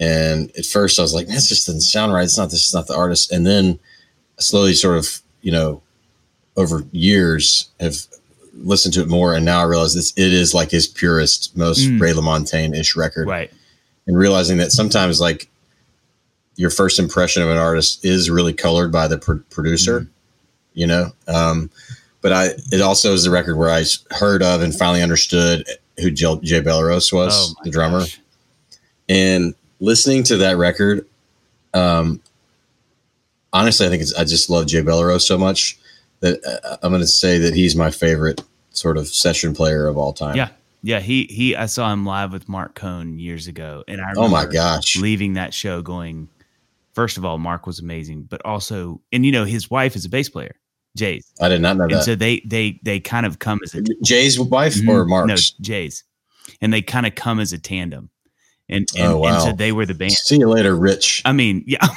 And 0.00 0.50
at 0.56 0.66
first, 0.66 0.98
I 0.98 1.02
was 1.02 1.14
like, 1.14 1.26
"Man, 1.28 1.36
this 1.36 1.48
just 1.48 1.66
doesn't 1.66 1.82
sound 1.82 2.12
right. 2.12 2.24
It's 2.24 2.38
not. 2.38 2.50
This 2.50 2.66
is 2.66 2.74
not 2.74 2.86
the 2.86 2.94
artist." 2.96 3.30
And 3.32 3.46
then, 3.46 3.78
slowly, 4.38 4.74
sort 4.74 4.98
of, 4.98 5.20
you 5.42 5.52
know, 5.52 5.82
over 6.56 6.84
years, 6.92 7.66
have 7.80 7.96
listened 8.54 8.94
to 8.94 9.00
it 9.02 9.08
more, 9.08 9.34
and 9.34 9.44
now 9.44 9.60
I 9.60 9.64
realize 9.64 9.94
this 9.94 10.12
it 10.16 10.32
is 10.32 10.52
like 10.54 10.70
his 10.70 10.86
purest, 10.86 11.56
most 11.56 11.80
Mm. 11.88 12.00
Ray 12.00 12.12
LaMontagne 12.12 12.74
ish 12.78 12.96
record. 12.96 13.28
Right. 13.28 13.50
and 14.06 14.18
realizing 14.18 14.58
that 14.58 14.72
sometimes 14.72 15.20
like 15.20 15.48
your 16.56 16.70
first 16.70 16.98
impression 16.98 17.40
of 17.42 17.48
an 17.48 17.56
artist 17.56 18.04
is 18.04 18.28
really 18.30 18.52
colored 18.52 18.90
by 18.90 19.06
the 19.08 19.16
pr- 19.18 19.34
producer, 19.50 20.00
Mm-hmm. 20.00 20.10
you 20.74 20.86
know. 20.88 21.12
Um, 21.28 21.70
but 22.20 22.32
I, 22.32 22.46
it 22.72 22.80
also 22.80 23.12
is 23.14 23.24
the 23.24 23.30
record 23.30 23.56
where 23.56 23.70
I 23.70 23.84
heard 24.10 24.42
of 24.42 24.60
and 24.60 24.74
finally 24.74 25.02
understood 25.02 25.64
who 26.00 26.10
Jay, 26.10 26.36
Jay 26.42 26.60
Bellerose 26.60 27.12
was, 27.12 27.32
Oh 27.34 27.54
the 27.64 27.70
drummer. 27.70 28.00
gosh. 28.00 28.20
And 29.08 29.54
listening 29.80 30.22
to 30.24 30.36
that 30.38 30.56
record, 30.56 31.06
um, 31.74 32.20
honestly, 33.52 33.86
I 33.86 33.88
think 33.90 34.02
it's, 34.02 34.14
I 34.14 34.24
just 34.24 34.50
love 34.50 34.66
Jay 34.66 34.82
Bellerose 34.82 35.22
so 35.22 35.38
much 35.38 35.78
that 36.22 36.40
uh, 36.64 36.76
I'm 36.82 36.90
going 36.90 37.00
to 37.02 37.06
say 37.06 37.38
that 37.38 37.54
he's 37.54 37.76
my 37.76 37.90
favorite 37.90 38.42
sort 38.70 38.96
of 38.96 39.06
session 39.06 39.54
player 39.54 39.86
of 39.86 39.96
all 39.98 40.12
time. 40.12 40.34
Yeah. 40.36 40.48
Yeah, 40.84 40.98
he 40.98 41.26
he 41.30 41.54
I 41.54 41.66
saw 41.66 41.92
him 41.92 42.04
live 42.04 42.32
with 42.32 42.48
Marc 42.48 42.74
Cohn 42.74 43.18
years 43.20 43.46
ago 43.46 43.84
and 43.86 44.00
I 44.00 44.14
Oh 44.16 44.26
my 44.26 44.46
gosh. 44.46 44.96
leaving 44.96 45.34
that 45.34 45.54
show 45.54 45.80
going 45.80 46.28
first 46.92 47.16
of 47.16 47.24
all 47.24 47.38
Marc 47.38 47.66
was 47.68 47.78
amazing, 47.78 48.24
but 48.24 48.44
also 48.44 49.00
and 49.12 49.24
you 49.24 49.30
know 49.30 49.44
his 49.44 49.70
wife 49.70 49.94
is 49.94 50.04
a 50.04 50.08
bass 50.08 50.28
player, 50.28 50.56
Jay's. 50.96 51.24
I 51.40 51.48
did 51.48 51.60
not 51.60 51.76
know 51.76 51.84
And 51.84 51.92
that. 51.92 52.02
so 52.04 52.16
they 52.16 52.40
they 52.44 52.80
they 52.82 52.98
kind 52.98 53.26
of 53.26 53.38
come 53.38 53.60
as 53.62 53.74
a 53.76 53.82
Jay's 54.02 54.40
wife 54.40 54.74
Mhm. 54.74 54.88
or 54.88 55.04
Marc's? 55.04 55.54
No, 55.58 55.64
Jay's. 55.64 56.02
And 56.60 56.72
they 56.72 56.82
kind 56.82 57.06
of 57.06 57.14
come 57.14 57.38
as 57.38 57.52
a 57.52 57.58
tandem. 57.58 58.10
And 58.68 58.88
and, 58.96 59.12
Oh, 59.12 59.24
and 59.24 59.40
so 59.40 59.52
they 59.52 59.70
were 59.70 59.86
the 59.86 59.94
band. 59.94 60.12
See 60.14 60.38
you 60.38 60.48
later, 60.48 60.74
Rich. 60.74 61.22
I 61.24 61.30
mean, 61.32 61.62
yeah. 61.66 61.86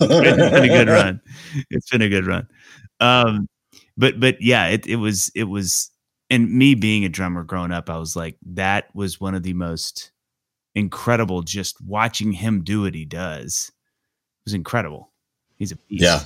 it's 0.00 0.54
been 0.54 0.64
a 0.64 0.68
good 0.68 0.88
run. 0.88 1.20
It's 1.70 1.90
been 1.90 2.02
a 2.02 2.08
good 2.08 2.26
run. 2.26 2.46
Um, 3.00 3.48
but 3.96 4.20
but 4.20 4.40
yeah, 4.40 4.68
it 4.68 4.86
it 4.86 4.96
was 4.96 5.30
it 5.34 5.44
was, 5.44 5.90
and 6.30 6.50
me 6.50 6.74
being 6.74 7.04
a 7.04 7.08
drummer 7.08 7.42
growing 7.42 7.72
up, 7.72 7.90
I 7.90 7.98
was 7.98 8.14
like, 8.14 8.36
that 8.54 8.94
was 8.94 9.20
one 9.20 9.34
of 9.34 9.42
the 9.42 9.54
most 9.54 10.12
incredible. 10.74 11.42
Just 11.42 11.80
watching 11.80 12.32
him 12.32 12.62
do 12.62 12.82
what 12.82 12.94
he 12.94 13.04
does 13.04 13.72
was 14.44 14.54
incredible. 14.54 15.10
He's 15.56 15.72
a 15.72 15.76
beast. 15.76 16.02
Yeah. 16.02 16.20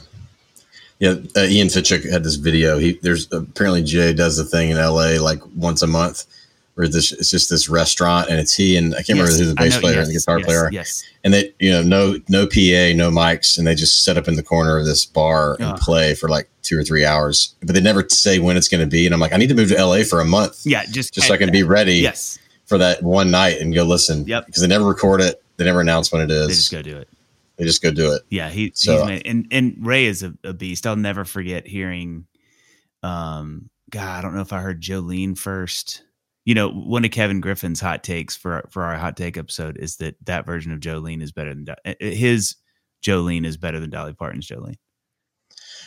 Yeah, 0.99 1.17
uh, 1.37 1.47
Ian 1.47 1.67
Fitchuk 1.67 2.09
had 2.09 2.23
this 2.23 2.37
video. 2.37 2.79
He 2.79 2.93
there's 3.03 3.27
apparently 3.33 3.83
Jay 3.83 4.13
does 4.13 4.37
the 4.37 4.45
thing 4.45 4.71
in 4.71 4.77
L.A. 4.77 5.19
like 5.19 5.41
once 5.57 5.83
a 5.83 5.89
month, 5.89 6.27
where 6.75 6.89
this 6.89 7.13
it's 7.13 7.31
just 7.31 7.51
this 7.51 7.69
restaurant, 7.69 8.29
and 8.31 8.39
it's 8.41 8.55
he 8.55 8.77
and 8.77 8.95
I 8.95 8.99
can't 8.99 9.11
remember 9.11 9.31
Yes, 9.31 9.41
who 9.41 9.47
the 9.47 9.55
bass 9.55 9.75
know, 9.75 9.81
player 9.81 9.95
yes, 9.97 10.07
and 10.07 10.15
the 10.15 10.19
guitar 10.19 10.39
yes, 10.39 10.47
player, 10.47 10.71
Yes. 10.73 11.05
and 11.25 11.35
they 11.35 11.53
you 11.59 11.71
know 11.71 11.83
no 11.83 12.17
no 12.29 12.47
PA, 12.47 12.95
no 12.97 13.11
mics, 13.11 13.59
and 13.59 13.67
they 13.67 13.75
just 13.75 14.05
set 14.05 14.17
up 14.17 14.27
in 14.29 14.37
the 14.37 14.43
corner 14.43 14.79
of 14.79 14.87
this 14.87 15.05
bar 15.05 15.53
and 15.61 15.69
Yeah. 15.71 15.77
play 15.79 16.15
for 16.15 16.29
like 16.29 16.49
two 16.63 16.79
or 16.79 16.85
three 16.85 17.05
hours, 17.05 17.55
but 17.63 17.75
they 17.75 17.81
never 17.81 18.07
say 18.09 18.39
when 18.39 18.57
it's 18.57 18.69
going 18.69 18.81
to 18.81 18.87
be. 18.87 19.05
And 19.05 19.13
I'm 19.13 19.21
like, 19.21 19.33
I 19.33 19.37
need 19.37 19.49
to 19.49 19.55
move 19.55 19.69
to 19.71 19.77
L.A. 19.77 20.05
for 20.05 20.21
a 20.21 20.25
month, 20.25 20.65
Yeah. 20.65 20.85
Just 20.87 21.13
just 21.13 21.27
so 21.27 21.35
I 21.35 21.37
can 21.37 21.51
be 21.51 21.63
ready 21.65 21.95
Yes. 21.97 22.39
for 22.67 22.79
that 22.79 23.03
one 23.03 23.31
night 23.31 23.61
and 23.61 23.75
go 23.75 23.83
listen. 23.85 24.27
Yep. 24.27 24.47
because 24.47 24.63
they 24.63 24.69
never 24.69 24.85
record 24.87 25.21
it, 25.21 25.43
they 25.57 25.65
never 25.65 25.81
announce 25.81 26.11
when 26.13 26.23
it 26.23 26.31
is. 26.31 26.47
They 26.49 26.55
just 26.55 26.71
go 26.73 26.81
do 26.83 26.97
it. 26.97 27.09
They 27.59 27.65
just 27.65 27.83
go 27.83 27.91
do 27.91 28.13
it. 28.13 28.23
Yeah, 28.31 28.49
he, 28.49 28.71
So- 28.75 28.99
he's 28.99 29.05
man, 29.07 29.23
and 29.27 29.47
and 29.51 29.77
Ray 29.81 30.07
is 30.07 30.23
a, 30.23 30.33
a 30.43 30.53
beast. 30.55 30.87
I'll 30.87 30.97
never 30.97 31.25
forget 31.27 31.67
hearing, 31.67 32.27
um, 33.03 33.69
God, 33.91 34.19
I 34.19 34.23
don't 34.23 34.35
know 34.35 34.41
if 34.41 34.53
I 34.53 34.61
heard 34.61 34.81
Jolene 34.81 35.37
first. 35.37 36.03
You 36.45 36.55
know, 36.55 36.71
one 36.71 37.05
of 37.05 37.11
Kevin 37.13 37.41
Griffin's 37.41 37.81
hot 37.81 38.03
takes 38.03 38.37
for 38.37 38.67
for 38.71 38.83
our 38.83 38.97
hot 38.97 39.17
take 39.17 39.37
episode 39.37 39.77
is 39.79 39.97
that 39.97 40.17
that 40.25 40.45
version 40.45 40.73
of 40.73 40.81
Jolene 40.81 41.23
is 41.23 41.33
better 41.33 41.55
than 41.55 41.65
Do- 41.65 41.75
uh, 41.85 41.95
his 42.01 42.57
Jolene 43.03 43.47
is 43.47 43.57
better 43.57 43.81
than 43.81 43.91
Dolly 43.91 44.13
Parton's 44.13 44.49
Jolene. 44.49 44.79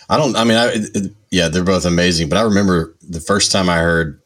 I 0.09 0.17
don't. 0.17 0.35
I 0.35 0.43
mean, 0.43 0.57
I, 0.57 0.71
it, 0.73 1.13
yeah, 1.31 1.49
they're 1.49 1.63
both 1.63 1.85
amazing. 1.85 2.29
But 2.29 2.37
I 2.37 2.41
remember 2.43 2.95
the 3.01 3.19
first 3.19 3.51
time 3.51 3.69
I 3.69 3.77
heard 3.77 4.21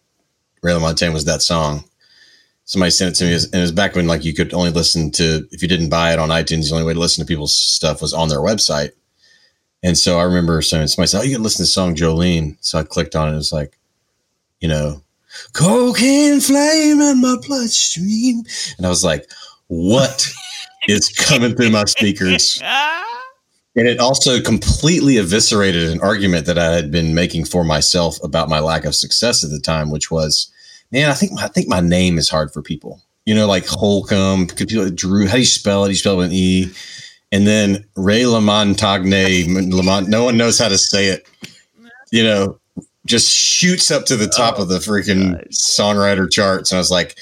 Ray 0.62 0.74
LaMontagne 0.74 1.14
was 1.14 1.26
that 1.26 1.42
song. 1.42 1.84
Somebody 2.66 2.92
sent 2.92 3.16
it 3.16 3.20
to 3.20 3.26
me, 3.26 3.34
and 3.34 3.56
it 3.56 3.62
was 3.62 3.72
back 3.72 3.96
when 3.96 4.08
like 4.08 4.24
you 4.24 4.34
could 4.34 4.54
only 4.54 4.72
listen 4.72 5.12
to 5.12 5.48
if 5.52 5.62
you 5.62 5.68
didn't 5.68 5.90
buy 5.90 6.14
it 6.14 6.20
on 6.20 6.30
iTunes. 6.30 6.70
The 6.70 6.76
only 6.76 6.86
way 6.86 6.94
to 6.94 7.00
listen 7.00 7.24
to 7.24 7.28
people's 7.28 7.56
stuff 7.56 8.02
was 8.02 8.14
on 8.14 8.30
their 8.30 8.40
website. 8.40 8.92
And 9.82 9.98
so 9.98 10.20
I 10.20 10.24
remember 10.24 10.62
saying, 10.62 10.88
somebody 10.88 11.08
said, 11.08 11.22
"Oh, 11.22 11.24
you 11.24 11.36
can 11.36 11.44
listen 11.44 11.58
to 11.58 11.64
the 11.64 11.68
song 11.68 11.96
Jolene." 11.96 12.58
So 12.60 12.78
I 12.78 12.84
clicked 12.84 13.16
on 13.16 13.30
it. 13.30 13.32
It 13.32 13.36
was 13.36 13.54
like, 13.54 13.80
you 14.60 14.68
know, 14.68 15.02
cocaine 15.54 16.40
flame 16.40 17.02
in 17.02 17.22
my 17.22 17.36
bloodstream, 17.46 18.44
and 18.78 18.86
I 18.86 18.90
was 18.90 19.04
like, 19.04 19.30
"What 19.68 20.28
is 20.88 21.10
coming 21.10 21.56
through 21.56 21.72
my 21.72 21.86
speakers?" 21.86 22.60
And 23.76 23.88
it 23.88 24.00
also 24.00 24.42
completely 24.42 25.18
eviscerated 25.18 25.90
an 25.90 26.02
argument 26.02 26.46
that 26.48 26.58
I 26.58 26.74
had 26.74 26.92
been 26.92 27.14
making 27.14 27.46
for 27.46 27.64
myself 27.64 28.18
about 28.24 28.50
my 28.50 28.60
lack 28.60 28.84
of 28.84 28.96
success 28.96 29.44
at 29.44 29.52
the 29.52 29.60
time, 29.60 29.90
which 29.92 30.12
was, 30.12 30.52
man, 30.92 31.10
I 31.10 31.14
think 31.14 31.40
I 31.40 31.48
think 31.48 31.68
my 31.68 31.80
name 31.80 32.18
is 32.18 32.30
hard 32.30 32.52
for 32.52 32.62
people. 32.62 33.02
You 33.26 33.36
know, 33.36 33.48
like 33.48 33.68
Holcomb, 33.68 34.48
could 34.48 34.68
people 34.68 34.90
Drew, 34.90 35.28
how 35.28 35.34
do 35.34 35.40
you 35.40 35.46
spell 35.46 35.86
it? 35.86 35.90
You 35.90 35.96
spell 35.96 36.16
it 36.16 36.18
with 36.18 36.26
an 36.28 36.34
E? 36.34 36.72
And 37.32 37.46
then 37.46 37.86
Ray 37.96 38.24
Lamontagne, 38.24 39.72
Lamont, 39.72 40.10
no 40.10 40.24
one 40.24 40.36
knows 40.36 40.58
how 40.58 40.68
to 40.68 40.78
say 40.78 41.08
it. 41.08 41.28
You 42.12 42.24
know, 42.24 42.60
just 43.10 43.30
shoots 43.30 43.90
up 43.92 44.06
to 44.06 44.16
the 44.16 44.28
top 44.28 44.56
Oh, 44.60 44.62
of 44.62 44.70
the 44.70 44.78
freaking 44.78 45.34
God. 45.34 45.48
songwriter 45.52 46.32
charts. 46.32 46.72
And 46.72 46.78
I 46.78 46.80
was 46.80 46.92
like, 46.92 47.18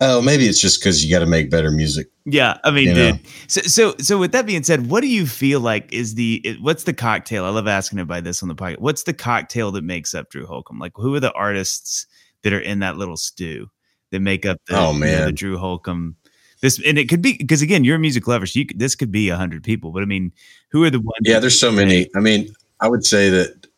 oh, 0.00 0.20
maybe 0.20 0.46
it's 0.46 0.60
just 0.60 0.80
because 0.80 1.04
you 1.04 1.10
got 1.10 1.20
to 1.20 1.26
make 1.26 1.48
better 1.50 1.70
music. 1.70 2.08
Yeah, 2.24 2.58
I 2.64 2.70
mean, 2.72 2.88
know? 2.88 3.12
dude. 3.12 3.20
So, 3.46 3.60
so, 3.62 3.94
so 3.98 4.18
with 4.18 4.32
that 4.32 4.44
being 4.46 4.62
said, 4.64 4.90
what 4.90 5.00
do 5.00 5.06
you 5.06 5.26
feel 5.26 5.60
like 5.60 5.90
is 5.92 6.16
the 6.16 6.58
what's 6.60 6.84
the 6.84 6.92
cocktail? 6.92 7.44
I 7.44 7.50
love 7.50 7.66
asking 7.68 7.98
everybody 8.00 8.22
this 8.22 8.42
on 8.42 8.48
the 8.48 8.54
podcast. 8.54 8.80
What's 8.80 9.04
the 9.04 9.14
cocktail 9.14 9.70
that 9.72 9.84
makes 9.84 10.12
up 10.12 10.28
Drew 10.28 10.44
Holcomb? 10.44 10.78
Like, 10.78 10.92
who 10.96 11.14
are 11.14 11.20
the 11.20 11.32
artists 11.32 12.06
that 12.42 12.52
are 12.52 12.60
in 12.60 12.80
that 12.80 12.96
little 12.98 13.16
stew 13.16 13.70
that 14.10 14.20
make 14.20 14.44
up 14.44 14.58
the, 14.66 14.76
Oh, 14.76 14.92
you 14.92 14.98
know, 15.00 15.06
the 15.06 15.24
man. 15.26 15.34
Drew 15.34 15.56
Holcomb? 15.56 16.16
This 16.60 16.80
and 16.84 16.98
it 16.98 17.08
could 17.08 17.22
be 17.22 17.36
because 17.38 17.62
again, 17.62 17.84
you're 17.84 17.96
a 17.96 18.00
music 18.00 18.26
lover, 18.26 18.44
so 18.44 18.58
you 18.58 18.66
could, 18.66 18.78
this 18.80 18.96
could 18.96 19.12
be 19.12 19.28
a 19.28 19.36
hundred 19.36 19.62
people. 19.62 19.92
But 19.92 20.02
I 20.02 20.06
mean, 20.06 20.32
who 20.70 20.82
are 20.82 20.90
the 20.90 20.98
ones? 20.98 21.20
Yeah, 21.22 21.38
there's 21.38 21.58
so 21.58 21.70
many. 21.70 22.08
I 22.16 22.20
mean, 22.20 22.52
I 22.80 22.88
would 22.88 23.06
say 23.06 23.30
that, 23.30 23.68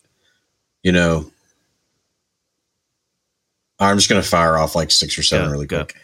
you 0.83 0.91
know, 0.91 1.31
I'm 3.81 3.97
just 3.97 4.09
going 4.11 4.23
to 4.23 4.29
fire 4.29 4.57
off 4.59 4.75
like 4.77 4.91
six 4.91 5.19
or 5.19 5.23
seven 5.23 5.51
really 5.51 5.67
quick. 5.67 5.95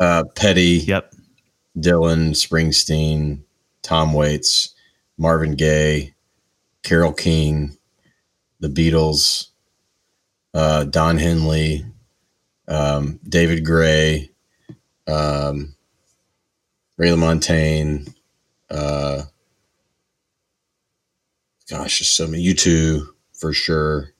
Uh, 0.00 0.24
Petty, 0.34 0.82
Yep. 0.86 1.14
Dylan, 1.78 2.30
Springsteen, 2.32 3.42
Tom 3.82 4.12
Waits, 4.12 4.74
Marvin 5.16 5.54
Gaye, 5.54 6.14
Carole 6.82 7.12
King, 7.12 7.76
the 8.60 8.68
Beatles, 8.68 9.48
uh, 10.52 10.84
Don 10.84 11.16
Henley, 11.16 11.86
um, 12.68 13.20
David 13.28 13.64
Gray, 13.64 14.30
um, 15.06 15.74
Ray 16.98 17.08
LaMontagne, 17.08 18.12
uh, 18.70 19.22
gosh, 21.70 21.98
just 22.00 22.16
so 22.16 22.26
many. 22.26 22.44
U2 22.44 23.06
for 23.32 23.52
sure. 23.52 24.10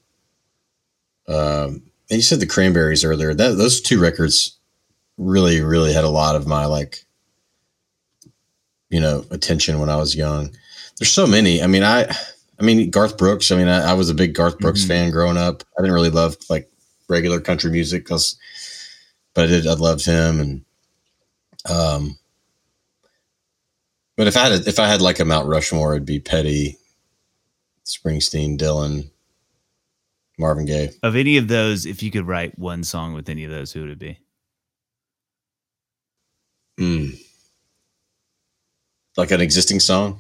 Um, 1.29 1.91
you 2.17 2.23
said 2.23 2.41
the 2.41 2.47
Cranberries 2.47 3.05
earlier. 3.05 3.35
That 3.35 3.57
those 3.57 3.81
two 3.81 4.01
records 4.01 4.59
really, 5.19 5.61
really 5.61 5.93
had 5.93 6.05
a 6.05 6.09
lot 6.09 6.37
of 6.37 6.47
my 6.47 6.67
like, 6.67 7.05
you 8.91 9.01
know, 9.01 9.25
attention 9.31 9.79
when 9.79 9.89
I 9.89 9.97
was 9.97 10.15
young. 10.15 10.51
There's 10.99 11.11
so 11.11 11.27
many. 11.27 11.63
I 11.63 11.67
mean, 11.67 11.83
I, 11.83 12.03
I 12.61 12.63
mean 12.63 12.91
Garth 12.91 13.17
Brooks. 13.19 13.51
I 13.51 13.57
mean, 13.57 13.69
I, 13.69 13.91
I 13.91 13.95
was 13.95 14.11
a 14.11 14.15
big 14.15 14.35
Garth 14.35 14.59
Brooks 14.59 14.85
Mhm. 14.85 14.89
fan 14.89 15.11
growing 15.11 15.37
up. 15.37 15.63
I 15.79 15.83
didn't 15.83 15.95
really 15.95 16.11
love 16.11 16.37
like 16.51 16.71
regular 17.09 17.41
country 17.41 17.71
music 17.71 18.05
because, 18.05 18.37
but 19.35 19.45
I 19.45 19.47
did. 19.47 19.67
I 19.67 19.75
loved 19.75 20.05
him 20.05 20.41
and, 20.41 20.65
um. 21.71 22.19
But 24.17 24.27
if 24.27 24.37
I 24.37 24.41
had 24.49 24.53
a, 24.53 24.69
if 24.69 24.79
I 24.79 24.87
had 24.89 25.01
like 25.01 25.21
a 25.21 25.25
Mount 25.25 25.49
Rushmore, 25.49 25.93
it'd 25.95 26.05
be 26.05 26.21
Petty, 26.21 26.77
Springsteen, 27.87 28.59
Dylan, 28.59 29.11
Marvin 30.43 30.67
Gaye. 30.67 30.91
Of 31.03 31.17
any 31.17 31.37
of 31.39 31.49
those, 31.49 31.87
if 31.87 32.03
you 32.03 32.11
could 32.11 32.27
write 32.27 32.59
one 32.59 32.85
song 32.85 33.15
with 33.15 33.29
any 33.31 33.45
of 33.45 33.51
those, 33.51 33.73
who 33.73 33.81
would 33.81 33.91
it 33.91 33.99
be? 33.99 34.19
Mm. 36.79 37.19
Like 39.17 39.31
an 39.31 39.41
existing 39.41 39.81
song. 39.81 40.19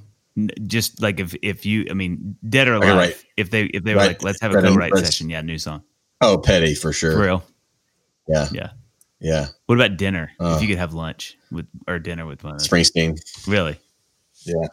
Just 0.67 1.03
like 1.03 1.21
if 1.21 1.35
if 1.43 1.67
you, 1.67 1.87
I 1.91 1.95
mean, 1.95 2.37
dead 2.49 2.69
or 2.69 2.75
alive. 2.75 2.97
right. 2.97 3.25
If 3.37 3.51
they 3.51 3.65
if 3.65 3.85
they 3.85 3.93
were 3.95 4.01
Right. 4.01 4.09
like, 4.09 4.23
let's 4.23 4.41
have 4.41 4.55
a 4.55 4.63
co-write 4.63 4.97
session, 4.97 5.29
yeah, 5.29 5.43
new 5.43 5.59
song 5.59 5.83
Oh, 6.23 6.39
Petty 6.39 6.75
for 6.75 6.93
sure. 6.93 7.13
for 7.13 7.23
real. 7.23 7.45
Yeah. 8.29 8.49
Yeah. 8.53 8.71
Yeah. 9.21 9.47
What 9.67 9.75
about 9.75 9.97
dinner? 9.99 10.31
Uh. 10.41 10.55
if 10.57 10.63
you 10.63 10.69
could 10.69 10.79
have 10.79 10.95
lunch 10.95 11.37
with 11.51 11.67
or 11.87 11.99
dinner 11.99 12.25
with 12.27 12.45
one 12.45 12.55
of. 12.55 12.61
Springsteen. 12.61 13.19
Really? 13.47 13.79
Yeah. 14.45 14.67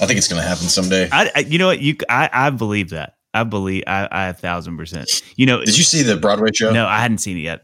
I 0.00 0.06
think 0.06 0.18
it's 0.18 0.28
going 0.28 0.40
to 0.42 0.46
happen 0.48 0.64
someday. 0.68 1.08
I, 1.12 1.30
I 1.34 1.38
you 1.40 1.58
know 1.58 1.66
what 1.68 1.80
you 1.80 1.96
I 2.08 2.28
I 2.32 2.50
believe 2.50 2.90
that. 2.90 3.16
I 3.34 3.44
believe 3.44 3.84
I 3.86 4.08
I 4.10 4.28
a 4.28 4.32
thousand 4.34 4.76
percent. 4.76 5.22
You 5.36 5.46
know, 5.46 5.64
Did 5.64 5.76
you 5.78 5.84
see 5.84 6.02
the 6.02 6.16
Broadway 6.16 6.50
show? 6.54 6.72
No, 6.72 6.86
I 6.86 7.00
hadn't 7.00 7.18
seen 7.18 7.36
it 7.36 7.40
yet. 7.40 7.62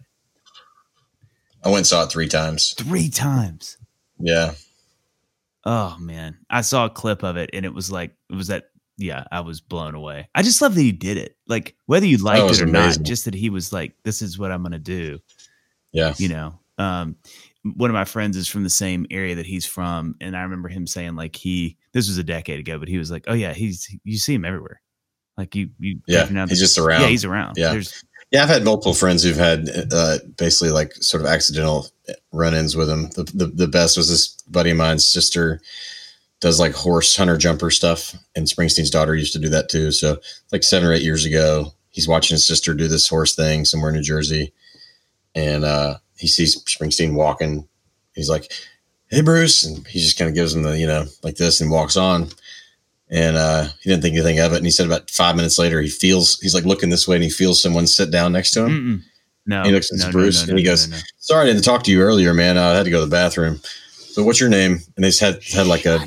I 1.64 1.68
went 1.68 1.78
and 1.78 1.86
saw 1.86 2.04
it 2.04 2.10
three 2.10 2.28
times. 2.28 2.74
Three 2.74 3.08
times. 3.08 3.76
Yeah. 4.18 4.54
Oh 5.64 5.96
man, 5.98 6.38
I 6.48 6.62
saw 6.62 6.86
a 6.86 6.90
clip 6.90 7.22
of 7.22 7.36
it 7.36 7.50
and 7.52 7.64
it 7.64 7.74
was 7.74 7.90
like 7.90 8.12
it 8.30 8.36
was 8.36 8.48
that. 8.48 8.70
Yeah, 9.00 9.24
I 9.30 9.40
was 9.40 9.60
blown 9.60 9.94
away. 9.94 10.28
I 10.34 10.42
just 10.42 10.60
love 10.60 10.74
that 10.74 10.80
he 10.80 10.90
did 10.90 11.18
it. 11.18 11.36
Like 11.46 11.76
whether 11.86 12.06
you 12.06 12.18
liked 12.18 12.44
was 12.44 12.60
it 12.60 12.64
or 12.64 12.68
amazing. 12.68 13.02
not, 13.02 13.06
just 13.06 13.26
that 13.26 13.34
he 13.34 13.48
was 13.48 13.72
like, 13.72 13.94
"This 14.02 14.22
is 14.22 14.40
what 14.40 14.50
I'm 14.50 14.62
gonna 14.62 14.78
do." 14.78 15.20
Yeah. 15.92 16.14
You 16.18 16.28
know. 16.28 16.58
Um, 16.78 17.16
one 17.62 17.90
of 17.90 17.94
my 17.94 18.04
friends 18.04 18.36
is 18.36 18.48
from 18.48 18.64
the 18.64 18.70
same 18.70 19.06
area 19.10 19.34
that 19.34 19.46
he's 19.46 19.66
from, 19.66 20.14
and 20.20 20.36
I 20.36 20.42
remember 20.42 20.68
him 20.68 20.86
saying 20.86 21.16
like 21.16 21.36
he 21.36 21.76
this 21.92 22.08
was 22.08 22.18
a 22.18 22.24
decade 22.24 22.60
ago, 22.60 22.78
but 22.78 22.88
he 22.88 22.98
was 22.98 23.10
like, 23.10 23.24
oh 23.26 23.34
yeah, 23.34 23.52
he's 23.52 23.88
you 24.04 24.18
see 24.18 24.34
him 24.34 24.44
everywhere. 24.44 24.80
Like 25.38 25.54
you, 25.54 25.70
you 25.78 26.00
Yeah, 26.06 26.24
you're 26.24 26.32
not- 26.32 26.50
he's 26.50 26.60
just 26.60 26.76
around. 26.76 27.00
Yeah, 27.02 27.08
he's 27.08 27.24
around. 27.24 27.56
Yeah. 27.56 27.70
There's, 27.72 28.04
Yeah, 28.30 28.42
I've 28.42 28.48
had 28.50 28.64
multiple 28.64 28.92
friends 28.92 29.22
who've 29.22 29.36
had 29.36 29.70
uh, 29.90 30.18
basically 30.36 30.70
like 30.70 30.92
sort 30.96 31.22
of 31.22 31.28
accidental 31.28 31.86
run-ins 32.32 32.76
with 32.76 32.90
him. 32.90 33.08
The, 33.10 33.22
the 33.32 33.46
the 33.46 33.68
best 33.68 33.96
was 33.96 34.10
this 34.10 34.28
buddy 34.50 34.70
of 34.72 34.76
mine's 34.76 35.06
sister 35.06 35.62
does 36.40 36.60
like 36.60 36.72
horse 36.72 37.16
hunter 37.16 37.38
jumper 37.38 37.70
stuff, 37.70 38.14
and 38.36 38.46
Springsteen's 38.46 38.90
daughter 38.90 39.14
used 39.14 39.32
to 39.32 39.38
do 39.38 39.48
that 39.48 39.70
too. 39.70 39.92
So 39.92 40.18
like 40.52 40.62
seven 40.62 40.88
or 40.88 40.92
eight 40.92 41.02
years 41.02 41.24
ago, 41.24 41.72
he's 41.88 42.06
watching 42.06 42.34
his 42.34 42.46
sister 42.46 42.74
do 42.74 42.86
this 42.88 43.08
horse 43.08 43.34
thing 43.34 43.64
somewhere 43.64 43.90
in 43.90 43.96
New 43.96 44.02
Jersey, 44.02 44.52
and 45.34 45.64
uh, 45.64 45.94
he 46.16 46.26
sees 46.26 46.62
Springsteen 46.64 47.14
walking. 47.14 47.66
He's 48.14 48.28
like, 48.28 48.52
"Hey, 49.08 49.22
Bruce," 49.22 49.64
and 49.64 49.86
he 49.86 50.00
just 50.00 50.18
kind 50.18 50.28
of 50.28 50.34
gives 50.34 50.54
him 50.54 50.62
the 50.64 50.78
you 50.78 50.86
know 50.86 51.06
like 51.22 51.36
this 51.36 51.60
and 51.62 51.70
walks 51.70 51.96
on. 51.96 52.28
And 53.10 53.36
uh, 53.36 53.68
he 53.80 53.88
didn't 53.90 54.02
think 54.02 54.14
anything 54.16 54.38
of 54.38 54.52
it. 54.52 54.56
And 54.56 54.66
he 54.66 54.70
said 54.70 54.84
about 54.86 55.10
five 55.10 55.34
minutes 55.34 55.58
later, 55.58 55.80
he 55.80 55.88
feels 55.88 56.38
he's 56.40 56.54
like 56.54 56.64
looking 56.64 56.90
this 56.90 57.08
way 57.08 57.16
and 57.16 57.24
he 57.24 57.30
feels 57.30 57.62
someone 57.62 57.86
sit 57.86 58.10
down 58.10 58.32
next 58.32 58.50
to 58.52 58.66
him. 58.66 58.70
mm-mm. 58.70 59.02
no, 59.46 59.62
He 59.62 59.72
looks 59.72 59.90
at 59.92 59.98
no, 59.98 60.06
no, 60.06 60.12
Bruce 60.12 60.46
no, 60.46 60.50
and 60.50 60.58
he 60.58 60.64
goes, 60.64 60.88
no, 60.88 60.96
no. 60.96 61.02
Sorry, 61.18 61.44
I 61.48 61.52
didn't 61.52 61.64
talk 61.64 61.82
to 61.84 61.90
you 61.90 62.00
earlier, 62.02 62.34
man. 62.34 62.58
I 62.58 62.74
had 62.74 62.84
to 62.84 62.90
go 62.90 63.00
to 63.00 63.06
the 63.06 63.10
bathroom. 63.10 63.60
So 63.92 64.22
what's 64.24 64.40
your 64.40 64.50
name? 64.50 64.80
And 64.96 65.04
they 65.04 65.10
had 65.24 65.42
had 65.44 65.66
like 65.66 65.86
a 65.86 66.00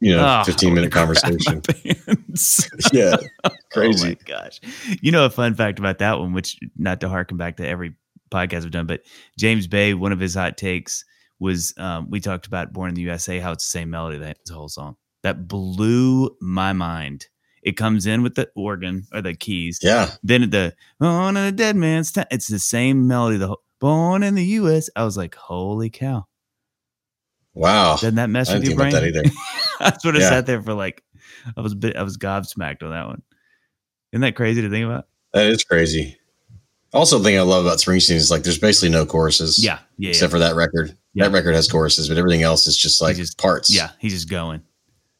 you 0.00 0.14
know 0.14 0.24
Oh, 0.40 0.44
fifteen 0.44 0.74
minute 0.74 0.94
I 0.96 1.04
would 1.04 1.16
crap 1.18 1.32
conversation. 1.32 1.62
my 1.68 1.94
pants. 2.14 2.70
yeah, 2.92 3.16
Oh 3.44 3.50
crazy. 3.72 4.08
my 4.08 4.16
gosh. 4.24 4.60
You 5.02 5.10
know 5.12 5.24
a 5.24 5.30
fun 5.30 5.54
fact 5.54 5.78
about 5.78 5.98
that 5.98 6.18
one, 6.18 6.32
which 6.32 6.58
not 6.76 7.00
to 7.00 7.08
harken 7.08 7.36
back 7.36 7.56
to 7.56 7.66
every 7.66 7.94
podcast 8.30 8.64
I've 8.64 8.70
done, 8.70 8.86
but 8.86 9.02
James 9.38 9.66
Bay, 9.66 9.94
one 9.94 10.12
of 10.12 10.20
his 10.20 10.34
hot 10.34 10.56
takes 10.56 11.04
was 11.40 11.74
um, 11.78 12.08
we 12.10 12.20
talked 12.20 12.46
about 12.46 12.72
Born 12.72 12.88
in 12.90 12.94
the 12.94 13.02
USA, 13.02 13.38
how 13.38 13.52
it's 13.52 13.64
the 13.66 13.70
same 13.78 13.90
melody 13.90 14.18
that 14.18 14.38
the 14.46 14.54
whole 14.54 14.68
song. 14.68 14.96
That 15.28 15.46
blew 15.46 16.34
my 16.40 16.72
mind. 16.72 17.26
It 17.62 17.72
comes 17.76 18.06
in 18.06 18.22
with 18.22 18.34
the 18.34 18.48
organ 18.56 19.06
or 19.12 19.20
the 19.20 19.34
keys. 19.34 19.78
yeah, 19.82 20.12
Then 20.22 20.48
the 20.48 20.74
Born 20.98 21.36
in 21.36 21.44
a 21.44 21.52
Dead 21.52 21.76
Man's 21.76 22.10
Town, 22.12 22.24
it's 22.30 22.46
the 22.46 22.58
same 22.58 23.06
melody. 23.06 23.36
The 23.36 23.48
whole 23.48 23.62
Born 23.78 24.22
in 24.22 24.36
the 24.36 24.44
US. 24.44 24.88
I 24.96 25.04
was 25.04 25.18
like, 25.18 25.34
holy 25.34 25.90
cow. 25.90 26.26
wow. 27.52 27.92
Doesn't 27.96 28.14
that 28.14 28.30
mess 28.30 28.50
with 28.50 28.62
didn't 28.64 28.78
your 28.78 28.90
think 28.90 28.94
brain? 29.02 29.12
that 29.12 29.22
either. 29.22 29.30
I 29.80 29.98
sort 29.98 30.16
of 30.16 30.22
Yeah. 30.22 30.30
sat 30.30 30.46
there 30.46 30.62
for 30.62 30.72
like 30.72 31.02
I 31.56 31.60
was 31.60 31.72
a 31.72 31.76
bit 31.76 31.94
I 31.96 32.02
was 32.04 32.16
gobsmacked 32.16 32.82
on 32.82 32.90
that 32.92 33.06
one. 33.06 33.20
Isn't 34.12 34.22
that 34.22 34.34
crazy 34.34 34.62
to 34.62 34.70
think 34.70 34.86
about? 34.86 35.08
That 35.34 35.46
is 35.48 35.62
crazy. 35.62 36.16
Also, 36.94 37.18
the 37.18 37.24
thing 37.24 37.38
I 37.38 37.42
love 37.42 37.66
about 37.66 37.78
Springsteen 37.80 38.14
is 38.14 38.30
like 38.30 38.44
there's 38.44 38.58
basically 38.58 38.88
no 38.88 39.04
choruses. 39.04 39.62
Yeah, 39.62 39.80
yeah, 39.98 40.08
except 40.08 40.30
for 40.32 40.38
that 40.38 40.54
record. 40.54 40.96
Yeah. 41.12 41.24
That 41.24 41.32
record 41.34 41.54
has 41.54 41.68
choruses, 41.68 42.08
but 42.08 42.16
everything 42.16 42.42
else 42.42 42.66
is 42.66 42.78
just 42.78 43.02
like 43.02 43.16
just- 43.16 43.36
parts. 43.36 43.68
yeah. 43.74 43.90
He's 43.98 44.14
just 44.14 44.30
going. 44.30 44.62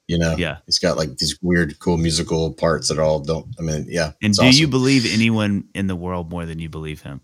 You 0.09 0.19
know. 0.19 0.35
Yeah. 0.37 0.59
It's 0.67 0.81
got 0.81 0.97
like 0.97 1.17
these 1.19 1.39
weird, 1.41 1.79
cool 1.79 1.97
musical 1.97 2.53
parts 2.53 2.89
that 2.89 2.99
all 2.99 3.21
don't. 3.21 3.55
I 3.59 3.63
mean, 3.63 3.87
yeah. 3.89 4.13
And 4.21 4.35
do 4.35 4.51
you 4.51 4.67
believe 4.67 5.07
anyone 5.13 5.69
in 5.75 5.87
the 5.87 5.95
world 5.95 6.31
more 6.31 6.45
than 6.47 6.59
you 6.59 6.69
believe 6.69 7.03
him? 7.03 7.21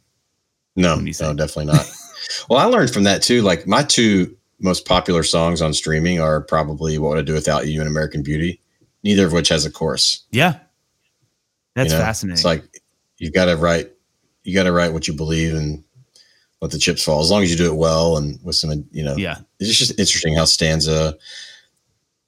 No, 0.76 0.96
you 0.98 1.12
no, 1.20 1.34
definitely 1.34 1.72
not. 1.72 1.90
well, 2.48 2.60
I 2.60 2.64
learned 2.64 2.90
from 2.90 3.04
that 3.04 3.22
too. 3.22 3.42
Like 3.42 3.66
my 3.66 3.82
two 3.82 4.36
most 4.60 4.86
popular 4.86 5.22
songs 5.22 5.62
on 5.62 5.72
streaming 5.72 6.20
are 6.20 6.40
probably 6.42 6.98
"What 6.98 7.10
Would 7.10 7.18
I 7.18 7.22
Do 7.22 7.32
Without 7.32 7.66
You" 7.66 7.80
and 7.80 7.88
"American 7.88 8.22
Beauty," 8.22 8.60
neither 9.02 9.26
of 9.26 9.32
which 9.32 9.48
has 9.48 9.64
a 9.64 9.70
chorus. 9.70 10.24
Yeah. 10.30 10.58
That's 11.74 11.92
you 11.92 11.98
know? 11.98 12.04
fascinating. 12.04 12.34
It's 12.34 12.44
like 12.44 12.82
you've 13.18 13.32
got 13.32 13.46
to 13.46 13.56
write, 13.56 13.90
you 14.42 14.54
got 14.54 14.64
to 14.64 14.72
write 14.72 14.92
what 14.92 15.08
you 15.08 15.14
believe 15.14 15.54
and 15.54 15.82
let 16.60 16.70
the 16.70 16.78
chips 16.78 17.04
fall. 17.04 17.20
As 17.20 17.30
long 17.30 17.42
as 17.42 17.50
you 17.50 17.56
do 17.56 17.70
it 17.70 17.76
well 17.76 18.16
and 18.16 18.38
with 18.42 18.56
some, 18.56 18.84
you 18.90 19.04
know, 19.04 19.16
yeah. 19.16 19.38
it's 19.58 19.78
just 19.78 19.98
interesting 19.98 20.34
how 20.34 20.44
stanza. 20.44 21.16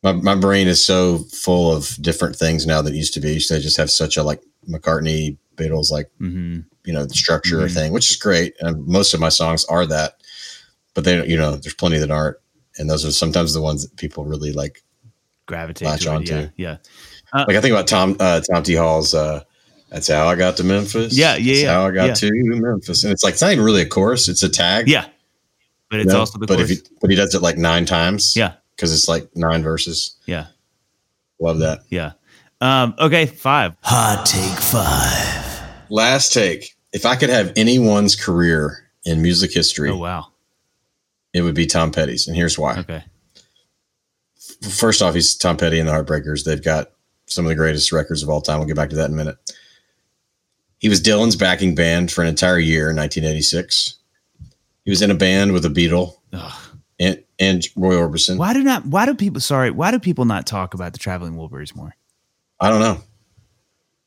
My 0.03 0.12
my 0.12 0.34
brain 0.34 0.68
is 0.68 0.84
so 0.84 1.18
full 1.32 1.72
of 1.74 1.97
different 2.01 2.36
things 2.36 2.66
now 2.66 2.82
that 2.82 2.92
it 2.94 2.97
used 2.97 3.14
to 3.14 3.20
be. 3.20 3.32
Used 3.34 3.49
to 3.49 3.61
just 3.61 3.76
have 3.76 3.90
such 3.90 4.16
a 4.16 4.22
like 4.22 4.42
McCartney, 4.68 5.36
Beatles, 5.57 5.90
like 5.90 6.11
hmm 6.18 6.61
you 6.84 6.92
know 6.92 7.07
structure 7.09 7.59
Mhm. 7.62 7.74
thing, 7.74 7.92
which 7.92 8.11
is 8.11 8.16
great. 8.16 8.55
And 8.61 8.86
most 8.86 9.12
of 9.14 9.18
my 9.20 9.28
songs 9.28 9.64
are 9.64 9.86
that, 9.86 10.18
but 10.94 11.05
they 11.05 11.16
don't. 11.16 11.28
You 11.28 11.36
know, 11.36 11.57
there's 11.57 11.74
plenty 11.74 11.99
that 11.99 12.11
aren't, 12.11 12.36
and 12.78 12.88
those 12.88 13.05
are 13.05 13.11
sometimes 13.11 13.55
the 13.55 13.61
ones 13.61 13.82
that 13.82 13.97
people 13.97 14.24
really 14.24 14.53
like. 14.53 14.82
Gravitate 15.47 15.86
Latch 15.86 16.03
to 16.03 16.09
it. 16.11 16.14
onto. 16.14 16.34
Yeah. 16.34 16.49
Yeah. 16.57 16.76
Like 17.47 17.57
I 17.57 17.61
think 17.61 17.72
about 17.72 17.86
Tom 17.88 18.16
uh, 18.20 18.40
Tom 18.40 18.62
T 18.62 18.74
Hall's. 18.74 19.14
Uh, 19.14 19.42
that's 19.90 20.09
how 20.09 20.26
I 20.26 20.34
got 20.36 20.57
to 20.59 20.64
Memphis. 20.64 21.16
Yeah, 21.16 21.36
yeah, 21.36 21.53
That's 21.53 21.62
yeah, 21.62 21.72
how 21.74 21.86
I 21.86 21.90
got 21.92 22.07
yeah. 22.09 22.14
to 22.14 22.30
Memphis, 22.32 23.05
and 23.05 23.12
it's 23.12 23.22
like 23.22 23.34
it's 23.34 23.42
not 23.42 23.53
even 23.53 23.64
really 23.64 23.82
a 23.82 23.86
chorus; 23.88 24.28
it's 24.28 24.42
a 24.42 24.49
tag. 24.49 24.88
Yeah. 24.88 25.07
But 25.88 25.97
you 25.97 26.03
it's 26.03 26.12
know? 26.12 26.20
also 26.20 26.38
the 26.38 26.47
but 26.47 26.57
chorus. 26.57 26.70
if 26.70 26.78
he 26.78 26.84
but 27.01 27.11
he 27.11 27.16
does 27.16 27.34
it 27.34 27.42
like 27.42 27.57
nine 27.59 27.86
times. 27.86 28.34
Yeah. 28.36 28.55
Because 28.77 28.93
it's 28.93 29.09
like 29.09 29.29
nine 29.35 29.62
verses. 29.62 30.16
yeah. 30.27 30.47
Love 31.41 31.59
that. 31.59 31.81
Yeah. 31.91 32.12
Um, 32.62 32.95
okay, 32.99 33.27
five. 33.27 33.74
Hot 33.83 34.24
take 34.24 34.59
five. 34.59 35.91
Last 35.91 36.33
take. 36.33 36.74
If 36.95 37.05
I 37.05 37.14
could 37.16 37.29
have 37.29 37.53
anyone's 37.57 38.16
career 38.16 38.89
in 39.05 39.20
music 39.20 39.53
history, 39.53 39.91
Oh 39.91 39.99
wow. 39.99 40.29
it 41.35 41.43
would 41.43 41.55
be 41.55 41.66
Tom 41.66 41.93
Petty's, 41.93 42.27
and 42.27 42.35
here's 42.35 42.59
why. 42.59 42.79
Okay. 42.79 43.05
First 44.70 45.03
off, 45.03 45.14
he's 45.14 45.35
Tom 45.37 45.57
Petty 45.59 45.79
and 45.79 45.87
the 45.89 45.93
Heartbreakers. 45.93 46.45
They've 46.45 46.62
got 46.62 46.91
some 47.27 47.45
of 47.45 47.51
the 47.51 47.55
greatest 47.55 47.93
records 47.93 48.22
of 48.22 48.31
all 48.31 48.41
time. 48.41 48.59
We'll 48.59 48.68
get 48.68 48.77
back 48.77 48.91
to 48.91 48.97
that 48.97 49.07
in 49.07 49.12
a 49.12 49.16
minute. 49.16 49.37
He 50.79 50.89
was 50.89 51.03
Dylan's 51.03 51.37
backing 51.37 51.74
band 51.74 52.11
for 52.11 52.22
an 52.22 52.29
entire 52.29 52.59
year 52.59 52.89
in 52.91 52.97
1986. 52.97 53.97
He 54.85 54.91
was 54.91 55.03
in 55.03 55.11
a 55.11 55.14
band 55.14 55.53
with 55.53 55.64
a 55.66 55.68
Beatle 55.68 56.14
Ugh. 56.33 56.53
and, 56.99 57.22
and 57.39 57.66
Roy 57.76 57.95
Orbison. 57.95 58.39
Why 58.39 58.53
do 58.53 58.62
not 58.62 58.87
why 58.87 59.07
do 59.07 59.14
people 59.14 59.41
sorry, 59.41 59.70
why 59.70 59.91
do 59.91 59.99
people 59.99 60.24
not 60.24 60.47
talk 60.47 60.74
about 60.74 60.93
the 60.93 60.99
traveling 60.99 61.34
Wilburys 61.37 61.74
more? 61.74 61.95
I 62.61 62.70
don't 62.70 62.80
know. 62.80 63.01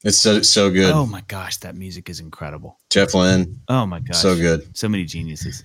It's 0.03 0.17
so 0.17 0.41
so 0.41 0.69
good. 0.71 0.91
Oh 0.93 1.05
my 1.05 1.21
gosh, 1.27 1.57
that 1.57 1.75
music 1.75 2.09
is 2.09 2.19
incredible. 2.19 2.77
Jeff 2.89 3.13
Lynne, 3.13 3.59
Oh 3.67 3.85
my 3.85 3.99
gosh. 3.99 4.17
so 4.17 4.35
good. 4.35 4.75
So 4.77 4.87
many 4.87 5.03
geniuses. 5.05 5.63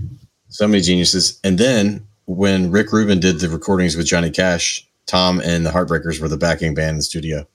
So 0.49 0.67
many 0.67 0.83
geniuses. 0.83 1.39
And 1.45 1.57
then 1.59 2.07
when 2.27 2.71
Rick 2.71 2.93
Rubin 2.93 3.21
did 3.21 3.39
the 3.41 3.49
recordings 3.49 3.97
with 3.97 4.07
Johnny 4.07 4.31
Cash, 4.31 4.87
Tom 5.07 5.41
and 5.41 5.65
the 5.65 5.71
Heartbreakers 5.71 6.21
were 6.21 6.29
the 6.29 6.37
backing 6.37 6.75
band 6.75 6.91
in 6.91 6.97
the 6.97 7.03
studio. 7.03 7.47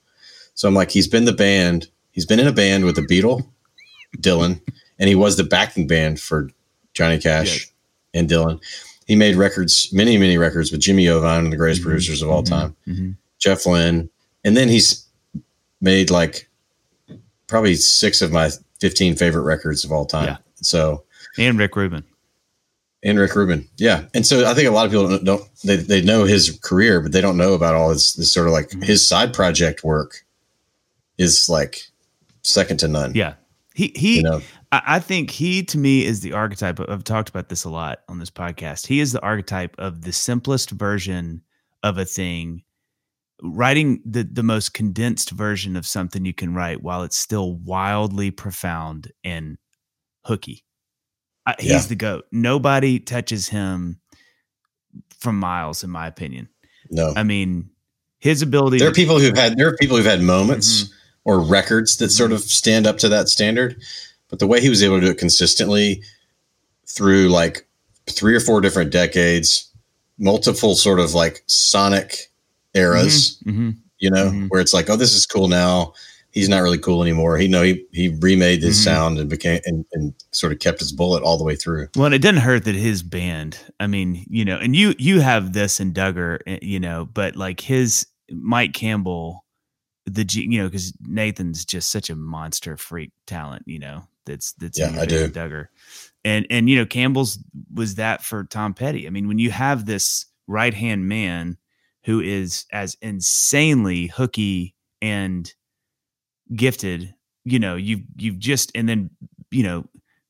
So 0.54 0.68
I'm 0.68 0.74
like, 0.74 0.92
he's 0.92 1.08
been 1.08 1.26
the 1.26 1.34
band, 1.34 1.90
he's 2.12 2.26
been 2.26 2.40
in 2.40 2.48
a 2.48 2.52
band 2.54 2.86
with 2.86 2.96
the 2.96 3.02
Beatle, 3.02 3.48
Dylan, 4.18 4.62
and 5.00 5.08
he 5.10 5.16
was 5.16 5.38
the 5.38 5.44
backing 5.44 5.88
band 5.88 6.20
for 6.20 6.50
Johnny 6.94 7.18
Cash 7.18 7.48
Yes. 7.60 7.72
and 8.14 8.30
Dylan. 8.30 8.60
He 9.10 9.16
made 9.16 9.36
records, 9.36 9.90
many, 9.92 10.18
many 10.20 10.38
records 10.38 10.72
with 10.72 10.82
Jimmy 10.82 11.06
Iovine, 11.06 11.40
and 11.46 11.52
the 11.52 11.58
greatest 11.58 11.82
Mhm. 11.82 11.86
producers 11.86 12.22
of 12.22 12.30
all 12.30 12.44
Mhm. 12.44 12.48
time, 12.48 12.76
Mhm. 12.88 13.16
Jeff 13.40 13.66
Lynne. 13.66 14.08
And 14.46 14.56
then 14.56 14.70
he's 14.70 15.04
made 15.82 16.12
like 16.12 16.48
probably 17.48 17.74
six 17.76 18.22
of 18.22 18.32
my 18.32 18.52
15 18.80 19.16
favorite 19.16 19.42
records 19.42 19.84
of 19.84 19.92
all 19.92 20.06
time. 20.06 20.26
Yeah. 20.28 20.38
So 20.62 21.04
And 21.40 21.58
Rick 21.58 21.76
Rubin. 21.76 22.04
and 23.02 23.18
Rick 23.18 23.36
Rubin. 23.36 23.68
Yeah. 23.78 24.04
And 24.14 24.28
so 24.28 24.46
I 24.48 24.54
think 24.54 24.68
a 24.68 24.72
lot 24.72 24.86
of 24.86 24.92
people 24.92 25.10
don't, 25.10 25.24
don't 25.24 25.44
they, 25.64 25.78
they 25.78 26.02
know 26.04 26.26
his 26.26 26.60
career, 26.62 27.02
but 27.02 27.12
they 27.12 27.20
don't 27.22 27.36
know 27.38 27.54
about 27.56 27.74
all 27.74 27.90
his 27.90 28.14
this 28.14 28.32
sort 28.32 28.46
of 28.46 28.54
like 28.54 28.70
Mhm. 28.70 28.84
his 28.84 29.04
side 29.04 29.34
project 29.34 29.84
work 29.84 30.24
is 31.18 31.50
like 31.50 31.82
second 32.44 32.78
to 32.82 32.88
none. 32.88 33.14
Yeah. 33.16 33.34
He 33.74 33.92
he 33.96 34.18
You 34.18 34.24
know, 34.24 34.42
I, 34.72 34.82
I 34.86 35.00
think 35.00 35.32
he 35.32 35.64
to 35.64 35.78
me 35.78 36.06
is 36.06 36.22
the 36.22 36.34
archetype. 36.34 36.80
I've 36.88 37.04
talked 37.04 37.30
about 37.30 37.50
this 37.50 37.64
a 37.64 37.70
lot 37.70 38.00
on 38.08 38.20
this 38.20 38.30
podcast. 38.32 38.88
He 38.88 39.00
is 39.00 39.12
the 39.12 39.22
archetype 39.22 39.76
of 39.80 40.02
the 40.02 40.14
simplest 40.14 40.72
version 40.72 41.42
of 41.84 41.98
a 41.98 42.06
thing, 42.06 42.64
writing 43.42 44.02
the 44.06 44.24
the 44.24 44.44
most 44.44 44.74
condensed 44.74 45.32
version 45.32 45.76
of 45.76 45.86
something 45.88 46.26
you 46.26 46.34
can 46.34 46.54
write 46.54 46.82
while 46.84 47.04
it's 47.04 47.18
still 47.18 47.56
wildly 47.56 48.32
profound 48.32 49.12
and 49.24 49.58
hooky. 50.26 50.64
I, 51.46 51.56
he's 51.60 51.72
Yeah. 51.72 51.82
the 51.88 51.96
goat. 51.96 52.26
Nobody 52.32 53.00
touches 53.00 53.48
him 53.48 54.00
from 55.20 55.40
miles, 55.40 55.84
in 55.84 55.90
my 55.90 56.08
opinion. 56.08 56.50
no. 56.92 57.14
I 57.16 57.24
mean, 57.24 57.70
his 58.20 58.42
ability. 58.42 58.80
there 58.80 58.90
are 58.90 58.94
people 58.94 59.20
who've 59.20 59.38
had 59.38 59.58
there 59.58 59.68
are 59.68 59.76
people 59.78 59.96
who've 59.98 60.06
had 60.06 60.22
moments 60.22 60.84
Mhm. 60.84 60.90
or 61.26 61.40
records 61.42 61.98
that 61.98 62.10
sort 62.10 62.32
of 62.32 62.42
stand 62.42 62.86
up 62.88 62.98
to 63.00 63.10
that 63.10 63.30
standard. 63.30 63.82
But 64.30 64.40
the 64.40 64.48
way 64.48 64.62
he 64.62 64.70
was 64.70 64.84
able 64.84 65.00
to 65.00 65.06
do 65.06 65.12
it 65.12 65.18
consistently 65.18 66.04
through 66.88 67.30
like 67.30 67.68
three 68.10 68.36
or 68.36 68.40
four 68.40 68.62
different 68.62 68.92
decades, 68.92 69.70
multiple 70.18 70.76
sort 70.76 71.00
of 71.00 71.14
like 71.14 71.44
sonic 71.48 72.30
eras. 72.74 73.38
Mhm. 73.46 73.76
you 74.02 74.10
know, 74.10 74.32
Mhm. 74.32 74.48
where 74.48 74.62
it's 74.62 74.74
like, 74.74 74.90
oh, 74.90 74.96
this 74.96 75.14
is 75.14 75.26
cool 75.26 75.50
now. 75.50 75.92
He's 76.32 76.48
not 76.48 76.60
really 76.60 76.78
cool 76.78 77.02
anymore. 77.02 77.38
He 77.38 77.50
know 77.50 77.64
he 77.64 77.84
he 77.92 78.08
remade 78.08 78.62
his 78.64 78.78
Mhm. 78.80 78.84
sound 78.86 79.18
and 79.20 79.30
became 79.30 79.60
and, 79.66 79.84
and 79.92 80.14
sort 80.32 80.54
of 80.54 80.60
kept 80.60 80.80
his 80.80 80.94
bullet 80.94 81.22
all 81.22 81.38
the 81.38 81.44
way 81.44 81.58
through. 81.58 81.90
Well, 81.98 82.06
and 82.06 82.16
it 82.16 82.22
doesn't 82.22 82.38
hurt 82.42 82.64
that 82.64 82.76
his 82.76 83.04
band. 83.04 83.58
I 83.78 83.88
mean, 83.88 84.26
you 84.30 84.46
know, 84.46 84.58
and 84.58 84.74
you 84.74 84.96
you 84.98 85.20
have 85.20 85.52
this 85.52 85.82
and 85.82 85.94
Dugger, 85.94 86.40
eh, 86.48 86.60
you 86.62 86.80
know, 86.80 87.10
but 87.14 87.36
like 87.36 87.60
his 87.60 88.06
Mike 88.32 88.72
Campbell, 88.74 89.44
the 90.06 90.24
G, 90.24 90.48
you 90.50 90.60
know, 90.62 90.68
because 90.70 90.94
Nathan's 91.02 91.66
just 91.66 91.92
such 91.92 92.10
a 92.10 92.16
monster 92.16 92.78
freak 92.78 93.12
talent, 93.28 93.64
you 93.66 93.80
know, 93.80 94.08
that's 94.30 94.54
that's 94.54 94.80
Yeah, 94.80 94.96
I 94.98 95.06
do. 95.06 95.28
Dugger. 95.28 95.68
And 96.24 96.46
and 96.50 96.70
you 96.70 96.76
know 96.76 96.86
Campbell's 96.86 97.40
was 97.74 97.96
that 97.96 98.24
for 98.24 98.44
Tom 98.46 98.74
Petty. 98.74 99.08
I 99.08 99.10
mean, 99.10 99.28
when 99.28 99.40
you 99.40 99.52
have 99.52 99.86
this 99.86 100.26
right 100.48 100.74
hand 100.74 101.08
man 101.08 101.58
who 102.06 102.22
is 102.22 102.66
as 102.72 102.96
insanely 103.02 104.08
hooky 104.08 104.76
and 105.02 105.54
gifted, 106.56 107.14
you 107.46 107.60
know, 107.60 107.76
you've 107.76 108.02
you've 108.18 108.40
just 108.40 108.72
and 108.76 108.88
then 108.88 109.10
you 109.52 109.64
know 109.64 109.86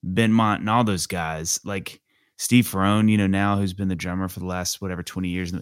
Benmont 0.05 0.57
and 0.57 0.69
all 0.69 0.83
those 0.83 1.07
guys 1.07 1.59
like 1.63 2.01
Steve 2.37 2.65
Ferrone, 2.65 3.09
you 3.09 3.17
know, 3.17 3.27
now 3.27 3.57
who's 3.57 3.73
been 3.73 3.89
the 3.89 3.95
drummer 3.95 4.29
for 4.29 4.39
the 4.39 4.45
last 4.45 4.81
whatever 4.81 5.03
twenty 5.03 5.29
years. 5.29 5.53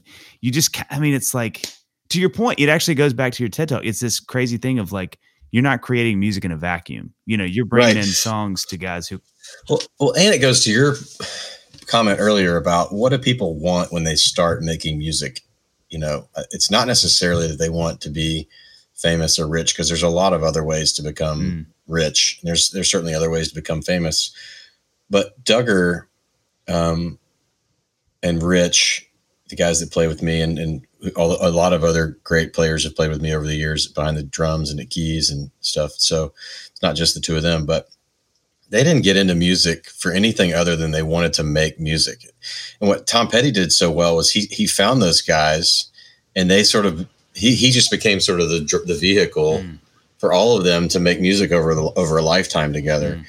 You 0.42 0.52
just, 0.52 0.78
I 0.92 1.00
mean, 1.00 1.14
it's 1.14 1.34
like 1.34 1.66
to 2.10 2.20
your 2.20 2.30
point. 2.30 2.60
It 2.60 2.70
actually 2.70 2.96
goes 2.96 3.14
back 3.14 3.34
to 3.34 3.44
your 3.44 3.50
TED 3.50 3.70
talk. 3.70 3.86
It's 3.86 4.00
this 4.00 4.20
crazy 4.20 4.58
thing 4.58 4.78
of 4.80 4.92
like 4.92 5.18
you're 5.52 5.64
not 5.64 5.82
creating 5.82 6.20
music 6.20 6.44
in 6.46 6.52
a 6.52 6.58
vacuum. 6.58 7.14
You 7.26 7.38
know, 7.38 7.44
you're 7.46 7.66
bringing 7.66 7.96
Right. 7.96 8.06
in 8.06 8.12
songs 8.12 8.66
to 8.66 8.78
guys 8.78 9.08
who 9.08 9.22
Well, 9.70 9.82
well, 10.00 10.14
and 10.14 10.34
it 10.36 10.40
goes 10.40 10.64
to 10.66 10.72
your 10.72 10.96
comment 11.86 12.20
earlier 12.20 12.58
about 12.58 12.94
what 12.94 13.10
do 13.10 13.18
people 13.18 13.56
want 13.56 13.92
when 13.94 14.04
they 14.04 14.16
start 14.16 14.62
making 14.62 14.98
music. 14.98 15.42
You 15.90 16.00
know, 16.00 16.28
uh, 16.36 16.44
it's 16.52 16.70
not 16.70 16.86
necessarily 16.88 17.48
that 17.48 17.60
they 17.60 17.70
want 17.70 18.02
to 18.02 18.10
be 18.10 18.48
famous 18.94 19.40
or 19.40 19.48
rich 19.48 19.74
because 19.74 19.88
there's 19.88 20.04
a 20.04 20.10
lot 20.10 20.34
of 20.34 20.44
other 20.44 20.64
ways 20.64 20.92
to 20.94 21.02
become 21.04 21.42
Mm. 21.42 21.66
rich. 21.88 22.40
There's 22.44 22.72
there's 22.72 22.92
certainly 22.92 23.14
other 23.14 23.30
ways 23.30 23.48
to 23.50 23.56
become 23.56 23.82
famous, 23.82 24.32
but 25.10 25.42
Dugger 25.46 26.04
um, 26.68 27.18
and 28.22 28.44
Rich, 28.44 29.10
the 29.50 29.56
guys 29.56 29.80
that 29.80 29.92
play 29.92 30.08
with 30.08 30.22
me, 30.22 30.42
and 30.42 30.60
and 30.60 30.87
a 31.16 31.50
lot 31.52 31.74
of 31.74 31.84
other 31.84 32.18
great 32.24 32.54
players 32.54 32.84
have 32.84 32.96
played 32.96 33.10
with 33.10 33.22
me 33.22 33.34
over 33.34 33.46
the 33.46 33.56
years 33.56 33.88
behind 33.88 34.18
the 34.18 34.24
drums 34.24 34.70
and 34.70 34.80
the 34.80 34.86
keys 34.86 35.30
and 35.30 35.52
stuff. 35.62 35.92
So 35.98 36.34
it's 36.72 36.82
not 36.82 36.96
just 36.96 37.14
the 37.14 37.20
two 37.22 37.36
of 37.36 37.44
them, 37.44 37.66
but 37.66 37.90
they 38.70 38.84
didn't 38.84 39.04
get 39.04 39.16
into 39.16 39.36
music 39.36 39.90
for 39.90 40.12
anything 40.12 40.54
other 40.54 40.76
than 40.76 40.92
they 40.92 41.04
wanted 41.04 41.34
to 41.34 41.44
make 41.44 41.80
music. 41.80 42.26
And 42.82 42.90
what 42.90 43.08
Tom 43.08 43.28
Petty 43.28 43.52
did 43.52 43.72
so 43.72 43.92
well 43.92 44.16
was 44.16 44.32
he 44.32 44.42
he 44.52 44.68
found 44.68 45.02
those 45.02 45.22
guys, 45.22 45.90
and 46.36 46.50
they 46.50 46.64
sort 46.64 46.86
of 46.86 47.08
he 47.34 47.56
he 47.56 47.72
just 47.72 47.92
became 47.92 48.20
sort 48.20 48.42
of 48.42 48.50
the 48.50 48.84
the 48.86 48.96
vehicle 48.96 49.60
Mm. 49.60 49.78
for 50.18 50.34
all 50.34 50.58
of 50.58 50.64
them 50.64 50.88
to 50.90 51.00
make 51.00 51.22
music 51.22 51.52
over 51.52 51.76
the, 51.76 51.84
over 51.96 52.18
a 52.18 52.24
lifetime 52.24 52.74
together. 52.74 53.16
Mm. 53.16 53.26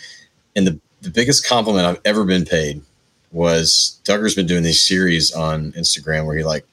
And 0.57 0.67
the 0.67 0.81
the 1.03 1.11
biggest 1.11 1.47
compliment 1.47 1.87
I've 1.87 2.01
ever 2.05 2.25
been 2.25 2.45
paid 2.45 2.83
was 3.31 4.01
Dugger's 4.05 4.35
been 4.35 4.47
doing 4.47 4.63
these 4.65 4.83
series 4.83 5.31
on 5.33 5.73
Instagram 5.73 6.25
where 6.27 6.37
he 6.37 6.43
like 6.43 6.67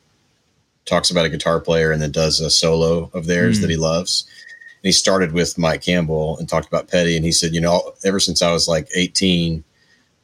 talks 0.86 1.10
about 1.12 1.26
a 1.26 1.30
guitar 1.30 1.60
player 1.60 1.92
and 1.92 2.02
then 2.02 2.12
does 2.12 2.40
a 2.40 2.50
solo 2.50 3.10
of 3.14 3.26
theirs 3.26 3.58
Mm. 3.58 3.62
that 3.62 3.70
he 3.72 3.76
loves. 3.78 4.26
And 4.28 4.88
he 4.88 4.92
started 4.92 5.32
with 5.32 5.58
Mike 5.58 5.82
Campbell 5.82 6.38
and 6.38 6.48
talked 6.48 6.68
about 6.68 6.88
Petty. 6.88 7.16
And 7.16 7.26
he 7.26 7.32
said, 7.32 7.54
you 7.56 7.62
know, 7.62 7.94
ever 8.04 8.20
since 8.20 8.42
I 8.42 8.52
was 8.52 8.68
like 8.68 8.88
18, 8.96 9.64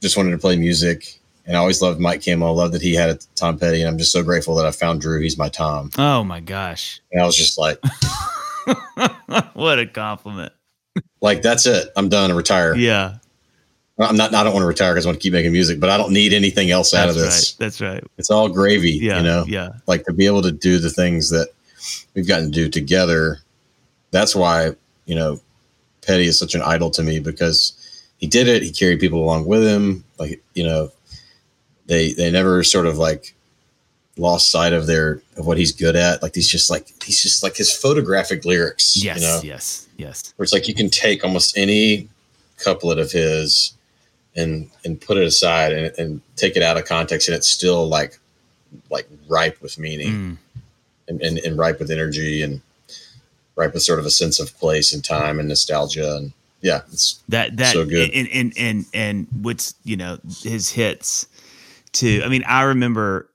just 0.01 0.15
wanted 0.17 0.31
to 0.31 0.37
play 0.37 0.55
music. 0.55 1.19
And 1.47 1.57
I 1.57 1.59
always 1.59 1.81
loved 1.81 1.99
Mike 1.99 2.21
Campbell. 2.21 2.47
I 2.47 2.51
love 2.51 2.71
that 2.73 2.81
he 2.83 2.93
had 2.93 3.09
a 3.09 3.19
Tom 3.35 3.57
Petty. 3.57 3.81
And 3.81 3.89
I'm 3.89 3.97
just 3.97 4.11
so 4.11 4.21
grateful 4.23 4.53
that 4.55 4.65
I 4.67 4.71
found 4.71 5.01
Drew. 5.01 5.19
He's 5.19 5.37
my 5.37 5.49
Tom. 5.49 5.89
Oh 5.97 6.23
my 6.23 6.39
gosh. 6.39 7.01
And 7.11 7.21
I 7.21 7.25
was 7.25 7.35
just 7.35 7.57
like, 7.57 7.79
what 9.53 9.79
a 9.79 9.87
compliment. 9.87 10.53
like, 11.21 11.41
that's 11.41 11.65
it. 11.65 11.89
I'm 11.95 12.09
done. 12.09 12.29
I 12.31 12.35
retire. 12.35 12.75
Yeah. 12.75 13.15
I'm 14.09 14.15
not, 14.17 14.33
I 14.33 14.43
don't 14.43 14.53
want 14.53 14.63
to 14.63 14.67
retire 14.67 14.93
because 14.93 15.05
I 15.05 15.09
want 15.09 15.19
to 15.19 15.23
keep 15.23 15.33
making 15.33 15.51
music, 15.51 15.79
but 15.79 15.89
I 15.89 15.97
don't 15.97 16.11
need 16.13 16.33
anything 16.33 16.71
else 16.71 16.93
out 16.93 17.07
That's 17.07 17.17
of 17.17 17.23
right. 17.23 17.29
this. 17.29 17.53
That's 17.53 17.81
right. 17.81 18.03
It's 18.17 18.31
all 18.31 18.47
gravy, 18.49 18.91
Yeah. 18.91 19.17
you 19.17 19.23
know? 19.23 19.45
Yeah. 19.47 19.69
like 19.87 20.05
to 20.05 20.13
be 20.13 20.25
able 20.25 20.41
to 20.43 20.51
do 20.51 20.77
the 20.79 20.89
things 20.89 21.29
that 21.29 21.49
we've 22.13 22.27
gotten 22.27 22.45
to 22.45 22.51
do 22.51 22.69
together. 22.69 23.39
That's 24.11 24.35
why, 24.35 24.71
you 25.05 25.15
know, 25.15 25.39
Petty 26.05 26.25
is 26.25 26.37
such 26.39 26.55
an 26.55 26.61
idol 26.61 26.89
to 26.91 27.03
me 27.03 27.19
because 27.19 27.73
he 28.17 28.27
did 28.27 28.47
it. 28.47 28.63
He 28.63 28.71
carried 28.71 28.99
people 28.99 29.23
along 29.23 29.45
with 29.45 29.63
him. 29.63 30.03
Like, 30.17 30.41
you 30.53 30.63
know, 30.63 30.91
they, 31.87 32.13
they 32.13 32.31
never 32.31 32.63
sort 32.63 32.85
of 32.87 32.97
like 32.97 33.33
lost 34.17 34.49
sight 34.51 34.73
of 34.73 34.87
their, 34.87 35.21
of 35.37 35.45
what 35.47 35.57
he's 35.57 35.71
good 35.71 35.95
at. 35.95 36.21
Like 36.21 36.35
he's 36.35 36.47
just 36.47 36.69
like, 36.69 36.87
he's 37.03 37.21
just 37.21 37.43
like 37.43 37.55
his 37.55 37.71
photographic 37.75 38.45
lyrics, 38.45 38.97
Yes. 38.97 39.21
you 39.21 39.27
know, 39.27 39.41
Yes. 39.43 39.87
Yes. 39.97 40.33
where 40.35 40.43
it's 40.43 40.53
like 40.53 40.67
you 40.67 40.73
can 40.73 40.89
take 40.89 41.23
almost 41.23 41.57
any 41.57 42.07
couplet 42.57 42.99
of 42.99 43.11
his 43.11 43.73
and 44.35 44.69
and 44.85 44.99
put 45.01 45.17
it 45.17 45.23
aside 45.25 45.73
and, 45.73 45.93
and 45.97 46.21
take 46.35 46.55
it 46.55 46.63
out 46.63 46.77
of 46.77 46.85
context 46.85 47.27
and 47.27 47.35
it's 47.35 47.47
still 47.47 47.87
like 47.87 48.19
like 48.89 49.07
ripe 49.29 49.61
with 49.61 49.77
meaning 49.77 50.11
Mm. 50.13 50.37
and, 51.09 51.21
and, 51.21 51.37
and 51.39 51.57
ripe 51.57 51.79
with 51.79 51.91
energy 51.91 52.41
and 52.41 52.61
ripe 53.55 53.73
with 53.73 53.83
sort 53.83 53.99
of 53.99 54.05
a 54.05 54.09
sense 54.11 54.39
of 54.39 54.57
place 54.57 54.93
and 54.93 55.03
time 55.03 55.39
and 55.39 55.49
nostalgia 55.49 56.15
and 56.15 56.31
yeah 56.61 56.81
it's 56.91 57.21
that 57.29 57.57
that 57.57 57.73
So 57.73 57.85
good. 57.85 58.11
and 58.11 58.27
and 58.29 58.53
and 58.57 58.85
and 58.93 59.27
what's 59.41 59.73
you 59.83 59.97
know 59.97 60.19
his 60.43 60.69
hits 60.69 61.27
too 61.91 62.21
i 62.23 62.29
mean 62.29 62.43
i 62.47 62.61
remember 62.63 63.29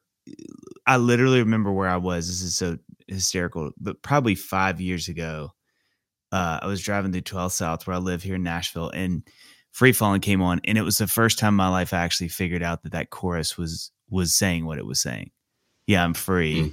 i 0.87 0.97
literally 0.97 1.41
remember 1.41 1.71
where 1.73 1.89
i 1.91 1.97
was 1.99 2.27
this 2.29 2.41
is 2.41 2.57
so 2.57 2.79
hysterical 3.09 3.73
but 3.79 4.01
probably 4.03 4.35
five 4.35 4.81
years 4.81 5.09
ago 5.09 5.53
uh 6.33 6.61
i 6.63 6.67
was 6.67 6.81
driving 6.81 7.13
through 7.13 7.21
12 7.21 7.53
south 7.53 7.87
where 7.87 7.95
i 7.97 7.99
live 7.99 8.23
here 8.23 8.37
in 8.37 8.43
nashville 8.43 8.91
and 8.91 9.23
free 9.77 9.93
falling 9.93 10.23
came 10.23 10.41
on 10.41 10.59
and 10.65 10.79
it 10.79 10.83
was 10.83 10.97
the 10.97 11.07
first 11.07 11.39
time 11.39 11.51
in 11.51 11.57
my 11.57 11.69
life 11.69 11.93
i 11.93 11.99
actually 11.99 12.29
figured 12.29 12.63
out 12.63 12.83
that 12.83 12.93
that 12.93 13.11
chorus 13.11 13.59
was 13.59 13.91
was 14.09 14.33
saying 14.33 14.65
what 14.65 14.79
it 14.79 14.87
was 14.87 14.99
saying 15.01 15.31
yeah 15.87 16.03
i'm 16.03 16.15
free 16.15 16.63
Mm. 16.63 16.73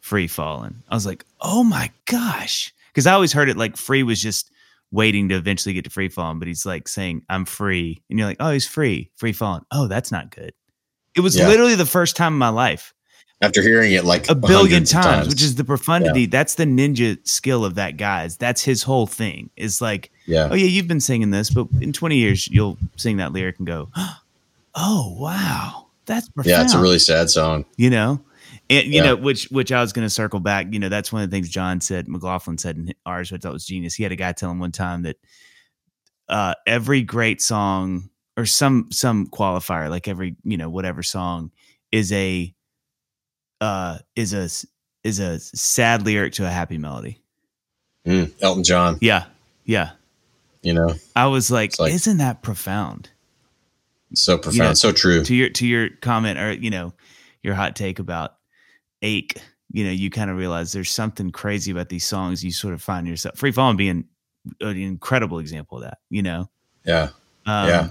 free 0.00 0.26
falling 0.26 0.76
i 0.88 0.94
was 0.94 1.04
like 1.04 1.24
oh 1.42 1.62
my 1.62 1.90
gosh 2.06 2.72
because 2.88 3.06
i 3.06 3.12
always 3.12 3.32
heard 3.34 3.48
it 3.50 3.56
like 3.56 3.76
free 3.76 4.02
was 4.02 4.20
just 4.22 4.50
waiting 4.92 5.28
to 5.28 5.34
eventually 5.34 5.74
get 5.74 5.82
to 5.84 5.90
free 5.90 6.08
falling, 6.08 6.38
but 6.38 6.46
he's 6.46 6.64
like 6.64 6.86
saying, 6.86 7.20
I'm 7.28 7.44
free. 7.44 8.00
And 8.08 8.18
you're 8.20 8.28
like, 8.28 8.36
oh, 8.38 8.52
he's 8.52 8.68
free, 8.68 9.10
free 9.16 9.32
falling. 9.32 9.64
Oh, 9.72 9.88
that's 9.88 10.12
not 10.12 10.30
good. 10.30 10.52
It 11.16 11.20
was 11.20 11.36
Yeah. 11.36 11.48
literally 11.48 11.74
the 11.74 11.84
first 11.84 12.14
time 12.16 12.34
in 12.34 12.38
my 12.38 12.50
life, 12.50 12.94
after 13.42 13.60
hearing 13.62 13.92
it 13.92 14.04
like 14.04 14.28
a 14.30 14.34
billion 14.34 14.82
of 14.84 14.88
times, 14.88 15.28
which 15.28 15.42
is 15.42 15.54
the 15.56 15.64
profundity. 15.64 16.22
Yeah. 16.22 16.26
That's 16.30 16.54
the 16.54 16.64
ninja 16.64 17.18
skill 17.26 17.64
of 17.64 17.74
that 17.76 17.96
guy's. 17.96 18.36
That's 18.36 18.62
his 18.62 18.82
whole 18.82 19.06
thing. 19.06 19.50
Is 19.56 19.80
like, 19.80 20.10
yeah 20.26 20.48
oh 20.50 20.54
yeah, 20.54 20.66
you've 20.66 20.88
been 20.88 21.00
singing 21.00 21.30
this, 21.30 21.50
but 21.50 21.68
in 21.80 21.92
20 21.92 22.16
years 22.16 22.48
you'll 22.48 22.78
sing 22.96 23.18
that 23.18 23.32
lyric 23.32 23.58
and 23.58 23.66
go, 23.66 23.88
oh 24.74 25.16
wow, 25.18 25.86
that's 26.06 26.28
profound. 26.30 26.50
yeah 26.50 26.62
it's 26.62 26.74
a 26.74 26.80
really 26.80 26.98
sad 26.98 27.28
song 27.30 27.64
you 27.76 27.90
know 27.90 28.20
and 28.70 28.86
you 28.86 28.94
Yeah. 28.94 29.02
know 29.04 29.16
which 29.16 29.44
which 29.50 29.72
i 29.72 29.80
was 29.80 29.92
going 29.92 30.04
to 30.06 30.10
circle 30.10 30.38
back 30.40 30.66
you 30.72 30.78
know 30.78 30.88
that's 30.88 31.12
one 31.12 31.22
of 31.22 31.30
the 31.30 31.34
things 31.36 31.48
jon 31.48 31.80
said 31.80 32.06
mclaughlin 32.08 32.58
said 32.58 32.76
in 32.76 32.94
ours 33.04 33.32
which 33.32 33.40
i 33.40 33.42
thought 33.42 33.52
was 33.52 33.64
genius 33.66 33.94
he 33.94 34.02
had 34.02 34.12
a 34.12 34.16
guy 34.16 34.32
tell 34.32 34.50
him 34.50 34.58
one 34.60 34.70
time 34.72 35.02
that 35.02 35.16
uh 36.28 36.54
every 36.66 37.02
great 37.02 37.40
song 37.42 38.08
or 38.36 38.44
some 38.46 38.88
some 38.92 39.26
qualifier 39.28 39.88
like 39.90 40.06
every 40.08 40.36
you 40.44 40.56
know 40.56 40.68
whatever 40.70 41.02
song 41.02 41.50
is 41.90 42.12
a 42.12 42.52
uh 43.60 43.98
is 44.14 44.32
a 44.34 44.44
is 45.06 45.18
a 45.20 45.38
sad 45.40 46.04
lyric 46.04 46.32
to 46.34 46.46
a 46.46 46.50
happy 46.50 46.78
melody. 46.78 47.20
Mm, 48.06 48.32
Elton 48.42 48.64
John. 48.64 48.98
Yeah 49.00 49.26
yeah. 49.66 49.90
You 50.62 50.72
know? 50.74 50.94
I 51.14 51.26
was 51.26 51.50
like, 51.50 51.78
like- 51.78 51.92
isn't 51.92 52.18
that 52.18 52.42
profound? 52.42 53.10
So 54.14 54.38
profound 54.38 54.58
know, 54.70 54.74
so 54.74 54.92
true. 54.92 55.24
to 55.24 55.34
your 55.34 55.50
to 55.50 55.66
your 55.66 55.90
comment 56.00 56.38
or 56.38 56.52
you 56.52 56.70
know 56.70 56.94
your 57.42 57.54
hot 57.54 57.74
take 57.76 57.98
about 57.98 58.36
ache 59.02 59.36
you 59.72 59.84
know 59.84 59.90
you 59.90 60.10
kind 60.10 60.30
of 60.30 60.36
realize 60.36 60.72
there's 60.72 60.90
something 60.90 61.30
crazy 61.32 61.72
about 61.72 61.88
these 61.88 62.06
songs. 62.06 62.44
You 62.44 62.52
sort 62.52 62.72
of 62.72 62.80
find 62.80 63.06
yourself 63.08 63.36
free 63.36 63.50
falling 63.50 63.76
being 63.76 64.04
an 64.60 64.76
incredible 64.76 65.40
example 65.40 65.78
of 65.78 65.84
that 65.84 65.98
you 66.08 66.22
know? 66.22 66.48
Yeah. 66.84 67.08
Um, 67.46 67.68
Yeah. 67.68 67.88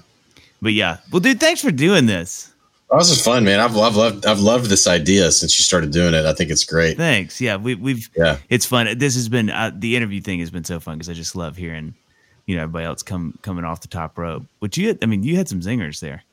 but 0.61 0.71
yeah. 0.73 0.97
Well 1.11 1.19
dude 1.19 1.39
thanks 1.41 1.59
for 1.61 1.71
doing 1.71 2.05
this 2.05 2.53
Oh, 2.91 2.99
this 2.99 3.09
is 3.09 3.21
fun, 3.21 3.43
man. 3.43 3.59
I've, 3.59 3.75
I've 3.77 3.95
loved 3.95 4.25
I've 4.25 4.39
loved 4.39 4.65
this 4.69 4.85
idea 4.87 5.31
since 5.31 5.57
you 5.59 5.63
started 5.63 5.91
doing 5.91 6.13
it. 6.13 6.25
I 6.25 6.33
think 6.33 6.51
it's 6.51 6.63
great. 6.63 6.97
thanks 6.97 7.41
yeah 7.41 7.55
we, 7.55 7.75
we've 7.75 8.09
Yeah, 8.15 8.37
it's 8.49 8.65
fun 8.65 8.97
this 8.97 9.15
has 9.15 9.27
been 9.27 9.49
uh, 9.49 9.71
the 9.73 9.95
interview 9.95 10.21
thing 10.21 10.39
has 10.39 10.51
been 10.51 10.63
so 10.63 10.79
fun 10.79 10.95
because 10.97 11.09
i 11.09 11.13
just 11.13 11.35
love 11.35 11.55
hearing 11.57 11.95
you 12.45 12.55
know 12.55 12.61
everybody 12.63 12.85
else 12.85 13.01
come 13.01 13.37
coming 13.41 13.65
off 13.65 13.81
the 13.81 13.87
top 13.87 14.17
rope 14.19 14.43
which 14.59 14.77
you 14.77 14.89
had, 14.89 14.99
i 15.03 15.07
mean 15.07 15.23
you 15.23 15.35
had 15.35 15.49
some 15.49 15.61
zingers 15.61 15.99
there 15.99 16.23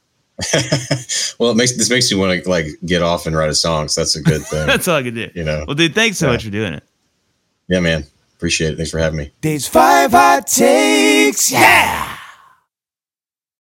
well, 1.39 1.51
it 1.51 1.57
makes 1.57 1.77
this 1.77 1.89
makes 1.91 2.11
you 2.11 2.19
want 2.19 2.43
to 2.43 2.49
like 2.49 2.67
get 2.85 3.03
off 3.03 3.27
and 3.27 3.37
write 3.37 3.51
a 3.51 3.55
song. 3.55 3.87
So 3.89 4.01
that's 4.01 4.17
a 4.17 4.23
good 4.23 4.43
thing. 4.43 4.67
that's 4.73 4.89
all 4.89 4.97
i 4.97 5.03
could 5.03 5.15
do 5.15 5.31
you 5.35 5.45
know. 5.45 5.65
well 5.67 5.75
dude 5.75 5.95
thanks 5.95 6.19
so 6.19 6.27
Yeah. 6.27 6.33
much 6.33 6.45
for 6.45 6.51
doing 6.51 6.75
it 6.75 6.83
Yeah, 7.69 7.81
man. 7.81 8.05
Appreciate 8.37 8.73
it. 8.73 8.77
Thanks 8.77 8.91
for 8.91 8.99
having 8.99 9.19
me. 9.19 9.31
Dave's 9.41 9.69
five 9.69 10.11
hot 10.11 10.49
takes. 10.49 11.53
Yeah. 11.53 12.02